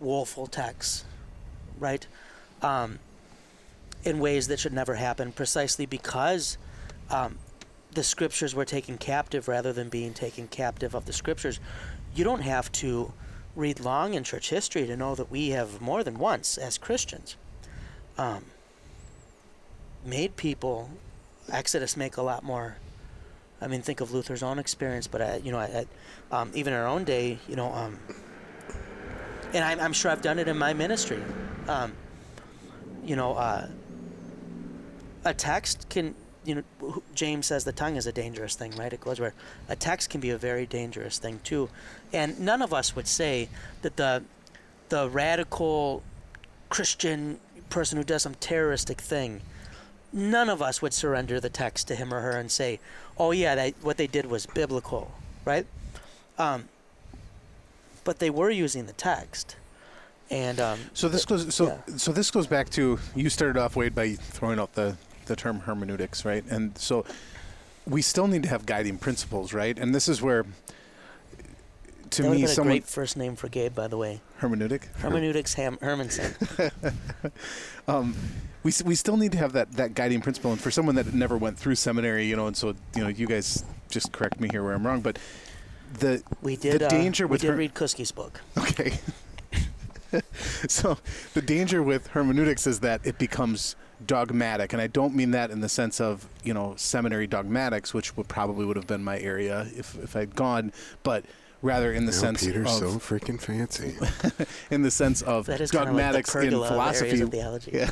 woeful 0.00 0.46
texts, 0.46 1.04
right? 1.78 2.06
Um, 2.62 2.98
in 4.04 4.18
ways 4.18 4.48
that 4.48 4.58
should 4.58 4.72
never 4.72 4.94
happen, 4.94 5.32
precisely 5.32 5.86
because 5.86 6.58
um, 7.10 7.38
the 7.92 8.02
scriptures 8.02 8.54
were 8.54 8.64
taken 8.64 8.98
captive 8.98 9.48
rather 9.48 9.72
than 9.72 9.88
being 9.88 10.14
taken 10.14 10.48
captive 10.48 10.94
of 10.94 11.04
the 11.06 11.12
scriptures. 11.12 11.60
You 12.14 12.24
don't 12.24 12.42
have 12.42 12.70
to 12.72 13.12
read 13.56 13.80
long 13.80 14.14
in 14.14 14.24
church 14.24 14.50
history 14.50 14.86
to 14.86 14.96
know 14.96 15.14
that 15.14 15.30
we 15.30 15.50
have 15.50 15.80
more 15.80 16.04
than 16.04 16.18
once, 16.18 16.58
as 16.58 16.78
Christians, 16.78 17.36
um, 18.16 18.44
made 20.04 20.36
people. 20.36 20.90
Exodus 21.50 21.96
make 21.96 22.16
a 22.16 22.22
lot 22.22 22.44
more. 22.44 22.76
I 23.60 23.66
mean, 23.66 23.82
think 23.82 24.00
of 24.00 24.12
Luther's 24.12 24.42
own 24.42 24.58
experience, 24.58 25.06
but 25.06 25.20
uh, 25.20 25.38
you 25.42 25.52
know, 25.52 25.60
at, 25.60 25.86
um, 26.30 26.52
even 26.54 26.72
in 26.72 26.78
our 26.78 26.86
own 26.86 27.04
day, 27.04 27.38
you 27.48 27.56
know, 27.56 27.72
um, 27.72 27.98
and 29.52 29.64
I'm, 29.64 29.80
I'm 29.80 29.92
sure 29.92 30.10
I've 30.10 30.22
done 30.22 30.38
it 30.38 30.48
in 30.48 30.56
my 30.58 30.72
ministry. 30.72 31.22
Um, 31.66 31.92
you 33.04 33.16
know, 33.16 33.34
uh, 33.34 33.68
a 35.24 35.34
text 35.34 35.88
can 35.88 36.14
you 36.44 36.54
know 36.54 37.02
James 37.14 37.46
says 37.46 37.64
the 37.64 37.72
tongue 37.72 37.96
is 37.96 38.06
a 38.06 38.12
dangerous 38.12 38.54
thing, 38.54 38.72
right? 38.76 38.92
It 38.92 39.00
goes 39.00 39.20
where 39.20 39.34
a 39.68 39.76
text 39.76 40.10
can 40.10 40.20
be 40.20 40.30
a 40.30 40.38
very 40.38 40.66
dangerous 40.66 41.18
thing 41.18 41.40
too, 41.44 41.68
and 42.12 42.38
none 42.40 42.62
of 42.62 42.72
us 42.72 42.94
would 42.94 43.06
say 43.06 43.48
that 43.82 43.96
the 43.96 44.22
the 44.88 45.08
radical 45.08 46.02
Christian 46.70 47.40
person 47.68 47.98
who 47.98 48.04
does 48.04 48.22
some 48.22 48.34
terroristic 48.34 49.00
thing. 49.00 49.42
None 50.12 50.48
of 50.48 50.62
us 50.62 50.80
would 50.80 50.94
surrender 50.94 51.38
the 51.40 51.50
text 51.50 51.88
to 51.88 51.94
him 51.94 52.12
or 52.14 52.20
her 52.20 52.32
and 52.38 52.50
say, 52.50 52.80
"Oh 53.18 53.30
yeah, 53.30 53.54
that, 53.54 53.74
what 53.82 53.96
they 53.98 54.06
did 54.06 54.26
was 54.26 54.46
biblical," 54.46 55.12
right? 55.44 55.66
Um, 56.38 56.68
but 58.04 58.18
they 58.18 58.30
were 58.30 58.50
using 58.50 58.86
the 58.86 58.94
text, 58.94 59.56
and 60.30 60.58
um, 60.60 60.78
So 60.94 61.08
this 61.08 61.24
goes 61.24 61.54
so 61.54 61.66
yeah. 61.66 61.96
so 61.96 62.12
this 62.12 62.30
goes 62.30 62.46
back 62.46 62.70
to 62.70 62.98
you 63.14 63.28
started 63.28 63.60
off 63.60 63.76
Wade 63.76 63.94
by 63.94 64.14
throwing 64.14 64.58
out 64.58 64.74
the 64.74 64.96
the 65.26 65.36
term 65.36 65.60
hermeneutics, 65.60 66.24
right? 66.24 66.44
And 66.48 66.76
so 66.78 67.04
we 67.86 68.02
still 68.02 68.26
need 68.26 68.42
to 68.44 68.48
have 68.48 68.66
guiding 68.66 68.98
principles, 68.98 69.52
right? 69.52 69.78
And 69.78 69.94
this 69.94 70.08
is 70.08 70.22
where 70.22 70.46
to 72.12 72.22
that 72.22 72.30
me 72.30 72.40
have 72.40 72.46
been 72.46 72.50
a 72.50 72.54
someone 72.54 72.72
great 72.74 72.86
first 72.86 73.16
name 73.16 73.36
for 73.36 73.48
Gabe, 73.48 73.74
by 73.74 73.88
the 73.88 73.96
way. 73.96 74.20
hermeneutic 74.40 74.84
Hermeneutics 74.96 75.54
Ham- 75.54 75.78
Hermanson. 75.78 76.72
um, 77.88 78.14
we, 78.62 78.72
we 78.84 78.94
still 78.94 79.16
need 79.16 79.32
to 79.32 79.38
have 79.38 79.52
that, 79.52 79.72
that 79.72 79.94
guiding 79.94 80.20
principle. 80.20 80.52
And 80.52 80.60
for 80.60 80.70
someone 80.70 80.94
that 80.96 81.12
never 81.14 81.36
went 81.36 81.58
through 81.58 81.76
seminary, 81.76 82.26
you 82.26 82.36
know, 82.36 82.46
and 82.46 82.56
so, 82.56 82.74
you 82.96 83.02
know, 83.02 83.08
you 83.08 83.26
guys 83.26 83.64
just 83.88 84.12
correct 84.12 84.40
me 84.40 84.48
here 84.50 84.62
where 84.62 84.74
I'm 84.74 84.86
wrong, 84.86 85.00
but 85.00 85.18
the, 85.98 86.22
We 86.42 86.56
did. 86.56 86.80
the 86.80 86.86
uh, 86.86 86.90
danger 86.90 87.26
we 87.26 87.32
with 87.32 87.40
did 87.42 87.50
her- 87.50 87.56
read 87.56 87.74
Kuski's 87.74 88.12
book. 88.12 88.40
Okay. 88.56 88.92
so 90.68 90.98
the 91.34 91.42
danger 91.42 91.82
with 91.82 92.08
hermeneutics 92.08 92.66
is 92.66 92.80
that 92.80 93.06
it 93.06 93.18
becomes 93.18 93.76
dogmatic, 94.06 94.72
and 94.72 94.80
I 94.80 94.86
don't 94.86 95.14
mean 95.14 95.32
that 95.32 95.50
in 95.50 95.60
the 95.60 95.68
sense 95.68 96.00
of 96.00 96.26
you 96.44 96.54
know 96.54 96.74
seminary 96.76 97.26
dogmatics, 97.26 97.92
which 97.92 98.16
would 98.16 98.28
probably 98.28 98.64
would 98.64 98.76
have 98.76 98.86
been 98.86 99.04
my 99.04 99.18
area 99.18 99.66
if 99.76 99.98
if 100.02 100.16
I'd 100.16 100.34
gone, 100.34 100.72
but 101.02 101.24
rather 101.62 101.92
in 101.92 102.06
the 102.06 102.12
No, 102.12 102.18
sense 102.18 102.44
Peter's 102.44 102.66
of 102.66 102.78
so 102.78 102.86
freaking 102.98 103.40
fancy. 103.40 103.94
in 104.70 104.82
the 104.82 104.90
sense 104.90 105.22
of 105.22 105.46
That 105.46 105.60
is 105.60 105.70
kind 105.70 105.86
like 105.86 105.94
dogmatics 105.94 106.34
in 106.34 106.40
pergola 106.42 106.66
of 106.66 106.72
areas 106.72 106.98
philosophy. 107.00 107.20
of 107.22 107.30
theology. 107.30 107.70
Yeah, 107.74 107.90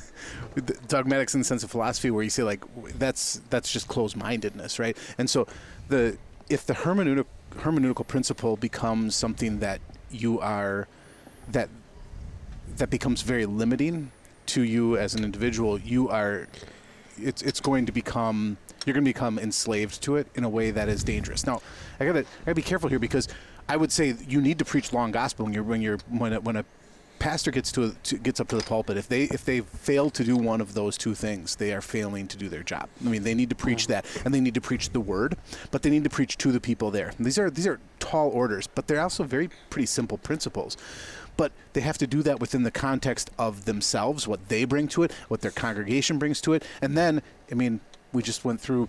dogmatics 0.88 1.34
in 1.34 1.40
the 1.40 1.44
sense 1.44 1.62
of 1.64 1.70
philosophy, 1.70 2.10
where 2.10 2.22
you 2.22 2.30
say 2.30 2.42
like 2.42 2.64
that's 2.98 3.40
that's 3.50 3.72
just 3.72 3.88
closed-mindedness, 3.88 4.78
right? 4.78 4.96
And 5.18 5.28
so 5.28 5.46
the 5.88 6.16
if 6.48 6.64
the 6.66 6.74
hermeneutic, 6.74 7.26
hermeneutical 7.56 8.06
principle 8.06 8.56
becomes 8.56 9.14
something 9.14 9.58
that 9.60 9.80
you 10.10 10.38
are 10.40 10.86
that 11.50 11.68
that 12.76 12.90
becomes 12.90 13.22
very 13.22 13.46
limiting 13.46 14.10
to 14.46 14.62
you 14.62 14.96
as 14.96 15.14
an 15.14 15.24
individual, 15.24 15.78
you 15.80 16.08
are 16.08 16.46
it's 17.20 17.42
it's 17.42 17.60
going 17.60 17.86
to 17.86 17.92
become 17.92 18.56
you're 18.84 18.94
going 18.94 19.04
to 19.04 19.08
become 19.08 19.36
enslaved 19.38 20.00
to 20.02 20.14
it 20.14 20.28
in 20.36 20.44
a 20.44 20.48
way 20.48 20.70
that 20.70 20.88
is 20.88 21.02
dangerous. 21.02 21.44
Now, 21.44 21.60
I 21.98 22.04
gotta 22.06 22.20
I 22.20 22.24
gotta 22.44 22.54
be 22.54 22.62
careful 22.62 22.88
here 22.88 23.00
because 23.00 23.26
I 23.68 23.76
would 23.76 23.92
say 23.92 24.14
you 24.26 24.40
need 24.40 24.58
to 24.58 24.64
preach 24.64 24.92
long 24.92 25.10
gospel 25.10 25.44
when 25.44 25.54
you're 25.54 25.64
when 25.64 25.82
you're 25.82 25.98
when 26.08 26.32
a, 26.32 26.40
when 26.40 26.56
a 26.56 26.64
pastor 27.18 27.50
gets 27.50 27.72
to, 27.72 27.84
a, 27.84 27.90
to 28.04 28.18
gets 28.18 28.40
up 28.40 28.48
to 28.48 28.56
the 28.56 28.62
pulpit. 28.62 28.96
If 28.96 29.08
they 29.08 29.24
if 29.24 29.44
they 29.44 29.60
fail 29.60 30.10
to 30.10 30.24
do 30.24 30.36
one 30.36 30.60
of 30.60 30.74
those 30.74 30.96
two 30.96 31.14
things, 31.14 31.56
they 31.56 31.72
are 31.72 31.80
failing 31.80 32.28
to 32.28 32.36
do 32.36 32.48
their 32.48 32.62
job. 32.62 32.88
I 33.04 33.08
mean, 33.08 33.22
they 33.22 33.34
need 33.34 33.50
to 33.50 33.56
preach 33.56 33.86
that, 33.88 34.04
and 34.24 34.32
they 34.32 34.40
need 34.40 34.54
to 34.54 34.60
preach 34.60 34.90
the 34.90 35.00
word, 35.00 35.36
but 35.70 35.82
they 35.82 35.90
need 35.90 36.04
to 36.04 36.10
preach 36.10 36.36
to 36.38 36.52
the 36.52 36.60
people 36.60 36.90
there. 36.90 37.12
And 37.16 37.26
these 37.26 37.38
are 37.38 37.50
these 37.50 37.66
are 37.66 37.80
tall 37.98 38.28
orders, 38.30 38.66
but 38.66 38.86
they're 38.86 39.00
also 39.00 39.24
very 39.24 39.50
pretty 39.70 39.86
simple 39.86 40.18
principles 40.18 40.76
but 41.36 41.52
they 41.74 41.80
have 41.80 41.98
to 41.98 42.06
do 42.06 42.22
that 42.22 42.40
within 42.40 42.62
the 42.62 42.70
context 42.70 43.30
of 43.38 43.64
themselves, 43.64 44.26
what 44.26 44.48
they 44.48 44.64
bring 44.64 44.88
to 44.88 45.02
it, 45.02 45.12
what 45.28 45.40
their 45.40 45.50
congregation 45.50 46.18
brings 46.18 46.40
to 46.40 46.54
it. 46.54 46.64
And 46.80 46.96
then, 46.96 47.22
I 47.50 47.54
mean, 47.54 47.80
we 48.12 48.22
just 48.22 48.44
went 48.44 48.60
through, 48.60 48.88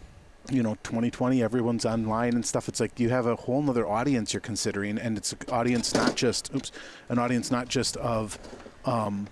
you 0.49 0.63
know, 0.63 0.75
2020, 0.83 1.41
everyone's 1.41 1.85
online 1.85 2.33
and 2.33 2.45
stuff. 2.45 2.67
It's 2.67 2.79
like 2.79 2.99
you 2.99 3.09
have 3.09 3.25
a 3.25 3.35
whole 3.35 3.61
nother 3.61 3.87
audience 3.87 4.33
you're 4.33 4.41
considering, 4.41 4.97
and 4.97 5.17
it's 5.17 5.33
an 5.33 5.39
audience 5.51 5.93
not 5.93 6.15
just, 6.15 6.53
oops, 6.55 6.71
an 7.09 7.19
audience 7.19 7.51
not 7.51 7.67
just 7.67 7.97
of 7.97 8.37
um, 8.85 9.27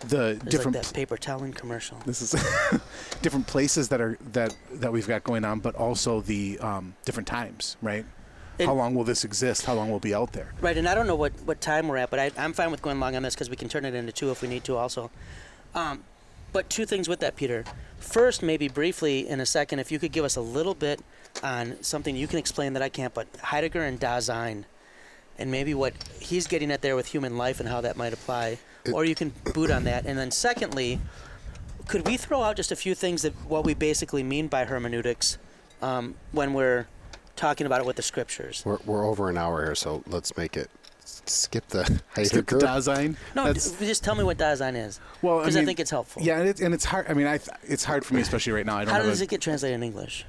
the 0.00 0.06
There's 0.16 0.38
different 0.38 0.76
like 0.76 0.86
that 0.86 0.94
paper 0.94 1.16
towel 1.16 1.50
commercial. 1.52 1.98
this 2.04 2.22
is 2.22 2.32
different 3.22 3.46
places 3.46 3.88
that 3.88 4.00
are 4.00 4.18
that 4.32 4.56
that 4.72 4.92
we've 4.92 5.06
got 5.06 5.24
going 5.24 5.44
on, 5.44 5.60
but 5.60 5.74
also 5.76 6.20
the 6.20 6.58
um, 6.58 6.94
different 7.04 7.26
times, 7.26 7.76
right? 7.82 8.04
How 8.60 8.74
long 8.74 8.94
will 8.94 9.04
this 9.04 9.24
exist? 9.24 9.64
How 9.64 9.74
long 9.74 9.90
will 9.90 9.96
it 9.96 10.02
be 10.02 10.14
out 10.14 10.32
there? 10.32 10.52
Right, 10.60 10.76
and 10.76 10.88
I 10.88 10.94
don't 10.94 11.06
know 11.06 11.16
what, 11.16 11.32
what 11.44 11.60
time 11.60 11.88
we're 11.88 11.96
at, 11.96 12.10
but 12.10 12.20
I, 12.20 12.30
I'm 12.36 12.52
fine 12.52 12.70
with 12.70 12.82
going 12.82 13.00
long 13.00 13.16
on 13.16 13.22
this 13.22 13.34
because 13.34 13.50
we 13.50 13.56
can 13.56 13.68
turn 13.68 13.84
it 13.84 13.94
into 13.94 14.12
two 14.12 14.30
if 14.30 14.42
we 14.42 14.48
need 14.48 14.62
to 14.64 14.76
also. 14.76 15.10
Um, 15.74 16.04
but 16.52 16.68
two 16.70 16.86
things 16.86 17.08
with 17.08 17.20
that, 17.20 17.36
Peter. 17.36 17.64
First, 17.98 18.42
maybe 18.42 18.68
briefly 18.68 19.28
in 19.28 19.40
a 19.40 19.46
second, 19.46 19.78
if 19.78 19.90
you 19.92 19.98
could 19.98 20.12
give 20.12 20.24
us 20.24 20.36
a 20.36 20.40
little 20.40 20.74
bit 20.74 21.00
on 21.42 21.82
something 21.82 22.16
you 22.16 22.26
can 22.26 22.38
explain 22.38 22.72
that 22.74 22.82
I 22.82 22.88
can't, 22.88 23.14
but 23.14 23.26
Heidegger 23.42 23.82
and 23.82 23.98
Dasein, 23.98 24.64
and 25.38 25.50
maybe 25.50 25.72
what 25.74 25.94
he's 26.20 26.46
getting 26.46 26.70
at 26.70 26.82
there 26.82 26.96
with 26.96 27.06
human 27.06 27.36
life 27.38 27.60
and 27.60 27.68
how 27.68 27.80
that 27.80 27.96
might 27.96 28.12
apply. 28.12 28.58
It- 28.84 28.92
or 28.92 29.04
you 29.04 29.14
can 29.14 29.32
boot 29.54 29.70
on 29.70 29.84
that. 29.84 30.04
And 30.06 30.18
then 30.18 30.30
secondly, 30.30 31.00
could 31.88 32.06
we 32.06 32.16
throw 32.16 32.42
out 32.42 32.56
just 32.56 32.72
a 32.72 32.76
few 32.76 32.94
things 32.94 33.22
that 33.22 33.32
what 33.48 33.64
we 33.64 33.74
basically 33.74 34.22
mean 34.22 34.48
by 34.48 34.64
hermeneutics 34.64 35.38
um, 35.80 36.14
when 36.32 36.52
we're 36.52 36.86
talking 37.36 37.66
about 37.66 37.80
it 37.80 37.86
with 37.86 37.96
the 37.96 38.02
scriptures? 38.02 38.62
We're, 38.64 38.78
we're 38.84 39.06
over 39.06 39.30
an 39.30 39.38
hour 39.38 39.64
here, 39.64 39.74
so 39.74 40.02
let's 40.06 40.36
make 40.36 40.56
it. 40.56 40.70
Skip 41.04 41.68
the 41.68 41.84
Skip 42.24 42.46
the 42.46 42.54
Heidegger. 42.56 42.58
Dasein. 42.58 43.16
No, 43.34 43.44
That's- 43.44 43.78
just 43.78 44.02
tell 44.04 44.14
me 44.14 44.24
what 44.24 44.38
Dasein 44.38 44.74
is. 44.76 45.00
Well, 45.20 45.38
I 45.38 45.42
because 45.42 45.56
I, 45.56 45.60
mean, 45.60 45.66
think 45.66 45.80
it's 45.80 45.90
helpful. 45.90 46.22
Yeah, 46.22 46.38
and 46.38 46.48
it's, 46.48 46.60
and 46.60 46.74
it's 46.74 46.84
hard. 46.84 47.06
I 47.08 47.14
mean, 47.14 47.26
I 47.26 47.38
it's 47.64 47.84
hard 47.84 48.04
for 48.04 48.14
me, 48.14 48.20
especially 48.22 48.52
right 48.52 48.66
now. 48.66 48.76
I 48.76 48.84
don't 48.84 48.88
know. 48.88 48.92
How 48.94 48.98
have 49.00 49.10
does 49.10 49.20
a, 49.20 49.24
it 49.24 49.30
get 49.30 49.40
translated 49.40 49.74
in 49.76 49.82
English? 49.82 50.24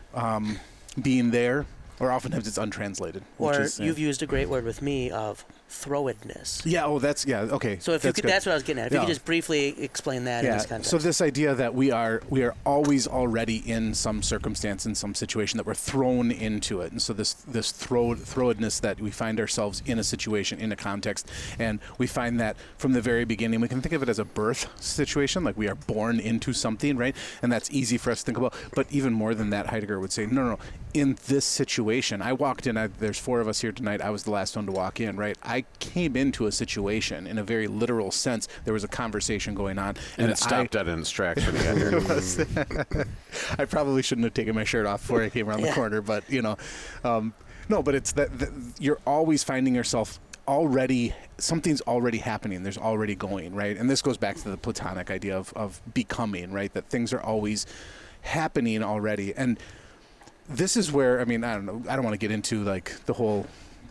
being 1.01 1.31
there, 1.31 1.65
or 1.99 2.11
oftentimes 2.11 2.47
it's 2.47 2.57
untranslated. 2.59 3.23
which 3.37 3.55
Or 3.57 3.61
is, 3.61 3.79
uh, 3.79 3.83
you've 3.83 3.97
used 3.97 4.21
a 4.21 4.27
great 4.27 4.47
word 4.49 4.63
with 4.63 4.81
me 4.81 5.09
of 5.09 5.43
throwedness. 5.73 6.61
Yeah. 6.65 6.85
Oh, 6.85 6.99
that's 6.99 7.25
yeah. 7.25 7.41
Okay. 7.41 7.79
So 7.79 7.93
if 7.93 8.03
you 8.03 8.09
that's 8.09 8.15
could, 8.15 8.23
good. 8.23 8.31
that's 8.31 8.45
what 8.45 8.53
I 8.53 8.55
was 8.55 8.63
getting 8.63 8.81
at. 8.81 8.87
If 8.87 8.93
you 8.93 8.99
could 8.99 9.07
just 9.07 9.25
briefly 9.25 9.81
explain 9.81 10.25
that 10.25 10.43
in 10.43 10.51
yeah. 10.51 10.57
this 10.57 10.65
context. 10.65 10.91
So 10.91 10.97
this 10.97 11.21
idea 11.21 11.55
that 11.55 11.73
we 11.73 11.91
are 11.91 12.21
we 12.29 12.43
are 12.43 12.55
always 12.65 13.07
already 13.07 13.57
in 13.57 13.93
some 13.93 14.21
circumstance 14.21 14.85
in 14.85 14.95
some 14.95 15.15
situation 15.15 15.57
that 15.57 15.65
we're 15.65 15.73
thrown 15.73 16.31
into 16.31 16.81
it, 16.81 16.91
and 16.91 17.01
so 17.01 17.13
this 17.13 17.33
this 17.33 17.71
throw 17.71 18.15
throwedness 18.15 18.81
that 18.81 18.99
we 18.99 19.11
find 19.11 19.39
ourselves 19.39 19.81
in 19.85 19.99
a 19.99 20.03
situation 20.03 20.59
in 20.59 20.71
a 20.71 20.75
context, 20.75 21.29
and 21.59 21.79
we 21.97 22.07
find 22.07 22.39
that 22.39 22.55
from 22.77 22.93
the 22.93 23.01
very 23.01 23.25
beginning 23.25 23.61
we 23.61 23.67
can 23.67 23.81
think 23.81 23.93
of 23.93 24.03
it 24.03 24.09
as 24.09 24.19
a 24.19 24.25
birth 24.25 24.69
situation, 24.81 25.43
like 25.43 25.57
we 25.57 25.67
are 25.67 25.75
born 25.75 26.19
into 26.19 26.53
something, 26.53 26.97
right? 26.97 27.15
And 27.41 27.51
that's 27.51 27.71
easy 27.71 27.97
for 27.97 28.11
us 28.11 28.19
to 28.19 28.25
think 28.25 28.37
about. 28.37 28.53
But 28.75 28.87
even 28.91 29.13
more 29.13 29.33
than 29.33 29.49
that, 29.51 29.67
Heidegger 29.67 29.99
would 29.99 30.11
say, 30.11 30.25
no, 30.25 30.43
no, 30.43 30.49
no. 30.51 30.59
In 30.93 31.17
this 31.27 31.45
situation, 31.45 32.21
I 32.21 32.33
walked 32.33 32.67
in. 32.67 32.77
I, 32.77 32.87
there's 32.87 33.17
four 33.17 33.39
of 33.39 33.47
us 33.47 33.61
here 33.61 33.71
tonight. 33.71 34.01
I 34.01 34.11
was 34.11 34.23
the 34.23 34.31
last 34.31 34.55
one 34.55 34.67
to 34.67 34.71
walk 34.71 34.99
in, 34.99 35.15
right? 35.17 35.37
I 35.41 35.62
came 35.79 36.15
into 36.15 36.45
a 36.47 36.51
situation 36.51 37.27
in 37.27 37.37
a 37.37 37.43
very 37.43 37.67
literal 37.67 38.11
sense. 38.11 38.47
There 38.65 38.73
was 38.73 38.83
a 38.83 38.87
conversation 38.87 39.55
going 39.55 39.77
on, 39.79 39.95
And 40.17 40.27
I- 40.27 40.31
it 40.31 40.37
stopped 40.37 40.75
at 40.75 40.87
an 40.87 40.99
distraction. 40.99 41.55
you 41.55 41.63
got 41.63 41.77
here. 42.23 43.05
I 43.57 43.65
probably 43.65 44.01
shouldn't 44.01 44.25
have 44.25 44.33
taken 44.33 44.55
my 44.55 44.63
shirt 44.63 44.85
off 44.85 45.01
before 45.01 45.21
I 45.23 45.29
came 45.29 45.49
around 45.49 45.59
Yeah. 45.61 45.67
the 45.69 45.73
corner, 45.73 46.01
but 46.01 46.29
you 46.29 46.41
know, 46.41 46.57
um, 47.03 47.33
no. 47.69 47.81
But 47.83 47.95
it's 47.95 48.11
that, 48.13 48.37
that 48.39 48.49
you're 48.79 48.99
always 49.05 49.43
finding 49.43 49.75
yourself 49.75 50.19
already 50.47 51.13
something's 51.37 51.81
already 51.81 52.17
happening. 52.17 52.63
There's 52.63 52.77
already 52.77 53.15
going 53.15 53.55
right, 53.55 53.77
and 53.77 53.89
this 53.89 54.01
goes 54.01 54.17
back 54.17 54.35
to 54.37 54.49
the 54.49 54.57
Platonic 54.57 55.09
idea 55.11 55.37
of 55.37 55.53
of 55.53 55.81
becoming 55.93 56.51
right. 56.51 56.73
That 56.73 56.89
things 56.89 57.13
are 57.13 57.21
always 57.21 57.65
happening 58.21 58.83
already, 58.83 59.33
and 59.35 59.59
this 60.49 60.75
is 60.75 60.91
where 60.91 61.21
I 61.21 61.25
mean 61.25 61.43
I 61.43 61.53
don't 61.55 61.65
know. 61.65 61.81
I 61.89 61.95
don't 61.95 62.03
want 62.03 62.13
to 62.13 62.17
get 62.17 62.31
into 62.31 62.63
like 62.63 63.05
the 63.05 63.13
whole 63.13 63.45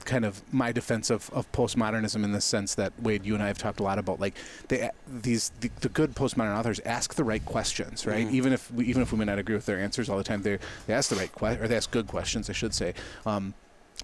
kind 0.05 0.25
of 0.25 0.43
my 0.53 0.73
defense 0.73 1.11
of, 1.11 1.31
of 1.31 1.51
postmodernism 1.53 2.25
in 2.25 2.33
the 2.33 2.41
sense 2.41 2.75
that 2.75 2.93
Wade, 3.01 3.25
you 3.25 3.35
and 3.35 3.43
I 3.43 3.49
have 3.49 3.59
talked 3.59 3.81
a 3.81 3.83
lot 3.83 3.99
about 3.99 4.21
like 4.21 4.37
they 4.69 4.91
these 5.07 5.51
the, 5.61 5.71
the 5.81 5.89
good 5.89 6.15
postmodern 6.15 6.57
authors 6.57 6.81
ask 6.85 7.15
the 7.15 7.25
right 7.25 7.45
questions, 7.45 8.07
right? 8.07 8.29
Even 8.31 8.53
if 8.53 8.71
we, 8.73 8.87
even 8.87 9.03
if 9.03 9.13
we 9.13 9.19
may 9.19 9.25
not 9.25 9.39
agree 9.39 9.55
with 9.55 9.67
their 9.67 9.79
answers 9.79 10.09
all 10.09 10.19
the 10.19 10.25
time, 10.25 10.43
they 10.43 10.59
they 10.87 10.95
ask 10.95 11.11
the 11.11 11.17
right 11.17 11.33
que- 11.35 11.63
or 11.63 11.69
they 11.69 11.77
ask 11.77 11.91
good 11.91 12.07
questions, 12.07 12.49
I 12.51 12.53
should 12.53 12.75
say. 12.75 12.95
Um, 13.27 13.55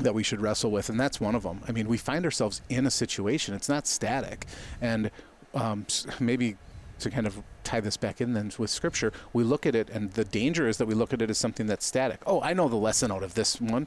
that 0.00 0.14
we 0.14 0.22
should 0.22 0.40
wrestle 0.40 0.70
with, 0.70 0.90
and 0.90 1.00
that's 1.00 1.20
one 1.20 1.34
of 1.34 1.42
them. 1.42 1.60
I 1.66 1.72
mean, 1.72 1.88
we 1.88 1.96
find 1.96 2.24
ourselves 2.24 2.62
in 2.68 2.86
a 2.86 2.90
situation; 2.90 3.54
it's 3.54 3.68
not 3.68 3.86
static, 3.86 4.46
and 4.80 5.10
um, 5.54 5.86
maybe 6.20 6.56
to 6.98 7.10
kind 7.10 7.26
of 7.26 7.42
tie 7.64 7.80
this 7.80 7.96
back 7.96 8.20
in 8.20 8.32
then 8.32 8.50
with 8.58 8.70
scripture, 8.70 9.12
we 9.32 9.44
look 9.44 9.66
at 9.66 9.74
it, 9.74 9.90
and 9.90 10.12
the 10.12 10.24
danger 10.24 10.68
is 10.68 10.78
that 10.78 10.86
we 10.86 10.94
look 10.94 11.12
at 11.12 11.20
it 11.20 11.30
as 11.30 11.38
something 11.38 11.66
that's 11.66 11.84
static. 11.84 12.20
Oh, 12.26 12.40
I 12.40 12.54
know 12.54 12.68
the 12.68 12.76
lesson 12.76 13.12
out 13.12 13.22
of 13.22 13.34
this 13.34 13.60
one, 13.60 13.86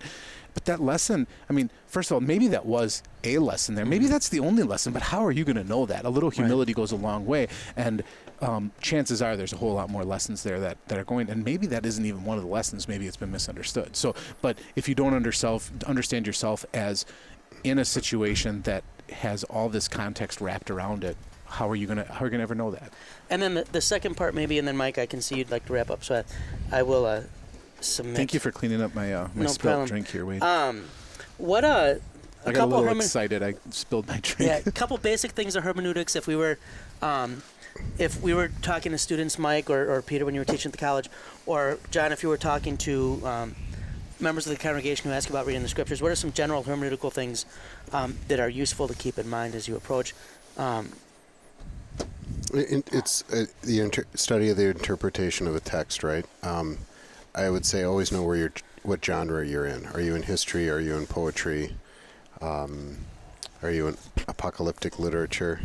but 0.54 0.66
that 0.66 0.80
lesson, 0.80 1.28
I 1.50 1.54
mean, 1.54 1.72
first 1.88 2.12
of 2.12 2.16
all, 2.16 2.22
maybe 2.22 2.48
that 2.50 2.66
was 2.66 3.02
a 3.24 3.38
lesson 3.40 3.76
there. 3.76 3.86
Maybe 3.86 4.08
that's 4.08 4.30
the 4.30 4.40
only 4.40 4.64
lesson, 4.64 4.94
but 4.94 5.02
how 5.02 5.26
are 5.26 5.32
you 5.32 5.44
going 5.44 5.56
to 5.56 5.64
know 5.64 5.86
that? 5.86 6.06
A 6.06 6.10
little 6.10 6.30
humility 6.30 6.74
goes 6.74 6.92
a 6.92 6.96
long 6.96 7.26
way, 7.26 7.48
and 7.76 8.04
um, 8.42 8.72
chances 8.82 9.22
are 9.22 9.36
there's 9.36 9.54
a 9.54 9.58
whole 9.58 9.74
lot 9.74 9.90
more 9.90 10.04
lessons 10.04 10.44
there 10.44 10.60
that, 10.60 10.78
that 10.88 10.98
are 10.98 11.04
going, 11.04 11.30
and 11.30 11.44
maybe 11.44 11.68
that 11.68 11.86
isn't 11.86 12.06
even 12.06 12.24
one 12.24 12.38
of 12.38 12.44
the 12.44 12.50
lessons. 12.50 12.88
Maybe 12.88 13.08
it's 13.08 13.18
been 13.18 13.32
misunderstood. 13.32 13.96
So, 13.96 14.16
but 14.42 14.58
if 14.76 14.90
you 14.90 14.96
don't 14.96 15.14
under 15.14 15.32
self, 15.32 15.72
understand 15.86 16.28
yourself 16.28 16.66
as 16.74 17.06
in 17.64 17.80
a 17.80 17.86
situation 17.86 18.62
that 18.64 18.84
has 19.10 19.44
all 19.46 19.70
this 19.70 19.88
context 19.88 20.42
wrapped 20.42 20.72
around 20.72 21.04
it, 21.04 21.18
how 21.52 21.70
are 21.70 21.76
you 21.76 21.86
gonna 21.88 22.06
how 22.12 22.22
are 22.22 22.28
you 22.28 22.32
gonna 22.32 22.44
ever 22.44 22.56
know 22.56 22.72
that? 22.72 22.92
and 23.30 23.42
then 23.42 23.54
the, 23.54 23.64
the 23.72 23.82
second 23.82 24.16
part, 24.16 24.34
maybe, 24.34 24.58
and 24.58 24.68
then 24.68 24.76
Mike, 24.78 24.98
I 24.98 25.06
can 25.06 25.22
see 25.22 25.36
you'd 25.38 25.52
like 25.52 25.66
to 25.68 25.74
wrap 25.74 25.90
up, 25.92 26.04
so 26.04 26.24
I, 26.72 26.80
I 26.80 26.84
will 26.84 27.06
uh, 27.06 27.22
submit. 27.82 28.16
Thank 28.16 28.34
you 28.34 28.40
for 28.40 28.52
cleaning 28.52 28.82
up 28.82 28.96
my 28.96 29.14
uh, 29.14 29.28
my 29.36 29.44
No 29.44 29.48
spilled 29.50 29.62
problem. 29.62 29.88
drink 29.88 30.08
here, 30.10 30.26
Wade. 30.26 30.42
Um, 30.42 30.86
what 31.38 31.64
uh, 31.64 31.96
a 32.46 32.50
I 32.50 32.54
got 32.54 32.64
a 32.64 32.66
little 32.66 32.86
hermen- 32.86 32.98
excited. 32.98 33.44
I 33.44 33.56
spilled 33.70 34.08
my 34.08 34.20
drink. 34.22 34.40
yeah, 34.50 34.62
a 34.66 34.72
couple 34.80 34.98
basic 34.98 35.32
things 35.32 35.56
of 35.56 35.64
hermeneutics. 35.64 36.16
If 36.16 36.26
we 36.28 36.36
were, 36.36 36.58
um, 37.02 37.44
if 37.98 38.22
we 38.22 38.34
were 38.34 38.50
talking 38.62 38.92
to 38.94 38.98
students, 38.98 39.38
Mike 39.38 39.70
or, 39.70 39.94
or 39.94 40.02
Peter, 40.02 40.26
when 40.26 40.34
you 40.34 40.42
were 40.42 40.46
teaching 40.46 40.70
at 40.70 40.74
the 40.74 40.78
college, 40.86 41.10
or 41.46 41.78
John, 41.92 42.12
if 42.12 42.24
you 42.24 42.30
were 42.30 42.38
talking 42.38 42.78
to 42.78 43.22
um, 43.26 43.56
members 44.20 44.46
of 44.46 44.52
the 44.52 44.60
congregation 44.60 45.10
who 45.10 45.16
ask 45.16 45.30
about 45.30 45.46
reading 45.46 45.62
the 45.64 45.70
scriptures, 45.70 46.02
what 46.02 46.12
are 46.12 46.16
some 46.16 46.32
general 46.32 46.64
hermeneutical 46.64 47.12
things 47.12 47.46
um, 47.92 48.18
that 48.28 48.40
are 48.40 48.50
useful 48.50 48.88
to 48.88 48.94
keep 48.96 49.18
in 49.18 49.30
mind 49.30 49.56
as 49.56 49.68
you 49.68 49.76
approach? 49.76 50.14
Um, 50.58 50.90
It, 52.54 52.88
it's 52.92 53.24
uh, 53.32 53.46
the 53.64 53.80
inter- 53.80 54.06
study 54.16 54.50
of 54.50 54.58
the 54.58 54.70
interpretation 54.70 55.48
of 55.48 55.56
a 55.56 55.60
text, 55.60 56.04
right? 56.04 56.26
Um, 56.44 56.78
I 57.34 57.50
would 57.50 57.66
say 57.66 57.84
always 57.84 58.12
know 58.12 58.24
where 58.24 58.36
you're, 58.36 58.54
what 58.84 59.04
genre 59.04 59.46
you're 59.46 59.66
in. 59.66 59.86
Are 59.88 60.02
you 60.02 60.16
in 60.16 60.24
history? 60.24 60.70
Are 60.70 60.80
you 60.80 60.98
in 60.98 61.08
poetry? 61.08 61.76
Um, 62.42 62.98
are 63.62 63.72
you 63.72 63.88
in 63.88 63.98
apocalyptic 64.28 65.00
literature? 65.00 65.62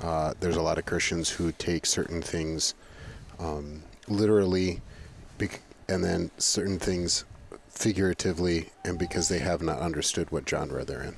Uh, 0.00 0.32
there's 0.40 0.56
a 0.56 0.62
lot 0.62 0.78
of 0.78 0.86
Christians 0.86 1.28
who 1.28 1.52
take 1.52 1.84
certain 1.84 2.22
things 2.22 2.74
um, 3.38 3.82
literally, 4.06 4.80
bec- 5.38 5.60
and 5.88 6.04
then 6.04 6.30
certain 6.38 6.78
things 6.78 7.24
figuratively, 7.68 8.70
and 8.84 8.98
because 8.98 9.28
they 9.28 9.38
have 9.38 9.62
not 9.62 9.80
understood 9.80 10.30
what 10.30 10.48
genre 10.48 10.84
they're 10.84 11.02
in. 11.02 11.16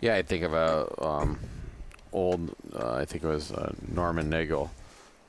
Yeah, 0.00 0.14
I 0.14 0.22
think 0.22 0.44
of 0.44 0.52
a 0.52 1.04
um, 1.04 1.38
old. 2.12 2.54
Uh, 2.74 2.94
I 2.94 3.04
think 3.04 3.24
it 3.24 3.28
was 3.28 3.52
uh, 3.52 3.72
Norman 3.88 4.28
Nagel, 4.30 4.70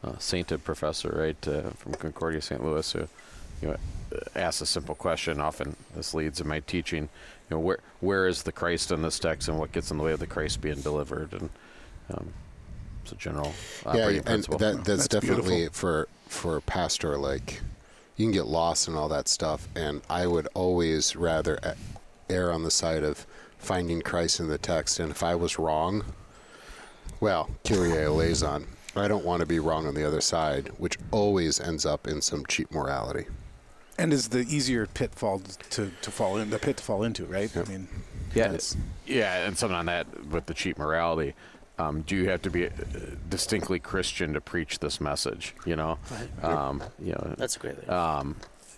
uh, 0.04 0.18
sainted 0.20 0.64
professor, 0.64 1.10
right, 1.10 1.48
uh, 1.48 1.70
from 1.72 1.94
Concordia, 1.94 2.42
St. 2.42 2.64
Louis, 2.64 2.92
who 2.92 3.08
you 3.62 3.68
know 3.70 3.78
asks 4.36 4.62
a 4.62 4.66
simple 4.66 4.96
question. 4.96 5.40
Often 5.40 5.76
this 5.96 6.14
leads 6.14 6.42
in 6.42 6.48
my 6.48 6.60
teaching. 6.62 7.04
You 7.04 7.56
know, 7.56 7.60
where 7.60 7.80
where 8.00 8.28
is 8.28 8.44
the 8.44 8.52
Christ 8.52 8.92
in 8.92 9.02
this 9.02 9.20
text, 9.20 9.48
and 9.48 9.60
what 9.60 9.72
gets 9.72 9.92
in 9.92 9.98
the 9.98 10.04
way 10.04 10.12
of 10.12 10.20
the 10.20 10.28
Christ 10.28 10.62
being 10.62 10.82
delivered? 10.82 11.34
And 11.34 11.50
um, 12.14 12.34
it's 13.08 13.14
a 13.14 13.16
general 13.16 13.54
operating 13.86 14.18
and 14.18 14.26
principle. 14.26 14.58
that 14.60 14.76
that's, 14.84 14.86
That's 14.86 15.08
definitely 15.08 15.56
beautiful. 15.56 15.74
for 15.74 16.08
for 16.28 16.58
a 16.58 16.62
pastor 16.62 17.18
like 17.18 17.62
you 18.18 18.26
can 18.26 18.34
get 18.34 18.48
lost 18.48 18.90
in 18.90 18.96
all 18.96 19.08
that 19.08 19.30
stuff 19.30 19.70
and 19.76 20.02
i 20.10 20.28
would 20.28 20.46
always 20.54 21.16
rather 21.16 21.58
err 22.30 22.52
on 22.52 22.64
the 22.64 22.72
side 22.72 23.04
of 23.04 23.26
finding 23.58 24.02
christ 24.02 24.42
in 24.42 24.50
the 24.50 24.58
text 24.58 25.00
and 25.00 25.10
if 25.10 25.24
i 25.24 25.34
was 25.34 25.58
wrong 25.58 26.04
well 27.20 27.50
kyrie 27.64 27.98
eleison 27.98 28.66
i 28.96 29.08
don't 29.08 29.26
want 29.26 29.40
to 29.40 29.46
be 29.46 29.60
wrong 29.60 29.88
on 29.88 29.94
the 29.94 30.06
other 30.06 30.22
side 30.22 30.70
which 30.78 30.98
always 31.12 31.60
ends 31.60 31.86
up 31.86 32.08
in 32.08 32.22
some 32.22 32.46
cheap 32.48 32.72
morality 32.72 33.26
And 33.98 34.14
is 34.14 34.30
the 34.30 34.40
easier 34.42 34.86
pitfall 34.86 35.42
to, 35.72 35.92
to 36.02 36.12
fall 36.12 36.38
in 36.38 36.50
the 36.52 36.60
pit 36.60 36.78
to 36.78 36.84
fall 36.84 37.02
into, 37.04 37.26
right? 37.26 37.50
I 37.58 37.64
mean, 37.64 37.88
Yeah, 38.36 38.56
yeah, 39.08 39.48
and 39.48 39.58
something 39.58 39.76
on 39.76 39.88
that 39.88 40.06
with 40.30 40.46
the 40.46 40.54
cheap 40.54 40.78
morality. 40.78 41.34
Um, 41.80 42.02
do 42.04 42.16
you 42.16 42.30
have 42.30 42.44
to 42.44 42.52
be 42.52 42.68
uh, 42.68 42.70
distinctly 43.28 43.80
Christian 43.80 44.34
to 44.34 44.42
preach 44.42 44.78
this 44.80 45.02
message? 45.02 45.56
You 45.66 45.76
know, 45.78 45.98
Right. 46.12 46.44
um, 46.46 46.84
you 47.00 47.14
know, 47.14 47.34
that's 47.40 47.56
a 47.56 47.60
great. 47.60 47.90
um, 47.90 48.36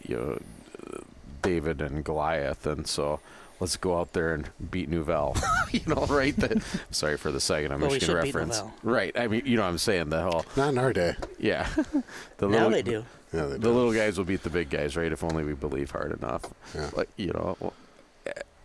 you 0.08 0.16
know, 0.16 0.40
uh, 0.88 1.02
David 1.42 1.82
and 1.82 2.02
Goliath, 2.06 2.66
and 2.66 2.88
so 2.88 3.20
let's 3.60 3.76
go 3.78 4.00
out 4.00 4.14
there 4.14 4.34
and 4.34 4.50
beat 4.72 4.90
Nouvelle. 4.90 5.36
you 5.72 5.82
know, 5.88 6.06
right? 6.08 6.36
The, 6.36 6.64
sorry 6.92 7.18
for 7.18 7.32
the 7.32 7.40
second 7.40 7.70
Well, 7.72 7.80
we 7.90 7.96
Michigan 7.96 8.08
should 8.16 8.24
reference. 8.26 8.58
Nouvelle. 8.60 8.74
Right. 8.84 9.18
I 9.20 9.28
mean, 9.28 9.44
you 9.46 9.56
know, 9.58 9.64
what 9.64 9.70
I'm 9.70 9.78
saying 9.78 10.10
the 10.10 10.22
whole 10.22 10.46
not 10.56 10.70
in 10.70 10.78
our 10.78 10.94
day 10.94 11.16
yeah. 11.40 11.68
the 12.38 12.48
now 12.48 12.68
little, 12.68 12.70
they 12.72 12.82
do. 12.82 13.06
yeah, 13.34 13.46
they 13.46 13.54
The 13.54 13.60
don't. 13.60 13.76
little 13.76 13.94
guys 13.94 14.18
will 14.18 14.26
beat 14.26 14.44
the 14.44 14.50
big 14.50 14.70
guys, 14.70 14.96
right? 14.98 15.12
If 15.12 15.24
only 15.24 15.44
we 15.44 15.54
believe 15.54 15.92
hard 15.92 16.12
enough. 16.12 16.44
Yeah. 16.76 16.90
Like 16.96 17.10
you 17.18 17.28
know. 17.34 17.58
well, 17.60 17.74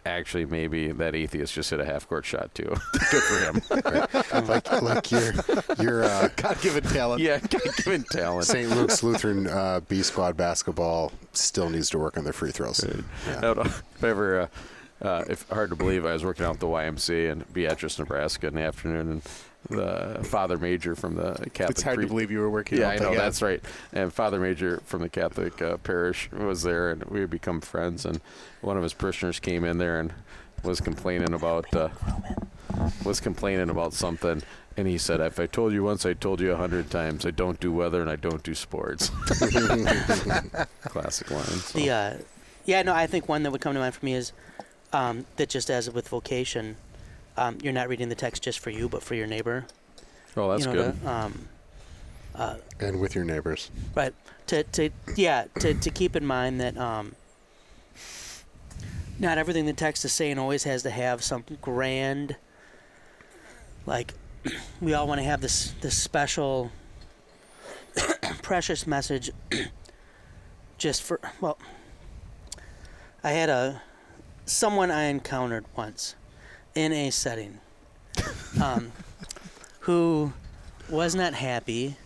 Actually, 0.06 0.44
maybe 0.44 0.92
that 0.92 1.14
atheist 1.14 1.54
just 1.54 1.70
hit 1.70 1.80
a 1.80 1.84
half-court 1.86 2.26
shot 2.26 2.54
too. 2.54 2.76
Good 3.10 3.22
for 3.22 3.38
him. 3.38 4.46
like 4.46 4.82
like 4.82 5.10
your 5.10 5.32
your 5.80 6.04
uh, 6.04 6.28
God 6.36 6.60
given 6.60 6.84
talent. 6.84 7.22
yeah, 7.22 7.38
God 7.38 7.62
given 7.78 8.04
talent. 8.10 8.44
St. 8.46 8.68
Luke's 8.68 9.02
Lutheran 9.02 9.46
uh, 9.46 9.80
B 9.88 10.02
squad 10.02 10.36
basketball 10.36 11.10
still 11.32 11.70
needs 11.70 11.88
to 11.88 11.98
work 11.98 12.18
on 12.18 12.24
their 12.24 12.34
free 12.34 12.50
throws. 12.50 12.84
I 12.84 13.02
Yeah. 13.30 13.40
don't 13.40 13.56
know 13.56 13.62
if 13.62 14.04
ever, 14.04 14.40
uh, 14.42 14.46
uh, 15.02 15.24
if 15.28 15.48
hard 15.48 15.70
to 15.70 15.76
believe, 15.76 16.06
I 16.06 16.12
was 16.12 16.24
working 16.24 16.46
out 16.46 16.54
at 16.54 16.60
the 16.60 16.66
YMCA 16.66 17.30
in 17.30 17.44
Beatrice, 17.52 17.98
Nebraska 17.98 18.46
in 18.46 18.54
the 18.54 18.62
afternoon, 18.62 19.10
and 19.10 19.22
the 19.70 20.20
Father 20.24 20.58
Major 20.58 20.94
from 20.94 21.16
the 21.16 21.32
Catholic. 21.52 21.70
It's 21.70 21.82
hard 21.82 21.96
pre- 21.96 22.04
to 22.04 22.08
believe 22.08 22.30
you 22.30 22.40
were 22.40 22.50
working. 22.50 22.78
Yeah, 22.78 22.88
out 22.88 23.00
I 23.00 23.04
know 23.04 23.14
that's 23.14 23.42
right. 23.42 23.62
And 23.92 24.12
Father 24.12 24.38
Major 24.38 24.80
from 24.84 25.02
the 25.02 25.08
Catholic 25.08 25.60
uh, 25.60 25.78
parish 25.78 26.30
was 26.32 26.62
there, 26.62 26.90
and 26.90 27.04
we 27.04 27.20
had 27.20 27.30
become 27.30 27.60
friends. 27.60 28.04
And 28.04 28.20
one 28.60 28.76
of 28.76 28.82
his 28.82 28.94
parishioners 28.94 29.40
came 29.40 29.64
in 29.64 29.78
there 29.78 30.00
and 30.00 30.12
was 30.62 30.80
complaining 30.80 31.32
about 31.32 31.74
uh, 31.74 31.88
was 33.04 33.20
complaining 33.20 33.70
about 33.70 33.92
something. 33.92 34.42
And 34.76 34.88
he 34.88 34.98
said, 34.98 35.20
"If 35.20 35.38
I 35.38 35.46
told 35.46 35.72
you 35.72 35.84
once, 35.84 36.04
I 36.04 36.14
told 36.14 36.40
you 36.40 36.52
a 36.52 36.56
hundred 36.56 36.90
times. 36.90 37.24
I 37.24 37.30
don't 37.30 37.60
do 37.60 37.72
weather 37.72 38.00
and 38.00 38.10
I 38.10 38.16
don't 38.16 38.42
do 38.42 38.54
sports." 38.54 39.08
Classic 40.82 41.30
line. 41.30 41.44
so. 41.44 41.78
The 41.78 41.90
uh, 41.90 42.16
yeah, 42.64 42.82
no, 42.82 42.94
I 42.94 43.06
think 43.06 43.28
one 43.28 43.42
that 43.44 43.50
would 43.50 43.60
come 43.60 43.74
to 43.74 43.80
mind 43.80 43.94
for 43.94 44.04
me 44.04 44.14
is 44.14 44.32
um, 44.94 45.26
that 45.36 45.48
just 45.48 45.70
as 45.70 45.90
with 45.90 46.08
vocation, 46.08 46.76
um, 47.36 47.58
you're 47.62 47.72
not 47.72 47.88
reading 47.88 48.08
the 48.08 48.14
text 48.14 48.42
just 48.42 48.60
for 48.60 48.70
you, 48.70 48.88
but 48.88 49.02
for 49.02 49.14
your 49.14 49.26
neighbor. 49.26 49.66
oh, 50.36 50.50
that's 50.50 50.66
you 50.66 50.72
know, 50.72 50.82
good. 50.84 51.02
The, 51.02 51.10
um, 51.10 51.48
uh, 52.34 52.56
And 52.80 53.00
with 53.00 53.14
your 53.14 53.24
neighbors. 53.24 53.70
Right. 53.94 54.14
To 54.48 54.62
to 54.62 54.90
yeah 55.16 55.46
to 55.60 55.74
to 55.74 55.90
keep 55.90 56.16
in 56.16 56.24
mind 56.24 56.60
that 56.60 56.76
um, 56.76 57.14
not 59.18 59.38
everything 59.38 59.66
the 59.66 59.72
text 59.72 60.04
is 60.04 60.12
saying 60.12 60.38
always 60.38 60.64
has 60.64 60.82
to 60.82 60.90
have 60.90 61.22
some 61.24 61.44
grand 61.62 62.36
like 63.86 64.12
we 64.80 64.92
all 64.92 65.06
want 65.06 65.18
to 65.20 65.24
have 65.24 65.40
this 65.40 65.72
this 65.80 65.96
special 65.96 66.72
precious 68.42 68.86
message 68.86 69.30
just 70.78 71.02
for 71.02 71.20
well 71.40 71.58
I 73.22 73.30
had 73.30 73.48
a 73.48 73.80
someone 74.46 74.90
I 74.90 75.04
encountered 75.04 75.64
once 75.76 76.14
in 76.74 76.92
a 76.92 77.10
setting 77.10 77.60
um, 78.62 78.92
who 79.80 80.32
was 80.88 81.14
not 81.14 81.34
happy 81.34 81.96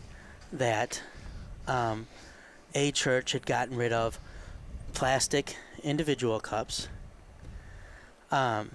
that 0.52 1.02
um, 1.66 2.06
a 2.74 2.92
church 2.92 3.32
had 3.32 3.44
gotten 3.44 3.76
rid 3.76 3.92
of 3.92 4.18
plastic 4.94 5.56
individual 5.82 6.40
cups 6.40 6.88
um, 8.30 8.70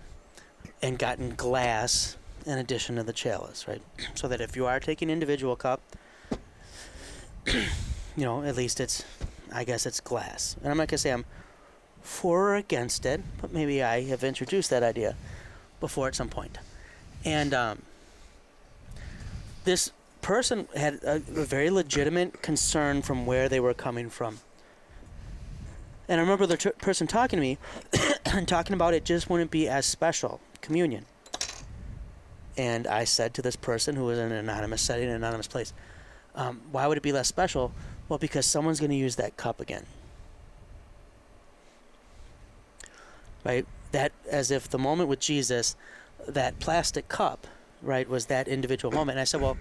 and 0.82 1.00
gotten 1.00 1.36
glass 1.36 2.18
in 2.46 2.58
addition 2.58 2.98
to 2.98 3.04
the 3.04 3.14
chalice, 3.14 3.68
right? 3.68 3.82
So 4.16 4.28
that 4.28 4.42
if 4.42 4.56
you 4.56 4.66
are 4.66 4.80
taking 4.80 5.10
individual 5.10 5.56
cup, 5.56 5.82
you 7.48 7.64
know, 8.18 8.44
at 8.44 8.56
least 8.56 8.80
it's, 8.80 9.06
I 9.52 9.64
guess 9.64 9.86
it's 9.86 10.02
glass. 10.02 10.58
And 10.62 10.72
I'm 10.72 10.78
not 10.78 10.90
gonna 10.90 10.98
say 10.98 11.12
I'm 11.12 11.26
for 12.04 12.52
or 12.52 12.56
against 12.56 13.06
it, 13.06 13.22
but 13.42 13.54
maybe 13.54 13.82
I 13.82 14.04
have 14.04 14.24
introduced 14.24 14.70
that 14.70 14.84
idea 14.84 15.16
before 15.80 16.08
at 16.08 16.16
some 16.16 16.30
point. 16.30 16.58
And 17.26 17.54
um, 17.54 17.82
this 19.64 19.92
person 20.22 20.68
had 20.76 20.96
a, 21.04 21.16
a 21.16 21.20
very 21.20 21.70
legitimate 21.70 22.42
concern 22.42 23.02
from 23.02 23.26
where 23.26 23.50
they 23.50 23.60
were 23.60 23.74
coming 23.74 24.10
from. 24.10 24.40
And 26.08 26.20
I 26.20 26.24
remember 26.24 26.46
the 26.46 26.58
t- 26.58 26.72
person 26.72 27.08
talking 27.08 27.38
to 27.38 27.42
me 27.42 27.58
and 28.26 28.48
talking 28.48 28.74
about 28.74 28.94
it 28.94 29.06
just 29.06 29.30
wouldn't 29.30 29.52
be 29.52 29.68
as 29.68 29.86
special, 29.86 30.42
communion. 30.62 31.06
And 32.58 32.86
I 32.86 33.06
said 33.06 33.34
to 33.36 33.42
this 33.42 33.56
person 33.56 33.96
who 33.96 34.06
was 34.06 34.20
in 34.20 34.32
an 34.32 34.38
anonymous 34.38 34.82
setting, 34.82 35.10
an 35.10 35.16
anonymous 35.16 35.48
place, 35.48 35.74
um, 36.36 36.62
why 36.72 36.88
would 36.88 36.98
it 36.98 37.04
be 37.04 37.12
less 37.12 37.28
special? 37.28 37.72
Well, 38.10 38.20
because 38.20 38.46
someone's 38.46 38.80
going 38.80 38.92
to 38.92 38.98
use 38.98 39.16
that 39.16 39.38
cup 39.38 39.62
again. 39.62 39.86
Right? 43.44 43.66
That, 43.92 44.12
as 44.30 44.52
if 44.52 44.70
the 44.70 44.80
moment 44.80 45.10
with 45.10 45.20
Jesus, 45.20 45.76
that 46.28 46.60
plastic 46.60 47.08
cup, 47.10 47.48
right, 47.82 48.08
was 48.08 48.28
that 48.28 48.48
individual 48.48 48.92
moment. 48.92 49.18
And 49.18 49.22
I 49.22 49.26
said, 49.26 49.42
well, 49.42 49.58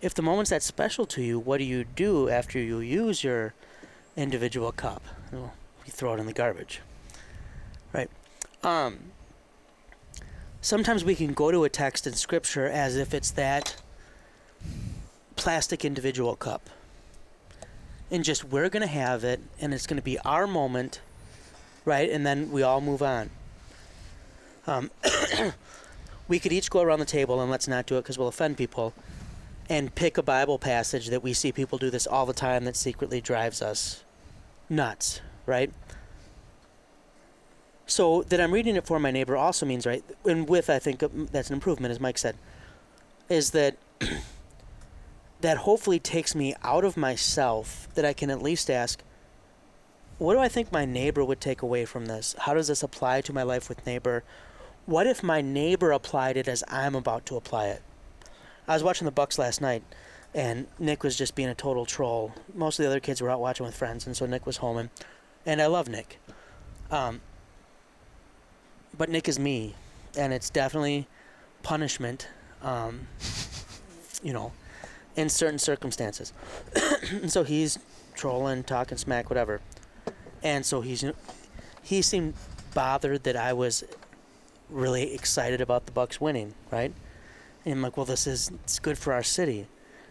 if 0.00 0.14
the 0.14 0.22
moment's 0.22 0.50
that 0.50 0.62
special 0.62 1.06
to 1.06 1.22
you, 1.22 1.38
what 1.38 1.58
do 1.58 1.64
you 1.64 1.84
do 1.84 2.28
after 2.28 2.58
you 2.58 2.78
use 2.78 3.24
your 3.24 3.54
individual 4.16 4.70
cup? 4.70 5.02
Well, 5.32 5.54
you 5.84 5.92
throw 5.92 6.14
it 6.14 6.20
in 6.20 6.26
the 6.26 6.32
garbage. 6.32 6.80
Right? 7.92 8.10
Um, 8.62 8.98
sometimes 10.60 11.04
we 11.04 11.14
can 11.14 11.32
go 11.32 11.50
to 11.50 11.64
a 11.64 11.68
text 11.68 12.06
in 12.06 12.14
Scripture 12.14 12.66
as 12.66 12.96
if 12.96 13.12
it's 13.14 13.30
that 13.32 13.76
plastic 15.36 15.84
individual 15.84 16.36
cup. 16.36 16.70
And 18.10 18.24
just 18.24 18.44
we're 18.44 18.68
going 18.68 18.82
to 18.82 18.86
have 18.86 19.24
it, 19.24 19.40
and 19.60 19.74
it's 19.74 19.86
going 19.86 19.96
to 19.96 20.02
be 20.02 20.18
our 20.20 20.46
moment, 20.46 21.00
right? 21.84 22.08
And 22.10 22.26
then 22.26 22.50
we 22.50 22.62
all 22.62 22.80
move 22.80 23.02
on. 23.02 23.30
Um, 24.66 24.90
we 26.28 26.38
could 26.38 26.52
each 26.52 26.70
go 26.70 26.82
around 26.82 27.00
the 27.00 27.04
table, 27.04 27.40
and 27.40 27.50
let's 27.50 27.68
not 27.68 27.86
do 27.86 27.96
it 27.96 28.02
because 28.02 28.18
we'll 28.18 28.28
offend 28.28 28.56
people, 28.56 28.94
and 29.68 29.94
pick 29.94 30.18
a 30.18 30.22
Bible 30.22 30.58
passage 30.58 31.08
that 31.08 31.22
we 31.22 31.32
see 31.32 31.52
people 31.52 31.78
do 31.78 31.90
this 31.90 32.06
all 32.06 32.26
the 32.26 32.32
time 32.32 32.64
that 32.64 32.76
secretly 32.76 33.20
drives 33.20 33.62
us 33.62 34.04
nuts, 34.68 35.20
right? 35.46 35.72
So 37.86 38.22
that 38.24 38.40
I'm 38.40 38.52
reading 38.52 38.76
it 38.76 38.86
for 38.86 38.98
my 38.98 39.10
neighbor 39.10 39.36
also 39.36 39.66
means, 39.66 39.86
right, 39.86 40.02
and 40.24 40.48
with, 40.48 40.70
I 40.70 40.78
think 40.78 41.02
um, 41.02 41.28
that's 41.30 41.48
an 41.48 41.54
improvement, 41.54 41.92
as 41.92 42.00
Mike 42.00 42.18
said, 42.18 42.36
is 43.28 43.50
that 43.50 43.76
that 45.40 45.58
hopefully 45.58 45.98
takes 45.98 46.34
me 46.34 46.54
out 46.62 46.84
of 46.84 46.96
myself, 46.96 47.88
that 47.94 48.04
I 48.04 48.14
can 48.14 48.30
at 48.30 48.40
least 48.40 48.70
ask, 48.70 49.02
what 50.18 50.34
do 50.34 50.40
I 50.40 50.48
think 50.48 50.70
my 50.70 50.84
neighbor 50.84 51.24
would 51.24 51.40
take 51.40 51.62
away 51.62 51.84
from 51.84 52.06
this? 52.06 52.34
How 52.40 52.54
does 52.54 52.68
this 52.68 52.82
apply 52.82 53.20
to 53.22 53.32
my 53.32 53.42
life 53.42 53.68
with 53.68 53.84
neighbor? 53.86 54.22
What 54.86 55.06
if 55.06 55.22
my 55.22 55.40
neighbor 55.40 55.92
applied 55.92 56.36
it 56.36 56.46
as 56.46 56.62
I'm 56.68 56.94
about 56.94 57.26
to 57.26 57.36
apply 57.36 57.68
it? 57.68 57.82
I 58.68 58.74
was 58.74 58.82
watching 58.82 59.06
the 59.06 59.10
Bucks 59.10 59.38
last 59.38 59.60
night, 59.60 59.82
and 60.34 60.66
Nick 60.78 61.02
was 61.02 61.16
just 61.16 61.34
being 61.34 61.48
a 61.48 61.54
total 61.54 61.84
troll. 61.84 62.32
Most 62.54 62.78
of 62.78 62.84
the 62.84 62.90
other 62.90 63.00
kids 63.00 63.20
were 63.20 63.30
out 63.30 63.40
watching 63.40 63.66
with 63.66 63.74
friends, 63.74 64.06
and 64.06 64.16
so 64.16 64.26
Nick 64.26 64.46
was 64.46 64.58
home, 64.58 64.76
and, 64.76 64.90
and 65.44 65.60
I 65.60 65.66
love 65.66 65.88
Nick. 65.88 66.18
Um, 66.90 67.20
but 68.96 69.08
Nick 69.08 69.28
is 69.28 69.38
me, 69.38 69.74
and 70.16 70.32
it's 70.32 70.50
definitely 70.50 71.08
punishment, 71.62 72.28
um, 72.62 73.08
you 74.22 74.32
know, 74.32 74.52
in 75.16 75.28
certain 75.28 75.58
circumstances. 75.58 76.32
so 77.26 77.42
he's 77.42 77.78
trolling, 78.14 78.62
talking 78.64 78.98
smack, 78.98 79.28
whatever. 79.28 79.60
And 80.44 80.64
so 80.64 80.82
he's, 80.82 81.04
he 81.82 82.02
seemed 82.02 82.34
bothered 82.74 83.24
that 83.24 83.34
I 83.34 83.54
was 83.54 83.82
really 84.68 85.14
excited 85.14 85.60
about 85.60 85.86
the 85.86 85.92
Bucks 85.92 86.20
winning, 86.20 86.54
right? 86.70 86.92
And 87.64 87.74
I'm 87.74 87.82
like, 87.82 87.96
well, 87.96 88.06
this 88.06 88.26
is 88.26 88.50
it's 88.62 88.78
good 88.78 88.98
for 88.98 89.14
our 89.14 89.22
city. 89.22 89.66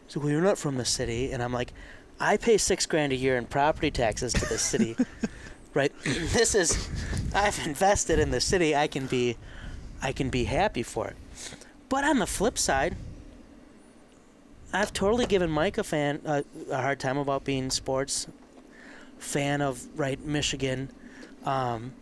So 0.07 0.19
well, 0.19 0.29
you're 0.29 0.41
not 0.41 0.57
from 0.57 0.77
the 0.77 0.85
city, 0.85 1.31
and 1.31 1.41
I'm 1.43 1.53
like, 1.53 1.71
I 2.19 2.37
pay 2.37 2.57
six 2.57 2.85
grand 2.85 3.13
a 3.13 3.15
year 3.15 3.37
in 3.37 3.45
property 3.45 3.91
taxes 3.91 4.33
to 4.33 4.45
this 4.47 4.61
city, 4.61 4.95
right? 5.73 5.91
this 6.03 6.55
is, 6.55 6.89
I've 7.33 7.59
invested 7.65 8.19
in 8.19 8.31
the 8.31 8.41
city. 8.41 8.75
I 8.75 8.87
can 8.87 9.05
be, 9.05 9.37
I 10.01 10.11
can 10.11 10.29
be 10.29 10.45
happy 10.45 10.83
for 10.83 11.07
it. 11.07 11.15
But 11.89 12.03
on 12.03 12.19
the 12.19 12.27
flip 12.27 12.57
side, 12.57 12.95
I've 14.71 14.93
totally 14.93 15.27
given 15.27 15.51
Mike 15.51 15.77
a 15.77 15.83
fan 15.83 16.21
uh, 16.25 16.41
a 16.71 16.81
hard 16.81 16.99
time 16.99 17.17
about 17.17 17.43
being 17.43 17.69
sports 17.69 18.27
fan 19.23 19.61
of 19.61 19.81
right 19.97 20.23
Michigan, 20.23 20.91
um, 21.45 21.93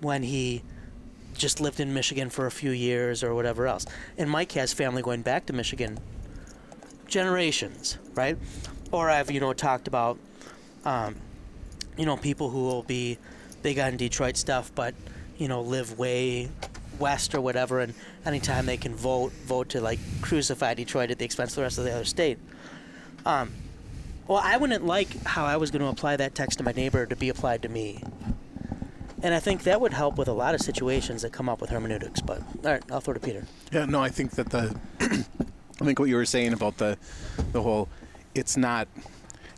when 0.00 0.22
he 0.22 0.62
just 1.34 1.60
lived 1.60 1.80
in 1.80 1.92
Michigan 1.92 2.30
for 2.30 2.46
a 2.46 2.50
few 2.50 2.70
years 2.70 3.22
or 3.22 3.34
whatever 3.34 3.66
else. 3.66 3.86
And 4.16 4.30
Mike 4.30 4.52
has 4.52 4.72
family 4.72 5.02
going 5.02 5.22
back 5.22 5.46
to 5.46 5.52
Michigan 5.52 5.98
generations, 7.06 7.98
right? 8.14 8.36
Or 8.90 9.10
I've, 9.10 9.30
you 9.30 9.40
know, 9.40 9.52
talked 9.52 9.88
about, 9.88 10.18
um, 10.84 11.16
you 11.96 12.06
know, 12.06 12.16
people 12.16 12.50
who 12.50 12.62
will 12.62 12.82
be 12.82 13.18
big 13.62 13.78
on 13.78 13.96
Detroit 13.96 14.36
stuff, 14.36 14.72
but, 14.74 14.94
you 15.36 15.48
know, 15.48 15.60
live 15.60 15.98
way 15.98 16.48
west 16.98 17.34
or 17.34 17.40
whatever, 17.40 17.80
and 17.80 17.94
anytime 18.26 18.66
they 18.66 18.76
can 18.76 18.94
vote, 18.94 19.32
vote 19.46 19.68
to, 19.70 19.80
like, 19.80 20.00
crucify 20.20 20.74
Detroit 20.74 21.10
at 21.10 21.18
the 21.18 21.24
expense 21.24 21.52
of 21.52 21.56
the 21.56 21.62
rest 21.62 21.78
of 21.78 21.84
the 21.84 21.92
other 21.92 22.04
state. 22.04 22.38
Um, 23.24 23.52
well, 24.28 24.40
I 24.44 24.58
wouldn't 24.58 24.84
like 24.84 25.24
how 25.24 25.46
I 25.46 25.56
was 25.56 25.70
going 25.70 25.82
to 25.82 25.88
apply 25.88 26.16
that 26.16 26.34
text 26.34 26.58
to 26.58 26.64
my 26.64 26.72
neighbor 26.72 27.06
to 27.06 27.16
be 27.16 27.30
applied 27.30 27.62
to 27.62 27.68
me. 27.68 28.02
And 29.22 29.34
I 29.34 29.40
think 29.40 29.64
that 29.64 29.80
would 29.80 29.94
help 29.94 30.16
with 30.16 30.28
a 30.28 30.32
lot 30.32 30.54
of 30.54 30.60
situations 30.60 31.22
that 31.22 31.32
come 31.32 31.48
up 31.48 31.60
with 31.60 31.70
hermeneutics. 31.70 32.20
But 32.20 32.42
all 32.64 32.70
right, 32.70 32.82
I'll 32.92 33.00
throw 33.00 33.14
to 33.14 33.20
Peter. 33.20 33.46
Yeah, 33.72 33.86
no, 33.86 34.00
I 34.00 34.10
think 34.10 34.32
that 34.32 34.50
the, 34.50 34.78
I 35.00 35.84
think 35.84 35.98
what 35.98 36.08
you 36.08 36.16
were 36.16 36.26
saying 36.26 36.52
about 36.52 36.76
the, 36.76 36.98
the 37.52 37.62
whole, 37.62 37.88
it's 38.34 38.56
not, 38.56 38.86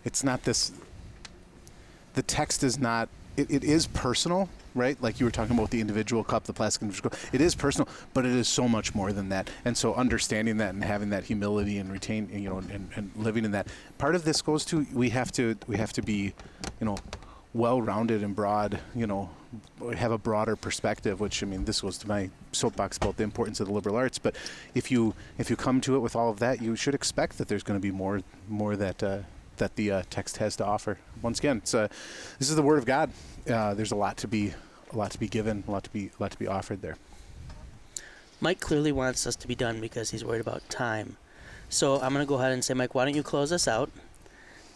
it's 0.05 0.25
not 0.25 0.45
this. 0.45 0.73
The 2.15 2.23
text 2.23 2.65
is 2.65 2.79
not. 2.79 3.09
It, 3.37 3.51
it 3.51 3.65
is 3.65 3.87
personal, 3.89 4.49
right? 4.75 5.01
Like 5.03 5.21
you 5.21 5.27
were 5.27 5.31
talking 5.31 5.57
about 5.57 5.71
the 5.71 5.81
individual 5.81 6.25
cup, 6.25 6.45
the 6.45 6.53
plastic 6.53 6.83
individual 6.83 7.11
cup. 7.11 7.21
It 7.33 7.41
is 7.41 7.55
personal, 7.55 7.89
but 8.15 8.25
it 8.25 8.33
is 8.33 8.49
so 8.49 8.69
much 8.69 8.95
more 8.95 9.13
than 9.13 9.29
that. 9.31 9.51
And 9.65 9.77
so 9.77 9.95
understanding 9.95 10.59
that 10.59 10.75
and 10.75 10.85
having 10.85 11.11
that 11.11 11.25
humility 11.25 11.79
and 11.79 11.91
retain, 11.93 12.29
you 12.33 12.49
know, 12.49 12.59
and, 12.59 12.89
and 12.95 13.11
living 13.17 13.45
in 13.45 13.53
that. 13.53 13.69
Part 13.99 14.15
of 14.15 14.25
this 14.25 14.43
goes 14.43 14.65
to 14.67 14.87
we 14.93 15.11
have 15.11 15.33
to 15.33 15.57
we 15.67 15.77
have 15.77 15.93
to 15.95 16.03
be, 16.03 16.33
you 16.81 16.87
know, 16.87 16.97
well-rounded 17.53 18.23
and 18.23 18.35
broad, 18.37 18.79
you 18.95 19.07
know, 19.07 19.29
have 19.97 20.13
a 20.13 20.19
broader 20.19 20.57
perspective. 20.57 21.21
Which 21.21 21.43
I 21.43 21.47
mean, 21.47 21.65
this 21.65 21.81
goes 21.81 21.99
to 21.99 22.09
my 22.09 22.31
soapbox 22.53 22.97
about 22.97 23.17
the 23.17 23.25
importance 23.25 23.61
of 23.61 23.67
the 23.67 23.73
liberal 23.73 23.97
arts. 23.97 24.19
But 24.19 24.37
if 24.75 24.91
you 24.91 25.15
if 25.39 25.51
you 25.51 25.57
come 25.57 25.81
to 25.83 25.97
it 25.97 25.99
with 26.01 26.15
all 26.15 26.31
of 26.31 26.39
that, 26.39 26.63
you 26.63 26.77
should 26.77 26.95
expect 26.95 27.39
that 27.39 27.49
there's 27.49 27.63
going 27.63 27.79
to 27.79 27.83
be 27.83 27.91
more 27.91 28.21
more 28.49 28.77
that 28.77 29.03
uh, 29.03 29.19
that 29.57 29.77
the 29.77 29.93
uh, 29.93 30.03
text 30.11 30.39
has 30.39 30.57
to 30.57 30.65
offer. 30.65 30.99
Once 31.23 31.39
again, 31.39 31.59
it's 31.59 31.75
uh, 31.75 31.87
this 32.39 32.51
is 32.51 32.57
the 32.57 32.63
Word 32.63 32.79
of 32.79 32.87
God. 32.87 33.11
Uh, 33.51 33.75
there's 33.75 33.93
a 33.93 33.97
lot 33.97 34.17
to 34.19 34.29
be 34.29 34.53
a 34.93 34.97
lot 34.97 35.11
to 35.13 35.19
be 35.19 35.29
given, 35.29 35.65
a 35.67 35.71
lot 35.71 35.85
to 35.85 35.91
be 35.91 36.11
a 36.19 36.23
lot 36.23 36.31
to 36.31 36.39
be 36.39 36.47
offered 36.47 36.83
there. 36.83 36.97
Mike 38.41 38.61
clearly 38.61 38.93
wants 38.93 39.27
us 39.27 39.37
to 39.37 39.49
be 39.49 39.55
done 39.55 39.81
because 39.81 40.11
he's 40.11 40.25
worried 40.25 40.41
about 40.41 40.69
time. 40.71 41.17
So 41.69 42.01
I'm 42.01 42.13
going 42.13 42.25
to 42.25 42.29
go 42.29 42.37
ahead 42.37 42.53
and 42.53 42.65
say, 42.65 42.75
Mike, 42.75 42.95
why 42.95 43.05
don't 43.05 43.15
you 43.15 43.23
close 43.23 43.53
us 43.53 43.69
out? 43.69 43.91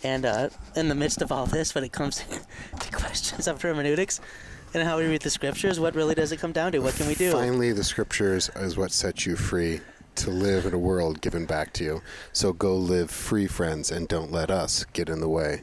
And 0.02 0.26
uh, 0.26 0.50
in 0.76 0.88
the 0.88 0.94
midst 0.94 1.22
of 1.22 1.32
all 1.32 1.46
this, 1.46 1.74
when 1.74 1.82
it 1.82 1.92
comes 1.92 2.22
to 2.80 2.90
questions 2.92 3.48
of 3.48 3.60
hermeneutics 3.60 4.20
and 4.74 4.82
how 4.82 4.98
we 4.98 5.06
read 5.06 5.22
the 5.22 5.30
scriptures, 5.30 5.80
what 5.80 5.94
really 5.94 6.14
does 6.14 6.30
it 6.30 6.38
come 6.38 6.52
down 6.52 6.72
to? 6.72 6.80
What 6.80 6.94
can 6.94 7.06
we 7.06 7.14
do? 7.14 7.32
Finally, 7.32 7.72
the 7.72 7.84
scriptures 7.84 8.50
is 8.56 8.76
what 8.76 8.92
sets 8.92 9.24
you 9.24 9.34
free 9.34 9.80
to 10.16 10.30
live 10.30 10.66
in 10.66 10.74
a 10.74 10.78
world 10.78 11.20
given 11.20 11.46
back 11.46 11.72
to 11.74 11.84
you. 11.84 12.02
So 12.32 12.52
go 12.52 12.76
live 12.76 13.10
free, 13.10 13.46
friends, 13.46 13.90
and 13.90 14.06
don't 14.06 14.30
let 14.30 14.50
us 14.50 14.84
get 14.92 15.08
in 15.08 15.20
the 15.20 15.28
way. 15.28 15.62